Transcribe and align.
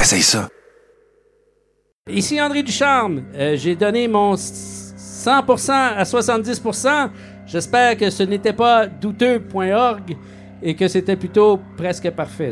Essaye 0.00 0.22
ça. 0.22 0.48
Ici 2.10 2.40
André 2.40 2.62
Ducharme. 2.62 3.22
Euh, 3.34 3.56
J'ai 3.56 3.76
donné 3.76 4.08
mon 4.08 4.34
100% 4.34 5.70
à 5.70 6.02
70%. 6.02 7.10
J'espère 7.46 7.96
que 7.96 8.10
ce 8.10 8.22
n'était 8.22 8.52
pas 8.52 8.86
douteux.org 8.86 10.16
et 10.62 10.74
que 10.74 10.88
c'était 10.88 11.16
plutôt 11.16 11.60
presque 11.76 12.10
parfait. 12.10 12.50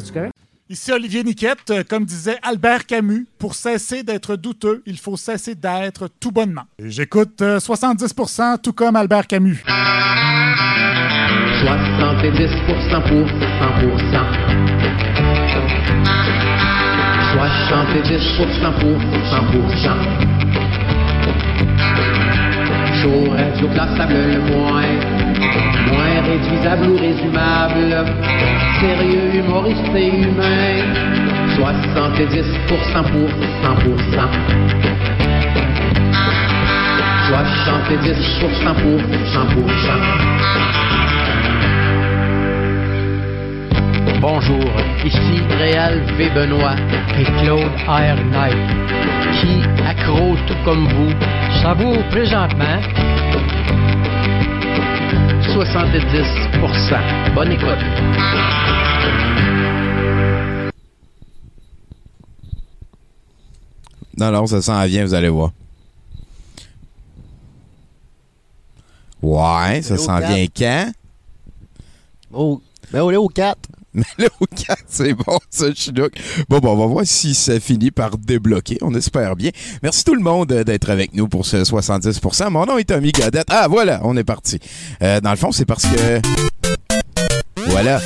Ici 0.73 0.91
Olivier 0.91 1.23
Niquette, 1.23 1.69
euh, 1.71 1.85
comme 1.87 2.07
disait 2.07 2.39
Albert 2.43 2.87
Camus, 2.87 3.27
pour 3.39 3.55
cesser 3.55 4.03
d'être 4.03 4.37
douteux, 4.37 4.83
il 4.87 4.97
faut 4.99 5.19
cesser 5.19 5.55
d'être 5.55 6.09
tout 6.19 6.33
bonnement. 6.33 6.63
J'écoute 6.79 7.43
euh, 7.43 7.59
70% 7.59 8.59
tout 8.63 8.73
comme 8.73 8.97
Albert 8.97 9.27
Camus. 9.27 9.63
70% 9.67 9.67
pour 13.03 13.27
100%. 13.29 13.53
70% 17.37 18.73
pour 18.81 18.97
100%. 18.97 19.43
Chaud, 23.03 23.29
radio, 23.31 23.69
plaçable, 23.69 24.15
le 24.15 24.41
moins. 24.41 25.22
Moins 25.93 26.21
réduisable 26.27 26.87
ou 26.91 26.97
résumable. 26.97 28.05
Sérieux, 28.81 29.35
humoriste 29.35 29.95
et 29.95 30.09
humain. 30.09 30.83
70% 31.57 32.63
pour 32.63 32.79
100%. 32.79 34.33
70% 37.33 38.75
pour 38.83 39.01
100%. 39.01 40.33
Bonjour, 44.21 44.71
ici 45.05 45.43
Réal 45.59 46.01
V. 46.17 46.31
Benoît 46.35 46.77
et 47.19 47.25
Claude 47.43 47.73
R. 47.89 48.17
Knight, 48.31 48.57
qui, 49.41 49.63
accro 49.89 50.37
tout 50.47 50.55
comme 50.65 50.87
vous, 50.87 51.13
savoure 51.63 52.03
présentement 52.11 52.79
70%. 55.13 57.35
Bonne 57.35 57.53
écoute. 57.53 57.79
Non, 64.19 64.31
non, 64.31 64.47
ça 64.47 64.63
s'en 64.63 64.85
vient, 64.87 65.05
vous 65.05 65.15
allez 65.15 65.29
voir. 65.29 65.51
Ouais, 69.23 69.83
ça 69.83 69.97
s'en 69.97 70.19
vient 70.19 70.47
quand? 70.55 70.93
Oh, 72.33 72.61
mais 72.93 73.01
on 73.01 73.11
est 73.11 73.17
au 73.17 73.29
4. 73.29 73.59
Mais 73.95 74.05
là, 74.19 74.29
au 74.41 74.47
4, 74.47 74.85
c'est 74.89 75.13
bon, 75.13 75.39
ça, 75.51 75.67
Chinook. 75.75 76.13
Bon, 76.49 76.61
bon, 76.61 76.73
on 76.73 76.77
va 76.77 76.87
voir 76.87 77.07
si 77.07 77.35
ça 77.35 77.61
finit 77.61 77.91
par 77.91 78.17
débloquer. 78.17 78.79
On 78.81 78.95
espère 78.95 79.37
bien. 79.37 79.51
Merci 79.83 80.05
tout 80.05 80.15
le 80.15 80.23
monde 80.23 80.51
euh, 80.51 80.65
d'être 80.65 80.89
avec 80.89 81.15
nous 81.15 81.29
pour 81.29 81.45
ce 81.45 81.59
70%. 81.59 82.51
Mon 82.51 82.65
nom 82.65 82.79
est 82.79 82.85
Tommy 82.85 83.13
Godette. 83.13 83.49
Ah, 83.51 83.69
voilà, 83.69 84.01
on 84.05 84.17
est 84.17 84.25
parti. 84.25 84.59
Euh, 85.03 85.21
dans 85.21 85.31
le 85.31 85.37
fond, 85.37 85.53
c'est 85.53 85.67
parce 85.67 85.85
que... 85.85 86.21
Voilà. 87.67 88.01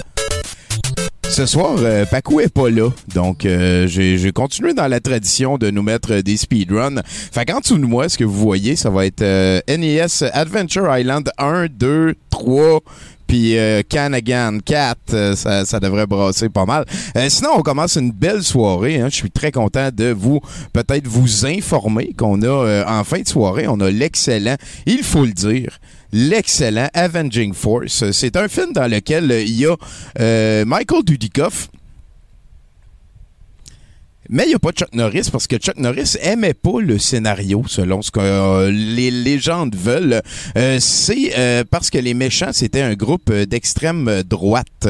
Ce 1.28 1.44
soir, 1.44 1.76
euh, 1.78 2.04
Paco 2.04 2.40
est 2.40 2.52
pas 2.52 2.70
là. 2.70 2.90
Donc, 3.14 3.44
euh, 3.44 3.86
j'ai 3.86 4.32
continué 4.32 4.74
dans 4.74 4.88
la 4.88 5.00
tradition 5.00 5.58
de 5.58 5.70
nous 5.70 5.82
mettre 5.82 6.20
des 6.20 6.36
speedruns. 6.36 7.02
Fait 7.04 7.44
qu'en 7.44 7.60
dessous 7.60 7.78
de 7.78 7.84
moi, 7.84 8.08
ce 8.08 8.16
que 8.16 8.24
vous 8.24 8.38
voyez, 8.38 8.74
ça 8.74 8.90
va 8.90 9.06
être 9.06 9.22
NES 9.68 10.06
Adventure 10.32 10.96
Island 10.96 11.30
1, 11.38 11.66
2, 11.66 12.14
3, 12.30 12.80
puis 13.26 13.56
euh, 13.58 13.82
Canagan 13.88 14.58
4. 14.64 14.98
euh, 15.12 15.34
ça, 15.36 15.64
ça 15.64 15.80
devrait 15.80 16.06
brasser 16.06 16.48
pas 16.48 16.64
mal. 16.64 16.84
Euh, 17.16 17.26
sinon, 17.28 17.50
on 17.56 17.62
commence 17.62 17.96
une 17.96 18.12
belle 18.12 18.42
soirée. 18.42 19.00
hein. 19.00 19.08
Je 19.10 19.16
suis 19.16 19.30
très 19.30 19.52
content 19.52 19.88
de 19.92 20.12
vous, 20.12 20.40
peut-être 20.72 21.06
vous 21.06 21.46
informer 21.46 22.12
qu'on 22.16 22.42
a, 22.42 22.46
euh, 22.46 22.84
en 22.86 23.04
fin 23.04 23.20
de 23.20 23.28
soirée, 23.28 23.66
on 23.68 23.80
a 23.80 23.90
l'excellent, 23.90 24.56
il 24.86 25.02
faut 25.02 25.24
le 25.24 25.32
dire, 25.32 25.78
l'excellent 26.12 26.88
Avenging 26.94 27.52
Force. 27.54 28.10
C'est 28.12 28.36
un 28.36 28.48
film 28.48 28.72
dans 28.72 28.90
lequel 28.90 29.30
il 29.46 29.60
y 29.60 29.66
a 29.66 29.74
euh, 30.20 30.64
Michael 30.64 31.02
Dudikoff. 31.04 31.68
Mais 34.28 34.44
il 34.44 34.48
n'y 34.48 34.54
a 34.54 34.58
pas 34.58 34.72
Chuck 34.72 34.94
Norris 34.94 35.28
parce 35.30 35.46
que 35.46 35.56
Chuck 35.56 35.76
Norris 35.76 36.16
aimait 36.20 36.54
pas 36.54 36.80
le 36.80 36.98
scénario 36.98 37.62
selon 37.66 38.02
ce 38.02 38.10
que 38.10 38.20
euh, 38.20 38.70
les 38.70 39.10
légendes 39.10 39.74
veulent. 39.74 40.22
Euh, 40.56 40.78
c'est 40.80 41.32
euh, 41.38 41.64
parce 41.70 41.90
que 41.90 41.98
les 41.98 42.14
méchants, 42.14 42.50
c'était 42.52 42.82
un 42.82 42.94
groupe 42.94 43.32
d'extrême 43.32 44.22
droite 44.22 44.88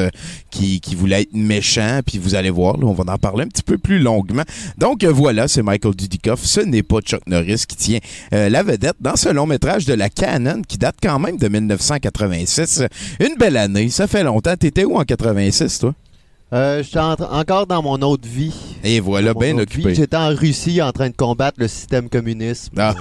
qui, 0.49 0.79
qui 0.81 0.95
voulait 0.95 1.23
être 1.23 1.33
méchant. 1.33 2.01
Puis 2.05 2.17
vous 2.17 2.35
allez 2.35 2.49
voir, 2.49 2.77
là, 2.77 2.85
on 2.85 2.93
va 2.93 3.11
en 3.13 3.17
parler 3.17 3.43
un 3.43 3.47
petit 3.47 3.63
peu 3.63 3.77
plus 3.77 3.99
longuement. 3.99 4.43
Donc 4.77 5.03
voilà, 5.03 5.47
c'est 5.47 5.63
Michael 5.63 5.95
Dudikoff. 5.95 6.43
Ce 6.43 6.61
n'est 6.61 6.83
pas 6.83 7.01
Chuck 7.01 7.21
Norris 7.27 7.63
qui 7.67 7.75
tient 7.75 7.99
la 8.31 8.63
vedette 8.63 8.97
dans 8.99 9.15
ce 9.15 9.29
long 9.29 9.45
métrage 9.45 9.85
de 9.85 9.93
la 9.93 10.09
Canon 10.09 10.61
qui 10.67 10.77
date 10.77 10.95
quand 11.01 11.19
même 11.19 11.37
de 11.37 11.47
1986. 11.47 12.83
Une 13.19 13.35
belle 13.37 13.57
année, 13.57 13.89
ça 13.89 14.07
fait 14.07 14.23
longtemps. 14.23 14.55
T'étais 14.55 14.85
où 14.85 14.97
en 14.97 15.03
86, 15.03 15.79
toi? 15.79 15.93
Euh, 16.53 16.81
J'étais 16.81 16.99
en- 16.99 17.13
encore 17.13 17.67
dans 17.67 17.81
mon 17.83 18.01
autre 18.03 18.27
vie. 18.27 18.53
Et 18.83 18.99
voilà, 19.01 19.33
bien 19.33 19.57
occupé. 19.57 19.89
vie, 19.89 19.95
J'étais 19.95 20.15
en 20.15 20.29
Russie 20.33 20.81
en 20.81 20.91
train 20.93 21.09
de 21.09 21.15
combattre 21.15 21.59
le 21.59 21.67
système 21.67 22.07
communiste. 22.09 22.71
Ah. 22.77 22.95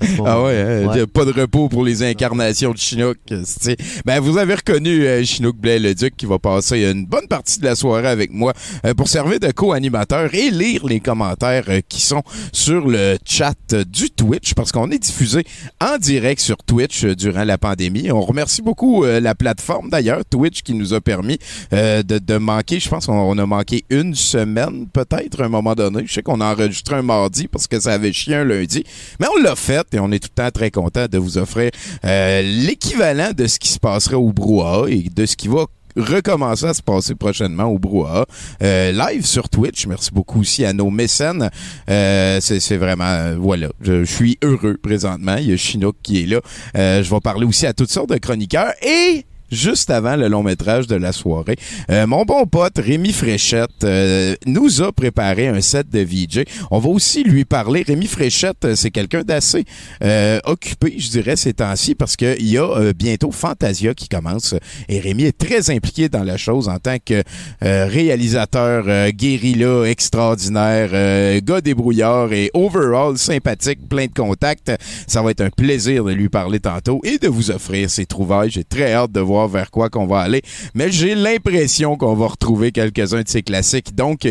Ce 0.00 0.06
Ah 0.24 0.40
ouais, 0.42 0.60
hein, 0.60 0.86
Ouais. 0.86 1.06
pas 1.08 1.24
de 1.24 1.32
repos 1.32 1.68
pour 1.68 1.84
les 1.84 2.04
incarnations 2.04 2.70
de 2.70 2.78
Chinook. 2.78 3.16
c'est- 3.44 3.76
Ben, 4.04 4.20
vous 4.20 4.38
avez 4.38 4.54
reconnu 4.54 5.04
euh, 5.04 5.24
Chinook 5.24 5.56
Blais-le-Duc 5.56 6.14
qui 6.16 6.26
va 6.26 6.38
passer 6.38 6.84
une 6.88 7.04
bonne 7.04 7.26
partie 7.26 7.58
de 7.58 7.64
la 7.64 7.74
soirée 7.74 8.06
avec 8.06 8.30
moi 8.30 8.52
euh, 8.86 8.94
pour 8.94 9.08
servir 9.08 9.40
de 9.40 9.50
co-animateur 9.50 10.32
et 10.32 10.50
lire 10.52 10.86
les 10.86 11.00
commentaires 11.00 11.64
euh, 11.68 11.80
qui 11.88 12.00
sont 12.00 12.22
sur 12.52 12.86
le 12.86 13.18
chat 13.24 13.56
euh, 13.72 13.82
du 13.84 14.10
Twitch 14.10 14.54
parce 14.54 14.70
qu'on 14.70 14.88
est 14.92 15.00
diffusé 15.00 15.44
en 15.80 15.98
direct 15.98 16.40
sur 16.40 16.58
Twitch 16.58 17.02
euh, 17.04 17.16
durant 17.16 17.42
la 17.44 17.58
pandémie. 17.58 18.12
On 18.12 18.20
remercie 18.20 18.62
beaucoup 18.62 19.04
euh, 19.04 19.18
la 19.18 19.34
plateforme 19.34 19.90
d'ailleurs, 19.90 20.20
Twitch, 20.30 20.62
qui 20.62 20.74
nous 20.74 20.94
a 20.94 21.00
permis 21.00 21.38
euh, 21.72 22.04
de, 22.04 22.18
de 22.28 22.36
manquer, 22.36 22.78
je 22.78 22.88
pense 22.88 23.06
qu'on 23.06 23.14
on 23.14 23.38
a 23.38 23.46
manqué 23.46 23.84
une 23.88 24.14
semaine 24.14 24.86
peut-être 24.92 25.40
à 25.42 25.46
un 25.46 25.48
moment 25.48 25.74
donné. 25.74 26.02
Je 26.06 26.12
sais 26.12 26.22
qu'on 26.22 26.40
a 26.40 26.52
enregistré 26.52 26.96
un 26.96 27.02
mardi 27.02 27.48
parce 27.48 27.66
que 27.66 27.80
ça 27.80 27.92
avait 27.94 28.12
chié 28.12 28.36
un 28.36 28.44
lundi. 28.44 28.84
Mais 29.18 29.26
on 29.34 29.42
l'a 29.42 29.56
fait 29.56 29.86
et 29.94 29.98
on 29.98 30.12
est 30.12 30.18
tout 30.18 30.28
le 30.36 30.42
temps 30.42 30.50
très 30.50 30.70
content 30.70 31.06
de 31.10 31.18
vous 31.18 31.38
offrir 31.38 31.70
euh, 32.04 32.42
l'équivalent 32.42 33.30
de 33.36 33.46
ce 33.46 33.58
qui 33.58 33.68
se 33.68 33.78
passera 33.78 34.18
au 34.18 34.32
brouhaha 34.32 34.88
et 34.90 35.08
de 35.14 35.26
ce 35.26 35.36
qui 35.36 35.48
va 35.48 35.64
recommencer 35.96 36.66
à 36.66 36.74
se 36.74 36.82
passer 36.82 37.14
prochainement 37.14 37.64
au 37.64 37.78
brouhaha 37.78 38.26
euh, 38.62 38.92
live 38.92 39.24
sur 39.24 39.48
Twitch. 39.48 39.86
Merci 39.86 40.10
beaucoup 40.12 40.40
aussi 40.40 40.64
à 40.64 40.72
nos 40.72 40.90
mécènes. 40.90 41.50
Euh, 41.88 42.38
c'est 42.40 42.60
c'est 42.60 42.76
vraiment, 42.76 43.04
euh, 43.04 43.36
voilà, 43.38 43.68
je, 43.80 44.04
je 44.04 44.12
suis 44.12 44.38
heureux 44.42 44.76
présentement. 44.80 45.36
Il 45.38 45.50
y 45.50 45.52
a 45.52 45.56
Chinook 45.56 45.96
qui 46.02 46.22
est 46.22 46.26
là. 46.26 46.40
Euh, 46.76 47.02
je 47.02 47.10
vais 47.10 47.20
parler 47.20 47.46
aussi 47.46 47.66
à 47.66 47.72
toutes 47.72 47.90
sortes 47.90 48.10
de 48.10 48.18
chroniqueurs 48.18 48.72
et 48.82 49.24
juste 49.50 49.90
avant 49.90 50.16
le 50.16 50.28
long 50.28 50.42
métrage 50.42 50.86
de 50.86 50.96
la 50.96 51.12
soirée. 51.12 51.56
Euh, 51.90 52.06
mon 52.06 52.24
bon 52.24 52.46
pote 52.46 52.78
Rémi 52.78 53.12
Fréchette 53.12 53.84
euh, 53.84 54.34
nous 54.46 54.82
a 54.82 54.92
préparé 54.92 55.48
un 55.48 55.60
set 55.60 55.88
de 55.90 56.00
VJ. 56.00 56.44
On 56.70 56.78
va 56.78 56.88
aussi 56.88 57.24
lui 57.24 57.44
parler. 57.44 57.82
Rémi 57.86 58.06
Fréchette, 58.06 58.64
euh, 58.64 58.74
c'est 58.76 58.90
quelqu'un 58.90 59.22
d'assez 59.22 59.64
euh, 60.02 60.38
occupé, 60.44 60.94
je 60.98 61.08
dirais, 61.08 61.36
ces 61.36 61.54
temps-ci, 61.54 61.94
parce 61.94 62.16
qu'il 62.16 62.46
y 62.46 62.58
a 62.58 62.64
euh, 62.64 62.92
bientôt 62.92 63.30
Fantasia 63.30 63.94
qui 63.94 64.08
commence. 64.08 64.54
Et 64.88 65.00
Rémi 65.00 65.24
est 65.24 65.38
très 65.38 65.70
impliqué 65.70 66.08
dans 66.08 66.24
la 66.24 66.36
chose 66.36 66.68
en 66.68 66.78
tant 66.78 66.96
que 67.04 67.22
euh, 67.62 67.86
réalisateur 67.86 69.10
guérilla 69.12 69.84
extraordinaire, 69.84 71.40
gars 71.42 71.60
débrouillard 71.60 72.32
et 72.32 72.50
overall 72.54 73.18
sympathique, 73.18 73.88
plein 73.88 74.06
de 74.06 74.12
contacts. 74.12 74.72
Ça 75.06 75.22
va 75.22 75.30
être 75.30 75.40
un 75.40 75.50
plaisir 75.50 76.04
de 76.04 76.12
lui 76.12 76.28
parler 76.28 76.60
tantôt 76.60 77.00
et 77.04 77.18
de 77.18 77.28
vous 77.28 77.50
offrir 77.50 77.90
ses 77.90 78.06
trouvailles. 78.06 78.50
J'ai 78.50 78.64
très 78.64 78.92
hâte 78.92 79.12
de 79.12 79.20
voir 79.20 79.37
vers 79.46 79.70
quoi 79.70 79.88
qu'on 79.88 80.06
va 80.06 80.20
aller. 80.20 80.42
Mais 80.74 80.90
j'ai 80.90 81.14
l'impression 81.14 81.96
qu'on 81.96 82.14
va 82.14 82.26
retrouver 82.26 82.72
quelques-uns 82.72 83.22
de 83.22 83.28
ses 83.28 83.42
classiques, 83.42 83.94
donc 83.94 84.26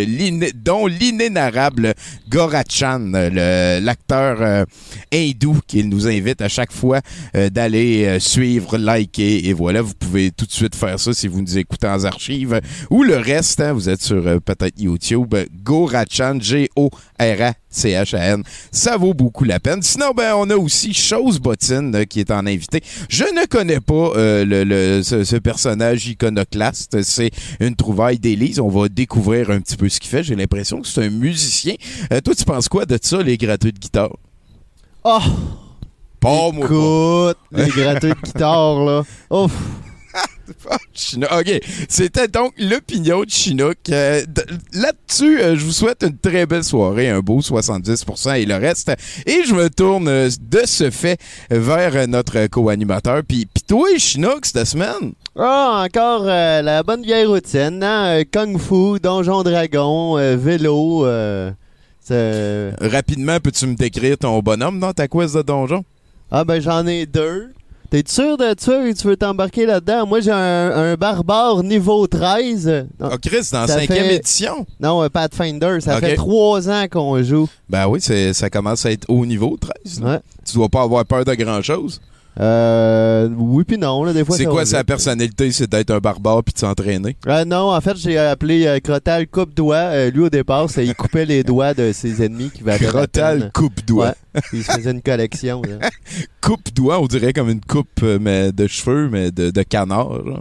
dont 0.56 0.88
l'inénarrable 0.88 1.94
Gorachan, 2.30 3.12
l'acteur 3.82 4.42
euh, 4.42 4.66
hindou 5.14 5.60
qui 5.68 5.84
nous 5.84 6.08
invite 6.08 6.42
à 6.42 6.50
chaque 6.50 6.72
fois 6.72 7.02
euh, 7.36 7.50
d'aller 7.50 8.06
euh, 8.06 8.20
suivre, 8.20 8.78
liker 8.78 9.48
et 9.48 9.54
voilà, 9.54 9.82
vous 9.82 9.94
pouvez 9.94 10.32
tout 10.32 10.46
de 10.46 10.52
suite 10.52 10.76
faire 10.76 11.00
ça 11.00 11.14
si 11.14 11.28
vous 11.28 11.42
nous 11.42 11.58
écoutez 11.58 11.88
en 11.88 12.04
archives 12.04 12.60
ou 12.90 13.04
le 13.04 13.18
reste, 13.18 13.62
hein, 13.62 13.74
vous 13.74 13.90
êtes 13.90 14.02
sur 14.02 14.24
peut-être 14.42 14.80
YouTube, 14.80 15.34
Gorachan, 15.64 16.40
G-O-R-A-C-H-A-N. 17.78 18.44
Ça 18.72 18.98
vaut 18.98 19.14
beaucoup 19.14 19.44
la 19.44 19.60
peine. 19.60 19.82
Sinon, 19.82 20.12
ben, 20.16 20.34
on 20.36 20.50
a 20.50 20.56
aussi 20.56 20.94
Chose 20.94 21.40
Bottine 21.40 22.06
qui 22.06 22.20
est 22.20 22.32
en 22.32 22.46
invité. 22.46 22.82
Je 23.10 23.24
ne 23.24 23.46
connais 23.46 23.80
pas 23.80 24.12
euh, 24.16 24.46
le, 24.46 24.64
le- 24.64 25.04
ce, 25.04 25.24
ce 25.24 25.36
personnage 25.36 26.08
iconoclaste. 26.08 27.02
C'est 27.04 27.32
une 27.60 27.76
trouvaille 27.76 28.20
d'Élise. 28.20 28.60
On 28.60 28.70
va 28.70 28.90
découvrir 28.90 29.50
un 29.52 29.60
petit 29.60 29.78
peu 29.78 29.90
ce 29.90 30.00
qu'il 30.00 30.10
fait. 30.10 30.24
J'ai 30.24 30.36
l'impression 30.36 30.82
que 30.82 30.88
c'est 30.88 31.06
un 31.06 31.10
musicien. 31.10 31.76
Euh, 32.12 32.22
toi, 32.22 32.34
tu 32.36 32.44
penses 32.46 32.68
quoi 32.70 32.86
de 32.86 32.98
ça, 33.02 33.22
les 33.22 33.38
gratuits 33.38 33.74
de 33.74 33.80
guitare? 33.80 34.16
Oh! 35.04 35.20
Pas 36.20 36.52
moi. 36.52 36.68
pas. 36.68 37.34
Les 37.64 37.70
gratuits 37.70 38.10
de 38.10 38.22
guitare, 38.26 38.84
là. 38.84 39.04
Ouf! 39.30 39.52
Chinook. 40.94 41.30
OK. 41.32 41.60
C'était 41.90 42.28
donc 42.28 42.54
l'opinion 42.58 43.24
de 43.24 43.30
Chinook. 43.30 43.78
Euh, 43.90 44.22
Là-dessus, 44.74 45.42
euh, 45.42 45.56
je 45.56 45.66
vous 45.66 45.72
souhaite 45.72 46.04
une 46.04 46.18
très 46.18 46.46
belle 46.46 46.64
soirée, 46.64 47.10
un 47.10 47.20
beau 47.20 47.40
70% 47.40 48.36
et 48.42 48.46
le 48.46 48.56
reste. 48.56 48.92
Et 49.26 49.44
je 49.46 49.54
me 49.54 49.70
tourne 49.70 50.08
euh, 50.08 50.30
de 50.42 50.62
ce 50.66 50.90
fait 50.90 51.20
vers 51.50 52.08
notre 52.08 52.48
co-animateur. 52.48 53.22
Puis, 53.28 53.46
puis 53.46 53.64
toi, 53.68 53.88
Chinook, 53.98 54.46
cette 54.46 54.66
semaine? 54.66 55.14
Ah, 55.38 55.84
encore 55.86 56.24
euh, 56.26 56.62
la 56.62 56.84
bonne 56.84 57.04
vieille 57.04 57.26
routine, 57.26 57.82
hein? 57.84 58.24
Kung 58.32 58.58
Fu, 58.60 59.00
Donjon 59.00 59.44
Dragon, 59.44 60.16
vélo. 60.36 61.06
Rapidement, 62.10 63.40
peux-tu 63.40 63.68
me 63.68 63.76
décrire 63.76 64.18
ton 64.18 64.40
bonhomme 64.40 64.80
dans 64.80 64.94
ta 64.94 65.08
quiz 65.08 65.34
de 65.34 65.42
donjon? 65.42 65.84
Ah, 66.32 66.44
ben 66.44 66.62
j'en 66.62 66.86
ai 66.88 67.06
deux. 67.06 67.54
T'es 67.90 68.04
sûr 68.06 68.36
de 68.38 68.54
ça 68.58 68.86
et 68.86 68.94
tu 68.94 69.08
veux 69.08 69.16
t'embarquer 69.16 69.66
là-dedans? 69.66 70.06
Moi, 70.06 70.20
j'ai 70.20 70.32
un, 70.32 70.36
un 70.92 70.96
barbare 70.96 71.64
niveau 71.64 72.06
13. 72.06 72.68
Non, 73.00 73.10
Oh, 73.14 73.16
Chris, 73.22 73.48
dans 73.54 73.62
la 73.62 73.68
cinquième 73.68 74.06
fait- 74.08 74.16
édition? 74.18 74.66
non, 74.82 75.02
un 75.02 75.10
Pathfinder. 75.10 75.78
Ça 75.80 76.00
fait 76.02 76.16
trois 76.16 76.70
ans 76.70 76.86
qu'on 76.92 77.24
joue. 77.24 77.48
Ben 77.70 77.88
oui, 77.88 78.02
ça 78.02 78.50
commence 78.50 78.86
à 78.86 78.92
être 78.92 79.06
haut 79.10 79.26
niveau, 79.26 79.56
13. 79.58 80.02
là. 80.02 80.10
Ouais. 80.16 80.20
Tu 80.46 80.56
dois 80.56 80.68
pas 80.68 80.82
avoir 80.82 81.06
peur 81.06 81.24
de 81.24 81.34
grand-chose. 81.34 82.02
Euh, 82.40 83.30
oui 83.36 83.64
puis 83.64 83.78
non, 83.78 84.04
là, 84.04 84.14
des 84.14 84.24
fois. 84.24 84.38
C'est 84.38 84.46
quoi 84.46 84.66
sa 84.66 84.84
personnalité? 84.84 85.52
C'est 85.52 85.70
d'être 85.70 85.92
un 85.92 86.00
barbare 86.00 86.44
puis 86.44 86.54
de 86.54 86.60
s'entraîner? 86.60 87.18
Euh, 87.28 87.46
non, 87.46 87.74
en 87.74 87.82
fait, 87.82 87.98
j'ai 87.98 88.18
appelé 88.18 88.68
euh, 88.68 88.80
Crotal 88.80 89.28
coupe-doigt. 89.28 89.76
Euh, 89.76 90.12
lui, 90.12 90.22
au 90.22 90.30
départ, 90.30 90.70
c'est 90.70 90.86
il 90.86 90.94
coupait 90.96 91.26
les 91.26 91.44
doigts 91.44 91.74
de 91.74 91.92
ses 91.92 92.24
ennemis 92.24 92.52
qui 92.52 92.64
valaient 92.64 92.86
la 92.86 92.90
Crotal 92.92 93.52
coupe-doigt. 93.54 94.14
Ouais. 94.36 94.42
Il 94.54 94.64
se 94.64 94.72
faisait 94.72 94.92
une 94.92 95.02
collection. 95.02 95.62
coupe-doigt, 96.42 97.00
on 97.02 97.08
dirait 97.08 97.34
comme 97.34 97.50
une 97.50 97.62
coupe 97.62 97.88
euh, 98.04 98.20
mais 98.22 98.52
de 98.52 98.68
cheveux, 98.68 99.10
mais 99.10 99.32
de, 99.32 99.50
de 99.50 99.64
canard. 99.64 100.24
là. 100.24 100.40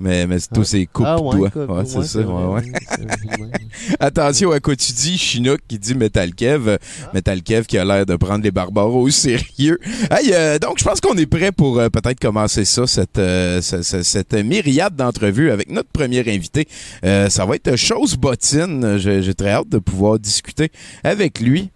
Mais, 0.00 0.26
mais 0.26 0.38
c'est 0.38 0.48
tous 0.54 0.64
ces 0.64 0.88
Ah 0.94 1.16
coupe-doigts. 1.18 1.50
coupe- 1.50 1.68
Ouais, 1.70 1.84
c'est 1.84 2.02
ça. 2.04 2.22
vrai. 2.22 2.62
Attention 4.00 4.50
à 4.52 4.60
quoi 4.60 4.74
tu 4.76 4.92
dis, 4.92 5.18
Chinook 5.18 5.60
qui 5.68 5.78
dit 5.78 5.94
Metal 5.94 6.34
Kev. 6.34 6.68
Euh, 6.70 6.78
Metal 7.14 7.42
Kev 7.42 7.66
qui 7.66 7.78
a 7.78 7.84
l'air 7.84 8.06
de 8.06 8.16
prendre 8.16 8.42
les 8.42 8.50
barbares 8.50 8.94
au 8.94 9.08
sérieux. 9.10 9.78
Hey, 10.10 10.32
euh, 10.32 10.58
donc, 10.58 10.78
je 10.78 10.84
pense 10.84 11.00
qu'on 11.00 11.16
est 11.16 11.26
prêt 11.26 11.52
pour 11.52 11.78
euh, 11.78 11.88
peut-être 11.88 12.18
commencer 12.20 12.64
ça, 12.64 12.86
cette, 12.86 13.18
euh, 13.18 13.60
ce- 13.60 13.82
ce- 13.82 14.02
cette 14.02 14.32
myriade 14.34 14.96
d'entrevues 14.96 15.50
avec 15.50 15.70
notre 15.70 15.90
premier 15.90 16.20
invité. 16.28 16.66
Euh, 17.04 17.28
ça 17.28 17.44
va 17.44 17.56
être 17.56 17.76
Chose 17.76 18.16
Bottine. 18.16 18.96
J'ai 18.98 19.34
très 19.34 19.50
hâte 19.50 19.68
de 19.68 19.78
pouvoir 19.78 20.18
discuter 20.18 20.70
avec 21.04 21.40
lui. 21.40 21.70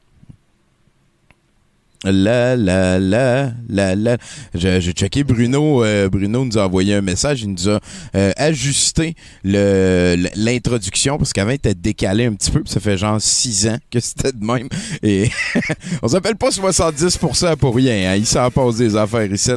La 2.05 2.55
la 2.57 2.99
la 2.99 3.53
la 3.69 3.95
la. 3.95 4.17
J'ai 4.55 4.93
checké 4.93 5.25
Bruno. 5.25 5.83
euh, 5.85 6.09
Bruno 6.11 6.45
nous 6.45 6.59
a 6.59 6.67
envoyé 6.67 6.95
un 6.95 7.01
message. 7.01 7.43
Il 7.43 7.53
nous 7.53 7.69
a 7.69 7.81
euh, 8.15 8.33
ajusté 8.37 9.15
l'introduction 9.45 11.19
parce 11.19 11.33
qu'avant 11.33 11.51
il 11.51 11.55
était 11.55 11.75
décalé 11.75 12.27
un 12.27 12.35
petit 12.35 12.51
peu. 12.51 12.63
Ça 12.67 12.81
fait 12.81 12.97
genre 12.99 13.21
six 13.21 13.67
ans 13.69 13.79
que 13.91 14.01
c'était 14.01 14.33
de 14.33 14.45
même. 14.45 14.69
Et 15.03 15.31
on 16.03 16.09
s'appelle 16.09 16.37
pas 16.37 16.51
70% 16.51 17.57
pour 17.57 17.75
rien. 17.77 18.13
Hein. 18.13 18.17
Il 18.17 18.27
s'en 18.27 18.51
passe 18.51 18.77
des 18.77 18.97
affaires 18.97 19.33
ici. 19.33 19.51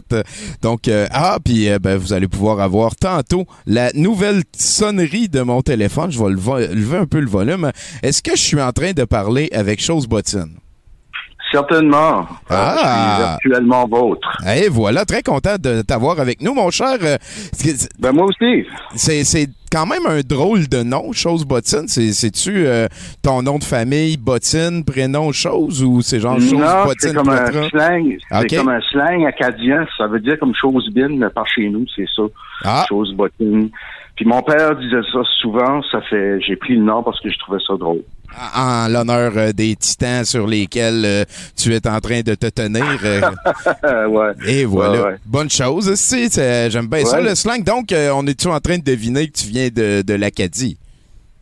Donc 0.62 0.88
euh, 0.88 1.08
ah 1.12 1.40
puis 1.44 1.70
euh, 1.70 1.80
ben, 1.80 1.98
vous 1.98 2.14
allez 2.14 2.28
pouvoir 2.28 2.60
avoir 2.62 2.96
tantôt 2.96 3.46
la 3.66 3.92
nouvelle 3.94 4.44
sonnerie 4.58 5.28
de 5.30 5.42
mon 5.42 5.62
téléphone. 5.62 6.12
Je 6.12 6.20
vais 6.24 6.30
le 6.30 6.38
vo- 6.38 6.58
lever 6.60 6.98
un 6.98 7.06
peu 7.06 7.20
le 7.20 7.28
volume. 7.30 7.72
Est-ce 8.04 8.22
que 8.22 8.36
je 8.36 8.42
suis 8.42 8.62
en 8.62 8.72
train 8.72 8.92
de 8.94 9.04
parler 9.04 9.50
avec 9.52 9.82
chose 9.82 10.08
bottine? 10.08 10.58
Certainement. 11.52 12.26
Ah. 12.50 12.76
Je 12.76 12.80
suis 12.80 13.52
virtuellement 13.54 13.88
vôtre. 13.88 14.28
Et 14.56 14.68
voilà, 14.70 15.06
très 15.06 15.24
content 15.24 15.56
de 15.60 15.82
t'avoir 15.82 16.20
avec 16.20 16.42
nous, 16.42 16.54
mon 16.54 16.70
cher. 16.72 16.98
Euh, 17.02 17.18
Ben 18.00 18.12
moi 18.12 18.26
aussi. 18.26 18.66
C'est 18.96 19.48
quand 19.72 19.86
même 19.86 20.06
un 20.08 20.22
drôle 20.22 20.68
de 20.68 20.84
nom, 20.84 21.12
chose 21.14 21.46
bottine. 21.46 21.88
C'est- 21.88 22.14
C'est-tu 22.14 22.66
euh, 22.66 22.88
ton 23.24 23.42
nom 23.42 23.58
de 23.60 23.64
famille, 23.64 24.18
bottine, 24.18 24.84
prénom, 24.86 25.32
chose, 25.32 25.84
ou 25.84 26.02
c'est 26.02 26.20
genre 26.20 26.40
chose 26.40 26.54
non, 26.54 26.84
bottine 26.86 27.10
c'est 27.10 27.14
comme 27.14 27.30
un 27.30 27.70
slang. 27.70 28.18
C'est 28.42 28.56
comme 28.58 28.70
un 28.70 28.82
slang 28.92 29.26
acadien. 29.26 29.86
Ça 29.98 30.08
veut 30.08 30.20
dire 30.20 30.38
comme 30.40 30.54
chose 30.56 30.90
mais 30.96 31.30
par 31.30 31.48
chez 31.48 31.70
nous, 31.70 31.86
c'est 31.96 32.06
ça. 32.16 32.24
Ah, 32.64 32.86
Chose 32.90 33.14
bottine. 33.14 33.70
Puis 34.16 34.26
mon 34.26 34.42
père 34.42 34.76
disait 34.76 35.02
ça 35.14 35.20
souvent. 35.42 35.82
Ça 35.92 36.02
fait, 36.10 36.40
j'ai 36.42 36.56
pris 36.56 36.76
le 36.76 36.84
nom 36.84 37.04
parce 37.04 37.20
que 37.22 37.30
je 37.30 37.38
trouvais 37.40 37.60
ça 37.68 37.76
drôle. 37.78 38.02
En 38.56 38.88
l'honneur 38.88 39.32
euh, 39.36 39.52
des 39.52 39.76
titans 39.76 40.24
sur 40.26 40.48
lesquels 40.48 41.04
euh, 41.06 41.24
tu 41.56 41.74
es 41.74 41.88
en 41.88 42.00
train 42.00 42.22
de 42.22 42.36
te 42.36 42.48
tenir. 42.48 42.84
euh, 43.04 44.08
ouais. 44.08 44.34
et 44.48 44.66
voilà. 44.66 44.92
Ouais, 45.02 45.08
ouais. 45.12 45.16
Bonne 45.26 45.50
chose, 45.50 45.90
aussi. 45.90 46.30
J'aime 46.34 46.88
bien 46.88 47.06
ça, 47.06 47.22
le 47.22 47.36
slang. 47.36 47.64
Donc, 47.64 47.94
on 47.94 48.26
est-tu 48.28 48.48
en 48.48 48.60
train 48.60 48.78
de 48.78 48.84
deviner 48.84 49.28
que 49.28 49.38
tu 49.38 49.48
viens 49.48 49.70
de, 49.70 50.02
de 50.02 50.14
l'Acadie? 50.14 50.78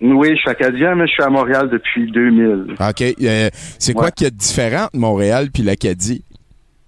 Oui, 0.01 0.31
je 0.35 0.41
suis 0.41 0.49
acadien, 0.49 0.93
mais 0.93 1.07
je 1.07 1.13
suis 1.13 1.23
à 1.23 1.29
Montréal 1.29 1.69
depuis 1.71 2.11
2000. 2.11 2.75
OK. 2.79 3.01
euh, 3.23 3.49
c'est 3.79 3.93
quoi 3.93 4.05
Ouais. 4.05 4.11
qu'il 4.11 4.25
y 4.25 4.27
a 4.27 4.29
de 4.29 4.35
différent 4.35 4.83
entre 4.83 4.97
Montréal 4.97 5.49
puis 5.53 5.63
l'Acadie? 5.63 6.24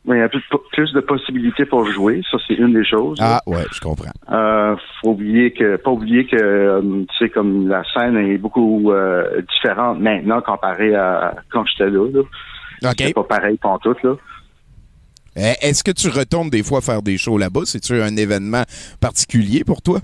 Il 0.09 0.19
y 0.19 0.21
a 0.21 0.30
plus, 0.30 0.42
plus 0.71 0.94
de 0.94 1.01
possibilités 1.01 1.65
pour 1.65 1.86
jouer. 1.92 2.21
Ça, 2.31 2.38
c'est 2.48 2.54
une 2.54 2.74
des 2.74 2.86
choses. 2.86 3.18
Ah, 3.21 3.42
ouais, 3.45 3.65
je 3.74 3.80
comprends. 3.81 4.12
Euh, 4.31 4.75
faut 5.01 5.09
oublier 5.12 5.51
que, 5.51 5.75
pas 5.75 5.92
oublier 5.92 6.25
que, 6.25 6.38
euh, 6.38 6.81
tu 7.09 7.18
sais, 7.25 7.30
comme 7.30 7.68
la 7.68 7.83
scène 7.94 8.15
est 8.18 8.38
beaucoup 8.38 8.92
euh, 8.92 9.42
différente 9.54 10.00
maintenant 10.00 10.39
comparée 10.42 10.95
à 10.95 11.36
quand 11.51 11.65
j'étais 11.65 11.89
là. 11.89 12.07
là. 12.13 12.21
OK. 12.92 12.95
C'est 13.00 13.13
pas 13.13 13.24
pareil 13.24 13.57
tout 13.83 13.95
là. 14.04 14.15
Euh, 15.38 15.54
Est-ce 15.62 15.83
que 15.83 15.92
tu 15.92 16.07
retournes 16.09 16.50
des 16.50 16.63
fois 16.63 16.81
faire 16.81 17.01
des 17.01 17.18
shows 17.18 17.38
là-bas? 17.38 17.62
C'est-tu 17.65 18.01
un 18.01 18.15
événement 18.15 18.63
particulier 19.01 19.63
pour 19.63 19.81
toi? 19.81 20.00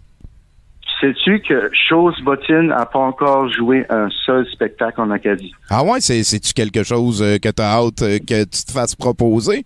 Sais-tu 1.01 1.41
que 1.41 1.69
Chose 1.89 2.15
Bottine 2.23 2.67
n'a 2.67 2.85
pas 2.85 2.99
encore 2.99 3.49
joué 3.51 3.85
un 3.89 4.09
seul 4.25 4.45
spectacle 4.53 5.01
en 5.01 5.11
Acadie? 5.11 5.51
Ah 5.69 5.83
ouais, 5.83 5.99
c'est- 6.01 6.23
c'est-tu 6.23 6.53
quelque 6.53 6.83
chose 6.83 7.21
euh, 7.21 7.37
que 7.39 7.49
tu 7.49 7.61
as 7.61 7.71
hâte 7.73 7.99
que 8.25 8.43
tu 8.43 8.65
te 8.65 8.71
fasses 8.71 8.95
proposer? 8.95 9.65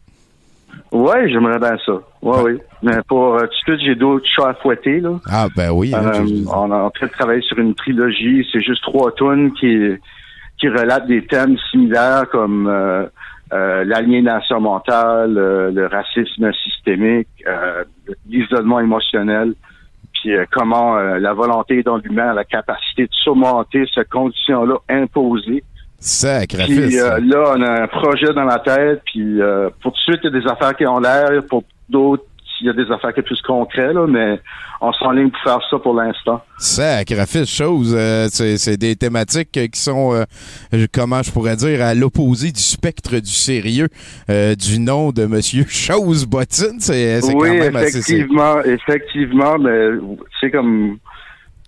Ouais, 0.91 1.29
j'aimerais 1.29 1.59
bien 1.59 1.77
ça. 1.85 1.93
Ouais, 2.21 2.37
oui. 2.43 2.57
Mais 2.83 2.97
pour 3.07 3.35
euh, 3.35 3.41
tout 3.41 3.47
de 3.47 3.77
suite, 3.77 3.87
j'ai 3.87 3.95
d'autres 3.95 4.25
chats 4.27 4.49
à 4.49 4.53
fouetter, 4.55 4.99
là. 4.99 5.19
Ah 5.29 5.47
ben 5.55 5.71
oui. 5.71 5.93
hein, 5.93 6.11
Euh, 6.15 6.45
on 6.53 6.71
est 6.71 6.75
en 6.75 6.89
train 6.89 7.07
de 7.07 7.11
travailler 7.11 7.41
sur 7.41 7.57
une 7.59 7.75
trilogie. 7.75 8.47
C'est 8.51 8.61
juste 8.61 8.81
trois 8.83 9.11
tunes 9.13 9.51
qui, 9.53 9.89
qui 10.59 10.69
relatent 10.69 11.07
des 11.07 11.25
thèmes 11.25 11.57
similaires 11.71 12.25
comme 12.31 12.67
euh, 12.67 13.05
euh, 13.53 13.83
l'aliénation 13.85 14.59
mentale, 14.59 15.37
euh, 15.37 15.71
le 15.71 15.87
racisme 15.87 16.51
systémique, 16.63 17.27
l'isolement 18.27 18.79
émotionnel, 18.79 19.53
puis 20.13 20.31
comment 20.51 20.95
la 20.97 21.33
volonté 21.33 21.83
dans 21.83 21.97
l'humain 21.97 22.29
a 22.29 22.33
la 22.33 22.43
capacité 22.43 23.03
de 23.03 23.13
surmonter 23.13 23.85
cette 23.93 24.09
condition-là 24.09 24.77
imposée. 24.89 25.63
Sacrifice. 25.99 26.77
Puis 26.87 26.99
euh, 26.99 27.19
là, 27.19 27.53
on 27.55 27.61
a 27.61 27.83
un 27.83 27.87
projet 27.87 28.33
dans 28.33 28.45
la 28.45 28.59
tête, 28.59 29.01
puis 29.05 29.41
euh, 29.41 29.69
pour 29.81 29.91
tout 29.93 29.97
de 29.97 30.13
suite, 30.13 30.19
il 30.23 30.31
y 30.33 30.37
a 30.37 30.39
des 30.41 30.47
affaires 30.47 30.75
qui 30.75 30.85
ont 30.85 30.99
l'air, 30.99 31.29
pour 31.49 31.63
d'autres, 31.89 32.23
il 32.59 32.65
y 32.67 32.69
a 32.69 32.73
des 32.73 32.91
affaires 32.91 33.13
qui 33.13 33.21
sont 33.21 33.25
plus 33.27 33.41
concrètes, 33.43 33.93
là, 33.93 34.07
mais 34.07 34.39
on 34.81 34.91
s'enligne 34.93 35.29
pour 35.29 35.41
faire 35.43 35.59
ça 35.69 35.77
pour 35.77 35.93
l'instant. 35.95 36.41
Sacrifice, 36.57 37.49
chose. 37.49 37.93
euh, 37.95 38.27
c'est 38.31 38.57
c'est 38.57 38.77
des 38.77 38.95
thématiques 38.95 39.55
euh, 39.57 39.67
qui 39.67 39.79
sont, 39.79 40.13
euh, 40.13 40.23
euh, 40.73 40.87
comment 40.91 41.21
je 41.21 41.31
pourrais 41.31 41.55
dire, 41.55 41.83
à 41.83 41.93
l'opposé 41.93 42.51
du 42.51 42.59
spectre 42.61 43.15
du 43.19 43.29
sérieux 43.31 43.89
euh, 44.31 44.55
du 44.55 44.79
nom 44.79 45.11
de 45.11 45.25
Monsieur 45.25 45.65
Chose 45.69 46.25
Bottine. 46.25 46.79
C'est 46.79 47.19
quand 47.21 47.33
oui, 47.37 47.57
même 47.59 47.75
assez... 47.75 48.01
c'est- 48.01 48.13
effectivement, 48.13 48.61
effectivement, 48.63 49.57
mais 49.59 49.89
c'est 50.39 50.49
comme 50.51 50.97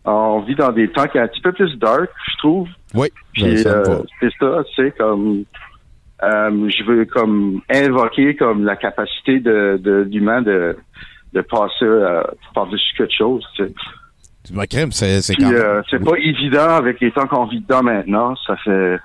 on 0.05 0.39
vit 0.41 0.55
dans 0.55 0.71
des 0.71 0.87
temps 0.89 1.05
qui 1.05 1.17
sont 1.19 1.23
un 1.23 1.27
petit 1.27 1.41
peu 1.41 1.51
plus 1.51 1.77
dark, 1.77 2.09
je 2.31 2.37
trouve. 2.37 2.67
Oui, 2.93 3.07
ben, 3.39 3.43
Puis 3.53 3.57
ça 3.63 3.69
euh, 3.69 3.99
c'est 4.19 4.31
ça, 4.39 4.63
tu 4.75 4.83
sais, 4.83 4.91
comme 4.97 5.43
euh, 6.23 6.69
je 6.69 6.83
veux 6.83 7.05
comme 7.05 7.61
invoquer 7.71 8.35
comme 8.35 8.65
la 8.65 8.75
capacité 8.75 9.39
de, 9.39 9.79
de 9.81 10.07
l'humain 10.11 10.41
de 10.41 10.77
de 11.33 11.41
passer 11.41 11.83
euh, 11.83 12.23
par-dessus 12.55 12.95
quelque 12.97 13.13
chose. 13.15 13.45
Tu 13.55 13.65
sais. 13.65 14.67
Crème, 14.67 14.91
c'est 14.91 15.21
c'est 15.21 15.33
Puis 15.35 15.43
quand 15.43 15.51
même... 15.51 15.61
euh, 15.61 15.81
c'est 15.89 16.03
pas 16.03 16.17
évident 16.17 16.69
avec 16.69 16.99
les 16.99 17.11
temps 17.11 17.27
qu'on 17.27 17.45
vit 17.45 17.61
dedans 17.61 17.83
maintenant. 17.83 18.35
Ça 18.47 18.55
fait 18.57 18.97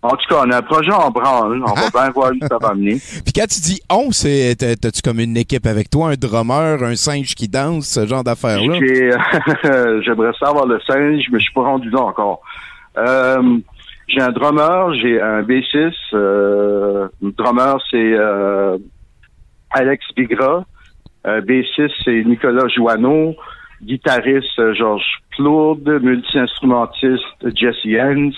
en 0.00 0.10
tout 0.10 0.28
cas, 0.28 0.42
on 0.46 0.50
a 0.52 0.58
un 0.58 0.62
projet 0.62 0.92
en 0.92 1.10
branle. 1.10 1.60
On 1.60 1.74
va 1.74 1.90
bien 1.90 2.10
voir 2.10 2.30
où 2.30 2.46
ça 2.46 2.56
va 2.60 2.72
mener. 2.72 2.94
Puis 3.24 3.32
quand 3.34 3.46
tu 3.48 3.60
dis 3.60 3.80
on, 3.90 4.12
c'est 4.12 4.54
t'as- 4.56 4.76
t'as-tu 4.76 5.02
comme 5.02 5.18
une 5.18 5.36
équipe 5.36 5.66
avec 5.66 5.90
toi, 5.90 6.10
un 6.10 6.14
drummer, 6.14 6.82
un 6.84 6.94
singe 6.94 7.34
qui 7.34 7.48
danse, 7.48 7.86
ce 7.88 8.06
genre 8.06 8.22
d'affaires-là? 8.22 8.78
J'ai, 8.78 9.10
J'aimerais 10.04 10.32
savoir 10.38 10.66
le 10.66 10.78
singe, 10.86 11.24
mais 11.32 11.38
je 11.40 11.44
suis 11.44 11.52
pas 11.52 11.62
rendu 11.62 11.90
là 11.90 12.00
encore. 12.02 12.42
Euh, 12.98 13.58
j'ai 14.08 14.20
un 14.20 14.32
drummer, 14.32 14.94
j'ai 14.94 15.20
un 15.20 15.42
bassiste. 15.42 16.14
Euh, 16.14 17.08
drummer, 17.20 17.76
c'est 17.90 18.12
euh, 18.14 18.78
Alex 19.70 20.04
Bigra. 20.16 20.64
Euh, 21.26 21.40
bassiste, 21.42 21.94
c'est 22.04 22.24
Nicolas 22.24 22.68
Joanneau. 22.68 23.34
Guitariste, 23.82 24.58
euh, 24.58 24.74
Georges 24.74 25.22
Plourde. 25.36 26.00
Multi-instrumentiste, 26.02 27.24
Jesse 27.54 27.86
Hens. 28.00 28.34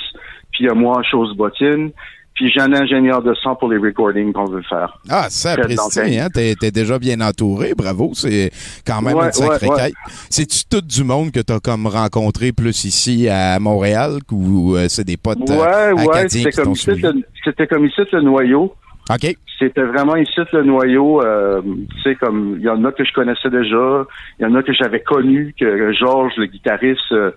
Puis 0.53 0.65
il 0.65 0.67
y 0.67 0.69
a 0.69 0.75
moi, 0.75 1.03
Chose 1.03 1.37
Bottine. 1.37 1.93
Puis 2.41 2.51
j'ai 2.51 2.63
un 2.63 2.73
ingénieur 2.73 3.23
de 3.23 3.35
son 3.35 3.55
pour 3.55 3.69
les 3.71 3.77
recordings 3.77 4.33
qu'on 4.33 4.47
veut 4.47 4.63
faire. 4.63 4.97
Ah, 5.11 5.27
ça 5.29 5.57
hein? 5.59 6.29
T'es, 6.33 6.71
déjà 6.71 6.99
bien 6.99 7.21
entouré, 7.21 7.75
bravo. 7.77 8.13
C'est 8.15 8.51
quand 8.87 9.03
même 9.03 9.15
Ouais, 9.15 9.27
une 9.27 9.33
sacrée 9.33 9.67
ouais, 9.69 9.75
ouais. 9.75 9.83
quête. 9.89 9.95
C'est-tu 10.31 10.65
tout 10.65 10.81
du 10.81 11.05
monde 11.05 11.33
que 11.33 11.41
t'as 11.41 11.61
comme 11.61 11.87
rencontré 11.87 12.53
plus 12.53 12.87
ici 12.87 13.29
à 13.29 13.59
Montréal 13.61 14.21
ou 14.33 14.75
euh, 14.75 14.87
c'est 14.89 15.05
des 15.05 15.19
potes 15.19 15.51
euh, 15.51 15.97
acadiens 15.99 16.29
c'était 16.29 16.51
qui 16.51 16.57
t'ont 16.57 16.63
comme 16.63 16.73
ici, 16.73 16.83
suivi? 16.85 17.03
le- 17.03 17.23
c'était 17.45 17.67
comme 17.67 17.85
ici 17.85 18.01
le 18.11 18.23
noyau. 18.23 18.75
OK. 19.11 19.37
C'était 19.59 19.83
vraiment 19.83 20.17
ici 20.17 20.41
le 20.55 20.63
noyau. 20.63 21.23
euh, 21.23 21.61
tu 21.63 22.01
sais, 22.03 22.15
comme 22.15 22.55
il 22.59 22.63
y 22.65 22.71
en 22.71 22.83
a 22.87 22.93
que 22.93 23.05
je 23.05 23.13
connaissais 23.13 23.51
déjà, 23.51 24.07
il 24.39 24.45
y 24.45 24.47
en 24.47 24.55
a 24.55 24.63
que 24.63 24.73
j'avais 24.73 25.01
connu, 25.03 25.55
que 25.61 25.93
Georges, 25.93 26.33
le 26.39 26.47
guitariste, 26.47 27.13
euh, 27.13 27.33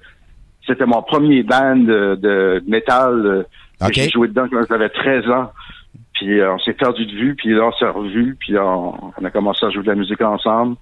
c'était 0.65 0.85
mon 0.85 1.01
premier 1.01 1.43
band 1.43 1.75
de, 1.75 2.15
de 2.15 2.63
métal. 2.67 3.45
J'ai 3.91 4.09
joué 4.09 4.27
dedans 4.27 4.45
quand 4.51 4.61
j'avais 4.69 4.89
13 4.89 5.29
ans. 5.29 5.51
Puis 6.13 6.39
euh, 6.39 6.53
on 6.53 6.59
s'est 6.59 6.73
perdu 6.73 7.05
de 7.05 7.11
vue, 7.11 7.35
puis 7.35 7.53
là 7.53 7.65
on 7.67 7.71
s'est 7.73 7.87
revu, 7.89 8.35
puis 8.39 8.57
on, 8.57 8.93
on 9.19 9.25
a 9.25 9.29
commencé 9.31 9.65
à 9.65 9.69
jouer 9.71 9.83
de 9.83 9.87
la 9.89 9.95
musique 9.95 10.21
ensemble. 10.21 10.75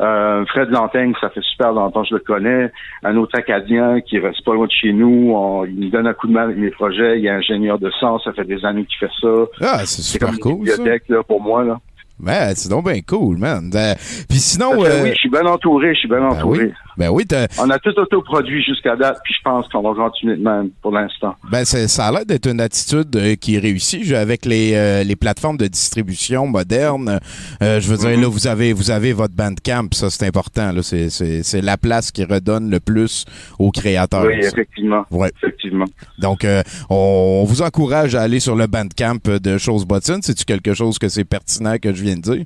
Euh, 0.00 0.44
Fred 0.46 0.70
Lantaigne, 0.70 1.12
ça 1.20 1.28
fait 1.30 1.42
super 1.42 1.72
longtemps 1.72 2.02
que 2.02 2.08
je 2.10 2.14
le 2.14 2.20
connais. 2.20 2.70
Un 3.02 3.16
autre 3.16 3.36
Acadien 3.36 4.00
qui 4.00 4.20
reste 4.20 4.44
pas 4.44 4.54
loin 4.54 4.66
de 4.66 4.70
chez 4.70 4.92
nous. 4.92 5.32
On- 5.34 5.64
il 5.64 5.74
nous 5.80 5.90
donne 5.90 6.06
un 6.06 6.14
coup 6.14 6.28
de 6.28 6.32
main 6.32 6.42
avec 6.44 6.56
mes 6.56 6.70
projets. 6.70 7.18
Il 7.18 7.26
est 7.26 7.30
ingénieur 7.30 7.80
de 7.80 7.90
son. 7.98 8.18
Ça 8.20 8.32
fait 8.32 8.44
des 8.44 8.64
années 8.64 8.84
qu'il 8.84 8.98
fait 8.98 9.12
ça. 9.20 9.28
Ah, 9.60 9.78
c'est 9.84 10.02
super 10.02 10.28
comme 10.28 10.38
cool, 10.38 10.52
une 10.60 10.66
ça. 10.66 10.76
bibliothèque 10.76 11.08
là, 11.08 11.22
pour 11.24 11.42
moi. 11.42 11.64
Là. 11.64 11.78
Ben, 12.20 12.52
c'est 12.54 12.68
donc 12.68 12.84
bien 12.84 13.00
cool, 13.00 13.38
man. 13.38 13.70
Euh, 13.74 13.94
Puis 14.28 14.38
sinon, 14.38 14.70
que 14.80 14.86
euh, 14.86 15.02
oui, 15.02 15.10
je 15.10 15.14
suis 15.18 15.30
bien 15.30 15.44
entouré. 15.46 15.92
Je 15.94 15.98
suis 15.98 16.08
bien 16.08 16.20
ben 16.20 16.26
entouré. 16.30 16.66
oui, 16.66 16.72
ben 16.98 17.08
oui, 17.10 17.24
On 17.60 17.70
a 17.70 17.78
tout 17.78 17.96
autoproduit 17.98 18.62
jusqu'à 18.62 18.96
date, 18.96 19.18
puis 19.24 19.32
je 19.34 19.42
pense 19.42 19.68
qu'on 19.68 19.80
va 19.82 19.94
continuer 19.94 20.36
de 20.36 20.42
même 20.42 20.70
pour 20.82 20.92
l'instant. 20.92 21.34
Ben, 21.50 21.64
c'est- 21.64 21.88
ça 21.88 22.06
a 22.08 22.12
l'air 22.12 22.26
d'être 22.26 22.46
une 22.48 22.60
attitude 22.60 23.14
euh, 23.16 23.34
qui 23.36 23.58
réussit 23.58 24.12
avec 24.12 24.44
les, 24.44 24.72
euh, 24.74 25.04
les 25.04 25.16
plateformes 25.16 25.56
de 25.56 25.66
distribution 25.68 26.46
modernes. 26.46 27.20
euh, 27.62 27.80
je 27.80 27.88
veux 27.88 27.96
dire, 27.96 28.10
Mhm. 28.10 28.22
là, 28.22 28.28
vous 28.28 28.46
avez, 28.46 28.72
vous 28.72 28.90
avez 28.90 29.12
votre 29.12 29.34
Bandcamp, 29.34 29.88
ça 29.92 30.10
c'est 30.10 30.26
important. 30.26 30.72
Là, 30.72 30.82
c'est, 30.82 31.62
la 31.62 31.76
place 31.76 32.10
qui 32.10 32.24
redonne 32.24 32.70
le 32.70 32.80
plus 32.80 33.24
aux 33.58 33.70
créateurs. 33.70 34.24
oui, 34.26 34.34
effectivement. 34.40 35.04
Ouais. 35.10 35.30
Effectivement. 35.42 35.86
Donc, 36.18 36.44
euh, 36.44 36.62
on, 36.90 37.40
on 37.42 37.44
vous 37.44 37.62
encourage 37.62 38.14
à 38.14 38.22
aller 38.22 38.40
sur 38.40 38.56
le 38.56 38.66
Bandcamp 38.66 39.18
de 39.42 39.56
Chose 39.58 39.84
Bottine. 39.86 40.18
C'est-tu 40.22 40.44
quelque 40.44 40.74
chose 40.74 40.98
que 40.98 41.08
c'est 41.08 41.24
pertinent 41.24 41.76
que 41.80 41.94
je 41.94 42.02
viens 42.02 42.16
de 42.16 42.20
dire? 42.22 42.44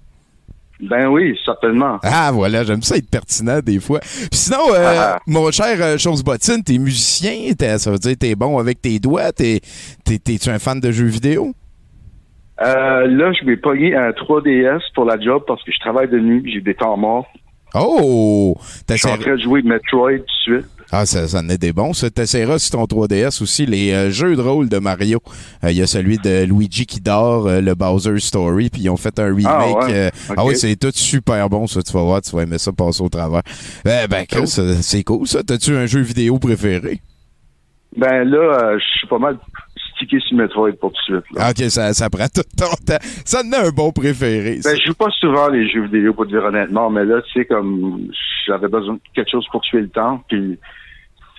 Ben 0.82 1.06
oui, 1.08 1.38
certainement. 1.44 1.98
Ah, 2.02 2.30
voilà, 2.32 2.64
j'aime 2.64 2.82
ça 2.82 2.96
être 2.96 3.08
pertinent 3.08 3.60
des 3.60 3.78
fois. 3.78 4.00
Puis 4.00 4.28
sinon, 4.32 4.58
euh, 4.74 4.94
Ah. 4.98 5.18
mon 5.28 5.50
cher 5.52 5.76
euh, 5.80 5.96
Chose 5.96 6.24
Bottine, 6.24 6.62
t'es 6.64 6.76
musicien, 6.78 7.52
ça 7.78 7.90
veut 7.92 7.98
dire 7.98 8.16
t'es 8.18 8.34
bon 8.34 8.58
avec 8.58 8.82
tes 8.82 8.98
doigts, 8.98 9.30
t'es, 9.32 9.60
t'es, 10.04 10.18
t'es-tu 10.18 10.50
un 10.50 10.58
fan 10.58 10.80
de 10.80 10.90
jeux 10.90 11.06
vidéo? 11.06 11.52
Euh, 12.60 13.06
là, 13.06 13.32
je 13.32 13.46
vais 13.46 13.56
pogner 13.56 13.94
un 13.94 14.10
3DS 14.10 14.80
pour 14.94 15.04
la 15.04 15.18
job 15.20 15.42
parce 15.46 15.62
que 15.64 15.72
je 15.72 15.78
travaille 15.80 16.08
de 16.08 16.18
nuit, 16.18 16.42
j'ai 16.52 16.60
des 16.60 16.74
temps 16.74 16.96
morts. 16.96 17.26
Oh! 17.74 18.56
Je 18.88 18.96
suis 18.96 19.08
en 19.08 19.16
train 19.16 19.36
de 19.36 19.40
jouer 19.42 19.62
Metroid 19.62 20.18
tout 20.18 20.52
de 20.52 20.60
suite. 20.60 20.66
Ah, 20.94 21.06
ça, 21.06 21.26
ça 21.26 21.38
en 21.38 21.48
est 21.48 21.56
des 21.56 21.72
bons. 21.72 21.94
Ça, 21.94 22.10
t'essaieras 22.10 22.58
sur 22.58 22.72
ton 22.72 22.84
3DS 22.84 23.42
aussi 23.42 23.64
les 23.64 23.92
euh, 23.92 24.10
jeux 24.10 24.36
de 24.36 24.42
rôle 24.42 24.68
de 24.68 24.78
Mario. 24.78 25.20
Euh, 25.64 25.70
Il 25.70 25.78
y 25.78 25.82
a 25.82 25.86
celui 25.86 26.18
de 26.18 26.44
Luigi 26.44 26.84
qui 26.84 27.00
dort, 27.00 27.46
euh, 27.46 27.62
le 27.62 27.74
Bowser 27.74 28.18
Story, 28.20 28.68
puis 28.68 28.82
ils 28.82 28.90
ont 28.90 28.98
fait 28.98 29.18
un 29.18 29.34
remake. 29.34 29.46
Ah, 29.48 29.86
ouais. 29.86 29.94
euh, 29.94 30.10
ah 30.36 30.44
oui, 30.44 30.54
c'est 30.54 30.76
tout 30.76 30.90
super 30.94 31.48
bon, 31.48 31.66
ça. 31.66 31.82
Tu 31.82 31.92
vas 31.92 32.02
voir, 32.02 32.20
tu 32.20 32.36
vas 32.36 32.42
aimer 32.42 32.58
ça 32.58 32.72
passer 32.72 33.02
au 33.02 33.08
travers. 33.08 33.40
Ben, 33.86 34.06
ben 34.06 34.26
euh, 34.34 34.46
c'est 34.82 35.02
cool, 35.02 35.26
ça. 35.26 35.42
T'as-tu 35.42 35.74
un 35.74 35.86
jeu 35.86 36.00
vidéo 36.00 36.38
préféré? 36.38 37.00
Ben 37.96 38.24
là, 38.24 38.38
euh, 38.38 38.78
je 38.78 38.98
suis 38.98 39.06
pas 39.08 39.18
mal 39.18 39.38
stické 39.96 40.18
sur 40.20 40.36
Metroid 40.36 40.72
pour 40.80 40.92
tout 40.92 41.12
de 41.12 41.20
suite. 41.20 41.36
là. 41.36 41.46
Ah, 41.46 41.50
OK, 41.50 41.70
ça, 41.70 41.94
ça 41.94 42.10
prend 42.10 42.26
tout 42.28 42.42
ton 42.56 42.70
temps. 42.86 42.98
Ça 43.24 43.40
en 43.42 43.52
a 43.52 43.66
un 43.66 43.70
bon 43.70 43.92
préféré. 43.92 44.60
ça. 44.60 44.70
Ben, 44.72 44.78
je 44.78 44.88
joue 44.88 44.94
pas 44.94 45.10
souvent 45.20 45.48
les 45.48 45.68
jeux 45.70 45.84
vidéo 45.84 46.12
pour 46.12 46.24
te 46.26 46.30
dire 46.30 46.44
honnêtement, 46.44 46.90
mais 46.90 47.04
là, 47.06 47.22
tu 47.22 47.32
sais, 47.40 47.46
comme 47.46 48.08
j'avais 48.46 48.68
besoin 48.68 48.94
de 48.94 49.00
quelque 49.14 49.30
chose 49.30 49.46
pour 49.50 49.60
tuer 49.62 49.80
le 49.82 49.88
temps, 49.88 50.22
puis 50.28 50.58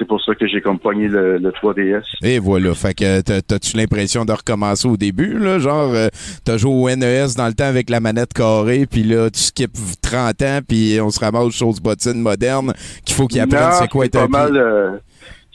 c'est 0.03 0.07
pour 0.07 0.21
ça 0.21 0.35
que 0.35 0.45
j'ai 0.47 0.59
comme 0.61 0.79
pogné 0.79 1.07
le, 1.07 1.37
le 1.37 1.49
3DS. 1.51 2.03
Et 2.21 2.39
voilà. 2.39 2.73
Fait 2.73 2.93
que 2.93 3.21
t'as- 3.21 3.41
t'as-tu 3.41 3.77
l'impression 3.77 4.25
de 4.25 4.33
recommencer 4.33 4.87
au 4.87 4.97
début, 4.97 5.37
là? 5.39 5.59
Genre, 5.59 5.91
euh, 5.93 6.09
t'as 6.43 6.57
joué 6.57 6.71
au 6.73 6.89
NES 6.95 7.27
dans 7.37 7.47
le 7.47 7.53
temps 7.53 7.63
avec 7.65 7.89
la 7.89 7.99
manette 7.99 8.33
carrée, 8.33 8.85
puis 8.85 9.03
là, 9.03 9.29
tu 9.29 9.39
skippes 9.39 9.77
30 10.01 10.41
ans, 10.41 10.59
puis 10.67 10.99
on 11.01 11.09
se 11.09 11.19
ramasse 11.19 11.53
chose 11.53 11.79
bottine 11.79 12.19
moderne 12.21 12.73
qu'il 13.05 13.15
faut 13.15 13.27
qu'ils 13.27 13.39
apprennent 13.41 13.71
c'est 13.79 13.87
quoi 13.89 14.05
être 14.05 14.17
un 14.17 14.27
mal, 14.27 14.57
euh, 14.57 14.91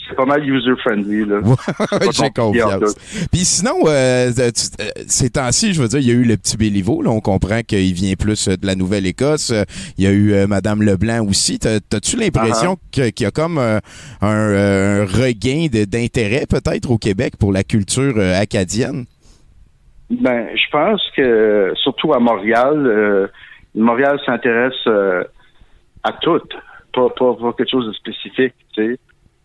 c'est 0.08 0.14
pas 0.16 0.24
mal 0.24 0.42
user-friendly, 0.48 1.24
là. 1.26 1.40
J'ai 2.12 2.30
confiance. 2.30 2.94
Puis 3.30 3.40
sinon, 3.44 3.74
euh, 3.86 4.30
tu- 4.32 4.82
euh, 4.82 4.88
ces 5.06 5.30
temps-ci, 5.30 5.74
je 5.74 5.82
veux 5.82 5.88
dire, 5.88 5.98
il 6.00 6.06
y 6.08 6.10
a 6.10 6.14
eu 6.14 6.24
le 6.24 6.36
petit 6.36 6.56
Béliveau. 6.56 7.02
Là, 7.02 7.10
on 7.10 7.20
comprend 7.20 7.60
qu'il 7.62 7.92
vient 7.92 8.14
plus 8.14 8.48
euh, 8.48 8.56
de 8.56 8.66
la 8.66 8.74
Nouvelle-Écosse. 8.74 9.50
Euh, 9.50 9.64
Il 9.98 10.04
y 10.04 10.06
a 10.06 10.10
eu 10.10 10.32
euh, 10.32 10.46
Madame 10.46 10.82
Leblanc 10.82 11.24
aussi. 11.26 11.58
T'as- 11.58 11.80
T'as-tu 11.80 12.16
l'impression 12.16 12.76
que- 12.92 13.10
qu'il 13.10 13.24
y 13.24 13.26
a 13.26 13.30
comme 13.30 13.58
euh, 13.58 13.78
un, 14.22 14.28
euh, 14.34 15.02
un 15.02 15.04
regain 15.06 15.66
d'intérêt 15.70 16.46
peut-être 16.48 16.90
au 16.90 16.98
Québec 16.98 17.34
pour 17.38 17.52
la 17.52 17.62
culture 17.64 18.14
euh, 18.16 18.40
acadienne? 18.40 19.04
Ben, 20.10 20.46
je 20.54 20.70
pense 20.72 21.02
que, 21.16 21.72
surtout 21.82 22.14
à 22.14 22.18
Montréal, 22.18 22.86
euh, 22.86 23.26
Montréal 23.74 24.18
s'intéresse 24.24 24.72
euh, 24.86 25.22
à 26.02 26.12
tout, 26.12 26.40
pas, 26.94 27.08
pas, 27.10 27.34
pas 27.34 27.52
quelque 27.52 27.70
chose 27.70 27.86
de 27.86 27.92
spécifique, 27.92 28.54
tu 28.74 28.92
sais. 28.94 28.98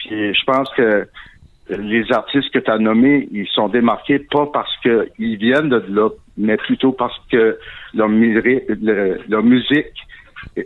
Puis 0.05 0.33
je 0.33 0.43
pense 0.45 0.69
que 0.75 1.07
les 1.69 2.11
artistes 2.11 2.51
que 2.53 2.59
tu 2.59 2.69
as 2.69 2.77
nommés, 2.77 3.27
ils 3.31 3.47
sont 3.47 3.69
démarqués 3.69 4.19
pas 4.19 4.45
parce 4.51 4.69
qu'ils 4.81 5.37
viennent 5.37 5.69
de 5.69 5.83
là, 5.89 6.09
mais 6.37 6.57
plutôt 6.57 6.91
parce 6.91 7.15
que 7.31 7.57
leur, 7.93 8.09
mérite, 8.09 8.63
le- 8.67 9.19
leur 9.29 9.43
musique 9.43 9.85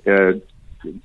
euh, 0.07 0.33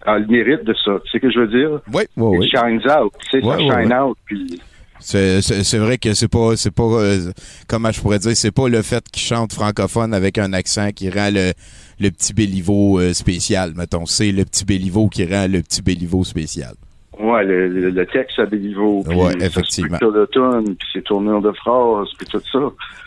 a 0.07 0.19
le 0.19 0.27
mérite 0.29 0.65
de 0.65 0.75
ça. 0.83 0.93
Tu 1.05 1.11
sais 1.11 1.19
ce 1.19 1.23
que 1.23 1.31
je 1.31 1.41
veux 1.41 1.49
dire? 1.49 1.81
Oui, 1.93 2.03
oui, 2.17 2.39
oui. 2.39 2.47
It 2.47 2.53
shines 2.59 2.91
out, 2.91 3.13
tu 3.31 3.41
sais, 3.41 3.45
Ouais, 3.47 3.57
ça 3.69 3.77
ouais, 3.77 3.83
shine 3.85 3.93
out. 3.93 4.17
Puis 4.25 4.61
C'est 5.01 5.79
vrai 5.79 5.99
que 5.99 6.15
c'est 6.15 6.29
pas 6.31 6.57
c'est 6.57 6.71
pas 6.75 6.85
euh, 6.85 7.31
comment 7.69 7.91
je 7.93 8.01
pourrais 8.01 8.19
dire 8.19 8.35
c'est 8.37 8.51
pas 8.55 8.69
le 8.69 8.81
fait 8.83 9.05
qu'il 9.11 9.23
chante 9.23 9.53
francophone 9.53 10.15
avec 10.15 10.39
un 10.39 10.53
accent 10.55 10.91
qui 10.93 11.11
rend 11.11 11.29
le 11.31 11.53
le 12.01 12.11
petit 12.11 12.33
Béliveau 12.33 12.99
euh, 13.01 13.13
spécial 13.13 13.73
mettons 13.77 14.07
c'est 14.07 14.33
le 14.33 14.45
petit 14.45 14.65
Béliveau 14.65 15.09
qui 15.09 15.25
rend 15.27 15.49
le 15.49 15.61
petit 15.63 15.83
Béliveau 15.83 16.23
spécial. 16.25 16.75
Ouais, 17.19 17.45
le, 17.45 17.69
le, 17.69 17.91
le 17.91 18.07
texte 18.07 18.39
à 18.39 18.47
des 18.47 18.59
niveaux. 18.59 19.05
puis 19.07 19.17
Ouais, 19.17 19.35
effectivement. 19.41 19.99
tonne, 19.99 20.75
puis 20.77 20.89
ses 20.93 21.03
tournures 21.03 21.43
de 21.43 21.53
phrases, 21.53 22.09
puis 22.19 22.27
tout 22.27 22.41
ça. 22.51 22.59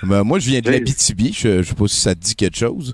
Ben, 0.03 0.23
moi 0.23 0.39
je 0.39 0.49
viens 0.49 0.61
de 0.61 0.69
l'Abitibi, 0.69 1.33
je, 1.33 1.63
je 1.63 1.69
sais 1.69 1.75
pas 1.75 1.87
si 1.87 1.99
ça 1.99 2.13
te 2.13 2.19
dit 2.19 2.35
quelque 2.35 2.57
chose. 2.57 2.93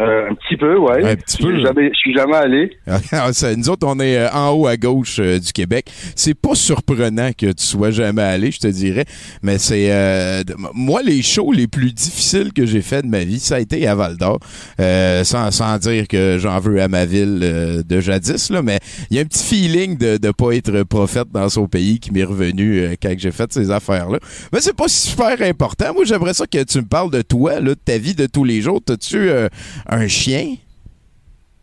Euh, 0.00 0.30
un 0.30 0.34
petit 0.34 0.56
peu, 0.56 0.78
ouais. 0.78 1.04
Un 1.04 1.16
petit 1.16 1.36
peu. 1.36 1.50
Je 1.50 1.56
suis 1.56 1.62
jamais, 1.62 1.90
je 1.92 1.98
suis 1.98 2.14
jamais 2.14 2.36
allé. 2.36 2.70
Ah, 3.12 3.30
Nous 3.56 3.68
autres, 3.68 3.86
on 3.86 3.98
est 4.00 4.16
euh, 4.16 4.30
en 4.32 4.50
haut 4.50 4.66
à 4.66 4.76
gauche 4.76 5.18
euh, 5.20 5.38
du 5.38 5.52
Québec. 5.52 5.90
C'est 6.16 6.34
pas 6.34 6.54
surprenant 6.54 7.30
que 7.36 7.46
tu 7.46 7.64
sois 7.64 7.90
jamais 7.90 8.22
allé, 8.22 8.50
je 8.50 8.60
te 8.60 8.66
dirais. 8.66 9.04
Mais 9.42 9.58
c'est 9.58 9.92
euh, 9.92 10.42
moi 10.74 11.02
les 11.02 11.22
shows 11.22 11.52
les 11.52 11.66
plus 11.66 11.92
difficiles 11.92 12.52
que 12.52 12.66
j'ai 12.66 12.82
fait 12.82 13.02
de 13.02 13.08
ma 13.08 13.24
vie, 13.24 13.40
ça 13.40 13.56
a 13.56 13.60
été 13.60 13.86
à 13.86 13.94
Val 13.94 14.16
d'Or. 14.16 14.38
Euh, 14.80 15.24
sans, 15.24 15.50
sans 15.50 15.78
dire 15.78 16.08
que 16.08 16.38
j'en 16.38 16.58
veux 16.60 16.80
à 16.80 16.88
ma 16.88 17.04
ville 17.04 17.40
de 17.86 18.00
jadis, 18.00 18.50
là, 18.50 18.62
mais 18.62 18.78
il 19.10 19.16
y 19.16 19.18
a 19.18 19.22
un 19.22 19.26
petit 19.26 19.44
feeling 19.44 19.98
de 19.98 20.16
de 20.16 20.30
pas 20.30 20.52
être 20.52 20.82
prophète 20.84 21.28
dans 21.32 21.48
son 21.48 21.66
pays 21.66 21.98
qui 21.98 22.12
m'est 22.12 22.24
revenu 22.24 22.96
quand 23.02 23.14
j'ai 23.16 23.32
fait 23.32 23.52
ces 23.52 23.70
affaires-là. 23.70 24.18
Mais 24.52 24.60
c'est 24.60 24.76
pas 24.76 24.88
super 24.88 25.40
important. 25.42 25.92
Moi, 25.94 26.04
j'aimerais 26.04 26.34
ça 26.34 26.46
que 26.46 26.62
tu 26.62 26.78
me 26.78 26.86
parles 26.86 27.10
de 27.10 27.22
toi, 27.22 27.54
là, 27.60 27.70
de 27.70 27.74
ta 27.74 27.98
vie 27.98 28.14
de 28.14 28.26
tous 28.26 28.44
les 28.44 28.60
jours. 28.60 28.80
T'as-tu 28.84 29.16
euh, 29.16 29.48
un 29.90 30.08
chien? 30.08 30.56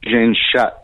J'ai 0.04 0.24
une 0.24 0.36
chatte. 0.36 0.76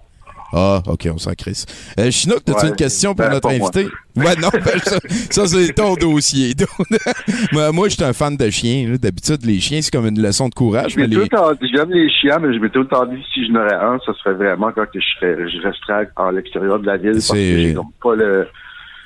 Ah, 0.56 0.84
OK, 0.88 1.08
on 1.12 1.18
s'en 1.18 1.34
crisse. 1.34 1.66
Euh, 2.00 2.12
Chinook, 2.12 2.42
as-tu 2.48 2.66
Ouais, 2.66 2.70
une 2.70 2.76
question 2.76 3.16
pour 3.16 3.26
ben, 3.26 3.32
notre 3.32 3.52
moi. 3.58 3.70
invité? 3.74 3.92
Ouais, 4.16 4.36
non, 4.40 4.50
ben, 4.54 4.80
ça, 4.84 5.00
ça, 5.32 5.48
c'est 5.48 5.74
ton 5.74 5.96
dossier. 5.96 6.54
moi, 7.52 7.72
moi 7.72 7.90
je 7.90 7.96
suis 7.96 8.04
un 8.04 8.14
fan 8.14 8.38
de 8.38 8.50
chiens. 8.52 8.96
D'habitude, 9.02 9.44
les 9.46 9.60
chiens, 9.60 9.82
c'est 9.82 9.90
comme 9.90 10.06
une 10.06 10.22
leçon 10.22 10.50
de 10.50 10.54
courage. 10.54 10.96
Les... 10.96 11.08
j'aime 11.10 11.90
les 11.90 12.10
chiens, 12.12 12.38
mais 12.38 12.54
je 12.54 12.60
m'ai 12.60 12.70
tout 12.70 12.82
le 12.82 12.88
temps 12.88 13.06
dit, 13.08 13.18
si 13.34 13.48
je 13.48 13.52
n'aurais 13.52 13.74
un, 13.74 13.98
ça 14.06 14.14
serait 14.14 14.36
vraiment 14.36 14.72
quand 14.72 14.86
je 14.94 15.00
serais, 15.20 15.50
je 15.50 15.68
resterais 15.68 16.08
à 16.16 16.32
l'extérieur 16.32 16.80
de 16.80 16.86
la 16.86 16.98
ville, 16.98 17.14
parce 17.14 17.32
que 17.32 17.38
j'ai 17.38 17.74
donc 17.74 17.92
pas 18.02 18.16
le, 18.16 18.48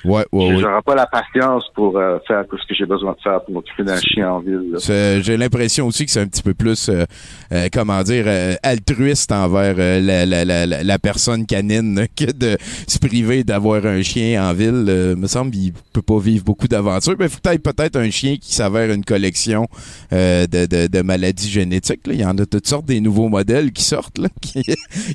Ouais, 0.04 0.24
ouais, 0.32 0.48
ouais. 0.54 0.60
j'aurais 0.60 0.82
pas 0.82 0.94
la 0.94 1.06
patience 1.06 1.64
pour 1.74 1.98
euh, 1.98 2.18
faire 2.26 2.44
ce 2.50 2.66
que 2.68 2.74
j'ai 2.74 2.86
besoin 2.86 3.12
de 3.12 3.20
faire 3.22 3.42
pour 3.44 3.54
m'occuper 3.54 3.82
d'un 3.84 3.98
chien 4.00 4.30
en 4.30 4.38
ville. 4.40 4.76
J'ai 4.78 5.36
l'impression 5.36 5.86
aussi 5.86 6.04
que 6.06 6.10
c'est 6.12 6.20
un 6.20 6.26
petit 6.28 6.42
peu 6.42 6.54
plus, 6.54 6.88
euh, 6.88 7.04
euh, 7.52 7.68
comment 7.72 8.02
dire, 8.02 8.24
euh, 8.26 8.54
altruiste 8.62 9.32
envers 9.32 9.74
euh, 9.78 10.00
la, 10.00 10.24
la, 10.24 10.44
la, 10.44 10.66
la- 10.66 10.98
personne 10.98 11.46
canine 11.46 12.06
que 12.16 12.30
de 12.32 12.56
se 12.86 12.98
priver 12.98 13.44
d'avoir 13.44 13.84
un 13.86 14.02
chien 14.02 14.42
en 14.48 14.52
ville. 14.52 14.84
Euh, 14.88 15.16
me 15.16 15.26
semble 15.26 15.50
qu'il 15.50 15.72
peut 15.92 16.02
pas 16.02 16.18
vivre 16.18 16.44
beaucoup 16.44 16.68
d'aventures. 16.68 17.14
Mais 17.18 17.26
il 17.26 17.30
faut 17.30 17.40
peut-être 17.42 17.62
peut-être 17.62 17.96
un 17.96 18.10
chien 18.10 18.36
qui 18.36 18.54
s'avère 18.54 18.92
une 18.92 19.04
collection 19.04 19.66
euh, 20.12 20.46
de, 20.46 20.66
de, 20.66 20.86
de 20.86 21.02
maladies 21.02 21.48
génétiques. 21.50 22.06
là. 22.06 22.12
Il 22.14 22.20
y 22.20 22.24
en 22.24 22.36
a 22.38 22.46
toutes 22.46 22.66
sortes 22.66 22.86
des 22.86 23.00
nouveaux 23.00 23.28
modèles 23.28 23.72
qui 23.72 23.82
sortent, 23.84 24.18
là, 24.18 24.28
qui, 24.40 24.62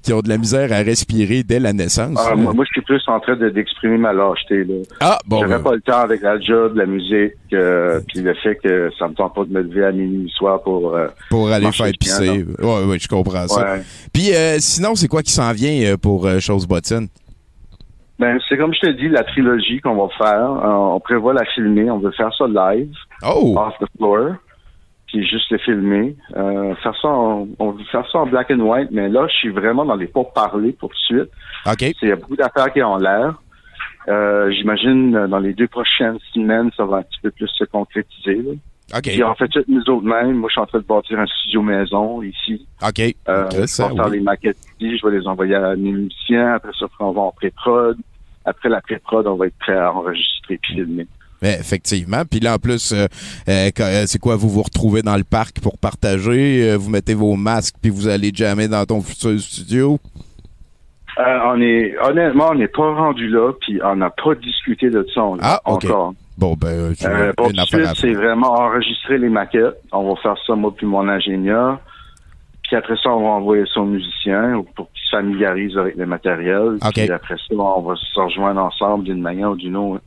qui 0.01 0.13
ont 0.13 0.19
de 0.21 0.29
la 0.29 0.37
misère 0.37 0.71
à 0.73 0.77
respirer 0.77 1.43
dès 1.43 1.59
la 1.59 1.73
naissance. 1.73 2.17
Ah, 2.19 2.35
moi, 2.35 2.53
moi, 2.53 2.65
je 2.65 2.71
suis 2.71 2.81
plus 2.81 3.01
en 3.07 3.19
train 3.19 3.35
de- 3.35 3.49
d'exprimer 3.49 3.97
ma 3.97 4.11
lâcheté. 4.13 4.63
Là. 4.63 4.72
Là. 4.79 4.95
Ah, 4.99 5.19
bon. 5.25 5.39
J'avais 5.41 5.55
ben, 5.57 5.63
pas 5.63 5.75
le 5.75 5.81
temps 5.81 5.99
avec 5.99 6.21
la 6.21 6.39
job, 6.39 6.75
la 6.75 6.85
musique, 6.85 7.33
euh, 7.53 7.99
puis 8.07 8.21
le 8.21 8.33
fait 8.35 8.55
que 8.55 8.89
ça 8.97 9.07
me 9.07 9.13
tente 9.13 9.33
pas 9.35 9.43
de 9.45 9.51
me 9.51 9.61
lever 9.61 9.85
à 9.85 9.91
minuit 9.91 10.29
soir 10.35 10.61
pour. 10.63 10.95
euh, 10.95 11.07
pour 11.29 11.49
aller 11.51 11.71
faire 11.71 11.91
pisser. 11.99 12.45
Ouais, 12.59 12.83
ouais, 12.85 12.99
je 12.99 13.07
comprends 13.07 13.47
ça. 13.47 13.75
Puis 14.13 14.33
euh, 14.33 14.57
sinon, 14.59 14.95
c'est 14.95 15.07
quoi 15.07 15.21
qui 15.21 15.31
s'en 15.31 15.51
vient 15.53 15.95
pour 15.97 16.27
Chose 16.39 16.67
Bottine? 16.67 17.07
Ben, 18.19 18.39
c'est 18.47 18.57
comme 18.57 18.73
je 18.73 18.79
te 18.79 18.89
dis, 18.91 19.09
la 19.09 19.23
trilogie 19.23 19.81
qu'on 19.81 19.95
va 19.95 20.07
faire. 20.17 20.49
on 20.63 20.99
prévoit 20.99 21.33
la 21.33 21.45
filmer. 21.55 21.89
On 21.89 21.97
veut 21.99 22.11
faire 22.11 22.31
ça 22.37 22.45
live, 22.47 22.93
Oh! 23.25 23.55
off 23.57 23.73
the 23.81 23.85
floor, 23.97 24.35
puis 25.07 25.27
juste 25.27 25.49
le 25.51 25.57
filmer. 25.57 26.15
Euh, 26.37 26.75
faire 26.75 26.93
ça, 27.01 27.07
en, 27.07 27.47
on 27.59 27.71
veut 27.71 27.83
faire 27.91 28.05
ça 28.11 28.19
en 28.19 28.27
black 28.27 28.51
and 28.51 28.59
white, 28.59 28.89
mais 28.91 29.09
là, 29.09 29.25
je 29.29 29.33
suis 29.37 29.49
vraiment 29.49 29.83
dans 29.83 29.95
les 29.95 30.07
pourparlers 30.07 30.73
pour 30.73 30.89
tout 30.89 31.15
de 31.15 31.19
suite. 31.21 31.31
OK. 31.65 31.95
Il 32.01 32.09
y 32.09 32.11
a 32.11 32.15
beaucoup 32.15 32.35
d'affaires 32.35 32.71
qui 32.71 32.81
ont 32.83 32.97
l'air. 32.97 33.33
Euh, 34.07 34.51
J'imagine 34.51 35.15
euh, 35.15 35.27
dans 35.27 35.39
les 35.39 35.53
deux 35.53 35.67
prochaines 35.67 36.17
semaines, 36.33 36.69
ça 36.75 36.85
va 36.85 36.97
un 36.97 37.03
petit 37.03 37.19
peu 37.21 37.31
plus 37.31 37.47
se 37.47 37.63
concrétiser. 37.65 38.41
Là. 38.41 38.51
Puis 39.01 39.23
on 39.23 39.33
fait 39.35 39.49
nous 39.67 39.81
autres 39.89 40.05
mêmes. 40.05 40.37
Moi, 40.37 40.49
je 40.49 40.53
suis 40.53 40.61
en 40.61 40.65
train 40.65 40.79
de 40.79 40.83
bâtir 40.83 41.19
un 41.19 41.25
studio 41.25 41.61
maison 41.61 42.21
ici. 42.21 42.65
OK. 42.81 42.99
Euh, 42.99 43.49
je 43.51 43.57
vais 43.61 43.67
faire 43.67 43.91
oui. 43.91 44.17
les 44.17 44.19
maquettes 44.19 44.57
ici, 44.79 44.97
je 44.97 45.07
vais 45.07 45.19
les 45.19 45.27
envoyer 45.27 45.55
à 45.55 45.75
mes 45.75 45.91
musiciens. 45.91 46.53
Après 46.55 46.71
ça, 46.77 46.85
on 46.99 47.11
va 47.11 47.21
en 47.21 47.31
pré-prod. 47.31 47.97
Après 48.45 48.69
la 48.69 48.81
pré-prod, 48.81 49.25
on 49.25 49.35
va 49.35 49.47
être 49.47 49.57
prêt 49.57 49.77
à 49.77 49.93
enregistrer 49.93 50.59
puis 50.61 50.75
filmer. 50.75 51.07
Effectivement. 51.41 52.23
Puis 52.29 52.39
là, 52.39 52.55
en 52.55 52.57
plus, 52.57 52.93
euh, 52.93 53.07
euh, 53.49 54.03
c'est 54.05 54.19
quoi? 54.19 54.35
Vous 54.35 54.49
vous 54.49 54.61
retrouvez 54.61 55.01
dans 55.01 55.17
le 55.17 55.25
parc 55.25 55.59
pour 55.59 55.77
partager, 55.77 56.75
vous 56.77 56.89
mettez 56.89 57.13
vos 57.13 57.35
masques, 57.35 57.75
puis 57.81 57.89
vous 57.89 58.07
allez 58.07 58.31
jammer 58.33 58.67
dans 58.67 58.85
ton 58.85 59.01
futur 59.01 59.39
studio? 59.39 59.99
Euh, 61.19 61.39
on 61.45 61.61
est 61.61 61.95
honnêtement, 61.99 62.47
on 62.51 62.55
n'est 62.55 62.67
pas 62.67 62.93
rendu 62.93 63.27
là, 63.27 63.51
puis 63.61 63.79
on 63.83 63.95
n'a 63.95 64.09
pas 64.09 64.33
discuté 64.35 64.89
de 64.89 65.05
ça 65.13 65.21
Ah, 65.41 65.61
ok. 65.65 65.85
encore. 65.85 66.13
Bon, 66.37 66.55
ben, 66.55 66.67
euh, 66.69 66.93
tu 66.97 67.05
Euh, 67.05 67.31
pour 67.37 67.51
c'est 67.95 68.13
vraiment 68.13 68.53
enregistrer 68.53 69.19
les 69.19 69.29
maquettes. 69.29 69.77
On 69.91 70.09
va 70.09 70.19
faire 70.21 70.35
ça, 70.47 70.55
moi 70.55 70.73
puis 70.75 70.87
mon 70.87 71.07
ingénieur. 71.07 71.79
Puis 72.63 72.75
après 72.75 72.95
ça, 73.03 73.09
on 73.11 73.21
va 73.21 73.29
envoyer 73.29 73.63
ça 73.71 73.81
aux 73.81 73.85
musiciens 73.85 74.63
pour 74.75 74.91
qu'ils 74.91 75.03
se 75.03 75.15
familiarisent 75.15 75.77
avec 75.77 75.95
le 75.95 76.07
matériel. 76.07 76.77
OK. 76.83 76.93
Puis 76.93 77.11
après 77.11 77.35
ça, 77.35 77.53
on 77.55 77.81
va 77.81 77.95
se 77.95 78.19
rejoindre 78.19 78.61
ensemble 78.61 79.03
d'une 79.03 79.21
manière 79.21 79.51
ou 79.51 79.55
d'une 79.55 79.75
autre. 79.75 80.03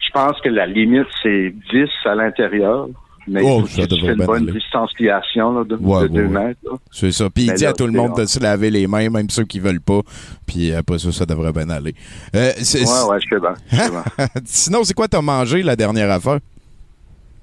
Je 0.00 0.10
pense 0.12 0.38
que 0.40 0.48
la 0.50 0.66
limite, 0.66 1.06
c'est 1.22 1.54
10 1.72 1.88
à 2.04 2.14
l'intérieur. 2.14 2.88
Mais 3.28 3.42
Oh, 3.44 3.60
il 3.62 3.68
faut 3.68 3.80
ça 3.82 3.86
devrait 3.86 4.12
une 4.14 4.24
bonne 4.26 4.42
aller. 4.48 4.52
distanciation 4.58 5.52
là, 5.58 5.64
de, 5.64 5.76
Ouais, 5.76 5.80
de 5.80 6.02
ouais, 6.02 6.08
deux 6.08 6.26
ouais. 6.26 6.44
mètres. 6.46 6.60
C'est 6.90 7.12
ça. 7.12 7.28
Puis 7.28 7.44
il 7.44 7.52
dit 7.54 7.64
là, 7.64 7.70
à 7.70 7.72
tout 7.72 7.86
le 7.86 7.92
monde 7.92 8.16
de 8.16 8.24
se 8.24 8.40
laver 8.40 8.70
les 8.70 8.86
mains, 8.86 9.08
même 9.10 9.28
ceux 9.30 9.44
qui 9.44 9.60
veulent 9.60 9.80
pas. 9.80 10.00
Puis 10.46 10.72
après 10.72 10.98
ça, 10.98 11.12
ça 11.12 11.26
devrait 11.26 11.52
bien 11.52 11.68
aller. 11.70 11.94
Euh, 12.34 12.50
c'est- 12.56 12.80
Ouais, 12.80 13.10
ouais, 13.12 13.18
je 13.20 13.28
sais 13.34 13.40
bien. 13.40 14.26
Sinon, 14.44 14.84
c'est 14.84 14.94
quoi 14.94 15.06
t'as 15.08 15.20
mangé 15.22 15.62
la 15.62 15.76
dernière 15.76 16.10
affaire? 16.10 16.38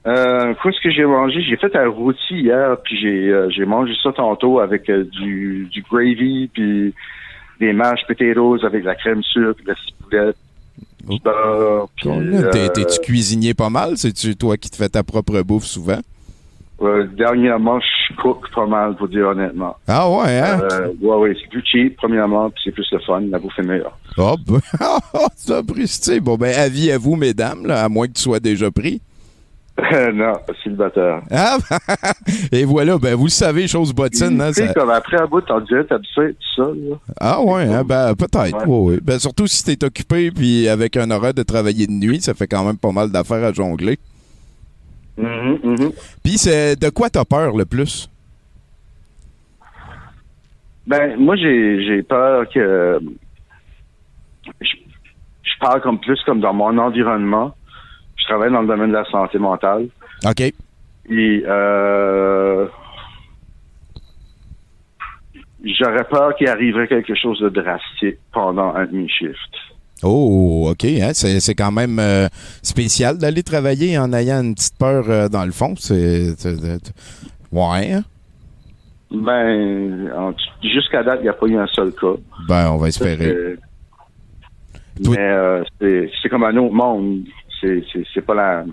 Euh, 0.05 0.53
qu'est-ce 0.63 0.81
que 0.81 0.89
j'ai 0.89 1.05
mangé? 1.05 1.41
J'ai 1.41 1.57
fait 1.57 1.75
un 1.75 1.89
rôti 1.89 2.17
hier, 2.39 2.77
puis 2.83 2.97
j'ai 3.01 3.29
euh, 3.29 3.49
j'ai 3.49 3.65
mangé 3.65 3.93
ça 4.01 4.11
tantôt 4.13 4.59
avec 4.59 4.89
euh, 4.89 5.03
du, 5.03 5.67
du 5.69 5.81
gravy, 5.81 6.49
puis 6.53 6.93
des 7.59 7.73
mashed 7.73 8.07
potatoes 8.07 8.63
avec 8.65 8.83
de 8.83 8.87
la 8.87 8.95
crème 8.95 9.21
sucre, 9.23 9.61
de 9.65 9.67
la 9.69 9.75
ciboulette, 9.75 10.37
Oh. 11.09 11.17
T'es- 12.01 12.09
euh, 12.09 12.67
T'es-tu 12.69 12.99
cuisinier 12.99 13.53
pas 13.53 13.69
mal? 13.69 13.97
C'est-tu 13.97 14.35
toi 14.35 14.57
qui 14.57 14.69
te 14.69 14.75
fais 14.75 14.89
ta 14.89 15.03
propre 15.03 15.41
bouffe 15.41 15.65
souvent? 15.65 15.99
euh, 16.79 17.07
dernièrement, 17.17 17.79
je 17.79 18.15
cook 18.21 18.45
pas 18.53 18.67
mal, 18.67 18.95
pour 18.97 19.07
dire 19.07 19.27
honnêtement. 19.29 19.75
Ah 19.87 20.09
ouais, 20.09 20.37
hein? 20.39 20.59
Euh, 20.61 20.93
ouais, 21.01 21.15
ouais, 21.15 21.37
c'est 21.41 21.49
plus 21.49 21.63
cheap, 21.65 21.95
premièrement, 21.97 22.49
puis 22.51 22.61
c'est 22.65 22.71
plus 22.71 22.85
le 22.91 22.99
fun, 22.99 23.21
la 23.21 23.39
bouffe 23.39 23.57
est 23.57 23.63
meilleure. 23.63 23.97
Oh, 24.17 24.35
ben, 24.47 24.59
ça. 25.35 25.61
Bon, 26.21 26.35
ben, 26.37 26.55
avis 26.55 26.91
à 26.91 26.97
vous, 26.99 27.15
mesdames, 27.15 27.65
là, 27.65 27.83
à 27.83 27.89
moins 27.89 28.07
que 28.07 28.13
tu 28.13 28.21
sois 28.21 28.39
déjà 28.39 28.69
pris. 28.69 29.01
non, 30.13 30.33
célibataire. 30.63 31.21
Ah, 31.29 31.57
et 32.51 32.65
voilà, 32.65 32.97
ben, 32.97 33.13
vous 33.15 33.25
le 33.25 33.29
savez, 33.29 33.67
chose 33.67 33.93
bottine, 33.93 34.41
hein, 34.41 34.47
tu 34.47 34.55
sais, 34.55 34.67
ça- 34.67 34.73
comme 34.73 34.89
après 34.89 35.17
un 35.21 35.27
bout, 35.27 35.41
t'en 35.41 35.61
dirais, 35.61 35.83
t'as 35.87 35.99
tout 35.99 36.05
ça, 36.55 36.63
là. 36.63 36.95
Ah 37.19 37.41
ouais, 37.41 37.63
hein, 37.63 37.83
ben, 37.83 38.15
peut-être, 38.15 38.57
Ouais. 38.57 38.65
ouais, 38.65 38.91
ouais. 38.95 38.99
Ben, 39.03 39.19
surtout 39.19 39.45
si 39.45 39.63
t'es 39.63 39.85
occupé, 39.85 40.31
puis 40.31 40.67
avec 40.67 40.97
un 40.97 41.11
horaire 41.11 41.33
de 41.35 41.43
travailler 41.43 41.85
de 41.85 41.91
nuit, 41.91 42.21
ça 42.21 42.33
fait 42.33 42.47
quand 42.47 42.63
même 42.65 42.77
pas 42.77 42.91
mal 42.91 43.11
d'affaires 43.11 43.43
à 43.43 43.53
jongler. 43.53 43.99
Mhm, 45.17 45.59
mhm. 45.63 45.91
Puis, 46.23 46.37
c'est 46.37 46.75
de 46.75 46.89
quoi 46.89 47.09
t'as 47.09 47.25
peur 47.25 47.55
le 47.55 47.65
plus? 47.65 48.09
Ben, 50.87 51.17
moi, 51.19 51.35
j'ai, 51.35 51.83
j'ai 51.85 52.01
peur 52.03 52.47
que 52.49 52.99
je, 54.61 54.67
je 55.43 55.51
parle 55.59 55.81
comme 55.81 55.99
plus 55.99 56.19
comme 56.25 56.39
dans 56.39 56.53
mon 56.53 56.77
environnement. 56.77 57.53
Je 58.27 58.33
travaille 58.33 58.51
dans 58.51 58.61
le 58.61 58.67
domaine 58.67 58.89
de 58.89 58.93
la 58.95 59.05
santé 59.05 59.37
mentale. 59.39 59.87
OK. 60.25 60.41
Et 60.41 60.53
euh, 61.47 62.67
j'aurais 65.63 66.03
peur 66.03 66.35
qu'il 66.35 66.47
arriverait 66.49 66.89
quelque 66.89 67.15
chose 67.15 67.39
de 67.39 67.47
drastique 67.47 68.17
pendant 68.33 68.73
un 68.75 68.85
demi-shift. 68.85 69.37
Oh, 70.03 70.67
OK, 70.71 70.83
hein, 70.83 71.11
c'est 71.13 71.55
quand 71.55 71.71
même 71.71 71.97
euh, 71.99 72.27
spécial 72.61 73.17
d'aller 73.17 73.43
travailler 73.43 73.97
en 73.97 74.11
ayant 74.13 74.41
une 74.43 74.53
petite 74.55 74.77
peur 74.77 75.05
euh, 75.09 75.29
dans 75.29 75.45
le 75.45 75.51
fond. 75.51 75.73
C'est. 75.77 76.35
Ouais, 77.51 77.93
hein? 77.93 78.03
Ben, 79.09 80.11
en- 80.15 80.33
jusqu'à 80.61 81.01
date, 81.01 81.19
il 81.21 81.23
n'y 81.23 81.29
a 81.29 81.33
pas 81.33 81.47
eu 81.47 81.57
un 81.57 81.67
seul 81.67 81.93
cas. 81.93 82.13
Ben, 82.47 82.69
on 82.71 82.77
va 82.77 82.89
espérer. 82.89 83.55
Mais 85.07 85.17
euh, 85.17 85.63
c'est 85.79 86.29
comme 86.29 86.43
un 86.43 86.55
autre 86.57 86.73
monde. 86.73 87.23
C'est, 87.61 88.21
pas 88.21 88.35
la. 88.35 88.65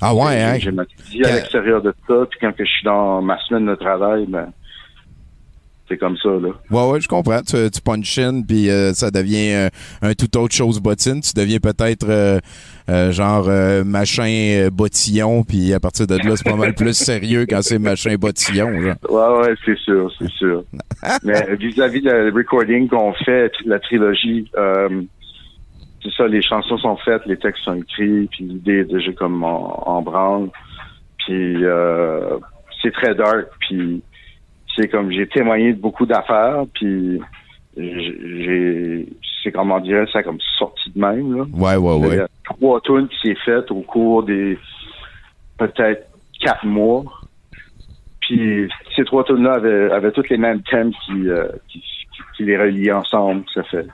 Ah 0.00 0.14
ouais, 0.14 0.40
hein? 0.40 0.58
j'ai 0.58 0.70
ma 0.70 0.84
vie 0.84 1.24
à 1.24 1.34
l'extérieur 1.36 1.82
de 1.82 1.92
ça, 2.06 2.26
puis 2.30 2.38
quand 2.40 2.52
que 2.52 2.64
je 2.64 2.70
suis 2.70 2.84
dans 2.84 3.20
ma 3.20 3.38
semaine 3.40 3.66
de 3.66 3.74
travail, 3.74 4.26
ben, 4.28 4.52
c'est 5.88 5.96
comme 5.96 6.16
ça, 6.18 6.28
là. 6.28 6.50
Ouais, 6.70 6.90
ouais, 6.92 7.00
je 7.00 7.08
comprends. 7.08 7.40
Tu, 7.40 7.56
tu 7.70 7.80
punch 7.80 8.18
in, 8.18 8.42
puis 8.42 8.68
euh, 8.68 8.92
ça 8.92 9.10
devient 9.10 9.52
euh, 9.52 9.68
un 10.02 10.12
tout 10.12 10.36
autre 10.36 10.54
chose 10.54 10.80
bottine. 10.80 11.20
Tu 11.20 11.32
deviens 11.34 11.58
peut-être 11.58 12.06
euh, 12.08 12.38
euh, 12.90 13.10
genre 13.10 13.48
machin 13.84 14.68
bottillon, 14.70 15.42
puis 15.44 15.72
à 15.72 15.80
partir 15.80 16.06
de 16.06 16.16
là, 16.16 16.36
c'est 16.36 16.48
pas 16.48 16.56
mal 16.56 16.74
plus 16.74 16.94
sérieux 16.94 17.46
quand 17.48 17.62
c'est 17.62 17.78
machin 17.78 18.14
bottillon. 18.16 18.80
Genre. 18.80 18.96
Ouais, 19.08 19.48
ouais, 19.48 19.54
c'est 19.64 19.78
sûr, 19.78 20.12
c'est 20.18 20.30
sûr. 20.30 20.64
Mais 21.24 21.56
vis-à-vis 21.56 22.02
de 22.02 22.10
le 22.10 22.32
recording 22.34 22.88
qu'on 22.88 23.14
fait, 23.24 23.52
la 23.64 23.78
trilogie, 23.78 24.50
euh, 24.56 25.02
c'est 26.10 26.22
ça, 26.22 26.26
les 26.28 26.42
chansons 26.42 26.78
sont 26.78 26.96
faites, 26.96 27.24
les 27.26 27.36
textes 27.36 27.64
sont 27.64 27.74
écrits, 27.74 28.26
puis 28.30 28.44
l'idée 28.44 28.78
est 28.80 28.84
déjà 28.92 29.12
comme 29.12 29.42
en, 29.44 29.88
en 29.88 30.02
branle. 30.02 30.48
Puis 31.26 31.64
euh, 31.64 32.38
c'est 32.82 32.92
très 32.92 33.14
dark, 33.14 33.46
puis 33.60 34.02
c'est 34.76 34.88
comme 34.88 35.10
j'ai 35.10 35.26
témoigné 35.26 35.72
de 35.72 35.80
beaucoup 35.80 36.06
d'affaires, 36.06 36.64
puis 36.74 37.20
j'ai 37.76 39.06
c'est 39.42 39.52
comme 39.52 39.70
on 39.70 39.80
dirait 39.80 40.06
ça 40.12 40.22
comme 40.22 40.38
sorti 40.58 40.90
de 40.94 41.00
même 41.00 41.36
là. 41.36 41.44
Ouais, 41.54 41.76
ouais, 41.76 41.96
Il 41.98 42.04
y 42.06 42.08
ouais. 42.08 42.20
a 42.20 42.28
trois 42.44 42.80
tunes 42.80 43.08
qui 43.08 43.28
s'est 43.28 43.36
faites 43.44 43.70
au 43.70 43.80
cours 43.82 44.22
des 44.24 44.58
peut-être 45.58 46.06
quatre 46.40 46.64
mois. 46.64 47.04
Puis 48.20 48.68
ces 48.96 49.04
trois 49.04 49.24
tunes 49.24 49.42
là 49.44 49.54
avaient, 49.54 49.90
avaient 49.92 50.12
tous 50.12 50.28
les 50.28 50.36
mêmes 50.38 50.62
thèmes 50.62 50.90
qui, 51.04 51.28
euh, 51.28 51.46
qui, 51.68 51.80
qui- 51.80 51.86
qui 52.36 52.44
les 52.44 52.56
reliaient 52.58 52.92
ensemble. 52.92 53.44
Ça 53.54 53.62
fait. 53.64 53.86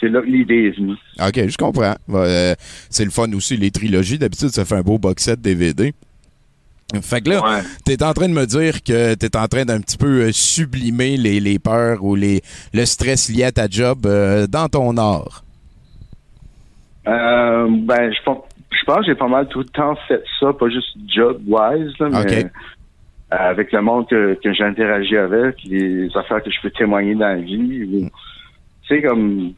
C'est 0.00 0.08
là 0.08 0.20
venue. 0.20 0.96
OK, 1.20 1.48
je 1.48 1.56
comprends. 1.56 1.94
Ouais, 2.08 2.20
euh, 2.20 2.54
c'est 2.90 3.04
le 3.04 3.10
fun 3.10 3.32
aussi, 3.32 3.56
les 3.56 3.70
trilogies. 3.70 4.18
D'habitude, 4.18 4.48
ça 4.50 4.64
fait 4.64 4.74
un 4.76 4.82
beau 4.82 4.98
box 4.98 5.22
set 5.24 5.40
DVD. 5.40 5.94
Fait 7.02 7.20
que 7.20 7.30
là, 7.30 7.42
Ouais. 7.42 7.62
t'es 7.84 8.02
en 8.04 8.12
train 8.12 8.28
de 8.28 8.34
me 8.34 8.46
dire 8.46 8.82
que 8.84 9.14
t'es 9.14 9.36
en 9.36 9.48
train 9.48 9.64
d'un 9.64 9.80
petit 9.80 9.96
peu 9.96 10.22
euh, 10.26 10.32
sublimer 10.32 11.16
les, 11.16 11.40
les 11.40 11.58
peurs 11.58 12.04
ou 12.04 12.14
les, 12.14 12.42
le 12.74 12.84
stress 12.84 13.28
lié 13.28 13.44
à 13.44 13.52
ta 13.52 13.66
job 13.68 14.06
euh, 14.06 14.46
dans 14.46 14.68
ton 14.68 14.96
art. 14.96 15.42
Euh, 17.08 17.66
ben, 17.70 18.12
je 18.12 18.22
pense, 18.24 18.38
je 18.70 18.84
pense 18.84 18.98
que 18.98 19.06
j'ai 19.06 19.14
pas 19.14 19.28
mal 19.28 19.48
tout 19.48 19.60
le 19.60 19.64
temps 19.66 19.96
fait 20.08 20.22
ça, 20.40 20.52
pas 20.52 20.68
juste 20.68 20.96
job-wise, 21.08 21.92
mais 22.00 22.50
avec 23.30 23.72
le 23.72 23.80
monde 23.82 24.08
que, 24.08 24.38
que 24.42 24.52
j'interagis 24.52 25.16
avec, 25.16 25.56
les 25.64 26.08
affaires 26.16 26.42
que 26.42 26.50
je 26.50 26.60
peux 26.62 26.70
témoigner 26.70 27.14
dans 27.14 27.26
la 27.28 27.36
vie. 27.36 27.82
ou- 27.84 28.10
Tu 28.88 28.94
sais, 28.96 29.02
comme 29.02 29.52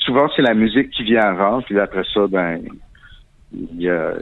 souvent 0.00 0.28
c'est 0.34 0.42
la 0.42 0.54
musique 0.54 0.90
qui 0.90 1.04
vient 1.04 1.22
avant, 1.22 1.62
puis 1.62 1.78
après 1.78 2.02
ça, 2.12 2.26
ben 2.26 2.60
il 3.52 3.82
y 3.82 3.88
a 3.88 4.14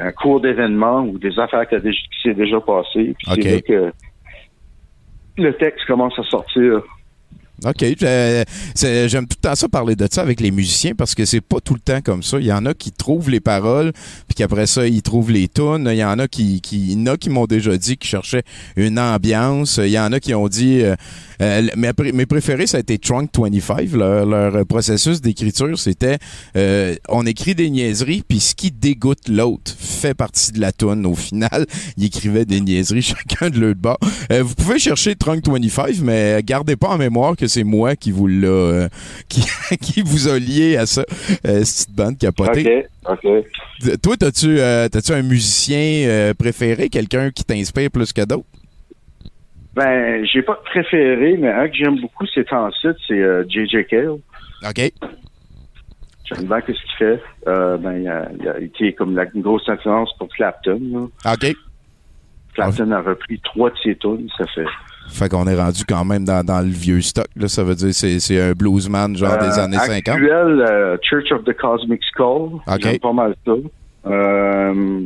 un 0.00 0.12
cours 0.12 0.40
d'événements 0.40 1.02
ou 1.02 1.18
des 1.18 1.38
affaires 1.38 1.68
qui, 1.68 1.76
s'est 2.22 2.34
déjà 2.34 2.60
passé, 2.60 3.14
puis 3.18 3.42
c'est 3.42 3.50
là 3.50 3.60
que 3.60 3.92
le 5.36 5.52
texte 5.54 5.86
commence 5.86 6.18
à 6.18 6.22
sortir. 6.24 6.82
OK. 7.64 7.84
J'aime 8.74 9.26
tout 9.26 9.36
le 9.36 9.48
temps 9.48 9.54
ça 9.54 9.68
parler 9.68 9.94
de 9.94 10.06
ça 10.10 10.22
avec 10.22 10.40
les 10.40 10.50
musiciens 10.50 10.94
parce 10.94 11.14
que 11.14 11.24
c'est 11.24 11.42
pas 11.42 11.60
tout 11.60 11.74
le 11.74 11.80
temps 11.80 12.00
comme 12.00 12.22
ça. 12.22 12.38
Il 12.38 12.46
y 12.46 12.52
en 12.52 12.64
a 12.64 12.72
qui 12.72 12.90
trouvent 12.90 13.28
les 13.28 13.40
paroles, 13.40 13.92
puis 14.28 14.34
qu'après 14.34 14.66
ça, 14.66 14.86
ils 14.86 15.02
trouvent 15.02 15.30
les 15.30 15.48
tunes. 15.48 15.86
Il 15.90 15.98
y 15.98 16.04
en 16.04 16.18
a 16.18 16.26
qui, 16.26 16.60
qui, 16.60 16.92
il 16.92 17.00
y 17.00 17.02
en 17.02 17.12
a 17.12 17.16
qui 17.16 17.28
m'ont 17.28 17.46
déjà 17.46 17.76
dit 17.76 17.98
qu'ils 17.98 18.08
cherchaient 18.08 18.44
une 18.76 18.98
ambiance. 18.98 19.78
Il 19.82 19.90
y 19.90 19.98
en 19.98 20.12
a 20.12 20.20
qui 20.20 20.34
ont 20.34 20.48
dit 20.48 20.80
euh, 20.82 20.94
Euh, 21.40 21.62
mes, 21.76 21.92
pré- 21.92 22.12
mes 22.12 22.26
préférés, 22.26 22.66
ça 22.66 22.76
a 22.78 22.80
été 22.80 22.98
Trunk 22.98 23.30
25. 23.38 23.92
Leur, 23.92 24.26
leur 24.26 24.66
processus 24.66 25.20
d'écriture, 25.20 25.78
c'était 25.78 26.18
euh, 26.56 26.94
on 27.08 27.24
écrit 27.26 27.54
des 27.54 27.70
niaiseries, 27.70 28.22
puis 28.26 28.40
ce 28.40 28.54
qui 28.54 28.70
dégoûte 28.70 29.28
l'autre 29.28 29.72
fait 29.78 30.14
partie 30.14 30.52
de 30.52 30.60
la 30.60 30.72
toune. 30.72 31.06
Au 31.06 31.14
final, 31.14 31.66
ils 31.96 32.06
écrivaient 32.06 32.44
des 32.44 32.60
niaiseries 32.60 33.02
chacun 33.02 33.50
de 33.50 33.58
leur 33.58 33.74
bord. 33.74 33.98
Euh, 34.32 34.42
vous 34.42 34.54
pouvez 34.54 34.78
chercher 34.78 35.14
Trunk 35.16 35.46
25, 35.48 35.96
mais 36.02 36.42
gardez 36.44 36.76
pas 36.76 36.88
en 36.88 36.98
mémoire 36.98 37.36
que 37.36 37.46
c'est 37.46 37.64
moi 37.64 37.96
qui 37.96 38.10
vous 38.10 38.26
l'a, 38.26 38.46
euh, 38.48 38.88
qui, 39.28 39.42
qui 39.80 40.02
vous 40.02 40.28
a 40.28 40.38
lié 40.38 40.76
à 40.76 40.86
ça, 40.86 41.04
euh, 41.46 41.64
cette 41.64 41.90
bande 41.92 42.18
capotée. 42.18 42.84
OK, 43.08 43.18
OK. 43.24 43.98
Toi, 44.02 44.16
t'as-tu, 44.18 44.58
euh, 44.60 44.88
t'as-tu 44.88 45.12
un 45.12 45.22
musicien 45.22 45.78
euh, 46.06 46.34
préféré, 46.34 46.88
quelqu'un 46.90 47.30
qui 47.30 47.44
t'inspire 47.44 47.90
plus 47.90 48.12
que 48.12 48.22
d'autres? 48.24 48.44
Ben, 49.74 50.24
j'ai 50.26 50.42
pas 50.42 50.54
de 50.54 50.68
préféré, 50.68 51.36
mais 51.38 51.50
un 51.50 51.68
que 51.68 51.74
j'aime 51.74 52.00
beaucoup 52.00 52.26
ces 52.26 52.44
temps-ci, 52.44 52.88
c'est 53.06 53.14
euh, 53.20 53.44
J.J. 53.48 53.84
Cale. 53.88 54.08
OK. 54.68 54.92
J'aime 56.24 56.44
bien 56.46 56.60
ce 56.60 56.72
qu'il 56.72 56.76
fait. 56.98 57.22
Euh, 57.46 57.76
ben, 57.78 57.98
il 57.98 58.08
a, 58.08 58.28
il 58.40 58.48
a 58.48 58.58
été 58.60 58.92
comme 58.94 59.14
la 59.16 59.24
une 59.34 59.42
grosse 59.42 59.68
influence 59.68 60.10
pour 60.18 60.28
Clapton. 60.28 60.80
là. 61.24 61.32
OK. 61.32 61.54
Clapton 62.54 62.90
a 62.90 63.00
repris 63.00 63.40
trois 63.44 63.70
de 63.70 63.76
ses 63.82 63.96
tunes, 63.96 64.28
ça 64.36 64.44
fait. 64.54 64.64
Fait 65.08 65.28
qu'on 65.28 65.46
est 65.46 65.56
rendu 65.60 65.84
quand 65.88 66.04
même 66.04 66.24
dans, 66.24 66.44
dans 66.44 66.60
le 66.60 66.68
vieux 66.70 67.00
stock. 67.00 67.26
Là, 67.36 67.48
ça 67.48 67.64
veut 67.64 67.74
dire 67.74 67.92
c'est 67.94 68.20
c'est 68.20 68.40
un 68.40 68.52
bluesman 68.52 69.16
genre 69.16 69.38
des 69.38 69.58
Euh, 69.58 69.64
années 69.64 69.76
50. 69.78 70.08
Actuel, 70.08 70.30
euh, 70.68 70.96
Church 71.02 71.32
of 71.32 71.44
the 71.44 71.52
Cosmic 71.56 72.00
Skull. 72.04 72.60
OK. 72.66 72.80
J'aime 72.80 72.98
pas 72.98 73.12
mal 73.12 73.34
ça. 73.44 73.52
Euh, 74.06 75.00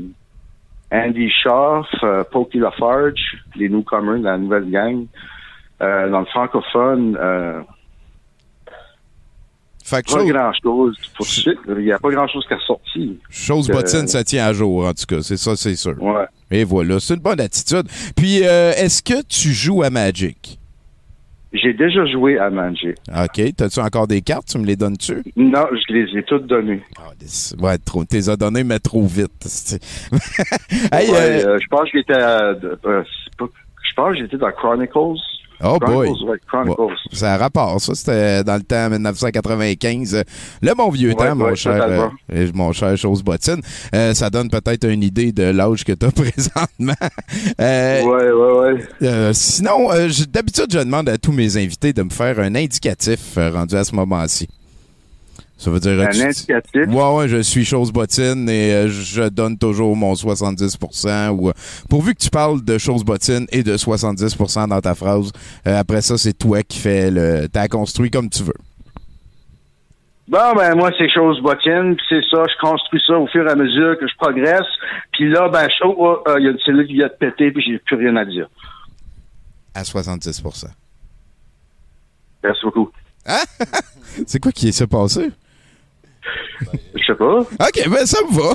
Andy 0.92 1.30
Schaff, 1.30 1.86
euh, 2.02 2.24
Pokey 2.30 2.58
Lafarge, 2.58 3.20
les 3.56 3.68
newcomers 3.68 4.18
de 4.18 4.24
la 4.24 4.38
nouvelle 4.38 4.70
gang. 4.70 5.06
Euh, 5.82 6.08
dans 6.08 6.20
le 6.20 6.26
francophone, 6.26 7.18
euh, 7.20 7.60
Fait 9.84 10.02
que 10.02 10.12
pas 10.12 10.20
chose, 10.20 10.32
grand-chose. 10.32 10.96
Pour 11.16 11.26
suite, 11.26 11.58
il 11.68 11.84
n'y 11.84 11.92
a 11.92 11.98
pas 11.98 12.10
grand-chose 12.10 12.46
qui 12.46 12.54
est 12.54 12.66
sorti. 12.66 13.18
chose 13.28 13.68
Euh, 13.68 13.74
bottine, 13.74 14.06
ça 14.06 14.22
tient 14.24 14.46
à 14.46 14.52
jour, 14.52 14.86
en 14.86 14.92
tout 14.94 15.04
cas. 15.06 15.20
C'est 15.20 15.36
ça, 15.36 15.56
c'est 15.56 15.76
sûr. 15.76 16.00
Ouais. 16.00 16.24
Et 16.50 16.64
voilà, 16.64 17.00
c'est 17.00 17.14
une 17.14 17.20
bonne 17.20 17.40
attitude. 17.40 17.86
Puis, 18.16 18.46
euh, 18.46 18.72
est-ce 18.76 19.02
que 19.02 19.22
tu 19.26 19.52
joues 19.52 19.82
à 19.82 19.90
Magic? 19.90 20.58
J'ai 21.54 21.72
déjà 21.72 22.04
joué 22.06 22.36
à 22.38 22.50
Magic. 22.50 22.96
OK. 23.08 23.54
T'as-tu 23.56 23.78
encore 23.80 24.08
des 24.08 24.20
cartes? 24.22 24.48
Tu 24.48 24.58
me 24.58 24.66
les 24.66 24.74
donnes-tu? 24.76 25.22
Non, 25.36 25.64
je 25.70 25.92
les 25.94 26.18
ai 26.18 26.22
toutes 26.24 26.46
données. 26.46 26.82
Ah, 26.98 27.10
des- 27.18 27.62
ouais, 27.62 27.78
trop. 27.78 28.04
T'es 28.04 28.28
as 28.28 28.36
donné, 28.36 28.64
mais 28.64 28.80
trop 28.80 29.06
vite. 29.06 29.30
hey, 30.92 31.08
Ouais, 31.10 31.16
euh, 31.44 31.46
euh, 31.54 31.58
je 31.62 31.66
pense 31.68 31.90
que 31.90 31.98
j'étais 31.98 32.14
à- 32.20 32.42
euh, 32.50 33.04
je 33.36 33.94
pense 33.94 34.12
que 34.14 34.18
j'étais 34.18 34.36
dans 34.36 34.50
Chronicles. 34.50 35.20
Oh 35.62 35.78
boy. 35.78 36.08
Ouais, 36.08 36.38
ça 37.12 37.34
a 37.34 37.36
rapport, 37.36 37.80
ça. 37.80 37.94
C'était 37.94 38.42
dans 38.44 38.56
le 38.56 38.62
temps 38.62 38.90
1995. 38.90 40.14
euh, 40.14 40.22
Le 40.62 40.74
bon 40.74 40.90
vieux 40.90 41.10
Ouais, 41.10 41.14
temps, 41.14 41.34
mon 41.36 41.54
cher, 41.54 41.86
euh, 42.32 42.48
mon 42.54 42.72
cher 42.72 42.96
chose 42.96 43.22
bottine. 43.22 43.60
Euh, 43.94 44.14
ça 44.14 44.30
donne 44.30 44.50
peut-être 44.50 44.88
une 44.88 45.02
idée 45.02 45.32
de 45.32 45.44
l'âge 45.44 45.84
que 45.84 45.92
tu 45.92 46.06
as 46.06 46.10
présentement. 46.12 46.94
Euh, 47.60 48.02
Ouais, 48.04 48.30
ouais, 48.30 48.72
ouais. 48.74 48.84
euh, 49.02 49.32
sinon, 49.32 49.88
d'habitude, 50.28 50.66
je 50.70 50.78
demande 50.78 51.08
à 51.08 51.18
tous 51.18 51.32
mes 51.32 51.56
invités 51.56 51.92
de 51.92 52.02
me 52.02 52.10
faire 52.10 52.38
un 52.40 52.54
indicatif 52.54 53.36
rendu 53.36 53.74
à 53.76 53.84
ce 53.84 53.94
moment-ci. 53.94 54.48
Ça 55.56 55.70
veut 55.70 55.80
dire... 55.80 56.00
Un 56.00 56.08
tu- 56.08 56.22
indicatif? 56.22 56.86
Ouais, 56.88 57.14
ouais, 57.16 57.28
je 57.28 57.40
suis 57.42 57.64
chose 57.64 57.92
bottine 57.92 58.48
et 58.48 58.72
euh, 58.72 58.88
je 58.88 59.28
donne 59.28 59.56
toujours 59.56 59.96
mon 59.96 60.14
70%. 60.14 61.28
Ou, 61.28 61.48
euh, 61.48 61.52
pourvu 61.88 62.14
que 62.14 62.20
tu 62.20 62.30
parles 62.30 62.62
de 62.62 62.76
chose 62.76 63.04
bottine 63.04 63.46
et 63.50 63.62
de 63.62 63.76
70% 63.76 64.68
dans 64.68 64.80
ta 64.80 64.94
phrase, 64.94 65.30
euh, 65.66 65.78
après 65.78 66.02
ça, 66.02 66.18
c'est 66.18 66.32
toi 66.32 66.62
qui 66.62 66.78
fais 66.78 67.10
le. 67.10 67.48
T'as 67.48 67.68
construit 67.68 68.10
comme 68.10 68.28
tu 68.28 68.42
veux. 68.42 68.54
Bon, 70.26 70.54
ben 70.56 70.74
moi, 70.74 70.90
c'est 70.98 71.08
chose 71.10 71.40
bottine, 71.40 71.96
puis 71.96 72.06
c'est 72.08 72.24
ça, 72.30 72.44
je 72.48 72.58
construis 72.66 73.00
ça 73.06 73.18
au 73.18 73.26
fur 73.26 73.46
et 73.46 73.50
à 73.50 73.54
mesure 73.54 73.98
que 73.98 74.08
je 74.08 74.16
progresse. 74.16 74.66
Puis 75.12 75.30
là, 75.30 75.48
ben, 75.50 75.68
euh, 75.84 76.38
il 76.38 76.44
y 76.44 76.48
a 76.48 76.50
une 76.50 76.58
cellule 76.64 76.86
qui 76.86 76.94
vient 76.94 77.08
de 77.08 77.12
péter, 77.12 77.52
puis 77.52 77.62
j'ai 77.62 77.78
plus 77.78 77.96
rien 77.96 78.16
à 78.16 78.24
dire. 78.24 78.48
À 79.74 79.82
70%. 79.82 80.66
Merci 82.42 82.60
beaucoup. 82.64 82.90
C'est 84.26 84.40
quoi 84.40 84.52
qui 84.52 84.72
s'est 84.72 84.86
passé? 84.86 85.30
Je 86.94 87.04
sais 87.04 87.14
pas. 87.14 87.40
OK, 87.40 87.88
ben 87.88 88.06
ça 88.06 88.18
me 88.22 88.40
va. 88.40 88.54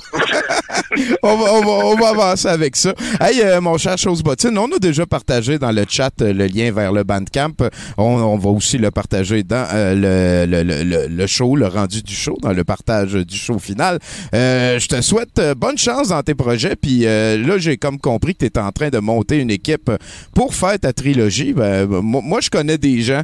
on, 1.24 1.36
va, 1.36 1.54
on, 1.54 1.62
va, 1.62 1.86
on 1.86 1.96
va 1.96 2.10
avancer 2.10 2.48
avec 2.48 2.76
ça. 2.76 2.94
Hey, 3.20 3.42
euh, 3.42 3.62
mon 3.62 3.78
cher 3.78 3.98
Chose 3.98 4.22
Bottine, 4.24 4.58
on 4.58 4.72
a 4.72 4.80
déjà 4.80 5.06
partagé 5.06 5.60
dans 5.60 5.72
le 5.72 5.86
chat 5.88 6.12
euh, 6.22 6.34
le 6.34 6.48
lien 6.48 6.72
vers 6.72 6.92
le 6.92 7.04
Bandcamp. 7.04 7.54
On, 7.98 8.04
on 8.04 8.38
va 8.38 8.50
aussi 8.50 8.78
le 8.78 8.92
partager 8.92 9.44
dans 9.44 9.68
euh, 9.74 10.46
le, 10.46 10.64
le, 10.64 11.08
le, 11.08 11.28
show, 11.28 11.56
le 11.56 11.68
rendu 11.68 12.02
du 12.02 12.14
show, 12.14 12.38
dans 12.42 12.54
le 12.54 12.64
partage 12.64 13.14
du 13.14 13.38
show 13.38 13.60
final. 13.60 14.00
Je 14.34 14.88
te 14.88 15.02
souhaite 15.02 15.42
bonne 15.58 15.78
chance 15.78 16.10
dans 16.10 16.22
tes 16.22 16.36
projets. 16.36 16.76
Puis 16.76 17.02
là, 17.02 17.58
j'ai 17.58 17.78
comme 17.78 18.00
compris 18.00 18.36
que 18.36 18.46
tu 18.46 18.46
es 18.46 18.60
en 18.60 18.72
train 18.72 18.90
de 18.90 19.00
monter 19.00 19.40
une 19.40 19.52
équipe 19.52 19.92
pour 20.34 20.54
faire 20.56 20.80
ta 20.80 20.94
trilogie. 20.94 21.54
Ben, 21.54 21.86
moi, 21.86 22.40
je 22.42 22.50
connais 22.50 22.78
des 22.78 23.02
gens 23.02 23.22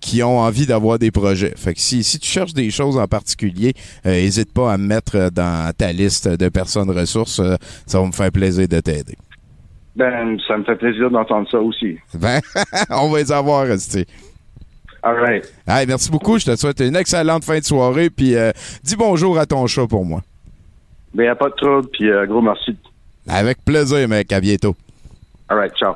qui 0.00 0.22
ont 0.22 0.40
envie 0.40 0.66
d'avoir 0.66 0.98
des 0.98 1.10
projets. 1.10 1.54
Fait 1.56 1.74
que 1.74 1.80
si, 1.80 2.04
si 2.04 2.18
tu 2.18 2.28
cherches 2.28 2.54
des 2.54 2.70
choses 2.70 2.96
en 2.96 3.06
particulier, 3.06 3.74
n'hésite 4.04 4.52
pas 4.52 4.72
à 4.72 4.78
me 4.78 4.86
mettre 4.86 5.30
dans 5.30 5.72
ta 5.76 5.92
liste 5.92 6.28
de 6.28 6.48
personnes 6.48 6.83
ressources. 6.92 7.40
Euh, 7.40 7.56
ça 7.86 8.00
va 8.00 8.06
me 8.06 8.12
faire 8.12 8.30
plaisir 8.32 8.68
de 8.68 8.80
t'aider. 8.80 9.16
Ben, 9.96 10.38
ça 10.48 10.56
me 10.56 10.64
fait 10.64 10.76
plaisir 10.76 11.10
d'entendre 11.10 11.48
ça 11.50 11.58
aussi. 11.58 11.98
Ben, 12.14 12.40
on 12.90 13.10
va 13.10 13.18
les 13.18 13.32
avoir, 13.32 13.66
restés. 13.66 14.06
All 15.02 15.16
right. 15.16 15.44
Hey, 15.68 15.86
merci 15.86 16.10
beaucoup. 16.10 16.38
Je 16.38 16.46
te 16.46 16.56
souhaite 16.56 16.80
une 16.80 16.96
excellente 16.96 17.44
fin 17.44 17.58
de 17.58 17.64
soirée. 17.64 18.08
Puis 18.10 18.34
euh, 18.34 18.52
dis 18.82 18.96
bonjour 18.96 19.38
à 19.38 19.46
ton 19.46 19.66
chat 19.66 19.86
pour 19.86 20.04
moi. 20.04 20.22
Ben, 21.12 21.28
a 21.28 21.34
pas 21.34 21.50
de 21.50 21.54
trouble, 21.54 21.88
puis 21.92 22.10
euh, 22.10 22.26
gros 22.26 22.40
merci. 22.40 22.76
Avec 23.28 23.64
plaisir, 23.64 24.08
mec. 24.08 24.32
À 24.32 24.40
bientôt. 24.40 24.74
All 25.48 25.58
right, 25.58 25.72
ciao. 25.76 25.94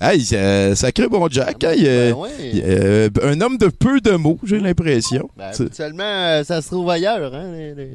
Hey, 0.00 0.22
euh, 0.34 0.74
sacré 0.74 1.08
bon 1.08 1.26
Jack. 1.30 1.64
Hey, 1.64 1.84
Ben 1.84 3.22
un 3.22 3.40
homme 3.40 3.56
de 3.56 3.68
peu 3.68 4.00
de 4.00 4.12
mots, 4.12 4.38
j'ai 4.44 4.58
l'impression. 4.58 5.30
Ben, 5.36 5.50
habituellement, 5.58 6.04
euh, 6.04 6.44
ça 6.44 6.60
se 6.60 6.68
trouve 6.68 6.90
ailleurs, 6.90 7.34
hein. 7.34 7.52
Les, 7.52 7.74
les, 7.74 7.90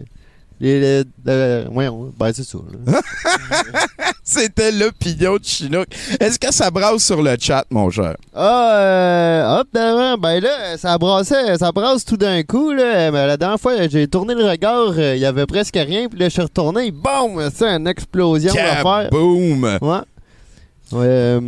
les- 0.61 1.03
euh, 1.27 1.65
voyons, 1.71 2.11
ben 2.19 2.31
c'est 2.33 2.43
ça. 2.43 2.57
C'était 4.23 4.71
l'opinion 4.71 5.37
de 5.37 5.43
Chinook. 5.43 5.87
Est-ce 6.19 6.37
que 6.37 6.53
ça 6.53 6.69
brasse 6.69 7.03
sur 7.03 7.21
le 7.23 7.35
chat, 7.39 7.65
mon 7.71 7.89
cher? 7.89 8.15
Ah, 8.35 8.71
euh, 8.75 9.59
hop, 9.61 9.67
ben 9.73 10.39
là, 10.39 10.77
ça 10.77 10.97
brassait, 10.97 11.57
ça 11.57 11.71
brasse 11.71 12.05
tout 12.05 12.17
d'un 12.17 12.43
coup, 12.43 12.71
là. 12.71 13.09
Mais 13.11 13.25
la 13.25 13.37
dernière 13.37 13.59
fois, 13.59 13.87
j'ai 13.87 14.07
tourné 14.07 14.35
le 14.35 14.45
regard, 14.45 14.93
euh, 14.97 15.15
il 15.15 15.21
y 15.21 15.25
avait 15.25 15.47
presque 15.47 15.75
rien, 15.75 16.07
puis 16.09 16.19
là, 16.19 16.25
je 16.27 16.33
suis 16.33 16.41
retourné, 16.43 16.91
boum, 16.91 17.49
c'est 17.53 17.65
une 17.67 17.87
explosion 17.87 18.53
d'affaires. 18.53 19.09
Boom! 19.11 19.63
Ouais. 19.81 19.97
Ouais, 20.91 21.05
euh, 21.05 21.39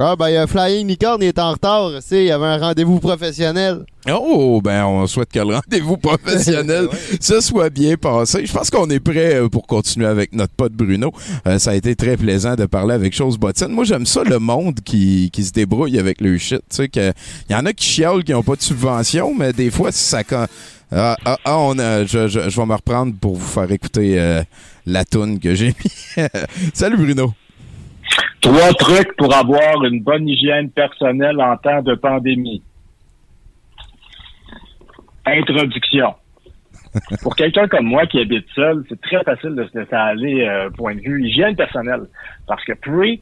Ah, 0.00 0.14
ben, 0.16 0.26
euh, 0.26 0.46
Flying 0.46 0.82
Unicorn 0.82 1.20
il 1.20 1.26
est 1.26 1.40
en 1.40 1.50
retard, 1.50 1.90
tu 1.96 2.06
sais, 2.06 2.22
il 2.22 2.28
y 2.28 2.30
avait 2.30 2.46
un 2.46 2.58
rendez-vous 2.58 3.00
professionnel. 3.00 3.84
Oh, 4.08 4.60
ben, 4.62 4.84
on 4.84 5.04
souhaite 5.08 5.32
que 5.32 5.40
le 5.40 5.56
rendez-vous 5.56 5.96
professionnel 5.98 6.86
se 7.20 7.40
soit 7.40 7.68
bien 7.68 7.96
passé. 7.96 8.46
Je 8.46 8.52
pense 8.52 8.70
qu'on 8.70 8.88
est 8.90 9.00
prêt 9.00 9.34
euh, 9.34 9.48
pour 9.48 9.66
continuer 9.66 10.06
avec 10.06 10.32
notre 10.34 10.52
pote 10.52 10.72
Bruno. 10.72 11.12
Euh, 11.48 11.58
ça 11.58 11.72
a 11.72 11.74
été 11.74 11.96
très 11.96 12.16
plaisant 12.16 12.54
de 12.54 12.66
parler 12.66 12.94
avec 12.94 13.12
Chose 13.12 13.38
Bottine. 13.38 13.68
Moi, 13.68 13.82
j'aime 13.82 14.06
ça, 14.06 14.22
le 14.22 14.38
monde 14.38 14.78
qui, 14.84 15.30
qui 15.32 15.42
se 15.42 15.50
débrouille 15.50 15.98
avec 15.98 16.20
le 16.20 16.38
shit. 16.38 16.62
Tu 16.70 16.76
sais, 16.76 16.88
que, 16.88 17.12
il 17.50 17.52
y 17.52 17.56
en 17.56 17.66
a 17.66 17.72
qui 17.72 17.84
chiolent, 17.86 18.22
qui 18.22 18.30
n'ont 18.30 18.44
pas 18.44 18.54
de 18.54 18.62
subvention, 18.62 19.34
mais 19.36 19.52
des 19.52 19.72
fois, 19.72 19.90
ça, 19.90 20.22
quand, 20.22 20.46
ah, 20.92 21.16
ah, 21.24 21.38
ah, 21.44 21.58
on 21.58 21.76
a, 21.80 22.04
je, 22.04 22.28
je, 22.28 22.48
je 22.48 22.60
vais 22.60 22.66
me 22.66 22.74
reprendre 22.74 23.14
pour 23.20 23.34
vous 23.34 23.46
faire 23.46 23.70
écouter 23.72 24.18
euh, 24.20 24.44
la 24.86 25.04
toune 25.04 25.40
que 25.40 25.56
j'ai 25.56 25.74
mis. 25.84 26.24
Salut 26.72 26.96
Bruno. 26.96 27.32
Trois 28.40 28.72
trucs 28.74 29.16
pour 29.16 29.34
avoir 29.34 29.84
une 29.84 30.00
bonne 30.00 30.28
hygiène 30.28 30.70
personnelle 30.70 31.40
en 31.40 31.56
temps 31.56 31.82
de 31.82 31.94
pandémie. 31.94 32.62
Introduction. 35.26 36.14
Pour 37.22 37.36
quelqu'un 37.36 37.68
comme 37.68 37.86
moi 37.86 38.06
qui 38.06 38.18
habite 38.20 38.46
seul, 38.54 38.84
c'est 38.88 39.00
très 39.00 39.22
facile 39.24 39.54
de 39.54 39.66
se 39.66 39.78
laisser 39.78 39.94
aller 39.94 40.42
euh, 40.42 40.70
point 40.70 40.94
de 40.94 41.00
vue 41.00 41.26
hygiène 41.26 41.54
personnelle. 41.54 42.06
Parce 42.46 42.64
que 42.64 42.72
pre, 42.72 43.20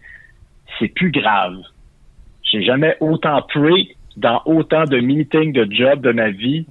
c'est 0.79 0.89
plus 0.89 1.11
grave. 1.11 1.57
J'ai 2.43 2.63
jamais 2.63 2.97
autant 3.01 3.43
pre 3.43 3.75
dans 4.17 4.41
autant 4.47 4.85
de 4.85 4.99
meetings 4.99 5.53
de 5.53 5.67
job 5.71 6.01
de 6.01 6.13
ma 6.13 6.31
vie, 6.31 6.67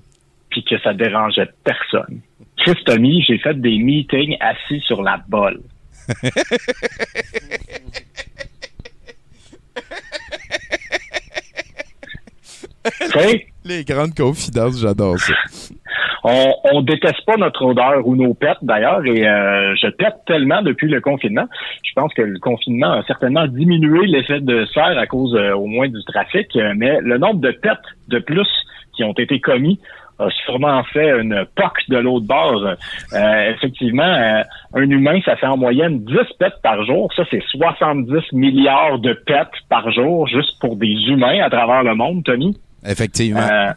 puis 0.49 0.63
que 0.63 0.79
ça 0.79 0.93
dérangeait 0.93 1.49
personne. 1.63 2.21
Christomie, 2.57 3.23
j'ai 3.23 3.37
fait 3.37 3.59
des 3.59 3.77
meetings 3.77 4.37
assis 4.39 4.79
sur 4.81 5.01
la 5.03 5.21
bolle. 5.27 5.61
Tu 12.47 12.61
sais, 12.61 12.67
Les 13.65 13.83
grandes 13.83 14.13
confidences, 14.15 14.79
j'adore 14.79 15.17
ça. 15.17 15.33
On, 16.23 16.53
on 16.73 16.81
déteste 16.81 17.23
pas 17.25 17.37
notre 17.37 17.63
odeur 17.63 18.07
ou 18.07 18.15
nos 18.15 18.33
pets 18.33 18.57
d'ailleurs, 18.61 19.05
et 19.05 19.27
euh, 19.27 19.75
je 19.75 19.87
pète 19.89 20.15
tellement 20.25 20.61
depuis 20.63 20.87
le 20.87 20.99
confinement. 20.99 21.45
Je 21.83 21.91
pense 21.95 22.13
que 22.13 22.23
le 22.23 22.39
confinement 22.39 22.93
a 22.93 23.03
certainement 23.03 23.47
diminué 23.47 24.07
l'effet 24.07 24.39
de 24.39 24.65
serre 24.73 24.97
à 24.97 25.05
cause 25.05 25.35
euh, 25.35 25.53
au 25.53 25.67
moins 25.67 25.87
du 25.87 26.03
trafic, 26.07 26.47
euh, 26.55 26.73
mais 26.75 26.99
le 27.01 27.17
nombre 27.19 27.41
de 27.41 27.51
pets 27.51 27.77
de 28.07 28.19
plus 28.19 28.47
qui 28.95 29.03
ont 29.03 29.13
été 29.13 29.39
commis 29.39 29.79
a 30.19 30.29
sûrement 30.45 30.83
fait 30.85 31.19
une 31.19 31.45
poque 31.55 31.81
de 31.89 31.97
l'autre 31.97 32.25
bord. 32.25 32.63
Euh, 32.65 33.51
effectivement, 33.51 34.03
euh, 34.03 34.41
un 34.73 34.89
humain, 34.89 35.19
ça 35.25 35.35
fait 35.35 35.47
en 35.47 35.57
moyenne 35.57 36.03
10 36.05 36.15
pets 36.39 36.53
par 36.63 36.83
jour. 36.85 37.11
Ça, 37.15 37.23
c'est 37.29 37.43
70 37.51 38.31
milliards 38.33 38.99
de 38.99 39.13
pets 39.25 39.47
par 39.69 39.91
jour 39.91 40.27
juste 40.27 40.59
pour 40.59 40.75
des 40.75 40.95
humains 41.07 41.41
à 41.43 41.49
travers 41.49 41.83
le 41.83 41.95
monde, 41.95 42.23
Tony. 42.23 42.57
Effectivement. 42.87 43.41
Euh, 43.41 43.71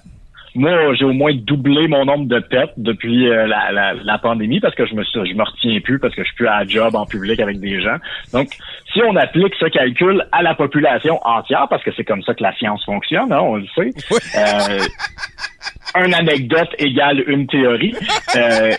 moi, 0.54 0.94
j'ai 0.94 1.04
au 1.04 1.12
moins 1.12 1.32
doublé 1.34 1.86
mon 1.88 2.04
nombre 2.04 2.26
de 2.26 2.40
pets 2.40 2.72
depuis 2.76 3.28
euh, 3.28 3.46
la, 3.46 3.70
la, 3.70 3.94
la 3.94 4.18
pandémie 4.18 4.60
parce 4.60 4.74
que 4.74 4.86
je 4.86 4.94
me 4.94 5.04
je 5.04 5.34
me 5.34 5.44
retiens 5.44 5.78
plus 5.80 5.98
parce 5.98 6.14
que 6.14 6.22
je 6.22 6.26
suis 6.26 6.36
plus 6.36 6.48
à 6.48 6.60
la 6.60 6.66
job 6.66 6.96
en 6.96 7.06
public 7.06 7.38
avec 7.38 7.60
des 7.60 7.80
gens. 7.80 7.96
Donc, 8.32 8.48
si 8.92 9.00
on 9.02 9.14
applique 9.16 9.54
ce 9.60 9.66
calcul 9.66 10.26
à 10.32 10.42
la 10.42 10.54
population 10.54 11.20
entière, 11.24 11.66
parce 11.68 11.84
que 11.84 11.90
c'est 11.96 12.04
comme 12.04 12.22
ça 12.22 12.34
que 12.34 12.42
la 12.42 12.54
science 12.56 12.84
fonctionne, 12.84 13.32
hein, 13.32 13.40
on 13.40 13.56
le 13.56 13.66
sait. 13.74 13.90
Euh, 14.36 14.80
une 16.04 16.14
anecdote 16.14 16.70
égale 16.78 17.22
une 17.26 17.46
théorie. 17.46 17.94
Euh, 18.36 18.72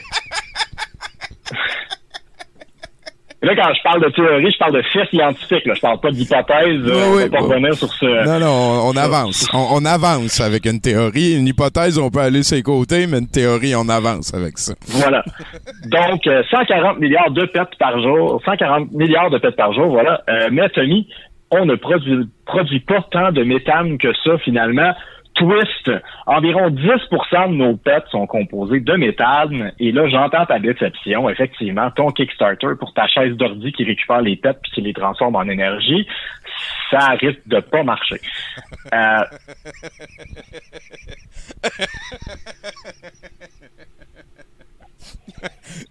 Là, 3.41 3.55
quand 3.55 3.73
je 3.73 3.81
parle 3.83 4.03
de 4.03 4.09
théorie, 4.09 4.51
je 4.51 4.57
parle 4.57 4.73
de 4.73 4.81
faits 4.81 5.09
scientifiques. 5.09 5.65
Là. 5.65 5.73
Je 5.73 5.79
parle 5.79 5.99
pas 6.01 6.11
d'hypothèse. 6.11 6.81
Oui, 6.83 6.91
euh, 6.91 7.15
oui, 7.15 7.23
on 7.25 7.29
pas 7.29 7.41
oui. 7.41 7.49
revenir 7.49 7.73
sur 7.73 7.87
ce... 7.93 8.05
Non, 8.05 8.39
non, 8.39 8.51
on, 8.51 8.89
on 8.89 8.97
avance. 8.97 9.47
On, 9.53 9.67
on 9.71 9.85
avance 9.85 10.41
avec 10.41 10.65
une 10.65 10.81
théorie. 10.81 11.37
Une 11.37 11.47
hypothèse, 11.47 11.97
on 11.97 12.09
peut 12.09 12.19
aller 12.19 12.43
sur 12.43 12.57
les 12.57 12.63
côtés, 12.63 13.07
mais 13.07 13.19
une 13.19 13.29
théorie, 13.29 13.75
on 13.75 13.87
avance 13.87 14.33
avec 14.33 14.57
ça. 14.57 14.73
Voilà. 14.87 15.23
Donc, 15.85 16.27
euh, 16.27 16.43
140 16.51 16.99
milliards 16.99 17.31
de 17.31 17.45
pets 17.45 17.69
par 17.79 18.01
jour, 18.01 18.41
140 18.43 18.91
milliards 18.91 19.29
de 19.29 19.37
pets 19.37 19.55
par 19.55 19.71
jour, 19.71 19.87
voilà. 19.87 20.21
Euh, 20.29 20.49
mais 20.51 20.67
Tommy, 20.69 21.07
on 21.51 21.65
ne 21.65 21.75
produit, 21.75 22.27
produit 22.45 22.81
pas 22.81 23.05
tant 23.09 23.31
de 23.31 23.43
méthane 23.43 23.97
que 23.97 24.09
ça, 24.23 24.37
finalement. 24.43 24.93
Twist, 25.39 25.89
environ 26.25 26.69
10% 26.69 27.51
de 27.51 27.55
nos 27.55 27.77
pets 27.77 28.03
sont 28.11 28.27
composés 28.27 28.81
de 28.81 28.93
méthane. 28.93 29.71
Et 29.79 29.93
là, 29.93 30.07
j'entends 30.09 30.45
ta 30.45 30.59
déception. 30.59 31.29
Effectivement, 31.29 31.89
ton 31.91 32.11
Kickstarter 32.11 32.75
pour 32.77 32.93
ta 32.93 33.07
chaise 33.07 33.35
d'ordi 33.37 33.71
qui 33.71 33.85
récupère 33.85 34.21
les 34.21 34.35
pets 34.35 34.59
puis 34.61 34.71
qui 34.73 34.81
les 34.81 34.93
transforme 34.93 35.37
en 35.37 35.43
énergie, 35.43 36.05
ça 36.91 37.07
risque 37.11 37.39
de 37.47 37.61
pas 37.61 37.83
marcher. 37.83 38.19
Euh, 38.93 39.23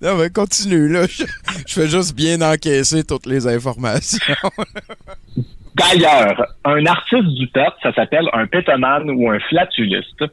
Non, 0.00 0.16
mais 0.16 0.30
continue, 0.30 0.88
là. 0.88 1.06
Je, 1.06 1.24
je 1.66 1.74
fais 1.74 1.88
juste 1.88 2.14
bien 2.14 2.40
encaisser 2.42 3.04
toutes 3.04 3.26
les 3.26 3.46
informations. 3.46 4.34
D'ailleurs, 5.78 6.46
un 6.64 6.84
artiste 6.86 7.28
du 7.38 7.46
pet, 7.46 7.72
ça 7.82 7.92
s'appelle 7.92 8.28
un 8.32 8.46
pétomane 8.46 9.10
ou 9.10 9.30
un 9.30 9.38
flatuliste. 9.38 10.24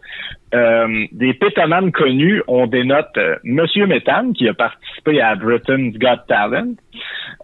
Euh, 0.54 1.06
des 1.12 1.34
pétomanes 1.34 1.92
connus, 1.92 2.42
on 2.48 2.66
dénote 2.66 3.18
euh, 3.18 3.36
Monsieur 3.44 3.86
Méthane, 3.88 4.34
qui 4.34 4.48
a 4.48 4.54
participé 4.54 5.20
à 5.22 5.36
Britain's 5.36 5.94
Got 5.98 6.24
Talent. 6.28 6.76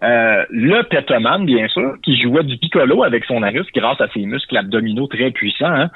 Euh, 0.02 0.44
le 0.50 0.82
pétomane, 0.82 1.44
bien 1.44 1.68
sûr, 1.68 1.94
qui 2.02 2.20
jouait 2.20 2.44
du 2.44 2.56
piccolo 2.56 3.02
avec 3.04 3.24
son 3.24 3.42
anus 3.42 3.66
grâce 3.74 4.00
à 4.00 4.08
ses 4.14 4.24
muscles 4.24 4.56
abdominaux 4.56 5.06
très 5.08 5.30
puissants. 5.30 5.66
hein. 5.66 5.90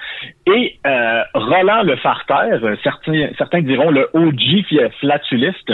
Et 0.47 0.79
euh, 0.87 1.23
Roland 1.35 1.83
le 1.83 1.97
Farter, 1.97 2.59
certains, 2.83 3.31
certains 3.38 3.62
diront 3.62 3.90
le 3.90 4.09
OG 4.12 4.90
flatuliste, 5.01 5.73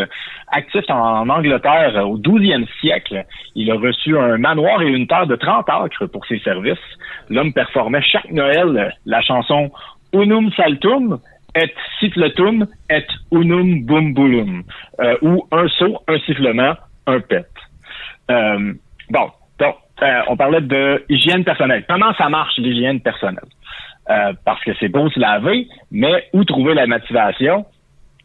actif 0.53 0.85
en 0.89 1.29
Angleterre 1.29 1.97
euh, 1.97 2.03
au 2.03 2.19
12e 2.19 2.67
siècle. 2.81 3.25
Il 3.55 3.71
a 3.71 3.75
reçu 3.75 4.17
un 4.17 4.39
manoir 4.39 4.83
et 4.83 4.89
une 4.89 5.07
terre 5.07 5.27
de 5.27 5.37
30 5.37 5.69
acres 5.69 6.07
pour 6.07 6.25
ses 6.27 6.39
services. 6.41 6.79
L'homme 7.29 7.53
performait 7.53 8.03
chaque 8.03 8.31
Noël 8.31 8.77
euh, 8.77 8.89
la 9.07 9.21
chanson 9.23 9.71
Unum 10.13 10.53
Saltum 10.53 11.19
et 11.55 11.75
Siffletum 11.99 12.67
et 12.91 13.05
Unum 13.31 13.85
Bumbulum, 13.85 14.63
euh, 15.01 15.17
ou 15.23 15.47
un 15.51 15.69
saut, 15.69 15.99
un 16.09 16.19
sifflement, 16.21 16.75
un 17.07 17.21
pet. 17.21 17.47
Euh, 18.31 18.73
bon, 19.11 19.31
donc, 19.59 19.77
on 20.29 20.37
parlait 20.37 20.61
de 20.61 21.05
hygiène 21.09 21.45
personnelle. 21.45 21.85
Comment 21.89 22.13
ça 22.15 22.29
marche 22.29 22.57
l'hygiène 22.59 23.01
personnelle? 23.01 23.49
Parce 24.45 24.63
que 24.65 24.73
c'est 24.81 24.89
beau 24.89 25.09
se 25.11 25.21
laver, 25.21 25.69
mais 25.93 26.29
où 26.33 26.45
trouver 26.45 26.75
la 26.75 26.87
motivation? 26.87 27.65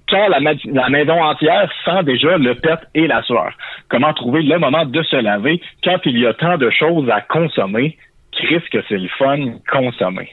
Quand 0.10 0.28
la, 0.30 0.40
ma- 0.40 0.54
la 0.66 0.90
maison 0.90 1.22
entière 1.22 1.72
sent 1.86 2.04
déjà 2.04 2.38
le 2.38 2.56
pet 2.56 2.80
et 2.96 3.08
la 3.08 3.22
sueur. 3.24 3.52
Comment 3.90 4.14
trouver 4.14 4.42
le 4.44 4.58
moment 4.60 4.86
de 4.86 5.04
se 5.04 5.16
laver 5.18 5.62
quand 5.84 6.00
il 6.06 6.18
y 6.20 6.26
a 6.26 6.34
tant 6.34 6.58
de 6.58 6.70
choses 6.70 7.10
à 7.10 7.22
consommer? 7.22 7.98
Chris, 8.32 8.62
que 8.72 8.80
c'est 8.88 8.98
le 8.98 9.10
fun 9.18 9.54
consommer. 9.72 10.30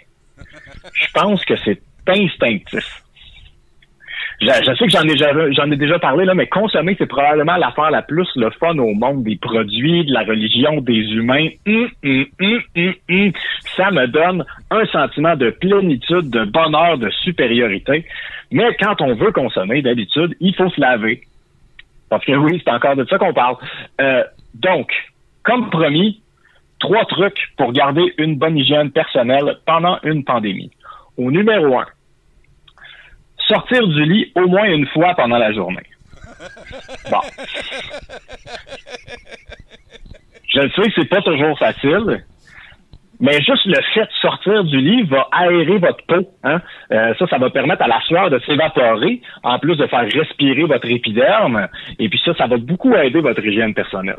Je 0.93 1.07
pense 1.13 1.45
que 1.45 1.57
c'est 1.57 1.81
instinctif. 2.07 2.85
Je, 4.41 4.47
sais 4.49 4.87
que 4.87 4.91
j'en 4.91 5.71
ai, 5.71 5.77
déjà- 5.77 5.99
parlé, 5.99 6.25
là, 6.25 6.35
mais 6.35 6.47
consommer, 6.49 6.97
c'est 6.99 7.07
probablement 7.07 7.57
l'affaire 7.57 7.91
la 7.91 8.03
plus 8.03 8.29
le 8.37 8.51
fun 8.51 8.77
au 8.79 8.93
monde 8.93 9.23
des 9.23 9.37
produits, 9.37 10.05
de 10.05 10.13
la 10.13 10.23
religion, 10.23 10.81
des 10.81 11.01
humains. 11.15 11.49
Hum, 11.67 11.89
hum, 12.05 12.27
hum, 12.41 12.63
hum, 12.77 12.95
hum. 13.09 13.33
Ça 13.77 13.91
me 13.91 14.07
donne 14.09 14.45
un 14.71 14.85
sentiment 14.87 15.37
de 15.37 15.51
plénitude, 15.51 16.31
de 16.31 16.45
bonheur, 16.45 16.99
de 16.99 17.09
supériorité. 17.23 18.05
Mais 18.51 18.75
quand 18.81 19.01
on 19.01 19.15
veut 19.15 19.33
consommer, 19.33 19.83
d'habitude, 19.83 20.37
il 20.41 20.55
faut 20.55 20.71
se 20.71 20.81
laver. 20.81 21.23
Parce 22.09 22.25
que 22.25 22.33
oui, 22.33 22.63
c'est 22.65 22.71
encore 22.71 22.97
de 22.97 23.05
ça 23.07 23.19
qu'on 23.19 23.33
parle. 23.33 23.57
Euh, 24.01 24.23
donc, 24.55 24.93
comme 25.43 25.71
promis, 25.71 26.23
trois 26.79 27.05
trucs 27.07 27.53
pour 27.57 27.73
garder 27.73 28.15
une 28.19 28.37
bonne 28.37 28.57
hygiène 28.57 28.91
personnelle 28.91 29.59
pendant 29.67 29.99
une 30.03 30.25
pandémie. 30.25 30.71
Au 31.17 31.31
numéro 31.31 31.79
un, 31.79 31.87
sortir 33.47 33.87
du 33.87 34.05
lit 34.05 34.33
au 34.35 34.47
moins 34.47 34.65
une 34.65 34.87
fois 34.89 35.15
pendant 35.15 35.39
la 35.39 35.53
journée. 35.53 35.83
Bon. 37.11 37.21
Je 40.49 40.61
le 40.61 40.71
sais 40.71 40.83
que 40.83 40.93
c'est 40.97 41.09
pas 41.09 41.23
toujours 41.23 41.59
facile, 41.59 42.25
mais 43.21 43.35
juste 43.43 43.65
le 43.67 43.81
fait 43.95 44.03
de 44.03 44.13
sortir 44.21 44.65
du 44.65 44.81
lit 44.81 45.03
va 45.05 45.29
aérer 45.33 45.79
votre 45.79 46.05
peau. 46.07 46.29
Hein? 46.43 46.61
Euh, 46.93 47.15
ça, 47.19 47.27
ça 47.27 47.39
va 47.39 47.51
permettre 47.51 47.83
à 47.83 47.89
la 47.89 48.01
sueur 48.03 48.31
de 48.31 48.39
s'évaporer, 48.41 49.21
en 49.43 49.59
plus 49.59 49.77
de 49.77 49.87
faire 49.87 50.07
respirer 50.13 50.65
votre 50.65 50.89
épiderme. 50.89 51.69
Et 51.99 52.09
puis 52.09 52.21
ça, 52.25 52.35
ça 52.37 52.47
va 52.47 52.57
beaucoup 52.57 52.95
aider 52.95 53.21
votre 53.21 53.45
hygiène 53.45 53.75
personnelle. 53.75 54.17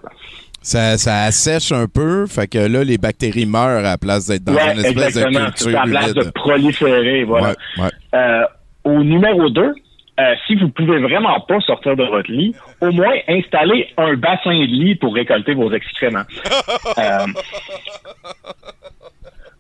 Ça, 0.62 0.98
ça 0.98 1.24
assèche 1.24 1.72
un 1.72 1.88
peu, 1.88 2.26
fait 2.26 2.48
que 2.48 2.58
là, 2.58 2.84
les 2.84 2.98
bactéries 2.98 3.46
meurent 3.46 3.80
à 3.80 3.82
la 3.82 3.98
place 3.98 4.28
d'être 4.28 4.46
dans 4.46 4.54
ouais, 4.54 4.74
une 4.74 4.80
espèce 4.80 5.16
de 5.16 5.20
exactement. 5.20 5.46
Culture 5.46 5.80
à 5.80 5.86
la 5.86 5.92
place 5.92 6.14
de 6.14 6.32
proliférer. 6.32 7.24
Voilà. 7.24 7.50
Ouais, 7.78 7.84
ouais. 7.84 7.90
Euh, 8.16 8.46
au 8.84 9.04
numéro 9.04 9.50
2, 9.50 9.74
si 10.48 10.56
vous 10.56 10.70
pouvez 10.70 11.00
vraiment 11.00 11.40
pas 11.42 11.60
sortir 11.62 11.96
de 11.96 12.04
votre 12.04 12.32
lit, 12.32 12.56
au 12.82 12.92
moins 12.92 13.14
installez 13.28 13.88
un 13.98 14.14
bassin 14.16 14.52
de 14.52 14.66
lit 14.66 14.96
pour 14.96 15.14
récolter 15.14 15.54
vos 15.54 15.72
excréments. 15.72 16.24
Euh, 16.98 17.26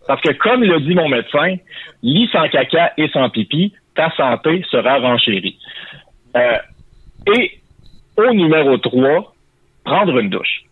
parce 0.07 0.21
que 0.21 0.33
comme 0.33 0.63
le 0.63 0.79
dit 0.81 0.95
mon 0.95 1.09
médecin, 1.09 1.55
lit 2.03 2.29
sans 2.31 2.47
caca 2.49 2.93
et 2.97 3.07
sans 3.09 3.29
pipi, 3.29 3.73
ta 3.95 4.09
santé 4.11 4.63
sera 4.69 4.99
renchérie. 4.99 5.57
Euh, 6.35 6.57
et 7.35 7.59
au 8.17 8.33
numéro 8.33 8.77
3, 8.77 9.33
prendre 9.83 10.19
une 10.19 10.29
douche. 10.29 10.63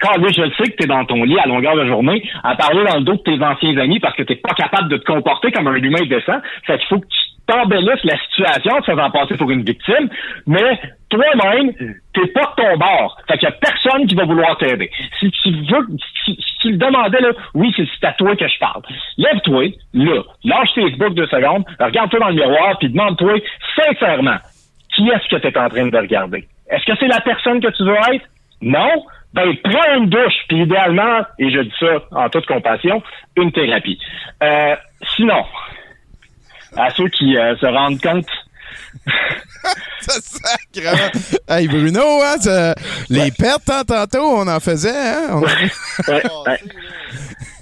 Quand 0.00 0.14
je 0.18 0.32
sais 0.32 0.70
que 0.70 0.76
tu 0.76 0.84
es 0.84 0.86
dans 0.86 1.04
ton 1.04 1.22
lit 1.24 1.38
à 1.38 1.46
longueur 1.46 1.76
de 1.76 1.86
journée 1.86 2.22
à 2.42 2.56
parler 2.56 2.84
dans 2.84 2.96
le 2.96 3.04
dos 3.04 3.16
de 3.16 3.22
tes 3.22 3.44
anciens 3.44 3.76
amis 3.76 4.00
parce 4.00 4.16
que 4.16 4.22
tu 4.22 4.34
pas 4.36 4.54
capable 4.54 4.88
de 4.88 4.96
te 4.96 5.04
comporter 5.04 5.52
comme 5.52 5.66
un 5.66 5.74
humain 5.74 6.06
décent. 6.06 6.40
Fait 6.66 6.78
qu'il 6.78 6.88
faut 6.88 7.00
que 7.00 7.06
tu 7.06 7.29
t'embellisses 7.50 8.04
la 8.04 8.16
situation 8.18 8.76
en 8.76 8.80
te 8.80 8.90
faisant 8.90 9.10
passer 9.10 9.36
pour 9.36 9.50
une 9.50 9.64
victime, 9.64 10.08
mais 10.46 10.78
toi-même, 11.08 11.72
t'es 12.14 12.26
pas 12.28 12.54
de 12.56 12.62
ton 12.62 12.76
bord. 12.76 13.18
Fait 13.28 13.38
qu'il 13.38 13.48
y 13.48 13.52
a 13.52 13.56
personne 13.56 14.06
qui 14.06 14.14
va 14.14 14.24
vouloir 14.24 14.56
t'aider. 14.58 14.90
Si 15.18 15.30
tu 15.30 15.50
veux, 15.50 15.86
si, 16.24 16.36
tu 16.60 16.70
le 16.70 16.76
demandais, 16.76 17.20
là, 17.20 17.30
oui, 17.54 17.74
c'est 17.76 18.06
à 18.06 18.12
toi 18.12 18.36
que 18.36 18.46
je 18.46 18.58
parle. 18.58 18.82
Lève-toi, 19.18 19.74
là, 19.94 20.22
lâche 20.44 20.74
Facebook 20.74 21.14
deux 21.14 21.26
secondes, 21.26 21.64
regarde-toi 21.80 22.20
dans 22.20 22.28
le 22.28 22.34
miroir, 22.34 22.78
puis 22.78 22.88
demande-toi 22.88 23.34
sincèrement, 23.74 24.38
qui 24.94 25.08
est-ce 25.08 25.28
que 25.28 25.40
tu 25.40 25.48
es 25.48 25.58
en 25.58 25.68
train 25.68 25.86
de 25.86 25.96
regarder? 25.96 26.46
Est-ce 26.70 26.84
que 26.84 26.96
c'est 26.98 27.08
la 27.08 27.20
personne 27.20 27.60
que 27.60 27.70
tu 27.76 27.82
veux 27.82 28.14
être? 28.14 28.26
Non? 28.62 29.04
Ben, 29.32 29.56
prends 29.62 29.96
une 29.96 30.08
douche, 30.08 30.34
puis 30.48 30.62
idéalement, 30.62 31.20
et 31.38 31.50
je 31.50 31.60
dis 31.60 31.74
ça 31.78 32.02
en 32.12 32.28
toute 32.28 32.46
compassion, 32.46 33.02
une 33.36 33.52
thérapie. 33.52 33.98
Euh, 34.42 34.74
sinon, 35.16 35.44
à 36.76 36.90
ceux 36.90 37.08
qui 37.08 37.36
euh, 37.36 37.56
se 37.56 37.66
rendent 37.66 38.00
compte 38.00 38.26
sacre! 40.00 41.10
hey 41.48 41.68
Bruno, 41.68 42.00
hein, 42.22 42.36
ça- 42.40 42.74
les 43.08 43.30
pertes, 43.30 43.68
hein, 43.70 43.82
tantôt, 43.86 44.22
on 44.24 44.48
en 44.48 44.60
faisait, 44.60 44.90
hein? 44.90 45.28
On- 45.32 45.40
Ouais, 46.10 46.22
ouais. 46.46 46.58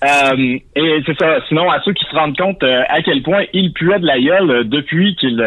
Euh, 0.05 0.59
et 0.77 1.03
c'est 1.07 1.19
ça. 1.19 1.39
Sinon, 1.49 1.69
à 1.71 1.81
ceux 1.85 1.93
qui 1.93 2.05
se 2.05 2.15
rendent 2.15 2.37
compte 2.37 2.63
euh, 2.63 2.83
à 2.89 3.03
quel 3.03 3.21
point 3.23 3.45
il 3.53 3.73
puait 3.73 3.99
de 3.99 4.07
la 4.07 4.21
gueule 4.21 4.51
euh, 4.51 4.65
depuis 4.65 5.17
qu'il 5.17 5.43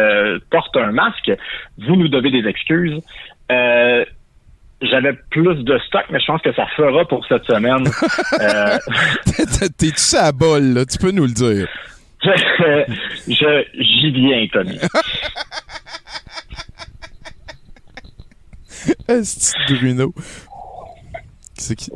porte 0.50 0.76
un 0.76 0.92
masque, 0.92 1.32
vous 1.78 1.96
nous 1.96 2.08
devez 2.08 2.30
des 2.30 2.46
excuses. 2.46 3.00
J'avais 4.82 5.12
plus 5.30 5.62
de 5.62 5.78
stock, 5.86 6.04
mais 6.10 6.18
je 6.20 6.26
pense 6.26 6.42
que 6.42 6.52
ça 6.54 6.66
fera 6.76 7.04
pour 7.06 7.24
cette 7.28 7.44
semaine. 7.44 7.84
T'es-tu 9.78 10.16
bol, 10.34 10.62
là? 10.74 10.84
Tu 10.84 10.98
peux 10.98 11.12
nous 11.12 11.24
le 11.24 11.30
dire. 11.32 11.68
Je, 12.22 12.84
je- 13.28 13.66
j'y 13.82 14.10
viens, 14.12 14.46
Tommy. 14.52 14.78
Esti 19.08 19.52
de 19.68 19.74
Bruno. 19.78 20.14
C'est 21.54 21.76
qui? 21.76 21.90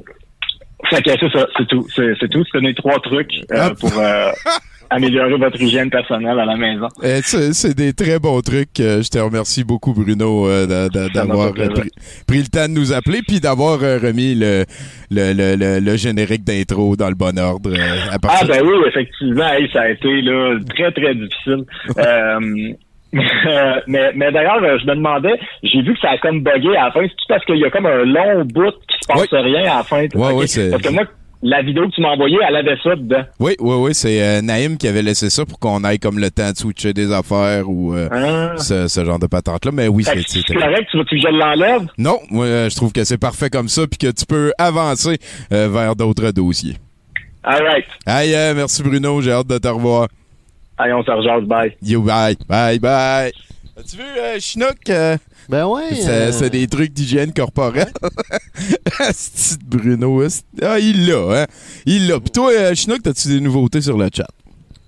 Fait 0.90 1.02
que 1.02 1.10
c'est 1.18 1.32
ça, 1.32 1.46
c'est 1.56 1.66
tout. 1.66 1.86
C'est, 1.94 2.12
c'est 2.20 2.28
tout. 2.28 2.44
C'est 2.52 2.60
mes 2.60 2.74
trois 2.74 3.00
trucs 3.00 3.32
euh, 3.50 3.70
Ah. 3.70 3.74
pour 3.78 3.98
euh, 3.98 4.30
améliorer 4.90 5.36
votre 5.36 5.60
hygiène 5.60 5.90
personnelle 5.90 6.38
à 6.38 6.44
la 6.44 6.56
maison. 6.56 6.88
Euh, 7.04 7.20
c'est 7.24 7.74
des 7.74 7.92
très 7.92 8.18
bons 8.18 8.40
trucs. 8.40 8.78
Euh, 8.80 9.02
je 9.02 9.08
te 9.08 9.18
remercie 9.18 9.64
beaucoup, 9.64 9.92
Bruno, 9.92 10.48
euh, 10.48 10.66
d'avoir 11.14 11.48
euh, 11.58 11.68
pris, 11.68 11.90
pris 12.26 12.38
le 12.38 12.46
temps 12.48 12.68
de 12.68 12.74
nous 12.74 12.92
appeler 12.92 13.20
puis 13.26 13.40
d'avoir 13.40 13.80
remis 13.80 14.34
le, 14.34 14.64
le, 15.10 15.32
le, 15.32 15.80
le, 15.80 15.96
générique 15.96 16.44
d'intro 16.44 16.96
dans 16.96 17.08
le 17.08 17.14
bon 17.14 17.38
ordre. 17.38 17.70
à 18.10 18.16
Ah 18.28 18.44
ben 18.46 18.62
oui, 18.64 18.74
effectivement, 18.88 19.48
hey, 19.52 19.68
ça 19.72 19.82
a 19.82 19.88
été 19.90 20.20
là, 20.22 20.58
très, 20.74 20.92
très 20.92 21.14
difficile. 21.14 21.64
Euh, 21.98 22.72
mais 23.86 24.10
mais 24.14 24.32
d'ailleurs, 24.32 24.58
je 24.60 24.84
me 24.86 24.94
demandais, 24.96 25.38
j'ai 25.62 25.80
vu 25.80 25.94
que 25.94 26.00
ça 26.00 26.10
a 26.10 26.18
comme 26.18 26.40
bugué 26.42 26.76
à 26.76 26.86
la 26.86 26.90
fin, 26.90 27.00
c'est 27.02 27.08
tout 27.08 27.24
parce 27.28 27.44
qu'il 27.44 27.56
y 27.56 27.64
a 27.64 27.70
comme 27.70 27.86
un 27.86 28.04
long 28.04 28.44
bout 28.44 28.72
qui 28.88 28.96
se 29.00 29.06
passe 29.06 29.28
Oui. 29.32 29.38
rien 29.38 29.62
à 29.72 29.76
la 29.78 29.82
fin? 29.84 30.02
Ouais, 30.02 30.32
Ok. 30.32 30.38
ouais, 30.40 30.46
c'est- 30.46 30.70
Parce 30.70 30.82
que 30.82 30.92
moi, 30.92 31.04
la 31.42 31.62
vidéo 31.62 31.86
que 31.88 31.94
tu 31.94 32.00
m'as 32.00 32.08
envoyée, 32.10 32.38
elle 32.48 32.56
avait 32.56 32.76
ça 32.82 32.96
dedans. 32.96 33.22
Oui, 33.38 33.54
oui, 33.60 33.76
oui, 33.78 33.94
c'est 33.94 34.20
euh, 34.22 34.42
Naïm 34.42 34.78
qui 34.78 34.88
avait 34.88 35.02
laissé 35.02 35.30
ça 35.30 35.44
pour 35.44 35.58
qu'on 35.58 35.84
aille 35.84 35.98
comme 35.98 36.18
le 36.18 36.30
temps 36.30 36.50
de 36.50 36.56
switcher 36.56 36.92
des 36.92 37.12
affaires 37.12 37.68
ou 37.68 37.94
euh, 37.94 38.08
Ah. 38.10 38.56
ce, 38.58 38.88
ce 38.88 39.04
genre 39.04 39.18
de 39.18 39.26
patente-là. 39.26 39.70
Mais 39.72 39.88
oui, 39.88 40.04
c'est... 40.04 40.22
c'est 40.26 40.54
correct, 40.54 40.88
tu 40.90 40.96
veux 40.98 41.04
que 41.04 41.16
je 41.16 41.28
l'enlève? 41.28 41.86
Non, 41.98 42.18
moi, 42.30 42.46
euh, 42.46 42.70
je 42.70 42.76
trouve 42.76 42.92
que 42.92 43.04
c'est 43.04 43.18
parfait 43.18 43.50
comme 43.50 43.68
ça 43.68 43.86
puis 43.86 43.98
que 43.98 44.10
tu 44.12 44.24
peux 44.26 44.52
avancer 44.58 45.18
euh, 45.52 45.68
vers 45.68 45.94
d'autres 45.94 46.30
dossiers. 46.30 46.76
Alright. 47.42 47.84
Aïe, 48.06 48.34
euh, 48.34 48.54
merci 48.54 48.82
Bruno, 48.82 49.20
j'ai 49.20 49.32
hâte 49.32 49.46
de 49.46 49.58
te 49.58 49.68
revoir. 49.68 50.08
Allez, 50.78 50.92
on 50.92 51.02
se 51.02 51.44
bye. 51.46 51.76
Yo, 51.82 52.02
bye, 52.02 52.36
bye, 52.48 52.78
bye. 52.78 53.32
As-tu 53.78 53.96
vu, 53.98 54.40
Chinook? 54.40 54.90
Ben 55.48 55.66
ouais. 55.66 55.94
c'est 55.94 56.08
euh, 56.08 56.32
c'est 56.32 56.50
des 56.50 56.66
trucs 56.66 56.92
d'hygiène 56.92 57.32
corporelle. 57.32 57.92
Asti 58.98 59.56
Bruno. 59.64 60.22
Ah, 60.62 60.78
il 60.80 61.06
l'a, 61.06 61.42
hein? 61.42 61.46
Il 61.84 62.08
l'a. 62.08 62.18
Puis 62.20 62.30
toi, 62.30 62.50
euh, 62.52 62.74
Chinook, 62.74 63.02
t'as-tu 63.02 63.28
des 63.28 63.40
nouveautés 63.40 63.80
sur 63.80 63.96
le 63.96 64.08
chat? 64.12 64.26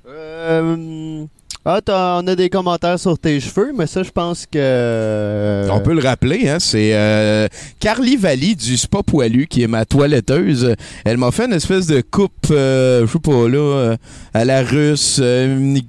euh, 0.09 1.25
ah, 1.65 1.81
on 2.23 2.27
a 2.27 2.35
des 2.35 2.49
commentaires 2.49 2.99
sur 2.99 3.19
tes 3.19 3.41
cheveux, 3.41 3.73
mais 3.77 3.87
ça, 3.87 4.03
je 4.03 4.11
pense 4.11 4.47
que. 4.47 4.59
euh, 4.59 5.69
On 5.71 5.81
peut 5.81 5.93
le 5.93 6.01
rappeler, 6.01 6.49
hein, 6.49 6.57
c'est 6.61 6.95
euh, 6.95 7.47
Carly 7.79 8.17
Valli 8.17 8.57
du 8.57 8.77
Spa 8.79 9.03
Poilu 9.03 9.47
qui 9.49 9.63
est 9.63 9.67
ma 9.67 9.85
toiletteuse. 9.85 10.75
Elle 11.05 11.19
m'a 11.19 11.31
fait 11.31 11.45
une 11.45 11.53
espèce 11.53 11.87
de 11.87 12.01
coupe, 12.01 12.33
euh, 12.51 13.07
je 13.07 13.13
sais 13.13 13.19
pas 13.19 13.49
là, 13.49 13.59
euh, 13.59 13.97
à 14.33 14.45
la 14.47 14.63
russe, 14.63 15.19
euh, 15.21 15.57
Mi- 15.59 15.85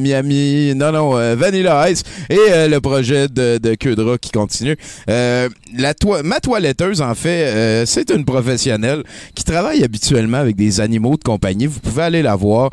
Miami, 0.00 0.74
non 0.74 0.92
non, 0.92 1.10
Vanilla 1.36 1.88
Ice 1.90 2.02
et 2.28 2.68
le 2.68 2.78
projet 2.80 3.28
de, 3.28 3.56
de 3.58 3.74
queue 3.74 3.96
qui 4.20 4.30
continue. 4.32 4.76
La 5.06 5.94
toi- 5.98 6.22
ma 6.22 6.40
toiletteuse 6.40 7.00
en 7.00 7.14
fait, 7.14 7.86
c'est 7.86 8.10
une 8.10 8.24
professionnelle 8.26 9.02
qui 9.34 9.44
travaille 9.44 9.82
habituellement 9.82 10.38
avec 10.38 10.56
des 10.56 10.80
animaux 10.80 11.16
de 11.16 11.24
compagnie. 11.24 11.66
Vous 11.66 11.80
pouvez 11.80 12.02
aller 12.02 12.22
la 12.22 12.34
voir 12.36 12.70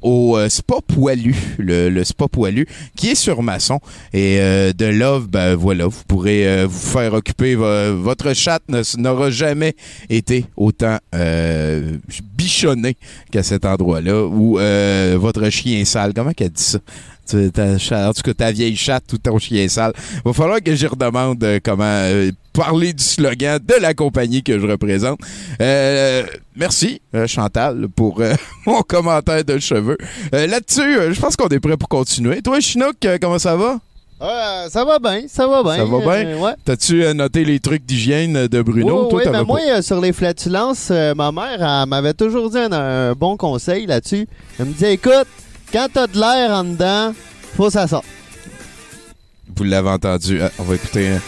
au 0.00 0.38
Spa 0.48 0.76
Poilu, 0.86 1.34
le, 1.58 1.71
le 1.90 2.04
Spa 2.04 2.28
Poilu 2.28 2.66
qui 2.96 3.10
est 3.10 3.14
sur 3.14 3.42
Masson. 3.42 3.80
Et 4.12 4.38
euh, 4.40 4.72
de 4.72 4.86
Love, 4.86 5.28
ben 5.28 5.54
voilà, 5.54 5.86
vous 5.86 6.02
pourrez 6.06 6.46
euh, 6.46 6.66
vous 6.68 6.78
faire 6.90 7.12
occuper. 7.14 7.54
vo- 7.54 7.96
votre 7.96 8.32
chatte 8.34 8.62
n'aura 8.98 9.30
jamais 9.30 9.74
été 10.10 10.44
autant 10.56 10.98
euh, 11.14 11.96
bichonné 12.36 12.96
qu'à 13.30 13.42
cet 13.42 13.64
endroit-là. 13.64 14.24
Ou 14.26 14.58
votre 15.18 15.48
chien 15.50 15.84
sale. 15.84 16.12
Comment 16.14 16.32
qu'elle 16.32 16.50
dit 16.50 16.62
ça? 16.62 16.78
Ta 17.24 18.08
en 18.08 18.12
tout 18.12 18.22
cas, 18.22 18.34
ta 18.34 18.52
vieille 18.52 18.76
chatte 18.76 19.12
ou 19.12 19.18
ton 19.18 19.38
chien 19.38 19.66
sale. 19.68 19.92
Va 20.24 20.32
falloir 20.32 20.60
que 20.62 20.74
j'y 20.74 20.86
redemande 20.86 21.44
comment 21.64 22.04
parler 22.52 22.92
du 22.92 23.02
slogan 23.02 23.58
de 23.58 23.74
la 23.80 23.94
compagnie 23.94 24.42
que 24.42 24.58
je 24.58 24.66
représente. 24.66 25.18
Euh, 25.60 26.24
merci, 26.56 27.00
euh, 27.14 27.26
Chantal, 27.26 27.88
pour 27.94 28.20
euh, 28.20 28.34
mon 28.66 28.82
commentaire 28.82 29.44
de 29.44 29.58
cheveux. 29.58 29.98
Là-dessus, 30.32 31.12
je 31.12 31.20
pense 31.20 31.36
qu'on 31.36 31.48
est 31.48 31.60
prêt 31.60 31.76
pour 31.76 31.88
continuer. 31.88 32.42
Toi, 32.42 32.60
Chinook, 32.60 32.96
comment 33.20 33.38
ça 33.38 33.56
va? 33.56 33.78
Ça 34.70 34.84
va 34.84 35.00
bien, 35.00 35.22
ça 35.26 35.48
va 35.48 35.62
bien. 35.64 35.76
Ça 35.78 35.84
va 35.84 35.98
bien? 35.98 36.26
euh, 36.28 36.38
ouais. 36.38 36.52
T'as-tu 36.64 37.02
euh, 37.04 37.12
noté 37.12 37.44
les 37.44 37.58
trucs 37.58 37.84
d'hygiène 37.84 38.46
de 38.46 38.62
Bruno? 38.62 39.06
Toi, 39.06 39.22
oui, 39.24 39.30
mais 39.32 39.42
moi, 39.42 39.82
sur 39.82 40.00
les 40.00 40.12
flatulences, 40.12 40.90
ma 40.90 41.32
mère 41.32 41.86
m'avait 41.88 42.14
toujours 42.14 42.48
dit 42.50 42.58
un, 42.58 42.70
un 42.72 43.12
bon 43.14 43.36
conseil 43.36 43.86
là-dessus. 43.86 44.28
Elle 44.60 44.66
me 44.66 44.72
disait, 44.72 44.94
écoute, 44.94 45.26
quand 45.72 45.88
t'as 45.92 46.06
de 46.06 46.16
l'air 46.20 46.50
en 46.52 46.62
dedans, 46.62 47.12
faut 47.56 47.66
que 47.66 47.72
ça 47.72 47.88
sorte. 47.88 48.04
Vous 49.56 49.64
l'avez 49.64 49.88
entendu. 49.90 50.40
Ah, 50.40 50.50
on 50.60 50.62
va 50.62 50.76
écouter. 50.76 51.08
hein. 51.08 51.20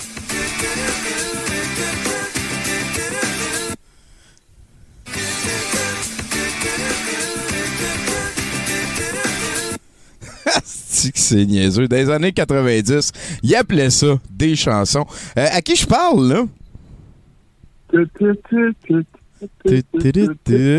Que 11.13 11.19
c'est 11.19 11.45
niaiseux. 11.47 11.89
Dans 11.89 11.97
les 11.97 12.11
années 12.11 12.33
90, 12.33 13.13
ils 13.43 13.55
appelaient 13.57 13.91
ça 13.91 14.19
des 14.31 14.57
chansons. 14.57 15.07
Euh, 15.39 15.47
à 15.53 15.61
qui 15.63 15.77
je 15.77 15.87
parle, 15.87 16.29
là? 16.29 16.43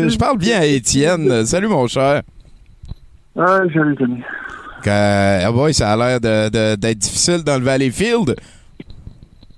Je 0.08 0.16
parle 0.18 0.38
bien 0.38 0.60
à 0.60 0.64
Étienne. 0.66 1.44
Salut, 1.46 1.68
mon 1.68 1.86
cher. 1.86 2.22
Ah, 4.88 5.40
ah 5.44 5.52
boy, 5.52 5.74
ça 5.74 5.92
a 5.92 5.96
l'air 5.96 6.20
de- 6.20 6.48
de- 6.48 6.76
d'être 6.76 6.98
difficile 6.98 7.42
dans 7.42 7.58
le 7.58 7.64
Valleyfield. 7.64 8.36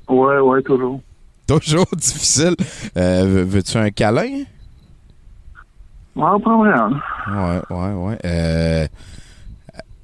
Ouais, 0.09 0.39
ouais, 0.39 0.63
toujours. 0.63 1.01
Toujours 1.47 1.87
difficile. 1.97 2.55
Euh, 2.97 3.25
veux- 3.27 3.43
Veux-tu 3.45 3.77
un 3.77 3.91
câlin? 3.91 4.45
En 6.17 6.41
prendrait 6.41 6.73
un. 6.73 6.91
Ouais, 7.31 7.61
ouais, 7.71 7.93
ouais. 7.95 8.19
Euh. 8.25 8.87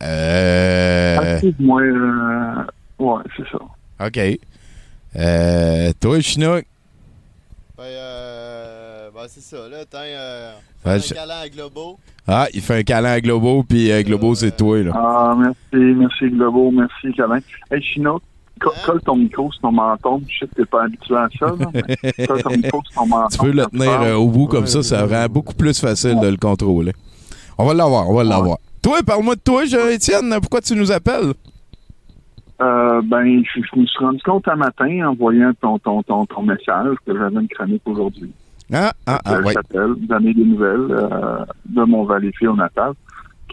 Euh. 0.05 1.19
Active-moi. 1.19 1.83
Euh... 1.83 2.55
Ouais, 2.99 3.23
c'est 3.37 3.49
ça. 3.51 3.59
OK. 4.07 4.39
Euh. 5.17 5.93
Toi, 6.01 6.21
Chinook? 6.21 6.65
Ben, 7.77 7.85
euh, 7.85 9.09
ben 9.15 9.23
c'est 9.29 9.41
ça, 9.43 9.57
là, 9.69 9.79
t'as 9.91 9.99
euh, 10.05 10.53
un 10.85 10.99
je- 10.99 11.13
câlin 11.15 11.41
à 11.43 11.49
Globo. 11.49 11.99
Ah, 12.27 12.47
il 12.55 12.61
fait 12.61 12.79
un 12.79 12.83
câlin 12.85 13.11
à 13.13 13.21
Globo, 13.21 13.65
puis 13.69 13.91
euh, 13.91 14.03
Globo, 14.03 14.35
c'est 14.35 14.57
toi, 14.57 14.81
là. 14.83 14.93
Ah, 14.95 15.35
merci, 15.37 15.85
merci 15.97 16.31
Globo, 16.31 16.71
merci 16.71 17.13
Colin. 17.17 17.41
Hey, 17.71 17.83
Chinook, 17.83 18.23
co- 18.61 18.71
Hein? 18.71 18.81
colle 18.87 19.01
ton 19.03 19.17
micro 19.17 19.51
sur 19.53 19.61
ton 19.63 19.73
menton. 19.73 20.23
Je 20.29 20.39
sais 20.39 20.47
que 20.47 20.55
t'es 20.55 20.65
pas 20.67 20.85
habitué 20.85 21.17
à 21.17 21.29
ça, 21.39 21.47
là, 21.47 21.67
mais 21.75 22.27
colle 22.27 22.43
ton 22.43 22.51
micro 22.51 22.81
sur 22.85 23.03
ton 23.03 23.07
menton. 23.09 23.29
Tu 23.29 23.39
peux 23.39 23.53
le 23.53 23.67
tenir 23.67 24.03
euh, 24.03 24.15
au 24.15 24.29
bout 24.29 24.47
comme 24.47 24.67
ça, 24.67 24.83
ça 24.83 25.05
rend 25.07 25.27
beaucoup 25.27 25.55
plus 25.55 25.79
facile 25.79 26.19
de 26.21 26.29
le 26.29 26.37
contrôler. 26.37 26.93
On 27.59 27.67
va 27.67 27.75
l'avoir, 27.75 28.09
on 28.09 28.15
va 28.15 28.25
l'avoir. 28.25 28.59
Toi, 28.85 28.99
parle-moi 29.05 29.35
de 29.35 29.41
toi, 29.41 29.65
je- 29.65 29.95
Étienne. 29.95 30.29
Pourquoi 30.41 30.61
tu 30.61 30.77
nous 30.77 30.93
appelles? 30.93 31.33
Euh, 32.61 33.01
ben, 33.03 33.43
je, 33.43 33.61
je 33.63 33.81
me 33.81 33.87
suis 33.87 33.99
rendu 34.05 34.23
compte 34.23 34.47
un 34.47 34.57
matin 34.57 35.09
en 35.09 35.15
voyant 35.15 35.53
ton, 35.61 35.79
ton, 35.79 36.03
ton, 36.03 36.25
ton 36.27 36.43
message 36.43 36.95
que 37.07 37.17
j'avais 37.17 37.35
une 37.41 37.49
chronique 37.49 37.83
aujourd'hui. 37.87 38.31
Ah, 38.73 38.93
ah, 39.07 39.21
ah, 39.25 39.39
t'appelle, 39.53 39.95
donner 40.01 40.35
des 40.35 40.45
nouvelles 40.45 40.87
euh, 40.91 41.45
de 41.69 41.83
mon 41.83 42.05
Valleyfield 42.05 42.57
natal. 42.57 42.93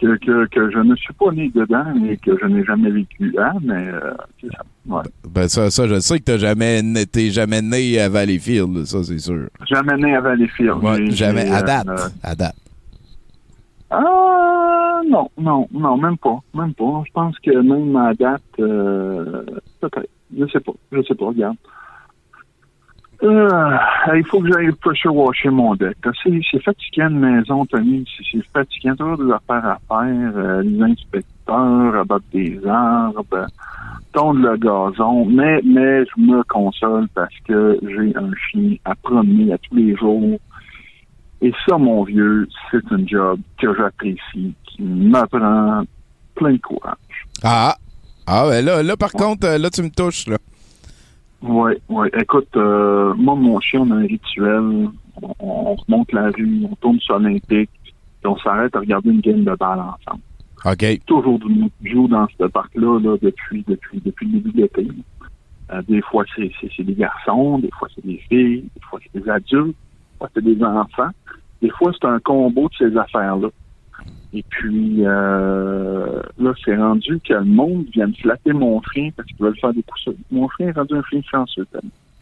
Que, 0.00 0.16
que, 0.18 0.46
que 0.48 0.70
je 0.72 0.78
ne 0.78 0.96
suis 0.96 1.12
pas 1.14 1.30
né 1.30 1.50
dedans 1.54 1.84
et 2.08 2.16
que 2.16 2.32
je 2.40 2.46
n'ai 2.46 2.64
jamais 2.64 2.90
vécu 2.90 3.36
à, 3.38 3.52
mais 3.62 3.86
euh, 3.88 4.12
c'est 4.40 4.48
ça. 4.48 4.62
Ouais. 4.86 5.02
Ben, 5.28 5.48
ça, 5.48 5.70
ça, 5.70 5.86
je 5.86 6.00
sais 6.00 6.18
que 6.18 6.24
t'as 6.24 6.38
jamais, 6.38 6.82
t'es 7.10 7.30
jamais 7.30 7.62
né 7.62 8.00
à 8.00 8.08
Valleyfield, 8.08 8.74
là, 8.78 8.84
ça, 8.84 9.02
c'est 9.04 9.18
sûr. 9.18 9.46
Jamais 9.68 9.96
né 9.98 10.16
à 10.16 10.20
Valleyfield. 10.20 10.82
Ouais, 10.82 11.08
jamais, 11.10 11.46
j'ai, 11.46 11.52
à 11.52 11.58
euh, 11.58 11.62
date. 11.62 11.88
euh, 11.88 12.08
À 12.22 12.34
date. 12.34 12.56
Ah, 13.94 15.00
non, 15.06 15.30
non, 15.36 15.68
non, 15.70 15.96
même 15.98 16.16
pas, 16.16 16.38
même 16.54 16.72
pas. 16.72 17.02
Je 17.06 17.12
pense 17.12 17.38
que 17.40 17.50
même 17.50 17.94
à 17.96 18.14
date, 18.14 18.42
euh, 18.58 19.44
peut-être. 19.80 20.08
Je 20.34 20.46
sais 20.46 20.60
pas, 20.60 20.72
je 20.92 21.02
sais 21.02 21.14
pas, 21.14 21.26
regarde. 21.26 21.56
Euh, 23.22 23.76
il 24.16 24.24
faut 24.24 24.40
que 24.40 24.50
j'aille 24.50 24.72
pressure 24.72 25.14
washer 25.14 25.50
mon 25.50 25.74
deck. 25.74 25.96
C'est, 26.22 26.62
fatigant 26.62 27.10
de 27.10 27.16
maison, 27.16 27.66
Tony. 27.66 28.04
C'est, 28.32 28.42
fatigant. 28.46 28.96
Toujours 28.96 29.18
des 29.18 29.30
affaires 29.30 29.66
à 29.66 29.78
faire. 29.88 30.32
euh, 30.36 30.62
les 30.62 30.82
inspecteurs 30.82 31.94
abattent 31.94 32.22
des 32.32 32.58
arbres, 32.66 33.46
tondre 34.14 34.40
le 34.40 34.56
gazon. 34.56 35.26
Mais, 35.26 35.60
mais 35.64 36.04
je 36.06 36.20
me 36.20 36.42
console 36.44 37.08
parce 37.14 37.34
que 37.46 37.78
j'ai 37.82 38.16
un 38.16 38.30
chien 38.50 38.76
à 38.86 38.94
promener 38.94 39.52
à 39.52 39.58
tous 39.58 39.76
les 39.76 39.94
jours. 39.94 40.40
Et 41.42 41.52
ça, 41.66 41.76
mon 41.76 42.04
vieux, 42.04 42.48
c'est 42.70 42.92
un 42.92 43.06
job 43.06 43.40
que 43.60 43.74
j'apprécie, 43.76 44.54
qui 44.64 44.82
m'apprend 44.82 45.82
plein 46.36 46.52
de 46.52 46.58
courage. 46.58 46.96
Ah, 47.42 47.76
ah 48.26 48.46
ben 48.48 48.64
là, 48.64 48.82
là, 48.82 48.96
par 48.96 49.12
contre, 49.12 49.46
euh, 49.46 49.58
là, 49.58 49.68
tu 49.68 49.82
me 49.82 49.90
touches, 49.90 50.28
là. 50.28 50.38
Oui, 51.42 51.72
oui. 51.88 52.08
Écoute, 52.16 52.56
euh, 52.56 53.12
moi, 53.14 53.34
mon 53.34 53.58
chien, 53.60 53.80
on 53.80 53.90
a 53.90 53.96
un 53.96 54.06
rituel. 54.06 54.88
On, 55.20 55.34
on 55.40 55.74
remonte 55.74 56.12
la 56.12 56.30
rue, 56.30 56.62
on 56.70 56.74
tourne 56.76 57.00
sur 57.00 57.18
l'Olympique, 57.18 57.70
et 58.24 58.26
on 58.26 58.36
s'arrête 58.38 58.74
à 58.76 58.78
regarder 58.78 59.10
une 59.10 59.20
game 59.20 59.44
de 59.44 59.54
balle 59.56 59.80
ensemble. 59.80 60.22
OK. 60.64 61.04
Toujours 61.06 61.40
joue 61.82 62.06
dans 62.06 62.26
ce 62.38 62.44
parc-là 62.44 63.00
là, 63.00 63.16
depuis, 63.20 63.64
depuis, 63.66 64.00
depuis 64.04 64.26
le 64.26 64.32
début 64.38 64.52
de 64.52 64.62
l'été. 64.62 64.88
Euh, 65.72 65.82
des 65.88 66.02
fois, 66.02 66.24
c'est, 66.36 66.84
des 66.84 66.94
garçons, 66.94 67.58
des 67.58 67.70
fois, 67.76 67.88
c'est 67.94 68.06
des 68.06 68.18
filles, 68.28 68.62
des 68.62 68.80
fois, 68.88 69.00
c'est 69.02 69.20
des 69.20 69.28
adultes, 69.28 69.76
fois, 70.22 70.30
c'est 70.34 70.44
des 70.44 70.62
enfants. 70.62 71.10
Des 71.60 71.70
fois, 71.70 71.92
c'est 71.92 72.06
un 72.06 72.18
combo 72.20 72.68
de 72.68 72.74
ces 72.76 72.96
affaires-là. 72.96 73.48
Et 74.34 74.42
puis, 74.48 74.98
euh, 75.00 76.22
là, 76.38 76.52
c'est 76.64 76.76
rendu 76.76 77.20
que 77.20 77.34
le 77.34 77.44
monde 77.44 77.84
vient 77.92 78.06
me 78.06 78.14
flatter 78.14 78.52
mon 78.52 78.80
chien 78.82 79.10
parce 79.14 79.28
qu'ils 79.28 79.36
veulent 79.38 79.58
faire 79.58 79.74
des 79.74 79.82
coups. 79.82 80.16
Mon 80.30 80.48
chien 80.50 80.68
est 80.68 80.72
rendu 80.72 80.94
un 80.94 81.02
chien 81.02 81.20
chanceux. 81.30 81.66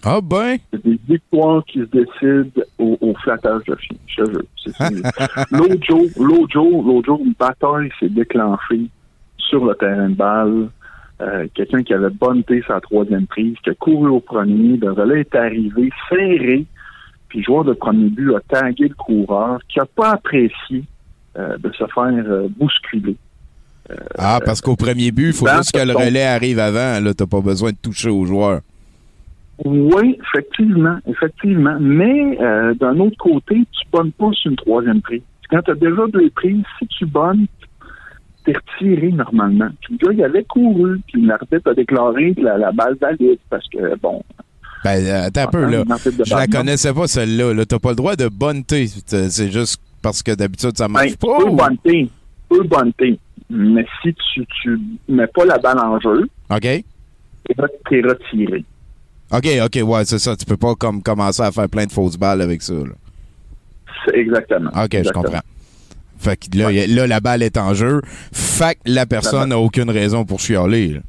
Ah 0.02 0.20
ben, 0.22 0.56
C'est 0.72 0.84
des 0.84 0.98
victoires 1.08 1.64
qui 1.66 1.78
se 1.78 1.84
décident 1.84 2.62
au, 2.78 2.98
au 3.00 3.14
flattage 3.14 3.62
de 3.64 3.76
chien. 3.76 3.96
Je 4.06 4.22
L'autre 5.56 5.84
jour, 5.86 6.06
l'autre 6.18 6.52
jour, 6.52 6.82
l'autre 6.84 7.06
jour, 7.06 7.20
une 7.24 7.34
bataille 7.38 7.90
s'est 8.00 8.08
déclenchée 8.08 8.86
sur 9.36 9.64
le 9.64 9.74
terrain 9.74 10.08
de 10.08 10.14
balle. 10.14 10.68
Euh, 11.20 11.46
Quelqu'un 11.54 11.82
qui 11.82 11.94
avait 11.94 12.10
bonneté 12.10 12.62
sa 12.66 12.80
troisième 12.80 13.26
prise, 13.26 13.56
qui 13.62 13.70
a 13.70 13.74
couru 13.74 14.08
au 14.08 14.20
premier, 14.20 14.78
le 14.78 14.92
relais 14.92 15.20
est 15.20 15.34
arrivé 15.34 15.90
serré, 16.08 16.64
puis 17.30 17.38
le 17.38 17.44
joueur 17.44 17.64
de 17.64 17.72
premier 17.72 18.10
but 18.10 18.34
a 18.34 18.40
tagué 18.40 18.88
le 18.88 18.94
coureur, 18.94 19.60
qui 19.68 19.80
a 19.80 19.86
pas 19.86 20.10
apprécié 20.10 20.84
euh, 21.38 21.56
de 21.58 21.70
se 21.72 21.84
faire 21.86 22.24
euh, 22.26 22.48
bousculer. 22.58 23.16
ah, 24.18 24.40
parce 24.44 24.60
qu'au 24.60 24.76
premier 24.76 25.12
but, 25.12 25.28
il 25.28 25.32
faut 25.32 25.46
juste 25.46 25.72
que 25.72 25.86
le 25.86 25.94
relais 25.94 26.26
arrive 26.26 26.58
avant. 26.58 27.00
Là, 27.02 27.14
t'as 27.14 27.26
pas 27.26 27.40
besoin 27.40 27.70
de 27.70 27.76
toucher 27.80 28.10
au 28.10 28.26
joueur. 28.26 28.60
Oui, 29.64 30.18
effectivement, 30.20 30.98
effectivement. 31.06 31.76
Mais 31.80 32.36
euh, 32.40 32.74
d'un 32.74 32.98
autre 32.98 33.16
côté, 33.18 33.54
tu 33.54 33.88
bonnes 33.92 34.12
pas 34.12 34.30
sur 34.32 34.50
une 34.50 34.56
troisième 34.56 35.00
prise. 35.00 35.22
Quand 35.50 35.62
tu 35.62 35.70
as 35.70 35.74
déjà 35.74 36.06
deux 36.12 36.30
prises, 36.30 36.64
si 36.78 36.86
tu 36.88 37.06
bonnes, 37.06 37.46
t'es 38.44 38.54
retiré 38.54 39.12
normalement. 39.12 39.68
Puis 39.82 39.98
le 40.00 40.06
gars, 40.08 40.12
il 40.14 40.24
avait 40.24 40.44
couru, 40.44 41.00
puis 41.06 41.22
l'arbitre 41.22 41.70
a 41.70 41.74
déclaré 41.74 42.34
la, 42.38 42.58
la 42.58 42.72
balle 42.72 42.96
valide 43.00 43.38
parce 43.48 43.68
que, 43.68 43.96
bon... 44.00 44.22
Ben, 44.84 45.04
euh, 45.04 45.26
attends 45.26 45.42
un 45.42 45.46
peu, 45.48 45.64
là. 45.66 45.84
Je 46.24 46.34
la 46.34 46.46
connaissais 46.46 46.92
pas, 46.94 47.06
celle-là. 47.06 47.52
Là, 47.52 47.66
t'as 47.66 47.78
pas 47.78 47.90
le 47.90 47.96
droit 47.96 48.16
de 48.16 48.28
bonneter. 48.28 48.86
C'est 49.06 49.50
juste 49.52 49.80
parce 50.02 50.22
que 50.22 50.32
d'habitude, 50.34 50.76
ça 50.76 50.88
marche 50.88 51.06
Ben, 51.10 51.16
pas. 51.16 51.26
tu 51.38 51.44
peux 51.44 51.50
ou- 51.50 51.56
peux 52.48 52.62
bonneter. 52.68 53.20
Mais 53.50 53.84
si 54.02 54.14
tu, 54.34 54.46
tu 54.62 54.78
mets 55.08 55.26
pas 55.26 55.44
la 55.44 55.58
balle 55.58 55.78
en 55.78 55.98
jeu, 56.00 56.28
OK? 56.50 56.60
t'es 56.60 58.00
retiré. 58.02 58.64
OK, 59.32 59.48
OK, 59.64 59.80
ouais, 59.88 60.04
c'est 60.04 60.18
ça. 60.18 60.36
Tu 60.36 60.44
peux 60.44 60.56
pas 60.56 60.74
comme 60.76 61.02
commencer 61.02 61.42
à 61.42 61.50
faire 61.52 61.68
plein 61.68 61.86
de 61.86 61.92
fausses 61.92 62.16
balles 62.16 62.40
avec 62.42 62.62
ça. 62.62 62.74
Là. 62.74 62.94
Exactement. 64.14 64.70
OK, 64.82 64.96
je 65.04 65.10
comprends. 65.10 65.40
Fait 66.18 66.36
que 66.36 66.56
là, 66.58 66.70
y 66.70 66.80
a- 66.80 66.86
là, 66.86 67.06
la 67.06 67.20
balle 67.20 67.42
est 67.42 67.56
en 67.56 67.74
jeu. 67.74 68.02
Fait 68.32 68.74
que 68.76 68.80
la 68.86 69.06
personne 69.06 69.48
n'a 69.50 69.58
aucune 69.58 69.90
raison 69.90 70.24
pour 70.24 70.40
chialer. 70.40 70.88
là. 70.88 71.00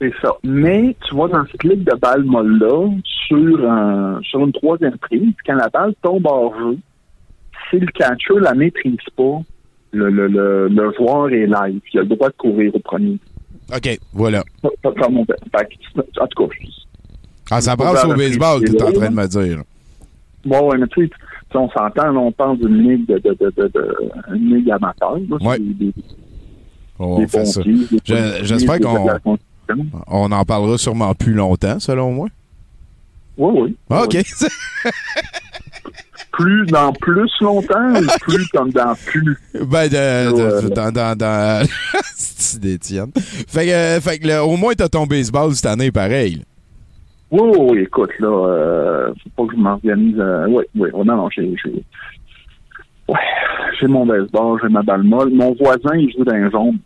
C'est 0.00 0.12
ça. 0.22 0.32
Mais 0.44 0.94
tu 1.06 1.14
vois, 1.14 1.28
dans 1.28 1.44
cette 1.50 1.64
ligue 1.64 1.84
de 1.84 1.96
balle 1.96 2.22
molle-là, 2.24 2.88
sur, 3.26 3.70
un- 3.70 4.20
sur 4.22 4.40
une 4.40 4.52
troisième 4.52 4.96
prise, 4.98 5.34
quand 5.44 5.54
la 5.56 5.68
balle 5.68 5.94
tombe 6.02 6.24
hors 6.26 6.54
jeu, 6.58 6.78
si 7.70 7.78
le 7.80 7.86
catcher 7.88 8.34
la 8.40 8.54
maîtrise 8.54 8.96
pas, 9.16 9.40
le, 9.92 10.08
le, 10.10 10.28
le, 10.28 10.68
le 10.68 10.92
joueur 10.96 11.30
est 11.30 11.46
live. 11.46 11.80
Il 11.92 11.98
a 11.98 12.02
le 12.02 12.08
droit 12.08 12.28
de 12.28 12.34
courir 12.34 12.74
au 12.74 12.78
premier. 12.78 13.18
OK, 13.74 13.98
voilà. 14.12 14.44
Pas- 14.62 14.68
En 14.88 16.26
tout 16.28 16.46
cas, 16.46 16.54
je- 16.60 16.68
Ah, 17.50 17.60
ça 17.60 17.74
brasse 17.76 18.04
au 18.04 18.14
baseball, 18.14 18.62
prix, 18.62 18.76
t'es 18.76 18.82
en 18.82 18.92
train 18.92 19.10
de 19.10 19.14
me 19.16 19.26
dire. 19.26 19.62
bon, 20.44 20.70
ouais, 20.70 20.78
mais 20.78 20.86
tu 20.88 21.06
sais, 21.06 21.12
on 21.54 21.68
s'entend, 21.70 22.14
on 22.16 22.30
parle 22.32 22.58
d'une 22.58 22.88
ligue 22.88 23.06
de, 23.08 23.18
de, 23.18 23.36
de, 23.40 23.52
de, 23.56 23.68
de- 23.74 23.96
une 24.34 24.54
ligue 24.56 24.70
amateur. 24.70 25.16
là. 25.16 25.36
Ouais. 25.40 25.56
C'est 25.56 25.62
des- 25.78 25.86
des- 25.86 25.94
On 27.00 27.18
des 27.20 27.26
fait 27.28 27.44
ça. 27.46 27.62
J'espère 28.42 28.80
qu'on 28.80 29.38
on 30.06 30.32
en 30.32 30.44
parlera 30.44 30.78
sûrement 30.78 31.14
plus 31.14 31.34
longtemps, 31.34 31.78
selon 31.78 32.12
moi. 32.12 32.28
Oui, 33.36 33.60
oui. 33.62 33.76
Ah, 33.90 34.04
OK. 34.04 34.14
Oui. 34.14 34.90
Plus 36.32 36.66
dans 36.66 36.92
plus 36.92 37.28
longtemps 37.40 37.94
ou 37.94 38.06
plus 38.20 38.46
comme 38.48 38.70
dans 38.70 38.94
plus? 39.06 39.36
ben, 39.54 39.88
de, 39.88 40.66
de- 40.66 40.68
dans... 40.68 40.92
dans, 40.92 41.16
dans... 41.16 41.66
C'est 42.14 42.60
d'Étienne. 42.60 43.10
Fait 43.14 43.66
que, 43.66 43.70
euh, 43.70 44.00
fait 44.00 44.18
que 44.18 44.28
là, 44.28 44.44
au 44.44 44.56
moins, 44.56 44.72
t'as 44.74 44.88
ton 44.88 45.06
baseball 45.06 45.52
cette 45.54 45.66
année, 45.66 45.90
pareil. 45.90 46.42
Oui, 47.30 47.40
oui, 47.42 47.58
oui, 47.70 47.78
écoute, 47.80 48.10
là, 48.20 48.28
euh, 48.28 49.12
faut 49.22 49.30
pas 49.44 49.50
que 49.50 49.56
je 49.56 49.62
m'organise. 49.62 50.16
Euh, 50.18 50.46
oui, 50.48 50.64
oui, 50.76 50.88
oh, 50.92 51.04
non, 51.04 51.16
non, 51.16 51.28
j'ai, 51.30 51.42
ouais, 53.08 53.16
j'ai 53.80 53.86
mon 53.86 54.06
baseball, 54.06 54.58
j'ai 54.62 54.68
ma 54.68 54.82
balle 54.82 55.02
molle. 55.02 55.30
Mon 55.34 55.54
voisin, 55.54 55.94
il 55.96 56.10
joue 56.16 56.24
d'un 56.24 56.48
jaune. 56.50 56.78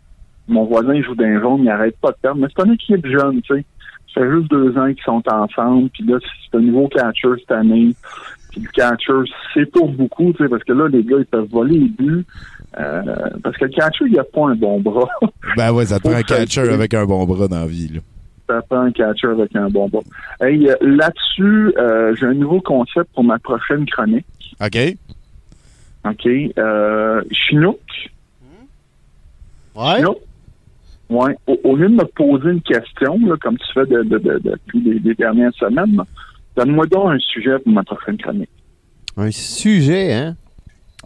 Mon 0.47 0.65
voisin, 0.65 0.93
il 0.93 1.03
joue 1.03 1.15
d'un 1.15 1.39
jaune, 1.39 1.61
il 1.63 1.69
arrête 1.69 1.97
pas 1.99 2.11
de 2.11 2.17
perdre. 2.21 2.41
Mais 2.41 2.47
c'est 2.55 2.65
une 2.65 2.73
équipe 2.73 3.05
jeune, 3.07 3.41
tu 3.41 3.55
sais. 3.55 3.65
Ça 4.13 4.21
fait 4.21 4.31
juste 4.31 4.49
deux 4.51 4.77
ans 4.77 4.87
qu'ils 4.93 5.03
sont 5.03 5.23
ensemble. 5.27 5.89
Puis 5.89 6.03
là, 6.05 6.17
c'est 6.21 6.57
un 6.57 6.61
nouveau 6.61 6.87
catcher 6.87 7.29
cette 7.39 7.51
année. 7.51 7.95
Puis 8.51 8.61
le 8.61 8.69
catcher, 8.69 9.31
c'est 9.53 9.65
pour 9.71 9.89
beaucoup, 9.89 10.31
tu 10.33 10.43
sais, 10.43 10.49
parce 10.49 10.63
que 10.63 10.73
là, 10.73 10.87
les 10.87 11.03
gars, 11.03 11.17
ils 11.17 11.25
peuvent 11.25 11.49
voler 11.49 11.79
les 11.79 11.89
buts. 11.89 12.25
Euh, 12.79 13.01
parce 13.43 13.57
que 13.57 13.65
le 13.65 13.71
catcher, 13.71 14.05
il 14.07 14.19
a 14.19 14.23
pas 14.23 14.49
un 14.49 14.55
bon 14.55 14.79
bras. 14.79 15.07
Ben 15.57 15.71
ouais, 15.71 15.85
ça 15.85 15.99
prend 15.99 16.13
un 16.13 16.23
catcher 16.23 16.69
avec 16.69 16.93
un 16.93 17.05
bon 17.05 17.25
bras 17.25 17.47
dans 17.47 17.59
la 17.59 17.67
vie. 17.67 17.87
Là. 17.87 17.99
ça 18.47 18.61
prend 18.63 18.81
un 18.81 18.91
catcher 18.91 19.27
avec 19.27 19.55
un 19.55 19.69
bon 19.69 19.87
bras. 19.87 20.01
Hey, 20.41 20.69
euh, 20.69 20.75
là-dessus, 20.81 21.73
euh, 21.77 22.15
j'ai 22.15 22.25
un 22.25 22.33
nouveau 22.33 22.61
concept 22.61 23.11
pour 23.13 23.23
ma 23.23 23.39
prochaine 23.39 23.85
chronique. 23.85 24.25
OK? 24.61 24.77
OK? 26.05 26.27
Euh, 26.57 27.21
Chinook. 27.31 27.79
Ouais? 29.75 29.97
Chinook. 29.97 30.17
Ouais. 31.13 31.37
Au, 31.47 31.57
au 31.63 31.75
lieu 31.75 31.89
de 31.89 31.95
me 31.95 32.05
poser 32.05 32.49
une 32.49 32.61
question, 32.61 33.19
là, 33.25 33.35
comme 33.41 33.57
tu 33.57 33.65
fais 33.73 33.85
de, 33.85 34.03
de, 34.03 34.17
de- 34.17 34.39
depuis 34.43 34.81
les, 34.81 34.99
les 34.99 35.13
dernières 35.15 35.53
semaines, 35.53 35.97
donne-moi 36.57 36.85
donc 36.87 37.11
un 37.11 37.19
sujet 37.19 37.59
pour 37.59 37.71
ma 37.71 37.83
prochaine 37.83 38.17
chronique. 38.17 38.49
Un 39.15 39.29
sujet, 39.31 40.13
hein? 40.13 40.35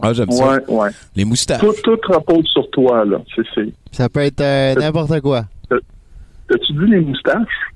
Ah, 0.00 0.12
j'aime 0.12 0.30
ça. 0.30 0.60
Ouais. 0.68 0.90
Les 1.16 1.24
moustaches. 1.24 1.60
Tout, 1.60 1.74
tout 1.82 1.98
repose 2.08 2.46
sur 2.46 2.70
toi, 2.70 3.04
là. 3.04 3.18
C'est, 3.34 3.42
c'est. 3.54 3.72
Ça 3.90 4.08
peut 4.08 4.20
être 4.20 4.40
euh, 4.40 4.74
n'importe 4.76 5.20
quoi. 5.20 5.44
As-tu 5.70 6.72
dit 6.72 6.86
les 6.90 7.00
moustaches? 7.00 7.72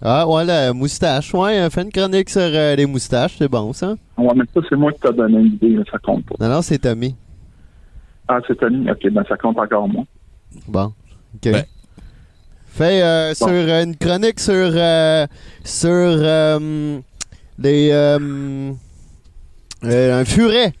Ah, 0.00 0.28
ouais, 0.28 0.44
la 0.44 0.72
moustache. 0.72 1.32
Ouais, 1.34 1.68
fais 1.70 1.82
une 1.82 1.90
chronique 1.90 2.28
sur 2.30 2.42
euh, 2.42 2.76
les 2.76 2.86
moustaches, 2.86 3.36
c'est 3.38 3.48
bon, 3.48 3.72
ça? 3.72 3.94
Ouais, 4.18 4.28
mais 4.36 4.44
ça, 4.54 4.60
c'est 4.68 4.76
moi 4.76 4.92
qui 4.92 5.00
t'ai 5.00 5.12
donné 5.12 5.38
une 5.38 5.46
idée, 5.54 5.78
ça 5.90 5.98
compte 5.98 6.24
pas. 6.26 6.34
Non, 6.38 6.54
non, 6.54 6.62
c'est 6.62 6.78
Tommy. 6.78 7.16
Ah, 8.28 8.38
c'est 8.46 8.56
Tony? 8.58 8.88
OK, 8.90 9.10
ben 9.10 9.24
ça 9.28 9.36
compte 9.36 9.58
encore 9.58 9.88
moins. 9.88 10.04
Bon. 10.68 10.92
OK. 11.34 11.52
Ben. 11.52 11.64
Fais 12.74 13.02
euh, 13.02 13.34
sur 13.34 13.48
euh, 13.48 13.84
une 13.84 13.96
chronique 13.96 14.40
sur 14.40 14.54
euh, 14.54 15.26
sur 15.62 15.90
euh, 15.90 17.00
les 17.58 17.90
euh, 17.92 18.72
euh, 19.84 20.20
un 20.20 20.24
furet. 20.24 20.72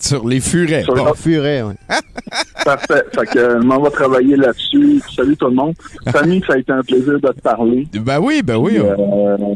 Sur 0.00 0.26
les 0.28 0.40
furets. 0.40 0.82
Sur 0.84 0.94
Bon. 0.94 1.06
Un 1.10 1.14
furet, 1.14 1.62
ouais. 1.62 1.74
Parfait. 2.64 3.02
Fait 3.14 3.26
que, 3.26 3.38
euh, 3.38 3.60
on 3.70 3.78
va 3.80 3.90
travailler 3.90 4.36
là-dessus. 4.36 5.00
Salut 5.14 5.36
tout 5.36 5.46
le 5.46 5.54
monde. 5.54 5.74
Samy, 6.12 6.42
ça 6.46 6.54
a 6.54 6.58
été 6.58 6.72
un 6.72 6.82
plaisir 6.82 7.14
de 7.14 7.28
te 7.28 7.40
parler. 7.40 7.86
Ben 7.94 8.18
oui, 8.20 8.42
ben 8.44 8.56
oui. 8.56 8.78
Euh, 8.78 8.94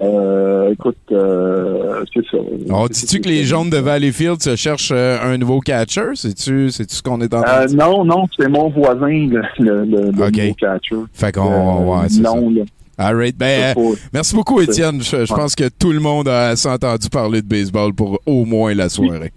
euh, 0.03 0.73
écoute, 0.73 0.97
euh, 1.13 2.03
c'est 2.15 2.25
ça. 2.31 2.39
On 2.71 2.87
dit-tu 2.87 3.21
que 3.21 3.29
les 3.29 3.45
jaunes 3.45 3.71
de 3.71 3.77
Valleyfield 3.79 4.43
se 4.43 4.57
cherchent 4.57 4.93
euh, 4.93 5.19
un 5.23 5.37
nouveau 5.39 5.61
catcher? 5.61 6.11
C'est-tu 6.15 6.71
ce 6.71 7.03
qu'on 7.03 7.21
est 7.21 7.33
en 7.35 7.43
train 7.43 7.63
de 7.65 7.69
dire? 7.69 7.79
non, 7.79 8.05
non, 8.05 8.25
c'est 8.39 8.49
mon 8.49 8.71
voisin, 8.71 9.29
le, 9.59 9.85
nouveau 9.85 10.31
catcher. 10.31 10.97
Fait 11.13 11.33
qu'on... 11.33 11.51
Euh, 11.53 11.85
ouais, 12.01 12.09
c'est 12.09 12.23
ça. 12.23 12.35
non, 12.35 12.51
là. 12.51 12.63
All 12.99 13.17
right. 13.17 13.37
Ben, 13.37 13.75
euh, 13.77 13.95
merci 14.13 14.35
beaucoup, 14.35 14.61
Étienne. 14.61 15.03
Je, 15.03 15.25
je 15.25 15.33
Ouais. 15.33 15.39
pense 15.41 15.55
que 15.55 15.69
tout 15.69 15.93
le 15.93 15.99
monde 16.01 16.29
a 16.29 16.49
assez 16.49 16.69
entendu 16.69 17.09
parler 17.09 17.43
de 17.43 17.47
baseball 17.49 17.93
pour 17.95 18.21
au 18.27 18.45
moins 18.45 18.75
la 18.75 18.89
soirée. 18.89 19.33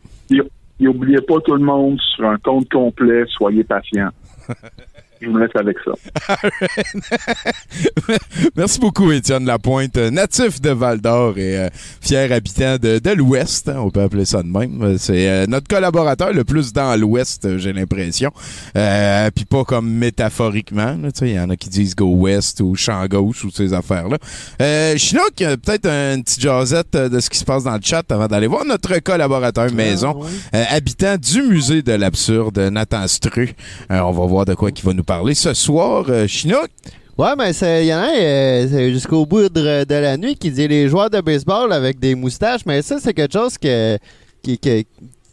Et 0.80 0.88
oubliez 0.88 1.22
pas 1.22 1.40
tout 1.42 1.54
le 1.54 1.64
monde, 1.64 2.00
sur 2.16 2.26
un 2.26 2.38
compte 2.38 2.70
complet, 2.70 3.24
soyez 3.30 3.64
patient. 3.64 4.10
Je 5.26 5.30
vous 5.32 5.38
laisse 5.38 5.50
avec 5.56 5.76
ça. 5.84 5.92
Merci 8.56 8.80
beaucoup, 8.80 9.12
Étienne 9.12 9.46
Lapointe, 9.46 9.98
euh, 9.98 10.12
natif 10.12 10.62
de 10.62 10.70
Val 10.70 11.02
d'Or 11.02 11.38
et 11.40 11.58
euh, 11.58 11.70
fier 12.00 12.32
habitant 12.32 12.78
de, 12.78 13.00
de 13.00 13.10
l'Ouest. 13.12 13.70
hein, 13.70 13.78
on 13.80 13.90
peut 13.90 14.02
appeler 14.02 14.26
ça 14.26 14.44
de 14.44 14.48
même. 14.48 14.98
C'est 15.00 15.28
euh, 15.28 15.48
notre 15.48 15.68
collaborateur 15.68 16.32
le 16.32 16.44
plus 16.44 16.74
dans 16.74 16.96
l'Ouest, 17.00 17.58
j'ai 17.58 17.74
l'impression. 17.74 18.32
Euh, 18.78 19.32
Puis 19.34 19.46
pas 19.46 19.64
comme 19.64 19.90
métaphoriquement. 19.90 20.96
là, 21.02 21.12
tu 21.12 21.20
sais, 21.20 21.30
Il 21.30 21.36
y 21.36 21.40
en 21.40 21.50
a 21.50 21.56
qui 21.56 21.70
disent 21.70 21.96
go 21.96 22.06
West 22.16 22.62
ou 22.62 22.76
champ 22.76 23.04
gauche 23.08 23.44
ou 23.46 23.50
ces 23.50 23.74
affaires-là. 23.74 24.18
Euh, 24.62 24.96
Chinook, 24.98 25.42
euh, 25.42 25.58
peut-être 25.58 25.88
une 25.88 26.24
petite 26.24 26.42
jasette 26.42 26.96
de 26.96 27.20
ce 27.20 27.32
qui 27.32 27.40
se 27.40 27.46
passe 27.46 27.64
dans 27.64 27.74
le 27.74 27.82
chat 27.84 28.04
avant 28.12 28.28
d'aller 28.28 28.48
voir 28.48 28.64
notre 28.66 29.00
collaborateur 29.00 29.72
maison, 29.74 30.20
euh, 30.54 30.64
habitant 30.70 31.16
du 31.18 31.42
musée 31.42 31.82
de 31.82 31.94
l'absurde, 31.94 32.60
Nathan 32.60 33.08
Stru. 33.08 33.54
Euh, 33.92 34.00
on 34.02 34.12
va 34.12 34.26
voir 34.28 34.46
de 34.46 34.54
quoi 34.54 34.70
il 34.76 34.84
va 34.84 34.94
nous 34.94 35.04
parler 35.04 35.15
ce 35.36 35.54
soir. 35.54 36.06
Euh, 36.10 36.28
Chinook, 36.28 36.70
Ouais, 37.18 37.34
mais 37.38 37.52
il 37.52 37.86
y 37.88 37.94
en 37.94 38.00
a 38.00 38.10
euh, 38.14 38.92
jusqu'au 38.92 39.26
bout 39.26 39.48
de, 39.48 39.86
de 39.86 39.96
la 39.96 40.18
nuit 40.18 40.36
qui 40.36 40.52
dit 40.52 40.68
les 40.68 40.90
joueurs 40.90 41.10
de 41.10 41.22
baseball 41.22 41.72
avec 41.72 41.98
des 41.98 42.14
moustaches, 42.14 42.66
mais 42.66 42.82
ça, 42.82 43.00
c'est 43.00 43.14
quelque 43.14 43.32
chose 43.32 43.58
que, 43.58 43.98
qui- 44.44 44.60
que, 44.60 44.82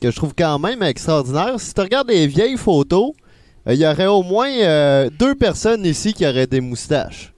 que 0.00 0.10
je 0.12 0.14
trouve 0.16 0.32
quand 0.38 0.60
même 0.60 0.80
extraordinaire. 0.84 1.54
Si 1.58 1.74
tu 1.74 1.80
regardes 1.80 2.08
les 2.08 2.28
vieilles 2.28 2.56
photos, 2.56 3.10
euh, 3.66 3.74
il 3.74 3.80
y 3.80 3.86
aurait 3.86 4.06
au 4.06 4.22
moins 4.22 4.48
euh, 4.48 5.10
deux 5.18 5.34
personnes 5.34 5.84
ici 5.84 6.12
qui 6.12 6.24
auraient 6.24 6.46
des 6.46 6.60
moustaches. 6.60 7.32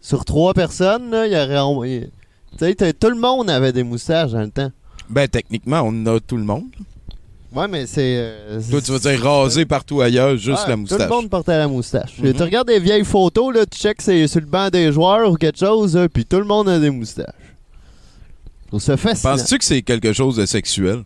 Sur 0.00 0.24
trois 0.24 0.54
personnes, 0.54 1.10
il 1.26 1.32
y 1.32 1.36
aurait 1.36 1.58
au 1.58 1.74
moins... 1.74 2.00
Tu 2.56 2.72
sais, 2.78 2.92
tout 2.92 3.08
le 3.10 3.16
monde 3.18 3.50
avait 3.50 3.72
des 3.72 3.82
moustaches 3.82 4.30
dans 4.30 4.42
le 4.42 4.50
temps. 4.50 4.70
Ben, 5.10 5.26
techniquement, 5.26 5.82
on 5.84 6.06
a 6.06 6.20
tout 6.20 6.36
le 6.36 6.44
monde. 6.44 6.66
Ouais, 7.54 7.68
mais 7.68 7.86
c'est... 7.86 8.16
euh, 8.18 8.60
Toi, 8.68 8.80
tu 8.82 8.90
veux 8.90 8.98
dire 8.98 9.22
rasé 9.22 9.64
partout 9.64 10.00
ailleurs, 10.00 10.36
juste 10.36 10.62
Ah, 10.66 10.70
la 10.70 10.76
moustache. 10.76 10.98
Tout 10.98 11.04
le 11.04 11.10
monde 11.10 11.30
portait 11.30 11.56
la 11.56 11.68
moustache. 11.68 12.14
Tu 12.20 12.42
regardes 12.42 12.66
des 12.68 12.80
vieilles 12.80 13.04
photos, 13.04 13.54
là, 13.54 13.64
tu 13.64 13.78
checks 13.78 14.02
c'est 14.02 14.26
sur 14.26 14.40
le 14.40 14.46
banc 14.46 14.70
des 14.70 14.90
joueurs 14.92 15.30
ou 15.30 15.36
quelque 15.36 15.58
chose, 15.60 15.94
là, 15.96 16.08
puis 16.08 16.24
tout 16.24 16.38
le 16.38 16.44
monde 16.44 16.68
a 16.68 16.78
des 16.80 16.90
moustaches. 16.90 17.26
Je. 18.72 18.78
Penses-tu 19.22 19.58
que 19.58 19.64
c'est 19.64 19.82
quelque 19.82 20.12
chose 20.12 20.34
de 20.36 20.46
sexuel? 20.46 21.04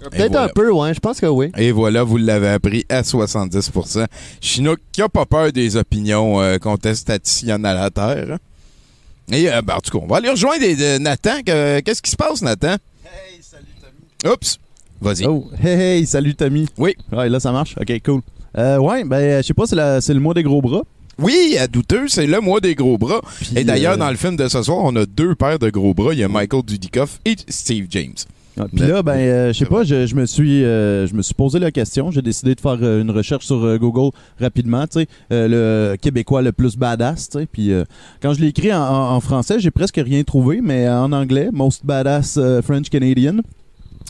Et 0.00 0.08
Peut-être 0.10 0.32
voilà. 0.32 0.44
un 0.44 0.48
peu, 0.48 0.70
ouais, 0.70 0.94
je 0.94 1.00
pense 1.00 1.20
que 1.20 1.26
oui. 1.26 1.50
Et 1.56 1.72
voilà, 1.72 2.02
vous 2.02 2.16
l'avez 2.16 2.48
appris 2.48 2.84
à 2.88 3.02
70%. 3.02 4.06
Chinook 4.40 4.78
qui 4.92 5.02
a 5.02 5.08
pas 5.08 5.24
peur 5.26 5.52
des 5.52 5.76
opinions 5.76 6.40
euh, 6.40 6.58
contestationnalataires. 6.58 8.32
hein? 8.34 8.38
Et, 9.32 9.50
euh, 9.50 9.60
ben, 9.62 9.74
en 9.74 9.80
tout 9.80 9.98
cas, 9.98 10.04
on 10.04 10.06
va 10.06 10.18
aller 10.18 10.28
rejoindre 10.30 10.60
des- 10.60 10.76
de 10.76 10.98
Nathan. 10.98 11.42
Que- 11.44 11.80
Qu'est-ce 11.80 12.00
qui 12.02 12.10
se 12.10 12.16
passe, 12.16 12.42
Nathan? 12.42 12.76
Hey. 13.04 13.35
Oups! 14.24 14.58
Vas-y. 15.00 15.26
Oh, 15.26 15.44
hey, 15.62 15.98
hey, 15.98 16.06
salut 16.06 16.34
Tommy. 16.34 16.66
Oui. 16.78 16.94
Ouais, 17.12 17.28
là 17.28 17.38
ça 17.38 17.52
marche? 17.52 17.74
Ok, 17.78 17.92
cool. 18.04 18.22
Euh, 18.56 18.78
ouais, 18.78 19.04
ben, 19.04 19.42
je 19.42 19.46
sais 19.46 19.54
pas, 19.54 19.66
c'est 19.66 19.76
la- 19.76 20.00
c'est 20.00 20.14
le 20.14 20.20
mois 20.20 20.32
des 20.32 20.42
gros 20.42 20.62
bras. 20.62 20.82
Oui, 21.18 21.56
à 21.58 21.66
douteux, 21.66 22.08
c'est 22.08 22.26
le 22.26 22.40
mois 22.40 22.60
des 22.60 22.74
gros 22.74 22.96
bras. 22.98 23.20
Puis, 23.40 23.50
et 23.56 23.64
d'ailleurs, 23.64 23.94
euh, 23.94 23.98
dans 23.98 24.10
le 24.10 24.16
film 24.16 24.36
de 24.36 24.48
ce 24.48 24.62
soir, 24.62 24.78
on 24.82 24.94
a 24.96 25.04
deux 25.06 25.34
paires 25.34 25.58
de 25.58 25.68
gros 25.70 25.92
bras. 25.94 26.12
Il 26.14 26.18
y 26.20 26.24
a 26.24 26.28
Michael 26.28 26.62
Dudikoff 26.62 27.20
et 27.26 27.36
Steve 27.48 27.86
James. 27.90 28.14
Ah, 28.58 28.64
Puis 28.74 28.86
là, 28.86 29.02
ben, 29.02 29.12
euh, 29.18 29.52
je 29.52 29.58
sais 29.58 29.66
pas, 29.66 29.84
je, 29.84 30.06
je 30.06 30.14
me 30.14 30.24
suis, 30.24 30.64
euh, 30.64 31.06
je 31.06 31.14
me 31.14 31.20
suis 31.20 31.34
posé 31.34 31.58
la 31.58 31.70
question. 31.70 32.10
J'ai 32.10 32.22
décidé 32.22 32.54
de 32.54 32.60
faire 32.60 32.78
euh, 32.80 33.02
une 33.02 33.10
recherche 33.10 33.44
sur 33.44 33.78
Google 33.78 34.16
rapidement, 34.40 34.86
tu 34.86 35.00
sais, 35.00 35.06
le 35.30 35.96
Québécois 36.00 36.40
le 36.40 36.52
plus 36.52 36.74
badass, 36.78 37.28
tu 37.28 37.38
sais. 37.40 37.46
Puis 37.46 37.70
quand 38.22 38.32
je 38.32 38.40
l'ai 38.40 38.48
écrit 38.48 38.72
en, 38.72 38.80
en- 38.82 39.14
en 39.14 39.20
français, 39.20 39.60
j'ai 39.60 39.70
presque 39.70 40.00
rien 40.02 40.22
trouvé, 40.24 40.60
mais 40.62 40.88
en 40.88 41.12
anglais, 41.12 41.50
most 41.52 41.84
badass 41.84 42.38
French 42.64 42.88
Canadian. 42.88 43.40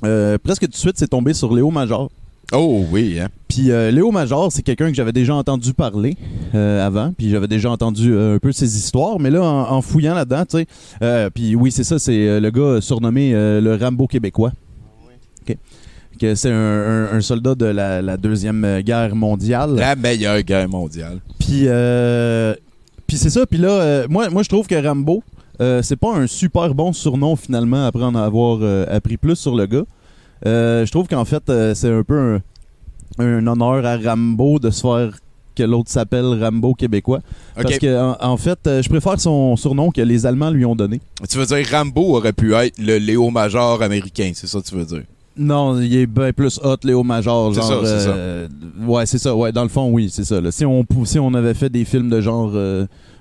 Euh, 0.05 0.37
presque 0.43 0.63
tout 0.63 0.69
de 0.69 0.75
suite, 0.77 0.95
c'est 0.97 1.09
tombé 1.09 1.33
sur 1.35 1.55
Léo 1.55 1.71
Major. 1.71 2.11
Oh 2.53 2.85
oui, 2.93 3.19
hein? 3.21 3.29
Puis 3.49 3.73
euh, 3.73 3.91
Léo 3.91 4.13
Major, 4.13 4.53
c'est 4.53 4.63
quelqu'un 4.63 4.89
que 4.89 4.95
j'avais 4.95 5.13
déjà 5.13 5.35
entendu 5.35 5.73
parler 5.75 6.17
euh, 6.55 6.87
avant, 6.87 7.13
puis 7.17 7.29
j'avais 7.29 7.49
déjà 7.49 7.71
entendu 7.71 8.13
euh, 8.13 8.37
un 8.37 8.39
peu 8.39 8.53
ses 8.53 8.77
histoires, 8.77 9.19
mais 9.19 9.31
là, 9.31 9.43
en, 9.43 9.73
en 9.73 9.83
fouillant 9.83 10.15
là-dedans, 10.15 10.45
tu 10.49 10.59
sais, 10.59 10.67
euh, 11.03 11.29
puis 11.29 11.57
oui, 11.57 11.73
c'est 11.73 11.83
ça, 11.83 11.99
c'est 11.99 12.39
le 12.39 12.51
gars 12.51 12.81
surnommé 12.81 13.33
le 13.33 13.75
Rambo 13.81 14.07
québécois. 14.07 14.53
OK. 15.49 15.57
Que 16.21 16.35
c'est 16.35 16.51
un, 16.51 16.55
un- 16.55 17.13
un 17.17 17.21
soldat 17.21 17.55
de 17.57 17.67
la, 17.67 18.01
la 18.01 18.17
Deuxième 18.17 18.81
Guerre 18.81 19.15
mondiale. 19.17 19.75
La 19.75 19.97
meilleure 19.97 20.41
guerre 20.43 20.69
mondiale. 20.69 21.19
Puis, 21.39 21.65
euh, 21.67 22.55
puis 23.07 23.17
c'est 23.19 23.29
ça. 23.29 23.45
Puis 23.45 23.59
là, 23.59 24.07
moi, 24.09 24.31
moi, 24.31 24.43
je 24.43 24.49
trouve 24.49 24.67
que 24.67 24.75
Rambo, 24.83 25.23
euh, 25.61 25.81
c'est 25.83 25.97
pas 25.97 26.15
un 26.15 26.27
super 26.27 26.75
bon 26.75 26.93
surnom 26.93 27.37
finalement 27.37 27.87
après 27.87 28.05
en 28.05 28.15
avoir 28.15 28.59
euh, 28.63 28.85
appris 28.91 29.17
plus 29.17 29.37
sur 29.37 29.55
le 29.57 29.67
gars. 29.67 29.85
Euh, 30.45 30.85
je 30.85 30.91
trouve 30.93 31.09
qu'en 31.09 31.25
fait, 31.25 31.43
c'est 31.75 31.91
un 31.91 32.03
peu 32.03 32.41
un, 33.19 33.25
un 33.25 33.47
honneur 33.47 33.85
à 33.87 33.97
Rambo 33.97 34.59
de 34.59 34.71
se 34.71 34.81
faire 34.83 35.11
que 35.55 35.63
l'autre 35.63 35.91
s'appelle 35.91 36.39
Rambo 36.43 36.75
québécois. 36.75 37.21
Parce 37.55 37.79
que 37.79 37.99
en, 37.99 38.17
en 38.21 38.37
fait, 38.37 38.59
je 38.65 38.89
préfère 38.91 39.19
son 39.19 39.57
surnom 39.57 39.91
que 39.91 40.03
les 40.03 40.27
Allemands 40.27 40.51
lui 40.51 40.67
ont 40.67 40.77
donné. 40.77 41.01
Tu 41.29 41.39
veux 41.39 41.47
dire 41.47 41.67
Rambo 41.71 42.17
aurait 42.17 42.35
pu 42.35 42.55
être 42.55 42.79
le 42.79 42.99
Léo 42.99 43.31
Major 43.31 43.83
américain, 43.83 44.33
c'est 44.35 44.47
ça 44.47 44.61
que 44.61 44.67
tu 44.67 44.75
veux 44.75 44.85
dire? 44.85 45.05
Non, 45.39 45.79
il 45.81 45.95
est 45.95 46.07
bien 46.07 46.33
plus 46.33 46.59
hot, 46.63 46.77
Léo 46.85 47.03
Major. 47.03 47.55
C'est 47.55 47.61
ça, 47.63 47.75
c'est 47.83 48.09
euh, 48.09 48.49
Ouais, 48.87 49.05
c'est 49.07 49.19
ça. 49.19 49.35
Ouais, 49.37 49.53
dans 49.53 49.63
le 49.65 49.69
fond, 49.69 49.91
oui, 49.91 50.09
c'est 50.11 50.25
ça. 50.25 50.41
là. 50.41 50.51
Si, 50.51 50.65
on, 50.65 50.85
si 51.05 51.19
on 51.19 51.33
avait 51.35 51.53
fait 51.55 51.69
des 51.69 51.85
films 51.85 52.09
de 52.09 52.21
genre, 52.23 52.53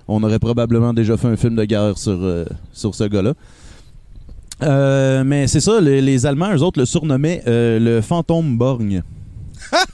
on 0.08 0.22
aurait 0.24 0.40
probablement 0.40 0.94
déjà 0.94 1.18
fait 1.18 1.28
un 1.28 1.36
film 1.38 1.56
de 1.56 1.66
guerre 1.66 1.98
sur, 1.98 2.18
euh, 2.22 2.46
sur 2.74 2.94
ce 2.96 3.04
gars-là. 3.06 3.34
Euh, 4.64 5.24
mais 5.26 5.48
c'est 5.48 5.60
ça, 5.60 5.82
les, 5.82 6.02
les 6.02 6.26
Allemands, 6.26 6.54
eux 6.56 6.62
autres, 6.64 6.80
le 6.80 6.86
surnommaient 6.86 7.44
euh, 7.48 7.80
le 7.80 8.02
fantôme 8.02 8.58
borgne. 8.58 9.04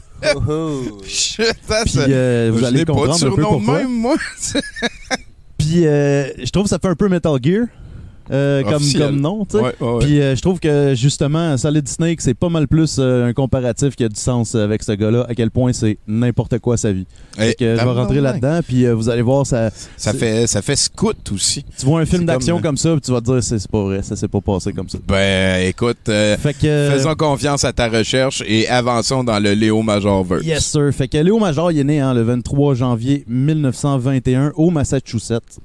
Shit, 1.07 1.53
ça, 1.67 1.81
Puis 1.83 1.93
ça- 1.93 2.01
euh, 2.07 2.49
vous 2.53 2.59
je 2.59 2.65
allez 2.65 2.79
n'ai 2.79 2.85
pas 2.85 2.93
de 2.93 2.97
comprendre 2.99 3.25
un 3.25 3.35
peu 3.35 3.41
pourquoi. 3.41 3.77
même, 3.79 3.91
moi. 3.91 4.15
Puis 5.57 5.87
euh, 5.87 6.27
je 6.43 6.49
trouve 6.51 6.63
que 6.63 6.69
ça 6.69 6.77
fait 6.79 6.87
un 6.87 6.95
peu 6.95 7.07
Metal 7.09 7.37
Gear 7.41 7.65
euh, 8.31 8.63
comme, 8.63 8.83
comme 8.97 9.19
nom, 9.19 9.45
tu 9.45 9.57
sais. 9.57 9.63
Ouais, 9.63 9.75
ouais, 9.79 9.87
ouais. 9.87 9.99
Puis 10.05 10.21
euh, 10.21 10.35
je 10.35 10.41
trouve 10.41 10.59
que 10.59 10.93
justement, 10.95 11.57
Solid 11.57 11.87
Snake, 11.87 12.21
c'est 12.21 12.33
pas 12.33 12.49
mal 12.49 12.67
plus 12.67 12.97
euh, 12.99 13.27
un 13.27 13.33
comparatif 13.33 13.95
qui 13.95 14.03
a 14.03 14.09
du 14.09 14.19
sens 14.19 14.55
avec 14.55 14.83
ce 14.83 14.93
gars-là, 14.93 15.25
à 15.29 15.35
quel 15.35 15.51
point 15.51 15.73
c'est 15.73 15.97
n'importe 16.07 16.59
quoi 16.59 16.77
sa 16.77 16.91
vie. 16.91 17.05
Fait 17.35 17.55
que 17.55 17.75
je 17.77 17.83
vais 17.83 17.91
rentrer 17.91 18.21
là-dedans, 18.21 18.59
puis 18.65 18.85
vous 18.87 19.09
allez 19.09 19.21
voir, 19.21 19.45
ça, 19.45 19.69
Ça 19.97 20.13
fait, 20.13 20.47
ça 20.47 20.61
fait 20.61 20.75
scout 20.75 21.31
aussi. 21.33 21.63
tu 21.77 21.85
vois 21.85 22.01
un 22.01 22.05
film 22.05 22.25
d'action 22.25 22.55
comme- 22.55 22.63
comme, 22.63 22.77
ça, 22.77 22.91
puis 22.91 23.01
tu 23.01 23.11
vas 23.11 23.21
te 23.21 23.25
dire, 23.31 23.43
c'est 23.43 23.67
pas 23.69 23.83
vrai, 23.83 24.01
ça 24.01 24.15
s'est 24.15 24.27
pas 24.27 24.41
passé 24.41 24.71
comme 24.73 24.89
ça. 24.89 24.97
Ben, 25.07 25.67
écoute, 25.67 25.97
Fait 26.05 26.53
que. 26.53 26.89
faisons 26.93 27.15
confiance 27.15 27.63
à 27.65 27.73
ta 27.73 27.87
recherche 27.89 28.41
et 28.47 28.67
avançons 28.67 29.23
dans 29.23 29.39
le 29.39 29.53
Léo 29.53 29.81
Major 29.81 30.23
verse. 30.23 30.43
Yes, 30.45 30.65
sir. 30.65 30.89
Fait 30.93 31.07
que 31.07 31.17
Léo 31.17 31.37
Major, 31.39 31.71
il 31.71 31.79
est 31.79 31.83
né 31.83 31.99
hein, 31.99 32.13
le 32.13 32.21
23 32.21 32.75
janvier 32.75 33.23
1921 33.27 34.51
au 34.55 34.69
Massachusetts. 34.69 35.59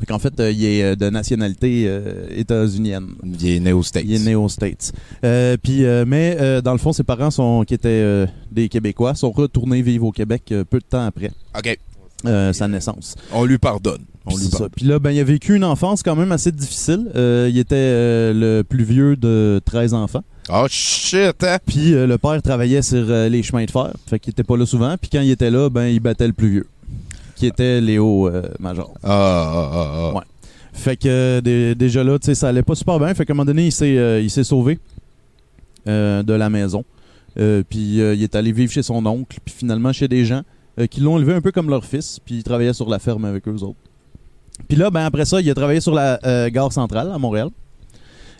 Fait 0.00 0.06
qu'en 0.06 0.18
fait, 0.18 0.40
euh, 0.40 0.50
il 0.50 0.64
est 0.64 0.82
euh, 0.82 0.96
de 0.96 1.10
nationalité 1.10 1.84
euh, 1.86 2.24
états-unienne. 2.34 3.08
Il 3.22 3.50
est 3.50 3.60
né 3.60 3.72
aux 3.72 3.82
States. 3.82 4.04
Il 4.06 4.14
est 4.14 4.24
né 4.24 4.34
aux 4.34 4.48
States. 4.48 4.92
Euh, 5.24 5.58
puis, 5.62 5.84
mais 6.06 6.62
dans 6.62 6.72
le 6.72 6.78
fond, 6.78 6.92
ses 6.92 7.04
parents, 7.04 7.30
sont, 7.30 7.64
qui 7.66 7.74
étaient 7.74 8.26
des 8.50 8.68
Québécois, 8.68 9.14
sont 9.14 9.30
retournés 9.30 9.82
vivre 9.82 10.06
au 10.06 10.12
Québec 10.12 10.44
peu 10.70 10.78
de 10.78 10.84
temps 10.88 11.04
après 11.04 11.30
OK. 11.56 11.78
sa 12.24 12.68
naissance. 12.68 13.14
On 13.32 13.44
lui 13.44 13.58
pardonne. 13.58 14.04
On 14.26 14.30
lui 14.36 14.44
C'est 14.44 14.50
ça. 14.50 14.58
pardonne. 14.58 14.70
Puis 14.76 14.86
là, 14.86 14.98
ben, 14.98 15.10
il 15.10 15.20
a 15.20 15.24
vécu 15.24 15.54
une 15.56 15.64
enfance 15.64 16.02
quand 16.02 16.16
même 16.16 16.32
assez 16.32 16.52
difficile. 16.52 17.10
Il 17.14 17.58
était 17.58 18.32
le 18.32 18.62
plus 18.62 18.84
vieux 18.84 19.16
de 19.16 19.60
13 19.64 19.94
enfants. 19.94 20.24
Oh 20.52 20.66
shit, 20.68 21.44
hein? 21.44 21.58
Puis 21.66 21.90
le 21.92 22.16
père 22.16 22.40
travaillait 22.42 22.82
sur 22.82 23.04
les 23.06 23.42
chemins 23.42 23.64
de 23.64 23.70
fer. 23.70 23.92
Fait 24.06 24.18
qu'il 24.18 24.30
était 24.30 24.44
pas 24.44 24.56
là 24.56 24.64
souvent. 24.66 24.96
Puis 24.98 25.10
quand 25.12 25.20
il 25.20 25.30
était 25.30 25.50
là, 25.50 25.68
ben, 25.68 25.86
il 25.86 26.00
battait 26.00 26.26
le 26.26 26.32
plus 26.32 26.48
vieux. 26.50 26.66
Qui 27.40 27.46
était 27.46 27.80
Léo 27.80 28.28
euh, 28.28 28.42
Major. 28.58 28.92
Ah, 29.02 29.08
ah, 29.10 29.70
ah, 29.72 29.90
ah. 29.94 30.12
Ouais. 30.14 30.22
Fait 30.74 30.96
que 30.96 31.40
dé- 31.40 31.74
déjà 31.74 32.04
là, 32.04 32.18
tu 32.18 32.26
sais, 32.26 32.34
ça 32.34 32.48
allait 32.48 32.62
pas 32.62 32.74
super 32.74 32.98
bien. 32.98 33.14
Fait 33.14 33.24
qu'à 33.24 33.32
un 33.32 33.34
moment 33.36 33.46
donné, 33.46 33.64
il 33.66 33.72
s'est, 33.72 33.96
euh, 33.96 34.20
il 34.20 34.28
s'est 34.28 34.44
sauvé 34.44 34.78
euh, 35.88 36.22
de 36.22 36.34
la 36.34 36.50
maison. 36.50 36.84
Euh, 37.38 37.62
puis 37.66 38.02
euh, 38.02 38.14
il 38.14 38.22
est 38.22 38.34
allé 38.34 38.52
vivre 38.52 38.70
chez 38.70 38.82
son 38.82 39.04
oncle. 39.06 39.38
Puis 39.42 39.54
finalement 39.56 39.90
chez 39.94 40.06
des 40.06 40.26
gens 40.26 40.42
euh, 40.78 40.86
qui 40.86 41.00
l'ont 41.00 41.16
élevé 41.16 41.32
un 41.32 41.40
peu 41.40 41.50
comme 41.50 41.70
leur 41.70 41.84
fils. 41.86 42.20
Puis 42.22 42.36
il 42.36 42.42
travaillait 42.42 42.74
sur 42.74 42.90
la 42.90 42.98
ferme 42.98 43.24
avec 43.24 43.48
eux 43.48 43.62
autres. 43.62 43.78
Puis 44.68 44.76
là, 44.76 44.90
ben 44.90 45.06
après 45.06 45.24
ça, 45.24 45.40
il 45.40 45.48
a 45.50 45.54
travaillé 45.54 45.80
sur 45.80 45.94
la 45.94 46.20
euh, 46.26 46.50
gare 46.50 46.72
centrale 46.74 47.10
à 47.10 47.16
Montréal. 47.16 47.48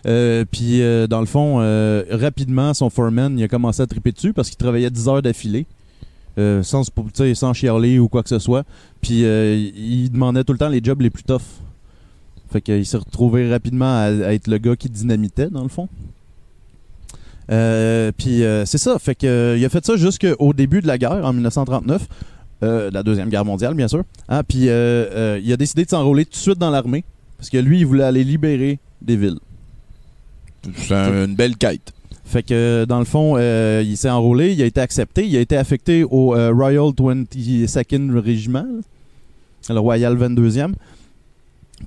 Euh, 0.07 0.45
puis 0.51 0.83
euh, 0.83 1.07
dans 1.07 1.21
le 1.21 1.27
fond, 1.27 1.57
euh, 1.61 2.05
rapidement, 2.11 2.75
son 2.75 2.91
foreman, 2.91 3.39
il 3.39 3.45
a 3.45 3.49
commencé 3.49 3.81
à 3.81 3.87
triper 3.87 4.13
dessus 4.13 4.35
parce 4.35 4.49
qu'il 4.51 4.59
travaillait 4.59 4.91
10 4.91 5.09
heures 5.09 5.23
d'affilée. 5.23 5.67
Euh, 6.39 6.63
sans, 6.63 6.85
sans 7.35 7.53
chialer 7.53 7.99
ou 7.99 8.09
quoi 8.09 8.23
que 8.23 8.29
ce 8.29 8.39
soit. 8.39 8.65
Puis 9.01 9.25
euh, 9.25 9.55
il 9.55 10.11
demandait 10.11 10.45
tout 10.45 10.53
le 10.53 10.59
temps 10.59 10.69
les 10.69 10.81
jobs 10.83 11.01
les 11.01 11.11
plus 11.11 11.23
toughs. 11.25 11.41
Fait 12.53 12.61
qu'il 12.61 12.85
s'est 12.87 12.97
retrouvé 12.97 13.51
rapidement 13.51 13.97
à, 14.03 14.11
être 14.33 14.49
le 14.49 14.59
gars 14.59 14.75
qui 14.77 14.89
dynamitait, 14.89 15.49
dans 15.51 15.63
le 15.63 15.69
fond. 15.69 15.89
Euh, 17.51 18.13
puis 18.17 18.43
c'est 18.67 18.79
ça. 18.79 18.99
Fait 18.99 19.15
que, 19.15 19.57
il 19.59 19.65
a 19.65 19.69
fait 19.69 19.85
ça 19.85 19.97
jusqu'au 19.97 20.53
début 20.53 20.81
de 20.81 20.87
la 20.87 20.99
guerre, 20.99 21.25
en 21.25 21.33
1939. 21.33 22.07
euh, 22.63 22.91
la 22.93 23.03
Deuxième 23.03 23.29
Guerre 23.29 23.45
mondiale, 23.45 23.75
bien 23.75 23.89
sûr. 23.89 24.05
Ah, 24.29 24.43
puis 24.43 24.65
il 24.65 25.53
a 25.53 25.57
décidé 25.57 25.85
de 25.85 25.91
s'enrôler 25.91 26.25
tout 26.25 26.33
de 26.33 26.37
suite 26.37 26.59
dans 26.59 26.71
l'armée. 26.71 27.05
Parce 27.39 27.49
que 27.51 27.57
lui, 27.59 27.79
il 27.81 27.87
voulait 27.87 28.05
aller 28.05 28.23
libérer 28.23 28.79
des 29.01 29.17
villes. 29.17 29.39
C'est 30.77 30.93
un- 30.95 31.25
une 31.25 31.35
belle 31.35 31.57
quête. 31.57 31.93
Fait 32.31 32.45
que 32.45 32.85
dans 32.89 33.01
le 33.01 33.05
fond, 33.05 33.35
euh, 33.37 33.83
il 33.85 33.97
s'est 33.97 34.09
enrôlé, 34.09 34.53
il 34.53 34.63
a 34.63 34.65
été 34.65 34.81
accepté, 34.81 35.27
il 35.27 35.37
a 35.37 35.41
été 35.41 35.57
affecté 35.57 36.05
au 36.05 36.37
euh, 36.37 36.53
Royal 36.53 36.93
22nd 36.93 38.17
Régiment, 38.21 38.65
là, 39.69 39.75
le 39.75 39.81
Royal 39.81 40.17
22e. 40.17 40.75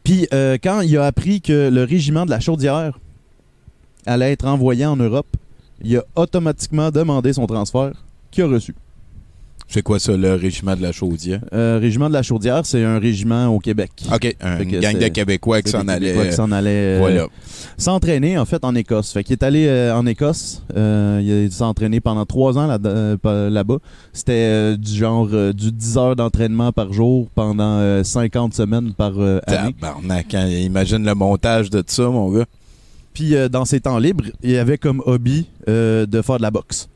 Puis 0.04 0.28
euh, 0.34 0.58
quand 0.62 0.82
il 0.82 0.98
a 0.98 1.06
appris 1.06 1.40
que 1.40 1.70
le 1.70 1.86
régiment 1.86 2.26
de 2.26 2.30
la 2.30 2.42
Chaudière 2.42 3.00
allait 4.06 4.34
être 4.34 4.46
envoyé 4.46 4.86
en 4.86 4.98
Europe, 4.98 5.28
il 5.82 5.96
a 5.96 6.04
automatiquement 6.18 6.92
demandé 6.92 7.32
son 7.32 7.48
transfert, 7.48 7.94
qu'il 8.30 8.44
a 8.44 8.48
reçu. 8.48 8.76
C'est 9.74 9.82
quoi 9.82 9.98
ça, 9.98 10.16
le 10.16 10.36
régiment 10.36 10.76
de 10.76 10.84
la 10.84 10.92
Chaudière? 10.92 11.40
Euh, 11.52 11.80
régiment 11.82 12.08
de 12.08 12.14
la 12.14 12.22
Chaudière, 12.22 12.64
c'est 12.64 12.84
un 12.84 13.00
régiment 13.00 13.48
au 13.48 13.58
Québec. 13.58 13.90
OK, 14.14 14.36
un 14.40 14.64
gang 14.64 15.00
de 15.00 15.08
Québécois 15.08 15.64
qui 15.64 15.72
s'en 15.72 15.88
allait. 15.88 16.10
Québécois 16.10 16.26
qui 16.30 16.36
s'en 16.36 16.52
allaient, 16.52 16.70
euh, 16.70 16.98
Voilà. 17.00 17.26
s'entraîner 17.80 18.38
en 18.38 18.46
fait 18.46 18.64
en 18.66 18.76
Écosse. 18.76 19.12
Fait 19.12 19.24
qu'il 19.24 19.34
est 19.34 19.42
allé 19.42 19.66
euh, 19.66 19.96
en 19.96 20.06
Écosse. 20.06 20.62
il 20.76 21.50
s'est 21.52 21.64
entraîné 21.64 22.02
pendant 22.02 22.24
trois 22.28 22.56
ans 22.60 22.68
là- 22.68 23.50
là-bas. 23.50 23.78
C'était 24.14 24.78
du 24.78 24.92
genre 24.96 25.28
du 25.28 25.72
10 25.72 25.98
heures 25.98 26.16
d'entraînement 26.16 26.72
par 26.72 26.94
jour 26.94 27.28
pendant 27.34 27.80
euh, 27.80 28.04
50 28.04 28.54
semaines 28.54 28.94
par 28.94 29.14
année. 29.20 29.74
Tabarnak, 29.80 30.36
hein, 30.36 30.46
imagine 30.50 31.04
le 31.04 31.16
montage 31.16 31.72
de 31.72 31.84
ça, 31.88 32.04
mon 32.10 32.32
gars. 32.32 32.46
Puis 33.16 33.34
dans 33.52 33.66
ses 33.66 33.80
temps 33.80 33.98
libres, 33.98 34.26
il 34.44 34.56
avait 34.58 34.78
comme 34.78 35.02
hobby 35.08 35.48
de 35.68 36.22
faire 36.24 36.38
de 36.38 36.42
la 36.44 36.52
boxe. 36.52 36.90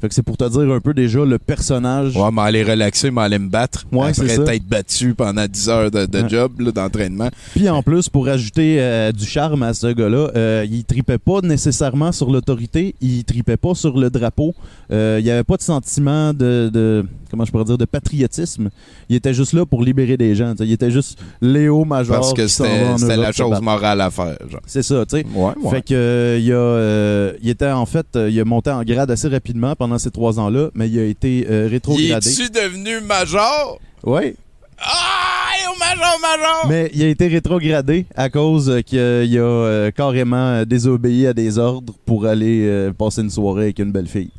Fait 0.00 0.08
que 0.08 0.14
c'est 0.14 0.22
pour 0.22 0.36
te 0.36 0.48
dire 0.48 0.72
un 0.72 0.80
peu 0.80 0.94
déjà 0.94 1.24
le 1.24 1.38
personnage. 1.38 2.16
Ouais, 2.16 2.30
mais 2.32 2.42
aller 2.42 2.62
relaxer, 2.62 3.10
mais 3.10 3.20
aller 3.22 3.38
me 3.38 3.48
battre. 3.48 3.86
Ouais, 3.92 4.14
c'est 4.14 4.22
après 4.22 4.46
ça. 4.46 4.54
être 4.54 4.64
battu 4.66 5.14
pendant 5.14 5.46
10 5.46 5.68
heures 5.68 5.90
de, 5.90 6.06
de 6.06 6.20
Ouais. 6.22 6.28
job, 6.28 6.52
d'entraînement. 6.72 7.28
Puis 7.54 7.68
en 7.68 7.82
plus, 7.82 8.08
pour 8.08 8.28
ajouter 8.28 8.76
euh, 8.80 9.12
du 9.12 9.26
charme 9.26 9.62
à 9.62 9.74
ce 9.74 9.88
gars-là, 9.92 10.30
euh, 10.36 10.66
il 10.70 10.84
tripait 10.84 11.18
pas 11.18 11.40
nécessairement 11.42 12.12
sur 12.12 12.30
l'autorité, 12.30 12.94
il 13.00 13.24
tripait 13.24 13.56
pas 13.56 13.74
sur 13.74 13.98
le 13.98 14.08
drapeau. 14.10 14.54
Euh, 14.90 15.18
il 15.20 15.26
y 15.26 15.30
avait 15.30 15.44
pas 15.44 15.56
de 15.56 15.62
sentiment 15.62 16.32
de, 16.32 16.70
de- 16.72 17.04
comment 17.30 17.44
je 17.44 17.50
pourrais 17.52 17.64
dire 17.64 17.78
de 17.78 17.84
patriotisme. 17.84 18.70
Il 19.08 19.16
était 19.16 19.34
juste 19.34 19.52
là 19.52 19.64
pour 19.66 19.82
libérer 19.82 20.16
des 20.16 20.34
gens. 20.34 20.54
t'sais. 20.54 20.64
Il 20.66 20.72
était 20.72 20.90
juste 20.90 21.18
Léo 21.40 21.84
Major. 21.84 22.16
Parce 22.16 22.32
que 22.32 22.46
c'était 22.46 23.16
la 23.16 23.32
se 23.32 23.36
chose 23.36 23.60
morale 23.60 24.00
à 24.00 24.10
faire. 24.10 24.36
C'est 24.66 24.82
ça, 24.82 25.04
tu 25.06 25.18
sais. 25.18 25.26
Ouais, 25.34 25.52
ouais. 25.62 25.70
Fait 25.70 25.82
que 25.82 26.38
il 26.40 26.52
a, 26.52 27.32
il 27.42 27.48
était 27.48 27.70
en 27.70 27.86
fait, 27.86 28.06
il 28.16 28.38
a 28.40 28.44
monté 28.44 28.70
en 28.70 28.82
grade 28.82 29.10
assez 29.10 29.28
rapidement 29.28 29.74
pendant 29.76 29.89
ces 29.98 30.10
trois 30.10 30.38
ans-là, 30.38 30.68
mais 30.74 30.88
il 30.88 30.98
a 30.98 31.04
été 31.04 31.46
euh, 31.50 31.64
Il 31.66 31.72
rétrogradé. 31.72 32.28
est-tu 32.28 32.50
devenu 32.50 33.00
major? 33.00 33.78
Oui. 34.04 34.34
Ah, 34.78 35.70
au 35.70 35.78
major, 35.78 36.18
major! 36.22 36.66
Mais 36.68 36.90
il 36.94 37.02
a 37.02 37.08
été 37.08 37.26
rétrogradé 37.28 38.06
à 38.16 38.30
cause 38.30 38.80
qu'il 38.86 38.98
a, 38.98 39.22
il 39.24 39.38
euh, 39.38 39.90
carrément 39.90 40.36
euh, 40.36 40.64
désobéi 40.64 41.26
à 41.26 41.34
des 41.34 41.58
ordres 41.58 41.92
pour 42.06 42.24
aller 42.26 42.66
euh, 42.66 42.92
passer 42.92 43.20
une 43.20 43.30
soirée 43.30 43.64
avec 43.64 43.78
une 43.78 43.92
belle 43.92 44.06
fille. 44.08 44.30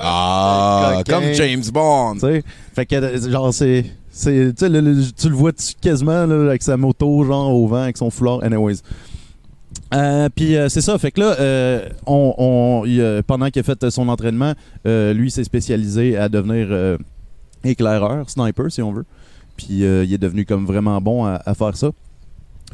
Ah, 0.00 0.92
Coquin. 0.98 1.20
comme 1.20 1.32
James 1.34 1.62
Bond. 1.72 2.14
Tu 2.14 2.20
sais, 2.20 2.42
fait 2.74 2.86
que 2.86 3.30
genre 3.30 3.52
c'est 3.52 3.84
c'est 4.12 4.54
tu 4.56 4.68
le- 4.68 4.80
le- 4.80 5.12
tu 5.12 5.28
le 5.28 5.34
vois 5.34 5.52
tu- 5.52 5.74
quasiment 5.80 6.26
là, 6.26 6.48
avec 6.50 6.62
sa 6.62 6.76
moto 6.76 7.24
genre 7.24 7.52
au 7.54 7.66
vent 7.66 7.82
avec 7.82 7.96
son 7.96 8.10
foulard 8.10 8.42
anyways. 8.44 8.76
Euh, 9.92 10.28
puis 10.34 10.56
euh, 10.56 10.68
c'est 10.68 10.80
ça, 10.82 10.96
fait 10.98 11.10
que 11.10 11.20
là, 11.20 11.36
euh, 11.40 11.88
on, 12.06 12.34
on- 12.38 12.84
il, 12.86 13.00
euh, 13.00 13.22
pendant 13.26 13.48
qu'il 13.50 13.60
a 13.60 13.62
fait 13.64 13.90
son 13.90 14.08
entraînement, 14.08 14.54
euh, 14.86 15.12
lui 15.12 15.30
s'est 15.30 15.42
spécialisé 15.44 16.16
à 16.16 16.28
devenir 16.28 16.68
euh, 16.70 16.96
éclaireur, 17.64 18.28
sniper 18.30 18.70
si 18.70 18.82
on 18.82 18.92
veut. 18.92 19.04
Puis 19.56 19.66
il 19.80 19.84
est 20.14 20.18
devenu 20.18 20.44
comme 20.46 20.64
vraiment 20.64 21.00
bon 21.00 21.24
à, 21.26 21.40
à 21.44 21.54
faire 21.54 21.76
ça. 21.76 21.90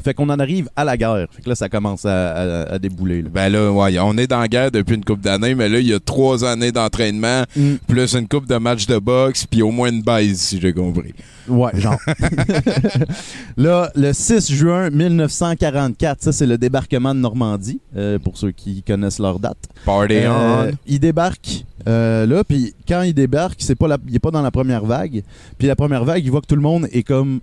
Fait 0.03 0.13
qu'on 0.13 0.29
en 0.29 0.39
arrive 0.39 0.69
à 0.75 0.83
la 0.85 0.95
guerre. 0.95 1.27
Fait 1.31 1.41
que 1.41 1.49
là, 1.49 1.55
ça 1.55 1.67
commence 1.69 2.05
à, 2.05 2.31
à- 2.31 2.73
à 2.73 2.79
débouler. 2.79 3.21
là. 3.23 3.29
Ben 3.33 3.49
là, 3.49 3.71
ouais, 3.71 3.99
on 3.99 4.17
est 4.17 4.27
dans 4.27 4.39
la 4.39 4.47
guerre 4.47 4.71
depuis 4.71 4.95
une 4.95 5.03
couple 5.03 5.21
d'années, 5.23 5.55
mais 5.55 5.67
là, 5.67 5.79
il 5.79 5.87
y 5.87 5.93
a 5.93 5.99
trois 5.99 6.43
années 6.45 6.71
d'entraînement, 6.71 7.43
Mm. 7.55 7.73
plus 7.87 8.13
une 8.15 8.27
coupe 8.27 8.47
de 8.47 8.55
matchs 8.57 8.85
de 8.87 8.97
boxe, 8.99 9.45
puis 9.45 9.61
au 9.61 9.71
moins 9.71 9.89
une 9.91 10.01
baise, 10.01 10.39
si 10.39 10.59
j'ai 10.61 10.71
compris. 10.73 11.13
Ouais, 11.47 11.71
genre. 11.75 11.97
là, 13.57 13.91
le 13.95 14.13
6 14.13 14.51
juin 14.51 14.89
1944, 14.89 16.21
ça 16.23 16.31
c'est 16.31 16.45
le 16.45 16.57
débarquement 16.57 17.13
de 17.15 17.19
Normandie, 17.19 17.79
euh, 17.95 18.19
pour 18.19 18.37
ceux 18.37 18.51
qui 18.51 18.83
connaissent 18.83 19.19
leur 19.19 19.39
date. 19.39 19.57
Party 19.85 20.15
Euh, 20.17 20.71
on. 20.71 20.77
il 20.87 20.99
débarque 20.99 21.63
euh, 21.87 22.25
là, 22.25 22.43
puis 22.43 22.73
quand 22.87 23.01
il 23.03 23.13
débarque, 23.13 23.57
c'est 23.59 23.75
pas 23.75 23.87
la- 23.87 23.97
il 24.07 24.15
est 24.15 24.19
pas 24.19 24.31
dans 24.31 24.41
la 24.41 24.51
première 24.51 24.83
vague. 24.85 25.23
Puis 25.57 25.67
la 25.67 25.75
première 25.75 26.03
vague, 26.03 26.23
il 26.23 26.29
voit 26.31 26.41
que 26.41 26.47
tout 26.47 26.55
le 26.55 26.61
monde 26.61 26.87
est 26.91 27.03
comme 27.03 27.39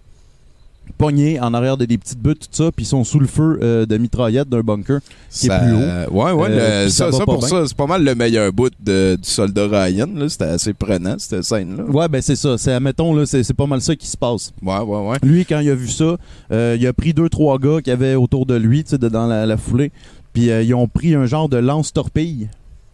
pogné 0.99 1.41
en 1.41 1.53
arrière 1.55 1.77
de 1.77 1.85
des 1.85 1.99
petites 1.99 2.21
buttes, 2.21 2.41
tout 2.41 2.65
ça, 2.65 2.71
puis 2.71 2.85
ils 2.85 2.89
sont 2.89 3.03
sous 3.05 3.19
le 3.19 3.27
feu 3.27 3.59
euh, 3.63 3.85
de 3.87 3.97
mitraillettes 3.97 4.49
d'un 4.49 4.61
bunker 4.61 5.01
qui 5.31 5.47
Ça- 5.47 5.57
est 5.57 5.61
plus 5.67 5.75
haut. 5.75 6.13
Ouais, 6.23 6.33
ouais, 6.33 6.49
Euh, 6.51 6.85
le- 6.85 6.91
ça 6.91 7.11
ça, 7.11 7.25
pour 7.25 7.39
bien. 7.39 7.49
ça, 7.49 7.65
c'est 7.67 7.77
pas 7.77 7.87
mal 7.87 8.05
le 8.05 8.15
meilleur 8.15 8.53
bout 8.53 8.71
de- 8.83 9.17
du 9.21 9.29
soldat 9.29 9.67
Ryan. 9.67 10.09
là. 10.15 10.29
C'était 10.29 10.45
assez 10.45 10.73
prenant, 10.75 11.17
cette 11.19 11.43
scène-là. 11.43 11.85
Ouais, 11.85 12.09
ben 12.09 12.23
c'est 12.23 12.37
ça. 12.37 12.57
C'est, 12.59 12.73
admettons, 12.73 13.15
là, 13.15 13.27
c'est, 13.27 13.43
c'est 13.43 13.55
pas 13.55 13.67
mal 13.67 13.81
ça 13.81 13.97
qui 13.97 14.07
se 14.07 14.17
passe. 14.17 14.53
Ouais, 14.63 14.79
ouais, 14.79 15.09
ouais. 15.09 15.17
Lui, 15.23 15.45
quand 15.45 15.59
il 15.61 15.71
a 15.71 15.75
vu 15.75 15.89
ça, 15.89 16.17
euh, 16.53 16.77
il 16.79 16.87
a 16.87 16.93
pris 16.93 17.13
deux, 17.13 17.29
trois 17.29 17.59
gars 17.59 17.81
qui 17.83 17.91
avaient 17.91 18.15
autour 18.15 18.47
de 18.47 18.55
lui, 18.55 18.85
tu 18.85 18.91
sais, 18.91 18.99
de- 18.99 19.09
dans 19.09 19.27
la, 19.27 19.47
la 19.47 19.57
foulée. 19.57 19.91
Puis 20.33 20.47
ils 20.47 20.75
ont 20.75 20.89
pris 20.89 21.15
un 21.15 21.27
genre 21.27 21.49
de 21.49 21.57
lance-torpille 21.59 22.49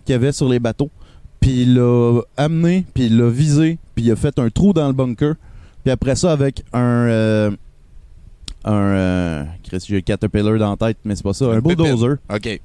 qu'il 0.05 0.12
y 0.12 0.16
avait 0.16 0.32
sur 0.32 0.49
les 0.49 0.59
bateaux. 0.59 0.91
Puis 1.41 1.62
il 1.62 1.74
l'a 1.74 2.20
amené, 2.36 2.84
puis 2.93 3.07
il 3.07 3.16
l'a 3.18 3.28
visé, 3.30 3.78
puis 3.95 4.05
il 4.05 4.11
a 4.11 4.16
fait 4.16 4.38
un 4.38 4.51
trou 4.51 4.72
dans 4.74 4.86
le 4.86 4.93
bunker. 4.93 5.34
Puis 5.84 5.91
après 5.91 6.16
ça, 6.16 6.32
avec 6.32 6.62
un. 6.74 7.53
Un. 8.65 8.73
euh, 8.73 9.45
j'ai 9.87 10.03
Caterpillar 10.03 10.59
dans 10.59 10.71
la 10.71 10.77
tête, 10.77 10.99
mais 11.05 11.17
c'est 11.17 11.23
pas 11.23 11.33
ça. 11.33 11.47
Un, 11.47 11.57
Un 11.57 11.61
bulldozer. 11.61 12.17
OK. 12.33 12.61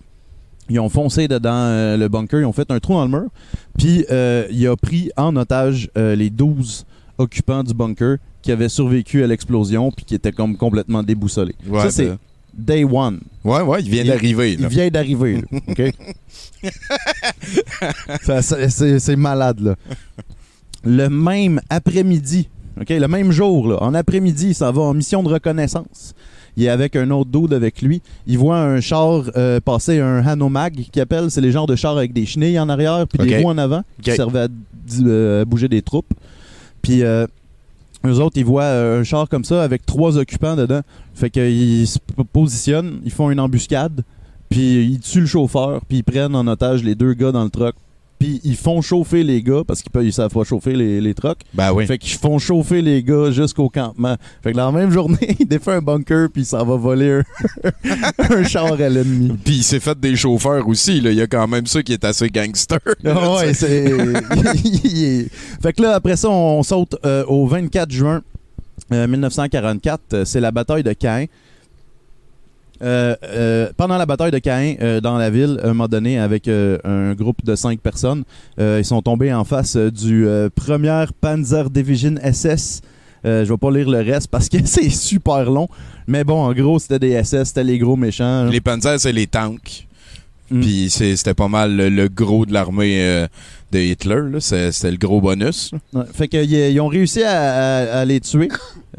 Ils 0.70 0.80
ont 0.80 0.90
foncé 0.90 1.28
dedans 1.28 1.54
euh, 1.54 1.96
le 1.96 2.08
bunker, 2.08 2.40
ils 2.40 2.46
ont 2.46 2.52
fait 2.54 2.70
un 2.72 2.80
trou 2.80 2.94
dans 2.94 3.06
le 3.06 3.12
mur. 3.12 3.30
Puis 3.78 4.06
euh, 4.12 4.48
il 4.50 4.68
a 4.68 4.76
pris 4.76 5.12
en 5.16 5.36
otage 5.36 5.90
euh, 5.98 6.16
les 6.16 6.30
12 6.32 6.86
occupants 7.20 7.64
du 7.64 7.74
bunker 7.74 8.18
qui 8.42 8.52
avaient 8.52 8.70
survécu 8.70 9.24
à 9.24 9.28
l'explosion 9.28 9.92
puis 9.92 10.06
qui 10.06 10.16
étaient 10.16 10.32
comme 10.32 10.58
complètement 10.58 11.04
déboussolés. 11.04 11.56
Ouais, 11.68 11.82
ça, 11.82 11.92
c'est 11.92 12.06
ben- 12.08 12.18
day 12.54 12.84
one. 12.84 13.20
Ouais, 13.44 13.62
ouais, 13.62 13.82
il 13.84 13.90
vient 13.92 14.06
d'arriver. 14.06 14.54
Il 14.54 14.68
vient 14.68 14.88
d'arriver, 14.90 15.44
OK? 15.68 15.82
C'est 18.20 19.16
malade, 19.16 19.60
là. 19.60 19.76
Le 20.84 21.10
même 21.10 21.62
après-midi, 21.70 22.48
OK? 22.80 22.90
Le 22.90 23.08
même 23.08 23.32
jour, 23.32 23.68
là, 23.68 23.82
en 23.82 23.94
après-midi, 23.94 24.48
il 24.50 24.56
s'en 24.56 24.72
va 24.72 24.82
en 24.82 24.94
mission 24.94 25.24
de 25.24 25.30
reconnaissance. 25.30 26.14
Il 26.58 26.64
est 26.64 26.70
avec 26.70 26.96
un 26.96 27.10
autre 27.12 27.30
dude 27.30 27.54
avec 27.54 27.82
lui. 27.82 28.02
Il 28.28 28.38
voit 28.38 28.58
un 28.58 28.80
char 28.80 29.24
euh, 29.36 29.60
passer 29.60 30.00
un 30.00 30.26
Hanomag 30.26 30.88
qui 30.92 31.02
appelle. 31.02 31.30
C'est 31.30 31.42
les 31.42 31.52
genres 31.52 31.68
de 31.68 31.76
chars 31.76 31.98
avec 31.98 32.14
des 32.14 32.26
chenilles 32.26 32.60
en 32.60 32.70
arrière 32.70 33.06
puis 33.08 33.28
des 33.28 33.38
roues 33.42 33.50
en 33.50 33.58
avant 33.58 33.84
qui 34.02 34.12
OK. 34.12 34.16
servaient 34.16 34.40
à, 34.42 34.48
euh, 35.02 35.42
à 35.42 35.46
bouger 35.46 35.68
des 35.68 35.82
troupes. 35.82 36.14
Puis 36.82 37.04
euh, 37.04 37.28
eux 38.06 38.20
autres, 38.20 38.38
ils 38.38 38.46
voient 38.46 38.70
un 38.70 39.04
char 39.04 39.28
comme 39.28 39.44
ça 39.44 39.64
avec 39.64 39.86
trois 39.86 40.18
occupants 40.18 40.56
dedans. 40.56 40.82
Fait 41.14 41.30
qu'ils 41.30 41.88
se 41.88 42.00
positionnent, 42.32 43.02
ils 43.04 43.12
font 43.12 43.32
une 43.32 43.40
embuscade, 43.40 44.04
puis 44.50 44.86
ils 44.86 45.00
tuent 45.00 45.22
le 45.22 45.26
chauffeur, 45.26 45.82
puis 45.88 45.98
ils 46.00 46.04
prennent 46.04 46.36
en 46.36 46.48
otage 46.48 46.84
les 46.84 46.96
deux 46.96 47.14
gars 47.14 47.32
dans 47.32 47.44
le 47.44 47.50
truck. 47.50 47.76
Puis 48.26 48.42
ils 48.44 48.56
font 48.56 48.82
chauffer 48.82 49.24
les 49.24 49.42
gars, 49.44 49.62
parce 49.68 49.82
qu'ils 49.82 49.92
ils 50.04 50.14
savent 50.14 50.32
pas 50.32 50.44
chauffer 50.44 50.74
les, 50.74 51.00
les 51.00 51.14
trucks. 51.14 51.42
Ben 51.54 51.72
oui. 51.72 51.86
Fait 51.86 51.98
qu'ils 51.98 52.18
font 52.18 52.40
chauffer 52.40 52.82
les 52.82 53.04
gars 53.04 53.30
jusqu'au 53.32 53.70
campement. 53.70 54.16
Fait 54.44 54.52
que 54.52 54.58
dans 54.58 54.72
la 54.72 54.80
même 54.80 54.92
journée, 54.92 55.36
il 55.40 55.48
défait 55.48 55.74
un 55.74 55.82
bunker, 55.82 56.30
puis 56.34 56.44
s'en 56.44 56.66
va 56.66 56.76
voler 56.76 57.12
un, 57.12 57.24
un 58.36 58.44
char 58.44 58.74
à 58.74 58.90
l'ennemi. 58.90 59.32
Puis 59.44 59.58
il 59.58 59.64
s'est 59.64 59.80
fait 59.80 60.00
des 60.00 60.16
chauffeurs 60.16 60.68
aussi. 60.68 61.02
Là. 61.02 61.12
Il 61.12 61.18
y 61.18 61.22
a 61.22 61.28
quand 61.28 61.48
même 61.48 61.68
ça 61.68 61.84
qui 61.84 61.94
est 61.94 62.04
assez 62.04 62.30
gangster. 62.30 62.80
Ah 63.06 63.36
ouais, 63.36 63.54
c'est. 63.54 63.86
Fait 65.62 65.74
que 65.74 65.82
là, 65.82 65.96
après 65.96 66.16
ça, 66.16 66.30
on 66.30 66.64
saute 66.64 66.96
euh, 67.06 67.24
au 67.28 67.46
24 67.48 67.92
juin 67.92 68.22
euh, 68.92 69.08
1944. 69.08 70.02
Euh, 70.14 70.26
C'est 70.26 70.40
la 70.42 70.52
bataille 70.52 70.84
de 70.84 70.94
Caen. 71.00 71.26
Euh, 72.82 73.16
euh, 73.24 73.70
pendant 73.78 73.98
la 73.98 74.06
bataille 74.06 74.32
de 74.32 74.40
Caen, 74.44 74.76
euh, 74.82 75.02
dans 75.02 75.18
la 75.18 75.30
ville, 75.30 75.60
à 75.64 75.66
un 75.66 75.70
moment 75.70 75.88
donné, 75.88 76.20
avec 76.20 76.48
un 76.48 77.14
groupe 77.14 77.44
de 77.44 77.56
cinq 77.56 77.80
personnes, 77.80 78.24
ils 78.58 78.86
sont 78.86 79.02
tombés 79.02 79.34
en 79.34 79.44
face 79.44 79.78
du 79.78 80.26
1er 80.26 81.08
Panzer 81.20 81.70
Division 81.70 82.16
SS. 82.22 82.82
Je 83.24 83.44
vais 83.44 83.58
pas 83.58 83.72
lire 83.72 83.90
le 83.90 84.00
reste 84.00 84.28
parce 84.28 84.50
que 84.50 84.58
c'est 84.66 84.90
super 84.90 85.50
long. 85.50 85.68
Mais 86.08 86.24
bon, 86.24 86.44
en 86.44 86.54
gros, 86.54 86.80
c'était 86.80 87.00
des 87.00 87.24
SS, 87.24 87.46
c'était 87.46 87.64
les 87.64 87.80
gros 87.80 87.96
méchants. 87.96 88.46
Les 88.46 88.62
Panzers, 88.62 89.00
c'est 89.00 89.12
les 89.12 89.28
tanks. 89.28 89.88
Mm. 90.52 90.62
Puis 90.62 90.90
c'était 90.90 91.34
pas 91.34 91.48
mal 91.48 91.76
le, 91.76 91.90
le 91.90 92.08
gros 92.08 92.46
de 92.46 92.54
l'armée 92.54 92.98
euh, 93.02 93.28
de 93.72 93.80
Hitler. 93.80 94.22
C'était 94.40 94.92
le 94.92 94.98
gros 94.98 95.20
bonus. 95.22 95.72
Ouais, 95.94 96.04
fait 96.14 96.28
qu'ils 96.28 96.52
ils 96.52 96.80
ont 96.80 96.88
réussi 96.88 97.24
à, 97.24 97.32
à- 97.32 98.00
à 98.02 98.06
les 98.06 98.20
tuer, 98.20 98.50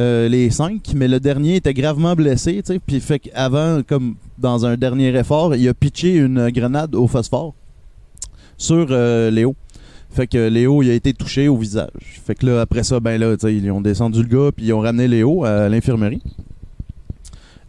euh, 0.01 0.29
les 0.29 0.51
cinq, 0.51 0.93
mais 0.95 1.07
le 1.09 1.21
dernier 1.21 1.57
était 1.57 1.73
gravement 1.75 2.15
blessé. 2.15 2.63
Puis 2.87 3.01
fait 3.01 3.19
qu'avant, 3.21 3.83
comme 3.87 4.17
dans 4.39 4.67
un 4.67 4.77
dernier 4.77 5.17
effort, 5.17 5.55
il 5.55 5.69
a 5.69 5.75
pitché 5.75 6.15
une 6.17 6.51
grenade 6.51 6.95
au 6.95 7.07
phosphore 7.07 7.55
sur 8.59 8.87
euh, 8.91 9.31
Léo. 9.31 9.55
Fait 10.11 10.27
que 10.27 10.49
Léo, 10.49 10.83
il 10.83 10.91
a 10.91 10.95
été 10.95 11.13
touché 11.13 11.47
au 11.47 11.57
visage. 11.57 11.91
Fait 12.27 12.35
que 12.35 12.47
là, 12.47 12.63
après 12.63 12.83
ça, 12.83 13.01
ben 13.01 13.21
là, 13.21 13.35
ils 13.51 13.71
ont 13.71 13.81
descendu 13.83 14.23
le 14.23 14.29
gars, 14.29 14.51
puis 14.57 14.67
ils 14.67 14.73
ont 14.73 14.81
ramené 14.81 15.09
Léo 15.09 15.45
à 15.45 15.69
l'infirmerie. 15.69 16.23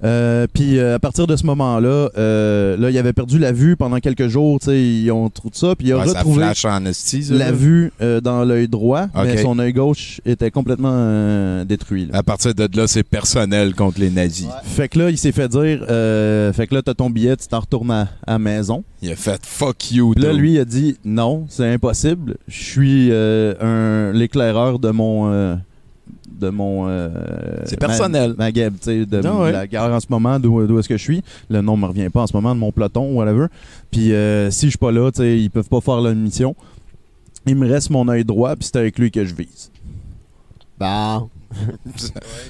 Euh, 0.03 0.45
puis 0.53 0.77
euh, 0.77 0.95
à 0.95 0.99
partir 0.99 1.25
de 1.25 1.35
ce 1.35 1.45
moment-là, 1.47 2.09
euh, 2.17 2.77
là, 2.77 2.91
il 2.91 2.97
avait 2.97 3.13
perdu 3.13 3.39
la 3.39 3.51
vue 3.51 3.75
pendant 3.75 3.97
quelques 3.99 4.27
jours. 4.27 4.59
tu 4.59 4.67
sais, 4.67 4.79
Ils 4.83 5.11
ont 5.11 5.29
trouvé 5.29 5.51
ça. 5.55 5.75
Puis 5.75 5.87
il 5.87 5.93
a 5.93 5.97
Ouais, 5.97 6.03
retrouvé 6.03 6.43
en 6.43 6.53
la 7.37 7.51
vue 7.51 7.91
euh, 8.01 8.21
dans 8.21 8.43
l'œil 8.45 8.67
droit, 8.67 9.07
mais 9.15 9.37
son 9.41 9.57
œil 9.59 9.73
gauche 9.73 10.21
était 10.25 10.51
complètement 10.51 10.91
euh, 10.93 11.65
détruit. 11.65 12.05
là. 12.05 12.19
À 12.19 12.23
partir 12.23 12.53
de 12.53 12.67
là, 12.77 12.87
c'est 12.87 13.03
personnel 13.03 13.73
contre 13.73 13.99
les 13.99 14.09
nazis. 14.11 14.47
Fait 14.63 14.87
que 14.87 14.99
là, 14.99 15.09
il 15.09 15.17
s'est 15.17 15.31
fait 15.31 15.47
dire 15.49 15.83
euh, 15.89 16.53
Fait 16.53 16.67
que 16.67 16.75
là, 16.75 16.81
t'as 16.83 16.93
ton 16.93 17.09
billet, 17.09 17.35
tu 17.35 17.47
t'en 17.47 17.59
retournes 17.61 17.91
à, 17.91 18.01
à 18.25 18.33
la 18.33 18.39
maison. 18.39 18.83
Il 19.01 19.11
a 19.11 19.15
fait 19.15 19.39
fuck 19.45 19.91
you. 19.91 20.13
Là, 20.15 20.33
lui, 20.33 20.53
il 20.53 20.59
a 20.59 20.65
dit 20.65 20.97
non, 21.05 21.45
c'est 21.49 21.71
impossible. 21.71 22.37
Je 22.47 22.63
suis 22.63 23.09
euh, 23.11 23.53
un 23.61 24.13
l'éclaireur 24.17 24.79
de 24.79 24.89
mon. 24.91 25.57
De 26.39 26.49
mon. 26.49 26.87
euh, 26.87 27.09
C'est 27.65 27.79
ma- 27.81 27.87
personnel. 27.87 28.35
Ma, 28.37 28.51
guerre, 28.51 28.71
tu 28.71 28.77
sais, 28.81 29.05
de 29.05 29.21
Ah 29.25 29.35
ouais. 29.41 29.51
la 29.51 29.67
guerre 29.67 29.83
en 29.91 29.99
ce 29.99 30.07
moment, 30.09 30.39
d'où 30.39 30.65
d'où 30.67 30.79
est-ce 30.79 30.89
que 30.89 30.97
je 30.97 31.03
suis. 31.03 31.23
Le 31.49 31.61
nom 31.61 31.75
me 31.77 31.85
revient 31.85 32.09
pas 32.09 32.21
en 32.23 32.27
ce 32.27 32.33
moment, 32.35 32.53
de 32.55 32.59
mon 32.59 32.71
peloton, 32.71 33.13
whatever. 33.15 33.47
Puis 33.91 34.13
euh, 34.13 34.49
si 34.51 34.65
je 34.67 34.69
suis 34.71 34.77
pas 34.77 34.91
là, 34.91 35.11
tu 35.11 35.17
sais, 35.21 35.39
ils 35.39 35.49
peuvent 35.49 35.69
pas 35.69 35.81
faire 35.81 36.01
la 36.01 36.13
mission. 36.13 36.55
Il 37.45 37.55
me 37.55 37.67
reste 37.69 37.89
mon 37.89 38.07
œil 38.09 38.25
droit, 38.25 38.55
puis 38.55 38.65
c'est 38.65 38.77
avec 38.77 38.99
lui 38.99 39.09
que 39.11 39.23
je 39.25 39.33
vise. 39.33 39.71
Bon. 40.79 41.29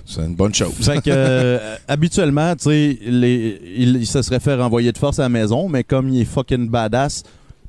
C'est 0.05 0.21
une 0.25 0.33
bonne 0.35 0.53
chose. 0.55 0.73
Fait 0.81 0.97
que, 1.01 1.09
euh, 1.11 1.75
habituellement, 1.87 2.55
tu 2.55 2.63
sais, 2.63 2.97
il, 3.05 3.95
il 3.95 4.07
se 4.07 4.23
serait 4.23 4.39
fait 4.39 4.55
renvoyer 4.55 4.91
de 4.91 4.97
force 4.97 5.19
à 5.19 5.23
la 5.23 5.29
maison, 5.29 5.69
mais 5.69 5.83
comme 5.83 6.09
il 6.09 6.21
est 6.21 6.25
fucking 6.25 6.67
badass, 6.67 7.21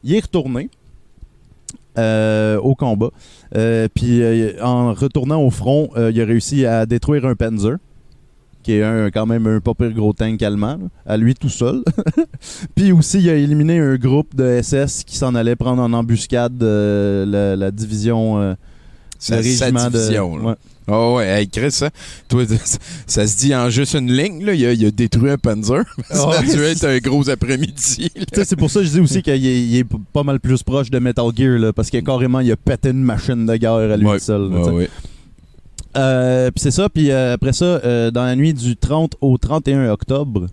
il 0.03 0.15
est 0.15 0.21
retourné 0.21 0.71
euh, 1.99 2.59
au 2.59 2.75
combat. 2.75 3.11
Euh, 3.57 3.89
Puis 3.95 4.23
euh, 4.23 4.53
en 4.63 4.95
retournant 4.95 5.43
au 5.43 5.51
front, 5.51 5.91
il 5.97 6.21
a 6.21 6.25
réussi 6.25 6.65
à 6.65 6.87
détruire 6.87 7.27
un 7.27 7.35
Panzer, 7.35 7.77
qui 8.63 8.73
est 8.75 8.83
un, 8.83 9.11
quand 9.11 9.27
même 9.27 9.47
un 9.47 9.61
pas 9.61 9.75
pire 9.75 9.93
gros 9.93 10.13
tank 10.13 10.43
allemand, 10.43 10.79
là, 10.81 10.89
à 11.07 11.17
lui 11.17 11.35
tout 11.35 11.49
seul. 11.49 11.83
Puis 12.75 12.93
aussi, 12.93 13.19
il 13.21 13.29
a 13.31 13.35
éliminé 13.35 13.79
un 13.79 13.97
groupe 13.97 14.35
de 14.35 14.61
SS 14.63 15.05
qui 15.05 15.17
s'en 15.17 15.35
allait 15.35 15.57
prendre 15.57 15.83
en 15.83 15.93
embuscade 15.93 16.61
la, 16.63 17.57
la 17.57 17.71
division. 17.71 18.39
le 18.39 18.57
régiment 19.37 19.87
de- 19.91 19.99
division, 19.99 20.35
ouais. 20.35 20.55
Oh 20.91 21.17
ouais, 21.19 21.27
hey, 21.27 21.49
Chris, 21.49 21.71
ça, 21.73 21.91
toi, 22.29 22.43
ça, 23.07 23.27
se 23.27 23.37
dit 23.37 23.55
en 23.55 23.69
juste 23.69 23.95
une 23.95 24.11
ligne, 24.11 24.45
là. 24.45 24.55
Il 24.55 24.65
a, 24.67 24.73
il 24.73 24.87
a 24.87 24.91
détruit 24.91 25.31
un 25.31 25.37
Panzer. 25.39 25.83
ça 26.11 26.29
Ouais. 26.29 26.37
a 26.37 26.43
dû 26.43 26.63
être 26.63 26.85
un 26.85 26.99
gros 26.99 27.29
après-midi. 27.29 28.11
c'est 28.33 28.57
pour 28.57 28.71
ça 28.71 28.81
que 28.81 28.87
je 28.87 28.93
dis 28.93 29.01
aussi 29.01 29.23
qu'il 29.23 29.77
est, 29.77 29.85
pas 30.13 30.23
mal 30.23 30.41
plus 30.41 30.63
proche 30.63 30.91
de 30.91 30.99
Metal 30.99 31.27
Gear, 31.37 31.59
là, 31.59 31.73
parce 31.73 31.91
qu'il 31.91 31.99
a 31.99 32.03
carrément 32.03 32.41
il 32.41 32.51
a 32.51 32.57
pété 32.57 32.91
une 32.91 33.03
machine 33.03 33.45
de 33.47 33.57
guerre 33.57 33.73
à 33.75 33.97
lui 33.97 34.07
Ouais, 34.07 34.19
seul. 34.19 34.51
là, 34.51 34.63
ouais. 34.73 34.89
Euh, 35.97 36.51
puis 36.51 36.61
c'est 36.63 36.71
ça, 36.71 36.89
puis 36.89 37.11
euh, 37.11 37.33
après 37.35 37.53
ça, 37.53 37.65
euh, 37.65 38.11
dans 38.11 38.25
la 38.25 38.37
nuit 38.37 38.55
du 38.55 38.77
30 38.77 39.17
au 39.21 39.37
31 39.39 39.91
octobre, 39.91 40.47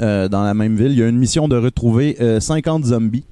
euh, 0.00 0.28
dans 0.28 0.42
la 0.42 0.54
même 0.54 0.76
ville, 0.76 0.92
il 0.92 0.98
y 0.98 1.02
a 1.02 1.08
une 1.08 1.18
mission 1.18 1.46
de 1.46 1.56
retrouver 1.56 2.16
euh, 2.20 2.40
50 2.40 2.86
zombies. 2.86 3.24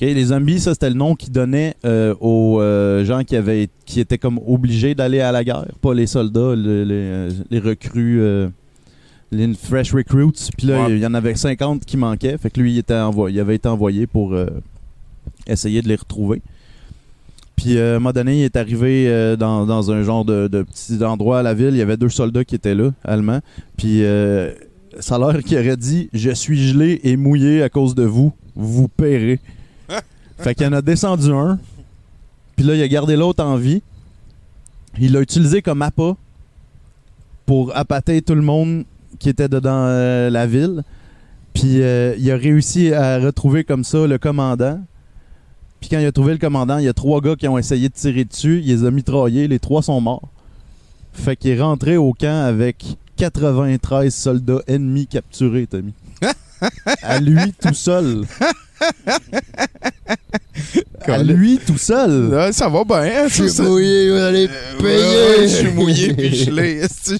Les 0.00 0.24
zombies, 0.24 0.60
ça 0.60 0.72
c'était 0.72 0.88
le 0.88 0.96
nom 0.96 1.14
qu'ils 1.14 1.30
donnaient 1.32 1.74
euh, 1.84 2.14
aux 2.20 2.60
euh, 2.60 3.04
gens 3.04 3.22
qui 3.22 3.36
avaient 3.36 3.68
qui 3.84 4.00
étaient 4.00 4.16
comme 4.16 4.40
obligés 4.46 4.94
d'aller 4.94 5.20
à 5.20 5.30
la 5.30 5.44
guerre, 5.44 5.66
pas 5.82 5.92
les 5.92 6.06
soldats, 6.06 6.54
les, 6.56 6.64
euh, 6.66 7.30
les 7.50 7.58
recrues, 7.58 8.20
euh, 8.22 8.48
les 9.30 9.52
fresh 9.52 9.92
recruits. 9.92 10.32
Puis 10.56 10.66
là, 10.68 10.84
Ouais. 10.86 10.92
il 10.92 10.98
y 11.00 11.06
en 11.06 11.12
avait 11.12 11.34
50 11.34 11.84
qui 11.84 11.98
manquaient, 11.98 12.38
fait 12.38 12.48
que 12.48 12.60
lui, 12.60 12.72
il, 12.72 12.78
était 12.78 12.94
envoyé, 12.94 13.36
il 13.36 13.40
avait 13.40 13.56
été 13.56 13.68
envoyé 13.68 14.06
pour 14.06 14.34
essayer 15.46 15.82
de 15.82 15.88
les 15.88 15.96
retrouver. 15.96 16.40
Puis 17.56 17.78
à 17.78 17.90
un 17.90 17.98
moment 17.98 18.12
donné, 18.12 18.38
il 18.38 18.44
est 18.44 18.56
arrivé 18.56 19.36
dans, 19.38 19.66
dans 19.66 19.90
un 19.90 20.02
genre 20.02 20.24
de, 20.24 20.48
de 20.48 20.62
petit 20.62 21.04
endroit 21.04 21.40
à 21.40 21.42
la 21.42 21.52
ville. 21.52 21.72
Il 21.72 21.76
y 21.76 21.82
avait 21.82 21.98
deux 21.98 22.08
soldats 22.08 22.44
qui 22.44 22.54
étaient 22.54 22.74
là, 22.74 22.90
allemands. 23.04 23.40
Puis 23.76 24.02
ça 24.98 25.16
a 25.16 25.18
l'air 25.18 25.42
qu'il 25.44 25.58
aurait 25.58 25.76
dit 25.76 26.08
Je 26.14 26.30
suis 26.30 26.58
gelé 26.58 27.00
et 27.04 27.16
mouillé 27.18 27.62
à 27.62 27.68
cause 27.68 27.94
de 27.94 28.04
vous. 28.04 28.32
Vous 28.56 28.88
paierez. 28.88 29.40
Fait 30.40 30.54
qu'il 30.54 30.66
en 30.66 30.72
a 30.72 30.82
descendu 30.82 31.30
un. 31.32 31.58
Puis 32.56 32.64
là, 32.64 32.74
il 32.74 32.82
a 32.82 32.88
gardé 32.88 33.16
l'autre 33.16 33.44
en 33.44 33.56
vie. 33.56 33.82
Il 34.98 35.12
l'a 35.12 35.20
utilisé 35.20 35.62
comme 35.62 35.82
appât 35.82 36.16
pour 37.46 37.76
appâter 37.76 38.22
tout 38.22 38.34
le 38.34 38.42
monde 38.42 38.84
qui 39.18 39.28
était 39.28 39.48
dedans 39.48 39.84
euh, 39.86 40.30
la 40.30 40.46
ville. 40.46 40.82
Puis 41.54 41.82
euh, 41.82 42.14
il 42.18 42.30
a 42.30 42.36
réussi 42.36 42.92
à 42.92 43.18
retrouver 43.18 43.64
comme 43.64 43.84
ça 43.84 44.06
le 44.06 44.18
commandant. 44.18 44.80
Puis 45.80 45.88
quand 45.88 45.98
il 45.98 46.06
a 46.06 46.12
trouvé 46.12 46.32
le 46.32 46.38
commandant, 46.38 46.78
il 46.78 46.84
y 46.84 46.88
a 46.88 46.92
trois 46.92 47.20
gars 47.20 47.36
qui 47.36 47.48
ont 47.48 47.58
essayé 47.58 47.88
de 47.88 47.94
tirer 47.94 48.24
dessus. 48.24 48.60
Il 48.64 48.68
les 48.68 48.84
a 48.84 48.90
mitraillés. 48.90 49.48
Les 49.48 49.58
trois 49.58 49.82
sont 49.82 50.00
morts. 50.00 50.28
Fait 51.12 51.36
qu'il 51.36 51.50
est 51.50 51.60
rentré 51.60 51.96
au 51.96 52.12
camp 52.12 52.44
avec 52.44 52.84
93 53.16 54.14
soldats 54.14 54.62
ennemis 54.66 55.06
capturés, 55.06 55.66
Tommy. 55.66 55.92
à 57.02 57.20
lui 57.20 57.52
tout 57.60 57.74
seul. 57.74 58.26
À 61.06 61.22
lui 61.22 61.58
tout 61.66 61.78
seul. 61.78 62.28
Ouais, 62.28 62.52
ça 62.52 62.68
va 62.68 62.84
bien. 62.84 63.26
Je 63.28 63.44
suis 63.46 63.62
mouillé, 63.62 64.10
vous 64.10 64.16
allez 64.16 64.46
Ouais, 64.46 64.82
payer. 64.82 64.98
ouais, 64.98 65.48
je 65.48 65.54
suis 65.56 65.70
mouillé 65.70 66.12
puis 66.14 66.34
gelé. 66.34 66.82
Je 67.02 67.14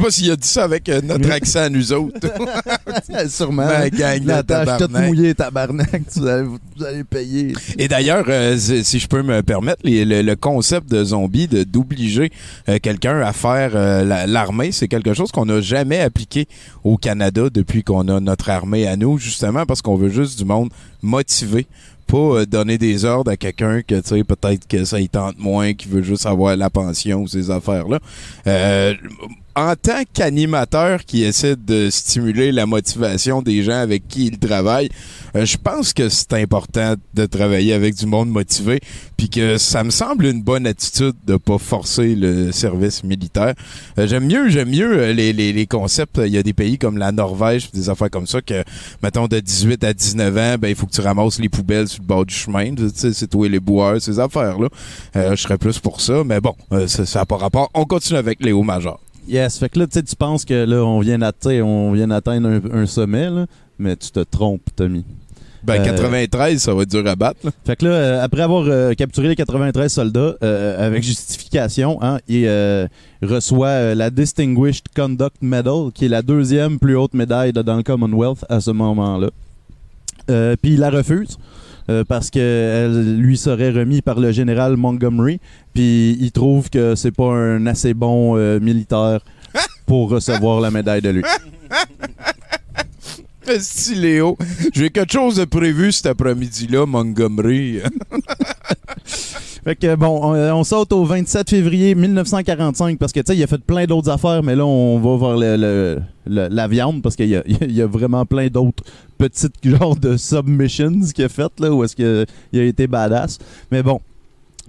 pas 0.04 0.10
s'il 0.10 0.30
a 0.30 0.36
dit 0.36 0.46
ça 0.48 0.64
avec 0.64 0.88
euh, 0.88 1.00
notre 1.02 1.30
accent 1.30 1.60
à 1.60 1.68
nous 1.68 1.92
autres. 1.92 2.18
Sûrement. 3.28 3.66
Ma 3.66 3.90
gang 3.90 4.20
de 4.22 4.28
La 4.28 4.42
tâche 4.42 4.78
toute 4.78 4.92
tabarnak. 4.92 5.36
tabarnak. 5.36 6.02
Vous 6.14 6.26
allez, 6.26 6.46
vous 6.46 6.84
allez 6.84 7.04
payer. 7.04 7.52
Et 7.78 7.88
d'ailleurs, 7.88 8.24
euh, 8.28 8.56
si 8.56 8.84
si 8.84 8.98
je 8.98 9.06
peux 9.08 9.22
me 9.22 9.42
permettre, 9.42 9.80
les- 9.84 10.04
le, 10.04 10.22
le 10.22 10.36
concept 10.36 10.90
de 10.90 11.02
zombie, 11.04 11.48
de 11.48 11.64
d'obliger 11.64 12.30
euh, 12.68 12.78
quelqu'un 12.80 13.20
à 13.20 13.32
faire 13.32 13.72
euh, 13.74 14.04
la- 14.04 14.26
l'armée, 14.26 14.72
c'est 14.72 14.88
quelque 14.88 15.12
chose 15.14 15.30
qu'on 15.32 15.46
n'a 15.46 15.60
jamais 15.60 16.00
appliqué 16.00 16.46
au 16.84 16.96
Canada 16.96 17.48
depuis 17.52 17.82
qu'on 17.82 18.08
a 18.08 18.20
notre 18.20 18.48
armée 18.50 18.86
à 18.86 18.96
nous, 18.96 19.18
justement 19.18 19.66
parce 19.66 19.82
qu'on 19.82 19.96
veut 19.96 20.10
juste 20.10 20.38
du 20.38 20.44
monde 20.44 20.70
motivé. 21.02 21.66
Pas 22.08 22.16
euh, 22.16 22.46
donner 22.46 22.78
des 22.78 23.04
ordres 23.04 23.30
à 23.30 23.36
quelqu'un 23.36 23.82
que, 23.82 24.00
tu 24.00 24.08
sais, 24.08 24.24
peut-être 24.24 24.66
que 24.66 24.84
ça 24.84 24.98
y 24.98 25.08
tente 25.08 25.38
moins, 25.38 25.74
qui 25.74 25.88
veut 25.88 26.02
juste 26.02 26.26
avoir 26.26 26.56
la 26.56 26.70
pension 26.70 27.22
ou 27.22 27.28
ces 27.28 27.50
affaires-là. 27.50 28.00
Euh, 28.46 28.94
en 29.58 29.74
tant 29.74 30.02
qu'animateur 30.14 31.04
qui 31.04 31.24
essaie 31.24 31.56
de 31.56 31.90
stimuler 31.90 32.52
la 32.52 32.64
motivation 32.64 33.42
des 33.42 33.64
gens 33.64 33.80
avec 33.80 34.06
qui 34.06 34.26
il 34.26 34.38
travaille, 34.38 34.88
euh, 35.34 35.44
je 35.44 35.56
pense 35.56 35.92
que 35.92 36.08
c'est 36.08 36.32
important 36.34 36.94
de 37.14 37.26
travailler 37.26 37.72
avec 37.72 37.96
du 37.96 38.06
monde 38.06 38.28
motivé, 38.30 38.78
puis 39.16 39.28
que 39.28 39.58
ça 39.58 39.82
me 39.82 39.90
semble 39.90 40.26
une 40.26 40.42
bonne 40.42 40.64
attitude 40.64 41.14
de 41.26 41.36
pas 41.36 41.58
forcer 41.58 42.14
le 42.14 42.52
service 42.52 43.02
militaire. 43.02 43.54
Euh, 43.98 44.06
j'aime 44.06 44.26
mieux, 44.26 44.48
j'aime 44.48 44.70
mieux 44.70 44.96
euh, 44.96 45.12
les, 45.12 45.66
concepts. 45.66 46.20
Il 46.24 46.32
y 46.32 46.38
a 46.38 46.44
des 46.44 46.52
pays 46.52 46.78
comme 46.78 46.96
la 46.96 47.10
Norvège, 47.10 47.72
des 47.72 47.90
affaires 47.90 48.10
comme 48.10 48.28
ça 48.28 48.40
que, 48.40 48.62
mettons, 49.02 49.26
de 49.26 49.40
18 49.40 49.82
à 49.82 49.92
19 49.92 50.36
ans, 50.36 50.54
ben 50.56 50.68
il 50.68 50.76
faut 50.76 50.86
que 50.86 50.92
tu 50.92 51.00
ramasses 51.00 51.40
les 51.40 51.48
poubelles 51.48 51.88
sur 51.88 52.00
le 52.00 52.06
bord 52.06 52.24
du 52.24 52.34
chemin. 52.34 52.76
Tu 52.76 52.88
sais, 52.94 53.12
c'est 53.12 53.26
toi 53.26 53.48
les 53.48 53.58
boueurs, 53.58 54.00
ces 54.00 54.20
affaires-là. 54.20 54.68
Je 55.14 55.34
serais 55.34 55.58
plus 55.58 55.80
pour 55.80 56.00
ça, 56.00 56.22
mais 56.24 56.40
bon, 56.40 56.54
ça 56.86 57.18
n'a 57.18 57.26
pas 57.26 57.36
rapport. 57.36 57.70
On 57.74 57.86
continue 57.86 58.18
avec 58.18 58.40
Léo 58.40 58.62
Major. 58.62 59.00
Yes, 59.28 59.58
fait 59.58 59.68
que 59.68 59.78
là, 59.78 59.86
tu 59.86 60.16
penses 60.16 60.44
que 60.44 60.64
là, 60.64 60.84
on 60.84 61.00
vient 61.00 61.18
d'atteindre, 61.18 61.66
on 61.66 61.92
vient 61.92 62.08
d'atteindre 62.08 62.48
un, 62.48 62.82
un 62.82 62.86
sommet, 62.86 63.28
là, 63.30 63.46
mais 63.78 63.94
tu 63.96 64.10
te 64.10 64.20
trompes, 64.20 64.62
Tommy. 64.74 65.04
Ben, 65.62 65.80
Euh, 65.80 65.84
93, 65.84 66.62
ça 66.62 66.72
va 66.72 66.82
être 66.82 66.90
dur 66.90 67.06
à 67.06 67.14
battre. 67.16 67.40
là. 67.44 67.50
Fait 67.66 67.76
que 67.76 67.84
là, 67.84 67.90
euh, 67.90 68.22
après 68.24 68.42
avoir 68.42 68.64
euh, 68.68 68.94
capturé 68.94 69.28
les 69.28 69.34
93 69.36 69.92
soldats 69.92 70.34
euh, 70.42 70.86
avec 70.86 71.02
justification, 71.02 71.98
hein, 72.00 72.18
il 72.28 72.44
euh, 72.46 72.86
reçoit 73.22 73.68
euh, 73.68 73.94
la 73.94 74.08
Distinguished 74.10 74.84
Conduct 74.96 75.36
Medal, 75.42 75.90
qui 75.92 76.06
est 76.06 76.08
la 76.08 76.22
deuxième 76.22 76.78
plus 76.78 76.96
haute 76.96 77.12
médaille 77.12 77.52
dans 77.52 77.76
le 77.76 77.82
Commonwealth 77.82 78.44
à 78.48 78.60
ce 78.60 78.70
moment-là. 78.70 79.30
Euh, 80.30 80.54
Puis 80.62 80.74
il 80.74 80.78
la 80.80 80.90
refuse. 80.90 81.36
Euh, 81.90 82.04
parce 82.04 82.30
qu'elle 82.30 83.16
lui 83.16 83.36
serait 83.36 83.70
remis 83.70 84.02
par 84.02 84.20
le 84.20 84.32
général 84.32 84.76
Montgomery, 84.76 85.40
puis 85.74 86.16
il 86.20 86.32
trouve 86.32 86.70
que 86.70 86.94
c'est 86.94 87.12
pas 87.12 87.32
un 87.32 87.66
assez 87.66 87.94
bon 87.94 88.36
euh, 88.36 88.60
militaire 88.60 89.20
pour 89.86 90.10
recevoir 90.10 90.60
la 90.60 90.70
médaille 90.70 91.02
de 91.02 91.10
lui. 91.10 91.22
Si 93.60 93.94
Léo, 93.94 94.36
j'ai 94.74 94.90
quelque 94.90 95.10
chose 95.10 95.36
de 95.36 95.46
prévu 95.46 95.90
cet 95.90 96.04
après-midi-là, 96.04 96.84
Montgomery. 96.84 97.80
Fait 99.68 99.96
bon, 99.96 100.18
on, 100.22 100.34
on 100.34 100.64
saute 100.64 100.94
au 100.94 101.04
27 101.04 101.50
février 101.50 101.94
1945 101.94 102.98
parce 102.98 103.12
que 103.12 103.20
tu 103.20 103.26
sais, 103.26 103.36
il 103.36 103.42
a 103.42 103.46
fait 103.46 103.62
plein 103.62 103.84
d'autres 103.84 104.08
affaires, 104.08 104.42
mais 104.42 104.56
là 104.56 104.64
on 104.64 104.98
va 104.98 105.16
voir 105.16 105.36
la 106.26 106.68
viande 106.68 107.02
parce 107.02 107.16
qu'il 107.16 107.28
y 107.28 107.36
a, 107.82 107.86
vraiment 107.86 108.24
plein 108.24 108.46
d'autres 108.46 108.82
petites 109.18 109.56
genres 109.62 109.94
de 109.94 110.16
submissions 110.16 111.00
qu'il 111.14 111.22
a 111.26 111.28
faites 111.28 111.60
là 111.60 111.70
où 111.70 111.84
est-ce 111.84 111.94
qu'il 111.94 112.58
a 112.58 112.64
été 112.64 112.86
badass. 112.86 113.36
Mais 113.70 113.82
bon, 113.82 114.00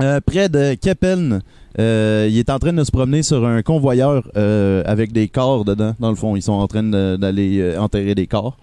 euh, 0.02 0.20
près 0.20 0.50
de 0.50 0.74
Keppen, 0.74 1.44
euh, 1.80 2.28
il 2.30 2.38
est 2.38 2.50
en 2.50 2.60
train 2.60 2.74
de 2.74 2.84
se 2.84 2.92
promener 2.92 3.24
sur 3.24 3.46
un 3.46 3.62
convoyeur 3.62 4.30
euh, 4.36 4.84
avec 4.86 5.14
des 5.14 5.30
corps 5.30 5.64
dedans. 5.64 5.96
Dans 6.02 6.10
le 6.10 6.18
fond, 6.18 6.36
ils 6.36 6.42
sont 6.42 6.52
en 6.52 6.68
train 6.68 6.84
d'aller 6.84 7.60
euh, 7.62 7.80
enterrer 7.80 8.16
des 8.16 8.28
corps. 8.28 8.58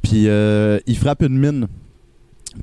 Puis 0.00 0.26
euh, 0.26 0.78
il 0.86 0.96
frappe 0.96 1.22
une 1.22 1.38
mine. 1.38 1.68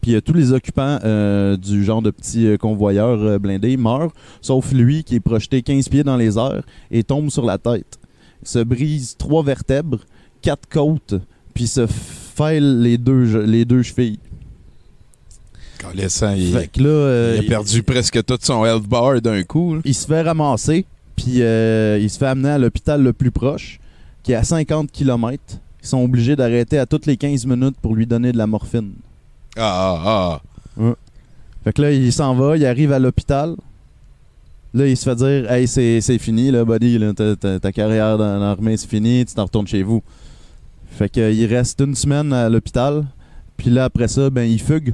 Puis 0.02 0.16
euh, 0.16 0.22
tous 0.22 0.34
les 0.34 0.52
occupants 0.52 1.00
euh, 1.04 1.58
du 1.58 1.84
genre 1.84 2.02
de 2.02 2.12
petit 2.12 2.48
euh, 2.48 2.58
convoyeur 2.58 3.20
euh, 3.22 3.40
blindé 3.40 3.76
meurent, 3.78 4.14
sauf 4.42 4.72
lui 4.72 5.04
qui 5.04 5.16
est 5.16 5.20
projeté 5.20 5.62
15 5.62 5.90
pieds 5.90 6.04
dans 6.04 6.18
les 6.18 6.38
airs 6.38 6.64
et 6.92 7.04
tombe 7.04 7.30
sur 7.30 7.46
la 7.46 7.58
tête. 7.58 7.98
se 8.44 8.60
brise 8.60 9.16
trois 9.18 9.44
vertèbres, 9.44 10.00
quatre 10.42 10.68
côtes, 10.70 11.16
puis 11.54 11.68
se 11.68 11.88
fêle 11.88 12.82
les 12.82 12.98
deux, 12.98 13.44
les 13.46 13.66
deux 13.66 13.84
chevilles. 13.84 14.20
Calissant, 15.80 16.34
il, 16.34 16.54
Fait 16.54 16.68
que 16.68 16.82
là, 16.84 17.36
il 17.36 17.46
a 17.46 17.48
perdu 17.48 17.84
presque 17.84 18.24
tout 18.26 18.38
son 18.42 18.66
health 18.66 18.88
bar 18.88 19.22
d'un 19.22 19.44
coup. 19.44 19.76
là. 19.76 19.82
il 19.86 19.96
se 19.96 20.06
fait 20.06 20.22
ramasser, 20.22 20.86
puis 21.16 21.38
il 21.38 22.10
se 22.10 22.18
fait 22.18 22.28
amener 22.28 22.50
à 22.50 22.58
l'hôpital 22.58 23.02
le 23.02 23.14
plus 23.14 23.32
proche, 23.32 23.80
qui 24.24 24.34
est 24.34 24.36
à 24.36 24.44
50 24.44 24.92
km. 24.92 25.42
Ils 25.82 25.88
sont 25.88 26.04
obligés 26.04 26.36
d'arrêter 26.36 26.78
à 26.78 26.86
toutes 26.86 27.06
les 27.06 27.16
15 27.16 27.46
minutes 27.46 27.78
pour 27.82 27.96
lui 27.96 28.06
donner 28.06 28.34
de 28.34 28.38
la 28.38 28.48
morphine. 28.48 28.92
Ah, 29.60 30.02
ah, 30.06 30.42
ah. 30.80 30.96
Fait 31.64 31.74
que 31.74 31.82
là, 31.82 31.92
il 31.92 32.14
s'en 32.14 32.34
va, 32.34 32.56
il 32.56 32.66
arrive 32.66 32.94
à 32.94 33.00
l'hôpital. 33.00 33.56
Là, 34.74 34.88
il 34.88 34.96
se 34.96 35.04
fait 35.04 35.16
dire 35.16 35.52
Hey, 35.52 35.68
c'est 35.68 36.18
fini, 36.18 36.52
là, 36.52 36.64
buddy. 36.64 37.00
ta, 37.62 37.72
carrière 37.72 38.18
dans 38.18 38.40
l'armée, 38.40 38.78
c'est 38.78 38.88
fini, 38.88 39.26
tu 39.26 39.34
t'en 39.34 39.46
retournes 39.46 39.68
chez 39.68 39.84
vous. 39.84 40.02
Fait 40.92 41.10
que, 41.10 41.32
il 41.32 41.46
reste 41.46 41.82
une 41.82 41.96
semaine 41.96 42.32
à 42.32 42.48
l'hôpital. 42.50 43.06
Puis 43.58 43.70
là, 43.70 43.86
après 43.86 44.08
ça, 44.08 44.30
ben, 44.30 44.50
il 44.50 44.62
fugue. 44.62 44.94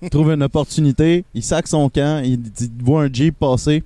Il 0.00 0.08
trouve 0.08 0.30
une 0.30 0.42
opportunité, 0.42 1.24
il 1.34 1.42
sac 1.42 1.68
son 1.68 1.88
camp, 1.90 2.22
il 2.24 2.40
voit 2.82 3.04
un 3.04 3.12
Jeep 3.12 3.38
passer. 3.38 3.84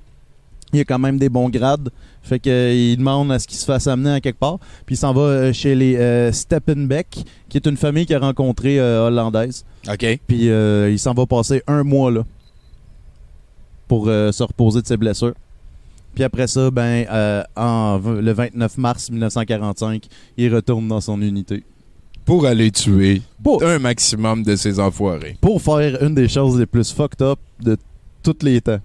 Il 0.73 0.81
a 0.81 0.85
quand 0.85 0.99
même 0.99 1.19
des 1.19 1.29
bons 1.29 1.49
grades. 1.49 1.91
Fait 2.27 2.41
que, 2.41 2.51
euh, 2.51 2.75
il 2.75 2.97
demande 2.97 3.31
à 3.31 3.39
ce 3.39 3.47
qu'il 3.47 3.57
se 3.57 3.65
fasse 3.65 3.87
amener 3.87 4.11
à 4.11 4.21
quelque 4.21 4.39
part. 4.41 4.59
Puis 4.85 4.97
il 4.97 4.99
s'en 4.99 5.13
va 5.13 5.21
euh, 5.23 5.53
chez 5.53 5.77
les 5.77 5.97
euh, 5.97 6.33
Steppenbeck, 6.33 7.25
qui 7.49 7.57
est 7.57 7.67
une 7.67 7.77
famille 7.77 8.05
qu'il 8.05 8.17
a 8.17 8.19
rencontrée 8.19 8.81
euh, 8.81 9.07
hollandaise. 9.07 9.65
OK. 9.89 10.19
Puis 10.27 10.51
euh, 10.51 10.91
il 10.91 10.99
s'en 10.99 11.15
va 11.15 11.25
passer 11.27 11.63
un 11.69 11.85
mois 11.85 12.11
là 12.11 12.25
pour 13.87 14.07
se 14.07 14.43
reposer 14.43 14.83
de 14.83 14.87
ses 14.89 14.97
blessures. 14.97 15.35
Puis 16.17 16.25
après 16.25 16.49
ça, 16.49 16.73
ben, 16.73 17.07
en, 17.55 18.01
le 18.05 18.33
29 18.33 18.79
mars 18.79 19.11
1945, 19.11 20.07
il 20.37 20.53
retourne 20.53 20.89
dans 20.89 21.01
son 21.01 21.23
unité. 21.23 21.63
Pour 22.25 22.45
aller 22.47 22.73
tuer 22.73 23.23
Pour, 23.45 23.63
un 23.63 23.79
maximum 23.79 24.43
de 24.43 24.57
ses 24.57 24.81
enfoirés. 24.81 25.37
pour 25.41 25.63
faire 25.63 26.03
une 26.03 26.17
des 26.17 26.27
choses 26.27 26.59
les 26.59 26.67
plus 26.67 26.91
fucked 26.93 27.23
up 27.23 27.39
de 27.63 27.77
tous 28.25 28.35
les 28.43 28.61
temps. 28.61 28.81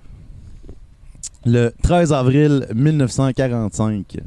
Le 1.45 1.71
13 1.81 2.13
avril 2.13 2.67
1945, 2.75 4.17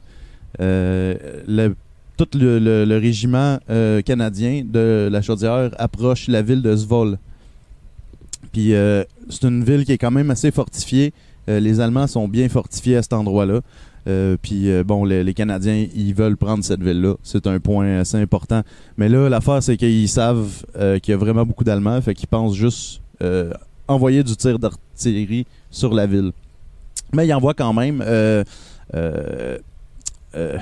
euh, 0.61 1.15
le, 1.47 1.75
tout 2.17 2.27
le, 2.35 2.59
le- 2.59 2.85
le 2.85 2.99
régiment 2.99 3.59
euh, 3.71 4.03
canadien 4.03 4.65
de 4.65 5.09
la 5.11 5.23
Chaudière 5.23 5.71
approche 5.79 6.27
la 6.29 6.43
ville 6.43 6.63
de 6.63 6.75
Svol. 6.75 7.19
Puis 8.53 8.75
euh, 8.75 9.05
c'est 9.31 9.45
une 9.45 9.63
ville 9.65 9.85
qui 9.85 9.93
est 9.93 9.99
quand 9.99 10.11
même 10.11 10.31
assez 10.31 10.51
fortifiée. 10.51 11.13
Euh, 11.49 11.61
les 11.61 11.81
Allemands 11.81 12.07
sont 12.07 12.27
bien 12.29 12.49
fortifiés 12.49 12.97
à 12.97 13.03
cet 13.03 13.13
endroit-là. 13.13 13.61
Euh, 14.07 14.37
puis 14.43 14.69
bon, 14.85 15.05
les, 15.05 15.25
les 15.25 15.35
Canadiens, 15.35 15.87
ils 15.95 16.15
veulent 16.15 16.37
prendre 16.37 16.63
cette 16.65 16.83
ville-là. 16.83 17.15
C'est 17.23 17.47
un 17.47 17.59
point 17.61 18.01
assez 18.01 18.17
important. 18.19 18.63
Mais 18.99 19.09
là, 19.09 19.29
l'affaire, 19.29 19.63
c'est 19.63 19.77
qu'ils 19.77 20.09
savent 20.09 20.65
qu'il 21.01 21.13
y 21.13 21.15
a 21.15 21.17
vraiment 21.17 21.47
beaucoup 21.47 21.65
d'Allemands, 21.65 22.01
fait 22.03 22.15
qu'ils 22.15 22.29
pensent 22.29 22.55
juste 22.57 23.01
envoyer 23.89 24.23
du 24.23 24.37
tir 24.37 24.59
d'artillerie 24.59 25.47
sur 25.71 25.95
la 25.95 26.07
ville. 26.07 26.33
Mais 27.15 27.27
ils 27.27 27.33
envoient 27.35 27.55
quand 27.55 27.73
même. 27.73 28.03
Euh, 28.07 28.45
euh, 28.95 29.59
euh, 30.37 30.59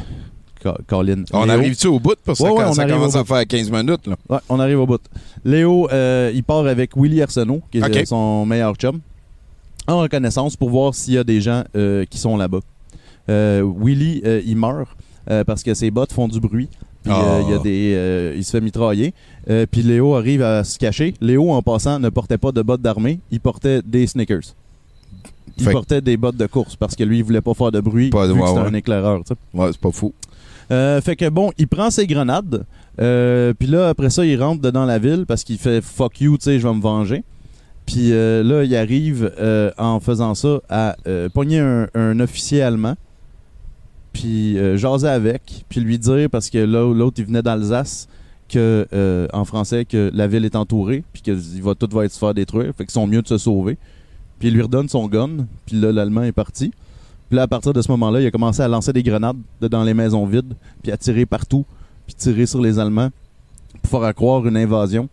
Colin. 0.86 1.24
On 1.32 1.48
arrive-tu 1.48 1.88
au 1.88 1.98
bout? 1.98 2.14
Parce 2.24 2.38
que 2.38 2.44
Ouais, 2.44 2.72
ça 2.72 2.86
commence 2.86 3.16
à 3.16 3.24
faire 3.24 3.44
15 3.46 3.70
minutes. 3.70 4.06
Là? 4.06 4.14
Ouais, 4.28 4.38
on 4.48 4.60
arrive 4.60 4.78
au 4.80 4.86
bout. 4.86 5.00
Léo, 5.44 5.88
il 5.90 6.42
part 6.44 6.66
avec 6.66 6.96
Willy 6.96 7.20
Arsenault, 7.20 7.62
qui 7.70 7.78
est 7.78 8.04
son 8.04 8.46
meilleur 8.46 8.74
chum, 8.76 9.00
en 9.88 9.98
reconnaissance 10.00 10.56
pour 10.56 10.70
voir 10.70 10.94
s'il 10.94 11.14
y 11.14 11.18
a 11.18 11.24
des 11.24 11.40
gens 11.40 11.64
qui 12.08 12.18
sont 12.18 12.36
là-bas. 12.36 12.60
Willy, 13.28 14.22
il 14.46 14.56
meurt 14.56 14.88
parce 15.46 15.64
que 15.64 15.74
ses 15.74 15.90
bottes 15.90 16.12
font 16.12 16.28
du 16.28 16.38
bruit. 16.38 16.68
Puis 17.02 17.12
Ah. 17.12 17.20
euh, 17.24 17.42
il 17.44 17.50
y 17.50 17.54
a 17.54 17.58
des, 17.58 17.92
euh, 17.96 18.34
il 18.36 18.44
se 18.44 18.52
fait 18.52 18.60
mitrailler. 18.60 19.12
Euh, 19.50 19.66
puis 19.70 19.82
Léo 19.82 20.14
arrive 20.14 20.42
à 20.42 20.62
se 20.64 20.78
cacher. 20.78 21.14
Léo, 21.20 21.50
en 21.50 21.62
passant, 21.62 21.98
ne 21.98 22.08
portait 22.10 22.38
pas 22.38 22.52
de 22.52 22.62
bottes 22.62 22.80
d'armée. 22.82 23.18
Il 23.30 23.40
portait 23.40 23.82
des 23.82 24.06
sneakers. 24.06 24.54
Il 25.62 25.66
Fait- 25.66 25.72
portait 25.72 26.00
des 26.00 26.16
bottes 26.16 26.36
de 26.36 26.46
course 26.46 26.76
parce 26.76 26.94
que 26.96 27.04
lui, 27.04 27.18
il 27.18 27.24
voulait 27.24 27.40
pas 27.40 27.54
faire 27.54 27.70
de 27.72 27.80
bruit 27.80 28.10
Pas 28.10 28.26
de- 28.26 28.32
vu 28.32 28.38
que 28.38 28.42
ouais, 28.44 28.48
c'était 28.48 28.60
ouais. 28.62 28.68
un 28.68 28.74
éclaireur. 28.74 29.18
tu 29.24 29.34
sais. 29.34 29.58
Ouais, 29.58 29.68
c'est 29.72 29.80
pas 29.80 29.90
fou. 29.92 30.12
Euh, 30.70 31.00
fait 31.00 31.16
que 31.16 31.28
bon, 31.28 31.50
il 31.58 31.68
prend 31.68 31.90
ses 31.90 32.06
grenades. 32.06 32.64
euh, 33.00 33.52
puis 33.58 33.68
là, 33.68 33.88
après 33.88 34.10
ça, 34.10 34.24
il 34.24 34.40
rentre 34.42 34.60
dedans 34.62 34.84
la 34.84 34.98
ville 34.98 35.24
parce 35.26 35.44
qu'il 35.44 35.58
fait 35.58 35.80
fuck 35.82 36.20
you, 36.20 36.36
tu 36.38 36.44
sais, 36.44 36.58
je 36.58 36.66
vais 36.66 36.74
me 36.74 36.80
venger. 36.80 37.24
Puis 37.86 38.12
euh, 38.12 38.42
là, 38.42 38.64
il 38.64 38.74
arrive 38.76 39.32
en 39.78 39.98
faisant 40.00 40.34
ça 40.34 40.60
à 40.68 40.96
pogner 41.34 41.58
un, 41.60 41.88
un 41.94 42.20
officier 42.20 42.62
allemand. 42.62 42.94
Puis 44.12 44.56
jaser 44.78 45.08
avec. 45.08 45.64
Puis 45.68 45.80
lui 45.80 45.98
dire, 45.98 46.28
parce 46.30 46.50
que 46.50 46.58
là, 46.58 46.92
l'autre, 46.94 47.16
il 47.18 47.26
venait 47.26 47.42
d'Alsace, 47.42 48.08
que 48.48 48.86
en 49.32 49.44
français, 49.44 49.84
que 49.84 50.10
la 50.14 50.26
ville 50.26 50.44
est 50.44 50.56
entourée. 50.56 51.02
Puis 51.12 51.22
que 51.22 51.30
il 51.32 51.62
va, 51.62 51.74
tout 51.74 51.88
va 51.92 52.04
être 52.04 52.12
se 52.12 52.18
faire 52.18 52.34
détruire. 52.34 52.72
Fait 52.76 52.84
qu'ils 52.84 52.92
sont 52.92 53.06
mieux 53.06 53.22
de 53.22 53.28
se 53.28 53.38
sauver. 53.38 53.78
Puis 54.42 54.48
il 54.48 54.54
lui 54.54 54.62
redonne 54.62 54.88
son 54.88 55.06
gun. 55.06 55.46
Puis 55.66 55.80
là, 55.80 55.92
l'Allemand 55.92 56.24
est 56.24 56.32
parti. 56.32 56.72
Puis 57.28 57.36
là, 57.36 57.42
à 57.42 57.46
partir 57.46 57.72
de 57.72 57.80
ce 57.80 57.88
moment-là, 57.92 58.20
il 58.20 58.26
a 58.26 58.30
commencé 58.32 58.60
à 58.60 58.66
lancer 58.66 58.92
des 58.92 59.04
grenades 59.04 59.36
de- 59.60 59.68
dans 59.68 59.84
les 59.84 59.94
maisons 59.94 60.26
vides, 60.26 60.54
puis 60.82 60.90
à 60.90 60.96
tirer 60.96 61.26
partout, 61.26 61.64
puis 62.06 62.16
tirer 62.16 62.44
sur 62.46 62.60
les 62.60 62.80
Allemands 62.80 63.10
pour 63.88 64.00
faire 64.02 64.12
croire 64.16 64.44
une 64.48 64.56
invasion. 64.56 65.08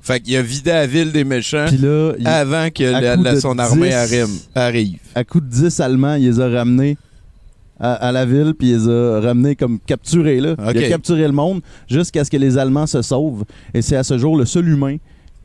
Fait 0.00 0.20
qu'il 0.20 0.36
a 0.36 0.42
vidé 0.42 0.70
la 0.70 0.86
ville 0.86 1.10
des 1.10 1.24
méchants 1.24 1.66
Puis 1.66 1.78
là, 1.78 2.12
il- 2.20 2.26
avant 2.28 2.68
que 2.70 2.84
la- 2.84 3.40
son 3.40 3.58
armée 3.58 3.88
10 3.88 3.94
arrive. 3.94 4.28
arrive. 4.54 4.98
à 5.16 5.24
coup 5.24 5.40
de 5.40 5.46
10 5.46 5.80
Allemands, 5.80 6.14
il 6.14 6.26
les 6.26 6.38
a 6.40 6.48
ramenés 6.48 6.96
à, 7.80 7.94
à 7.94 8.12
la 8.12 8.24
ville, 8.24 8.54
puis 8.56 8.68
il 8.70 8.76
les 8.76 8.88
a 8.88 9.20
ramenés 9.20 9.56
comme 9.56 9.80
capturés. 9.80 10.40
Là. 10.40 10.54
Il 10.72 10.78
a 10.84 10.88
capturé 10.88 11.22
le 11.26 11.32
monde 11.32 11.62
jusqu'à 11.88 12.24
ce 12.24 12.30
que 12.30 12.36
les 12.36 12.56
Allemands 12.56 12.86
se 12.86 13.02
sauvent. 13.02 13.44
Et 13.74 13.82
c'est 13.82 13.96
à 13.96 14.04
ce 14.04 14.16
jour 14.18 14.36
le 14.36 14.44
seul 14.46 14.68
humain 14.68 14.98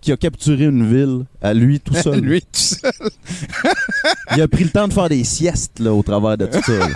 qui 0.04 0.12
a 0.12 0.18
capturé 0.18 0.66
une 0.66 0.86
ville 0.86 1.26
à 1.41 1.54
lui 1.54 1.80
tout 1.80 1.93
seul. 2.04 2.20
Lui, 2.20 2.41
tout 2.41 2.47
seul. 2.54 2.91
Il 4.36 4.41
a 4.41 4.47
pris 4.47 4.66
le 4.66 4.70
temps 4.70 4.88
de 4.88 4.93
faire 4.93 5.10
des 5.10 5.24
siestes 5.24 5.80
là, 5.80 5.93
au 5.93 6.04
travers 6.04 6.38
de 6.38 6.45
tout 6.45 6.62
ça. 6.62 6.78
là. 6.78 6.88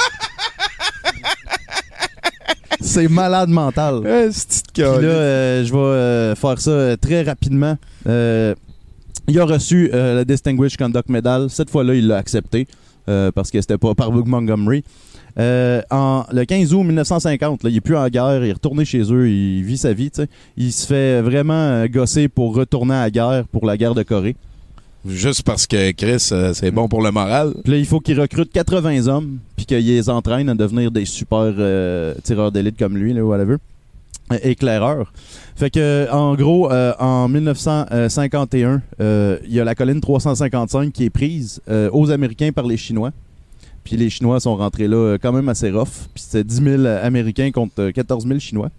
C'est 2.82 3.08
malade 3.08 3.50
mental. 3.50 4.02
Puis 4.74 4.84
là, 4.84 4.88
euh, 4.88 5.66
je 5.66 5.72
vais 5.74 5.80
euh, 5.80 6.36
faire 6.36 6.60
ça 6.60 6.72
euh, 6.72 6.96
très 6.96 7.24
rapidement. 7.24 7.78
Il 8.06 9.40
a 9.40 9.46
reçu 9.46 9.90
le 9.92 10.24
Distinguished 10.24 10.78
Conduct 10.78 11.10
Medal. 11.10 11.50
Cette 11.50 11.70
fois-là, 11.70 11.96
il 11.96 12.08
l'a 12.08 12.18
accepté 12.18 12.68
parce 13.06 13.52
que 13.52 13.60
c'était 13.62 13.78
pas 13.78 13.94
par 13.96 14.12
Book 14.12 14.28
Montgomery. 14.28 14.84
Euh, 15.40 15.82
en, 15.92 16.24
le 16.32 16.46
15 16.46 16.74
août 16.74 16.84
1950, 16.84 17.64
là, 17.64 17.70
il 17.70 17.78
est 17.78 17.82
plus 17.82 17.96
en 17.96 18.08
guerre, 18.08 18.44
il 18.44 18.50
est 18.50 18.54
retourné 18.54 18.86
chez 18.86 19.02
eux, 19.12 19.30
il 19.30 19.64
vit 19.64 19.78
sa 19.78 19.94
vie. 19.94 20.12
Il 20.58 20.72
se 20.72 20.88
fait 20.88 21.22
vraiment 21.22 21.54
euh, 21.54 21.88
gosser 21.88 22.28
pour 22.28 22.56
retourner 22.56 22.96
à 22.96 23.02
la 23.02 23.12
guerre 23.12 23.44
pour 23.52 23.66
la 23.66 23.78
guerre 23.78 23.94
de 23.94 24.04
Corée. 24.04 24.36
Juste 25.08 25.44
parce 25.44 25.68
que 25.68 25.92
Chris, 25.92 26.30
euh, 26.32 26.54
c'est 26.54 26.72
bon 26.72 26.88
pour 26.88 27.02
le 27.02 27.12
moral. 27.12 27.54
Puis 27.64 27.72
là, 27.72 27.78
il 27.78 27.86
faut 27.86 28.00
qu'il 28.00 28.20
recrute 28.20 28.52
80 28.52 29.08
hommes, 29.08 29.38
puis 29.56 29.66
qu'il 29.66 29.86
les 29.86 30.10
entraîne 30.10 30.50
à 30.50 30.56
devenir 30.56 30.92
des 30.92 31.06
super 31.06 31.54
euh, 31.58 32.14
tireurs 32.24 32.52
d'élite 32.52 32.78
comme 32.78 32.98
lui, 32.98 33.14
là, 33.14 33.24
whatever. 33.24 33.58
Éclaireurs. 34.44 35.14
Fait 35.56 35.70
que, 35.70 36.12
en 36.12 36.36
gros, 36.36 36.72
euh, 36.72 36.94
en 37.00 37.30
1951, 37.30 38.82
euh, 39.00 39.38
il 39.46 39.54
y 39.54 39.60
a 39.60 39.64
la 39.64 39.74
colline 39.74 40.02
355 40.02 40.92
qui 40.92 41.06
est 41.06 41.10
prise 41.10 41.62
euh, 41.70 41.90
aux 41.94 42.12
Américains 42.12 42.52
par 42.52 42.66
les 42.66 42.78
Chinois. 42.78 43.12
Puis 43.88 43.96
les 43.96 44.10
Chinois 44.10 44.42
sont 44.42 44.58
rentrés 44.58 44.90
là 44.90 44.98
euh, 44.98 45.18
quand 45.20 45.32
même 45.32 45.48
assez 45.48 45.72
rough. 45.72 46.10
Puis 46.14 46.22
c'était 46.24 46.44
10 46.44 46.62
000 46.62 46.86
Américains 46.86 47.52
contre 47.52 47.84
euh, 47.84 47.92
14 47.94 48.28
000 48.28 48.38
Chinois. 48.38 48.70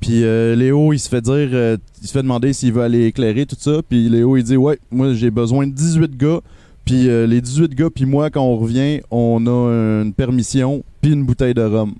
Puis 0.00 0.24
euh, 0.24 0.56
Léo, 0.56 0.92
il 0.92 0.98
se 0.98 1.08
fait 1.08 1.20
dire, 1.20 1.50
euh, 1.52 1.76
il 2.02 2.08
se 2.08 2.12
fait 2.12 2.22
demander 2.22 2.52
s'il 2.52 2.72
veut 2.72 2.82
aller 2.82 3.04
éclairer 3.04 3.46
tout 3.46 3.56
ça. 3.56 3.80
Puis 3.88 4.08
Léo, 4.08 4.36
il 4.36 4.42
dit 4.42 4.56
Ouais, 4.56 4.80
moi 4.90 5.14
j'ai 5.14 5.30
besoin 5.30 5.68
de 5.68 5.72
18 5.72 6.16
gars. 6.16 6.40
Puis 6.84 7.08
euh, 7.08 7.28
les 7.28 7.40
18 7.40 7.72
gars, 7.76 7.90
puis 7.94 8.06
moi, 8.06 8.28
quand 8.28 8.42
on 8.42 8.56
revient, 8.56 9.02
on 9.12 9.46
a 9.46 10.02
une 10.02 10.14
permission, 10.14 10.82
puis 11.00 11.12
une 11.12 11.24
bouteille 11.24 11.54
de 11.54 11.62
rhum. 11.62 11.94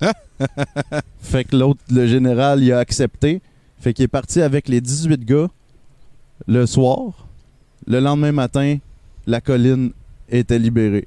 fait 1.20 1.42
que 1.42 1.56
l'autre, 1.56 1.80
le 1.90 2.06
général, 2.06 2.62
il 2.62 2.70
a 2.70 2.78
accepté. 2.78 3.40
Fait 3.80 3.92
qu'il 3.92 4.04
est 4.04 4.08
parti 4.08 4.40
avec 4.40 4.68
les 4.68 4.80
18 4.80 5.24
gars 5.24 5.48
le 6.46 6.64
soir. 6.64 7.26
Le 7.88 7.98
lendemain 7.98 8.30
matin, 8.30 8.76
la 9.26 9.40
colline 9.40 9.90
était 10.28 10.58
libérée. 10.58 11.06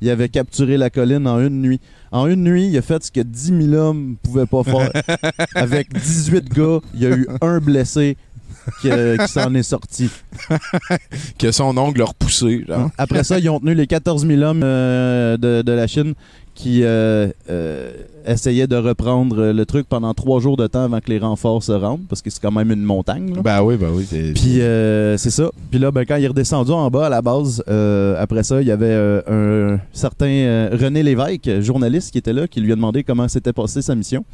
Il 0.00 0.10
avait 0.10 0.28
capturé 0.28 0.76
la 0.76 0.90
colline 0.90 1.26
en 1.26 1.40
une 1.40 1.62
nuit. 1.62 1.80
En 2.12 2.26
une 2.26 2.44
nuit, 2.44 2.68
il 2.68 2.76
a 2.76 2.82
fait 2.82 3.02
ce 3.02 3.10
que 3.10 3.20
10 3.20 3.68
000 3.70 3.74
hommes 3.74 4.16
pouvaient 4.22 4.46
pas 4.46 4.62
faire. 4.62 4.90
Avec 5.54 5.92
18 5.92 6.52
gars, 6.52 6.80
il 6.94 7.00
y 7.00 7.06
a 7.06 7.10
eu 7.10 7.26
un 7.40 7.58
blessé, 7.58 8.16
qui, 8.80 8.90
euh, 8.90 9.16
qui 9.16 9.28
s'en 9.32 9.54
est 9.54 9.62
sorti. 9.62 10.10
que 11.38 11.50
son 11.52 11.76
ongle 11.76 12.00
l'a 12.00 12.06
repoussé. 12.06 12.64
Genre. 12.66 12.90
Après 12.98 13.24
ça, 13.24 13.38
ils 13.38 13.48
ont 13.48 13.60
tenu 13.60 13.74
les 13.74 13.86
14 13.86 14.26
000 14.26 14.42
hommes 14.42 14.62
euh, 14.62 15.36
de, 15.36 15.62
de 15.62 15.72
la 15.72 15.86
Chine 15.86 16.14
qui 16.54 16.84
euh, 16.84 17.28
euh, 17.50 17.90
essayaient 18.26 18.66
de 18.68 18.76
reprendre 18.76 19.46
le 19.52 19.66
truc 19.66 19.88
pendant 19.88 20.14
trois 20.14 20.40
jours 20.40 20.56
de 20.56 20.66
temps 20.66 20.84
avant 20.84 21.00
que 21.00 21.10
les 21.10 21.18
renforts 21.18 21.62
se 21.62 21.72
rendent, 21.72 22.06
parce 22.08 22.22
que 22.22 22.30
c'est 22.30 22.40
quand 22.40 22.52
même 22.52 22.70
une 22.70 22.82
montagne. 22.82 23.34
là. 23.34 23.42
Ben 23.42 23.62
oui, 23.62 23.76
ben 23.76 23.88
oui. 23.92 24.06
Puis 24.34 24.60
euh, 24.60 25.16
c'est 25.16 25.30
ça. 25.30 25.50
Puis 25.70 25.80
là, 25.80 25.90
ben, 25.90 26.04
quand 26.06 26.16
il 26.16 26.24
est 26.24 26.28
redescendu 26.28 26.70
en 26.70 26.88
bas 26.90 27.06
à 27.06 27.08
la 27.08 27.22
base, 27.22 27.62
euh, 27.68 28.14
après 28.18 28.44
ça, 28.44 28.62
il 28.62 28.68
y 28.68 28.70
avait 28.70 28.94
un 29.28 29.78
certain 29.92 30.68
René 30.72 31.02
Lévesque, 31.02 31.60
journaliste, 31.60 32.12
qui 32.12 32.18
était 32.18 32.32
là, 32.32 32.46
qui 32.46 32.60
lui 32.60 32.72
a 32.72 32.76
demandé 32.76 33.02
comment 33.02 33.26
s'était 33.28 33.52
passée 33.52 33.82
sa 33.82 33.94
mission. 33.94 34.24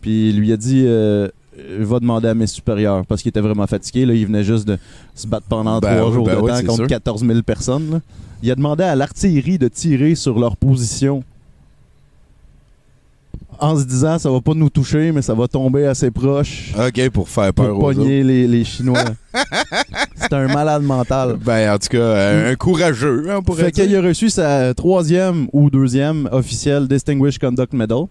Puis 0.00 0.30
il 0.30 0.38
lui 0.38 0.52
a 0.52 0.56
dit 0.56 0.86
Va 1.80 1.98
demander 1.98 2.28
à 2.28 2.34
mes 2.34 2.46
supérieurs, 2.46 3.04
parce 3.06 3.20
qu'il 3.20 3.30
était 3.30 3.40
vraiment 3.40 3.66
fatigué. 3.66 4.06
Là, 4.06 4.14
il 4.14 4.24
venait 4.26 4.44
juste 4.44 4.66
de 4.66 4.78
se 5.14 5.26
battre 5.26 5.46
pendant 5.48 5.80
Ben 5.80 5.96
trois 5.96 6.08
oui, 6.08 6.14
jours 6.14 6.24
ben 6.26 6.36
de 6.36 6.40
oui, 6.40 6.50
temps 6.50 6.60
contre 6.60 6.74
sûr. 6.76 6.86
14 6.86 7.26
000 7.26 7.42
personnes. 7.42 7.90
là. 7.90 8.00
Il 8.42 8.50
a 8.50 8.54
demandé 8.54 8.84
à 8.84 8.94
l'artillerie 8.94 9.58
de 9.58 9.66
tirer 9.68 10.14
sur 10.14 10.38
leur 10.38 10.56
position 10.56 11.24
en 13.60 13.76
se 13.76 13.84
disant 13.84 14.18
ça 14.18 14.30
va 14.30 14.40
pas 14.40 14.54
nous 14.54 14.70
toucher, 14.70 15.12
mais 15.12 15.22
ça 15.22 15.34
va 15.34 15.48
tomber 15.48 15.86
assez 15.86 16.10
proche 16.10 16.72
OK, 16.78 17.10
pour 17.10 17.28
faire 17.28 17.52
peur 17.52 17.70
pour 17.74 17.84
aux 17.84 17.88
autres. 17.90 17.98
pogner 17.98 18.22
les, 18.22 18.46
les 18.46 18.64
Chinois. 18.64 19.04
C'est 20.16 20.32
un 20.32 20.46
malade 20.48 20.82
mental. 20.82 21.36
Ben, 21.44 21.72
en 21.74 21.78
tout 21.78 21.88
cas, 21.88 21.98
euh, 21.98 22.52
un 22.52 22.54
courageux, 22.56 23.26
hein, 23.30 23.36
on 23.38 23.42
pourrait 23.42 23.64
Fait 23.64 23.70
dire. 23.70 23.84
qu'il 23.86 23.96
a 23.96 24.00
reçu 24.02 24.30
sa 24.30 24.74
troisième 24.74 25.48
ou 25.52 25.70
deuxième 25.70 26.28
officielle 26.32 26.86
Distinguished 26.88 27.40
Conduct 27.40 27.72
Medal. 27.72 28.04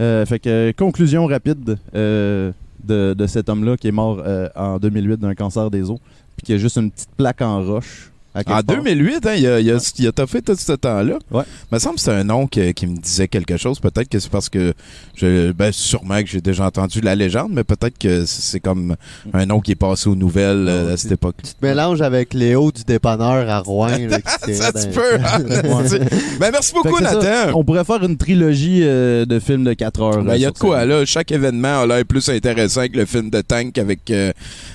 Euh, 0.00 0.24
fait 0.26 0.38
que, 0.38 0.72
conclusion 0.76 1.26
rapide 1.26 1.76
euh, 1.94 2.52
de, 2.84 3.14
de 3.14 3.26
cet 3.26 3.48
homme-là 3.48 3.76
qui 3.76 3.88
est 3.88 3.92
mort 3.92 4.22
en 4.54 4.78
2008 4.78 5.20
d'un 5.20 5.34
cancer 5.34 5.70
des 5.70 5.90
os, 5.90 5.98
puis 6.36 6.46
qui 6.46 6.52
a 6.52 6.58
juste 6.58 6.76
une 6.76 6.90
petite 6.90 7.10
plaque 7.16 7.42
en 7.42 7.62
roche. 7.64 8.10
En 8.46 8.62
part. 8.62 8.64
2008, 8.64 9.26
hein, 9.26 9.34
il 9.36 9.46
a, 9.46 9.60
il 9.60 9.70
a, 9.70 9.92
il 9.98 10.06
a 10.06 10.12
toffé 10.12 10.42
tout 10.42 10.54
ce 10.56 10.72
temps-là. 10.72 11.18
Ouais. 11.30 11.42
Il 11.70 11.74
me 11.74 11.78
semble 11.78 11.96
que 11.96 12.00
c'est 12.02 12.12
un 12.12 12.24
nom 12.24 12.46
qui 12.46 12.60
me 12.86 12.96
disait 13.00 13.28
quelque 13.28 13.56
chose. 13.56 13.80
Peut-être 13.80 14.08
que 14.08 14.18
c'est 14.18 14.30
parce 14.30 14.48
que, 14.48 14.72
je, 15.16 15.52
ben, 15.52 15.72
sûrement 15.72 16.20
que 16.22 16.28
j'ai 16.28 16.40
déjà 16.40 16.64
entendu 16.66 17.00
la 17.00 17.14
légende, 17.14 17.50
mais 17.52 17.64
peut-être 17.64 17.98
que 17.98 18.24
c'est 18.26 18.60
comme 18.60 18.96
un 19.32 19.46
nom 19.46 19.60
qui 19.60 19.72
est 19.72 19.76
passé 19.76 20.08
aux 20.08 20.14
nouvelles 20.16 20.66
euh, 20.68 20.94
à 20.94 20.96
cette 20.96 21.12
époque. 21.12 21.36
Mélange 21.62 22.00
avec 22.02 22.34
Léo 22.34 22.70
du 22.72 22.84
dépanneur 22.84 23.48
à 23.50 23.58
Rouen. 23.60 23.88
là, 23.88 24.18
Ça 24.52 24.72
dans- 24.72 24.90
peut. 24.92 25.18
hein? 25.24 25.38
ben, 26.40 26.50
merci 26.52 26.72
beaucoup, 26.74 26.98
ça. 26.98 27.14
Nathan. 27.14 27.58
On 27.58 27.64
pourrait 27.64 27.84
faire 27.84 28.02
une 28.04 28.16
trilogie 28.16 28.80
euh, 28.82 29.24
de 29.24 29.38
films 29.38 29.64
de 29.64 29.72
4 29.72 30.02
heures. 30.02 30.16
Ben, 30.18 30.24
là, 30.24 30.36
il 30.36 30.42
y 30.42 30.46
a 30.46 30.50
de 30.50 30.58
quoi, 30.58 30.80
ça. 30.80 30.86
là? 30.86 31.04
Chaque 31.04 31.32
événement 31.32 31.82
a 31.82 31.86
l'air 31.86 32.04
plus 32.04 32.28
intéressant 32.28 32.86
que 32.88 32.96
le 32.96 33.04
film 33.06 33.30
de 33.30 33.40
Tank 33.40 33.76
avec 33.78 34.10
euh, 34.10 34.32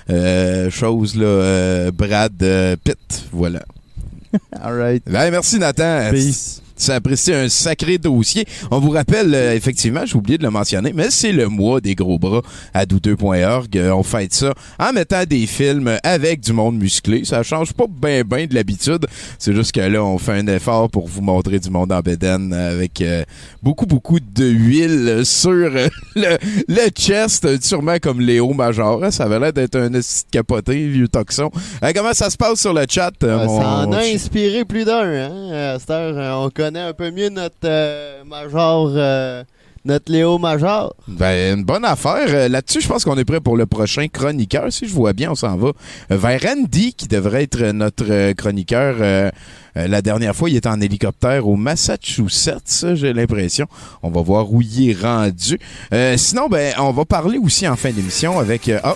euh, 0.09 0.70
chose, 0.70 1.16
là, 1.16 1.26
euh, 1.26 1.91
Brad 1.91 2.34
euh, 2.41 2.76
Pitt. 2.84 3.26
Voilà. 3.32 3.53
All 4.62 4.74
right. 4.74 5.04
Ben, 5.06 5.32
merci, 5.32 5.60
Nathan. 5.60 6.12
Peace. 6.12 6.62
Ça 6.76 6.95
apprécie 6.95 7.34
un 7.34 7.49
sacré 7.49 7.97
dossier. 7.97 8.45
On 8.71 8.80
vous 8.80 8.89
rappelle, 8.89 9.34
euh, 9.34 9.53
effectivement, 9.55 10.05
j'ai 10.05 10.15
oublié 10.15 10.38
de 10.38 10.43
le 10.43 10.49
mentionner, 10.49 10.91
mais 10.93 11.09
c'est 11.11 11.32
le 11.32 11.47
mois 11.47 11.80
des 11.82 11.95
gros 11.95 12.17
bras 12.19 12.41
à 12.74 12.86
douteux.org. 12.86 13.78
Euh, 13.78 13.91
on 13.91 14.03
fête 14.03 14.34
ça 14.34 14.53
en 14.80 14.91
mettant 14.93 15.24
des 15.26 15.45
films 15.45 15.97
avec 16.03 16.39
du 16.41 16.51
monde 16.53 16.78
musclé. 16.78 17.26
Ça 17.26 17.43
change 17.43 17.74
pas 17.74 17.86
bien 17.88 18.24
ben 18.26 18.47
de 18.47 18.55
l'habitude. 18.55 19.05
C'est 19.39 19.53
juste 19.53 19.71
que 19.71 19.82
là, 19.82 20.03
on 20.03 20.17
fait 20.17 20.34
un 20.34 20.47
effort 20.47 20.89
pour 20.89 21.07
vous 21.07 21.21
montrer 21.21 21.59
du 21.59 21.69
monde 21.69 21.91
en 21.91 21.99
bédaine 21.99 22.53
avec 22.53 23.01
euh, 23.01 23.24
beaucoup, 23.61 23.86
beaucoup 23.86 24.19
de 24.19 24.45
huile 24.45 25.21
sur 25.26 25.51
le, 26.15 26.38
le 26.67 26.89
chest, 26.95 27.63
sûrement 27.63 27.97
comme 28.01 28.19
Léo 28.19 28.51
Major. 28.53 29.03
hein. 29.03 29.11
Ça 29.11 29.26
avait 29.26 29.39
l'air 29.39 29.53
d'être 29.53 29.76
un 29.78 29.89
capoté, 30.32 30.88
vieux 30.88 31.07
toxon. 31.07 31.51
Comment 31.95 32.13
ça 32.13 32.30
se 32.30 32.38
passe 32.38 32.59
sur 32.61 32.74
le 32.74 32.86
chat? 32.89 33.11
ça 33.21 33.47
en 33.47 33.91
a 33.91 33.99
inspiré 33.99 34.65
plus 34.65 34.86
d'un. 34.86 35.03
Hein? 35.03 35.74
À 35.76 35.80
cette 35.80 35.89
heure, 35.91 36.39
on 36.43 36.49
connaît 36.64 36.80
un 36.80 36.93
peu 36.93 37.11
mieux 37.11 37.28
notre 37.28 37.66
euh, 37.66 38.24
Major, 38.24 38.89
euh, 38.95 39.43
notre 39.84 40.09
Léo 40.09 40.38
Major. 40.38 40.95
Ben, 41.09 41.57
une 41.57 41.66
bonne 41.66 41.84
affaire. 41.84 42.28
Euh, 42.30 42.47
Là-dessus, 42.47 42.80
je 42.80 42.88
pense 42.88 43.03
qu'on 43.03 43.18
est 43.18 43.26
prêt 43.26 43.41
pour 43.41 43.57
le 43.57 43.66
prochain 43.66 44.07
chroniqueur. 44.07 44.72
Si 44.72 44.88
je 44.88 44.93
vois 44.93 45.11
bien, 45.11 45.32
on 45.32 45.36
s'en 45.36 45.57
va 45.57 45.74
vers 46.09 46.39
Andy, 46.45 46.93
qui 46.93 47.09
devrait 47.09 47.43
être 47.43 47.61
notre 47.74 48.32
chroniqueur. 48.32 49.32
La 49.76 50.01
dernière 50.01 50.34
fois, 50.34 50.49
il 50.49 50.55
était 50.55 50.70
en 50.70 50.80
hélicoptère 50.80 51.45
au 51.49 51.57
Massachusetts, 51.57 52.93
j'ai 52.93 53.11
l'impression. 53.11 53.66
On 54.03 54.09
va 54.09 54.22
voir 54.22 54.53
où 54.53 54.61
il 54.61 54.91
est 54.91 55.01
rendu. 55.01 55.59
Sinon, 56.16 56.47
ben, 56.47 56.74
on 56.80 56.91
va 56.91 57.03
parler 57.03 57.39
aussi 57.39 57.68
en 57.68 57.76
fin 57.76 57.91
d'émission 57.91 58.39
avec... 58.39 58.70
euh, 58.70 58.80
ah, 58.86 58.95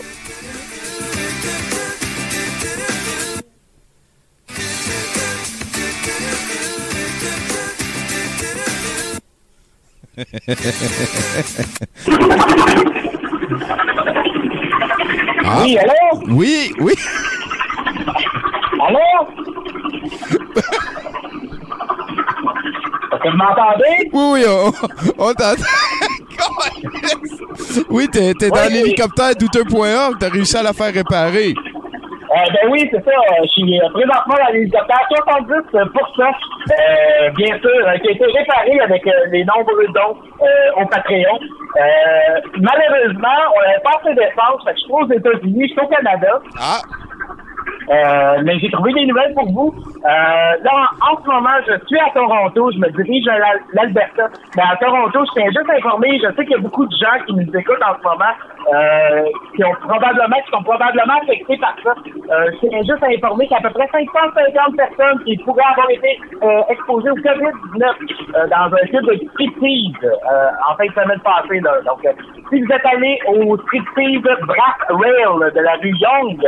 Ah. 15.45 15.61
Oui, 15.63 15.77
allô? 15.77 16.21
Oui, 16.29 16.73
oui. 16.79 16.93
Allô? 18.85 18.99
Est-ce 23.13 23.19
que 23.23 23.29
vous 23.29 23.37
m'entendez? 23.37 24.09
Oui, 24.11 24.23
oui, 24.33 24.43
on, 24.47 24.71
on 25.17 25.33
t'entend. 25.33 25.63
oui, 27.89 28.07
t'es 28.11 28.33
t'es 28.33 28.49
dans 28.49 28.65
Oui. 28.67 28.73
l'hélicoptère 28.73 29.35
douteux.org, 29.35 30.15
t'as 30.19 30.29
réussi 30.29 30.57
à 30.57 30.63
la 30.63 30.73
faire 30.73 30.93
réparer. 30.93 31.53
Euh, 32.29 32.35
ben 32.53 32.69
oui, 32.71 32.89
c'est 32.91 33.03
ça. 33.05 33.11
euh, 33.11 33.43
Je 33.43 33.47
suis 33.47 33.79
euh, 33.79 33.89
présentement 33.93 34.35
dans 34.35 34.51
l'hélicoptère 34.51 34.99
70% 35.09 35.63
euh, 35.63 37.29
bien 37.37 37.57
sûr, 37.59 38.01
qui 38.01 38.07
a 38.07 38.11
été 38.11 38.25
réparé 38.25 38.79
avec 38.81 39.03
les 39.31 39.45
nombreux 39.45 39.87
dons 39.95 40.17
au 40.75 40.85
Patreon. 40.87 41.39
Malheureusement, 42.57 43.39
on 43.55 43.61
n'avait 43.61 43.79
pas 43.83 43.99
assez 44.01 44.13
d'essence, 44.13 44.61
je 44.67 44.73
suis 44.81 44.91
aux 44.91 45.09
États-Unis, 45.09 45.67
je 45.67 45.71
suis 45.73 45.79
au 45.79 45.87
Canada. 45.87 46.39
Ah, 46.59 46.81
Euh, 47.89 48.41
mais 48.43 48.59
j'ai 48.59 48.69
trouvé 48.69 48.91
des 48.93 49.05
nouvelles 49.05 49.33
pour 49.33 49.49
vous. 49.51 49.73
Euh, 50.03 50.07
là, 50.07 50.91
en, 51.09 51.21
ce 51.23 51.27
moment, 51.27 51.55
je 51.67 51.73
suis 51.87 51.99
à 51.99 52.09
Toronto. 52.13 52.71
Je 52.71 52.79
me 52.79 52.89
dirige 52.91 53.27
à 53.29 53.39
l'Al- 53.39 53.61
l'Alberta. 53.73 54.27
Mais 54.55 54.63
à 54.63 54.75
Toronto, 54.75 55.23
je 55.25 55.31
tiens 55.39 55.47
juste 55.47 55.69
à 55.69 55.75
informer. 55.75 56.19
Je 56.19 56.27
sais 56.35 56.43
qu'il 56.43 56.51
y 56.51 56.55
a 56.55 56.59
beaucoup 56.59 56.85
de 56.85 56.95
gens 56.97 57.17
qui 57.25 57.33
nous 57.33 57.55
écoutent 57.57 57.81
en 57.83 57.95
ce 57.97 58.03
moment, 58.03 58.33
euh, 58.73 59.23
qui 59.55 59.63
ont 59.63 59.73
probablement, 59.87 60.35
qui 60.45 60.51
sont 60.51 60.63
probablement 60.63 61.15
affectés 61.23 61.57
par 61.57 61.75
ça. 61.83 61.93
Euh, 62.31 62.51
je 62.61 62.67
tiens 62.67 62.79
juste 62.83 63.03
à 63.03 63.07
informer 63.07 63.47
qu'il 63.47 63.55
y 63.57 63.63
a 63.63 63.65
à 63.65 63.69
peu 63.69 63.73
près 63.73 63.87
550 63.87 64.75
personnes 64.75 65.23
qui 65.23 65.37
pourraient 65.37 65.71
avoir 65.71 65.89
été 65.89 66.19
euh, 66.43 66.61
exposées 66.69 67.11
au 67.11 67.15
COVID-19 67.15 67.83
euh, 67.83 68.47
dans 68.47 68.67
un 68.75 68.85
type 68.87 69.07
de 69.07 69.15
striptease 69.31 70.11
en 70.69 70.75
fin 70.75 70.85
de 70.85 70.91
semaine 70.91 71.21
passée. 71.21 71.59
Là. 71.61 71.71
Donc, 71.85 72.03
si 72.49 72.61
vous 72.61 72.71
êtes 72.71 72.85
allé 72.85 73.19
au 73.27 73.57
striptease 73.59 74.21
Brass 74.21 74.75
Rail 74.89 75.51
de 75.55 75.59
la 75.61 75.73
rue 75.81 75.93
Young, 75.99 76.43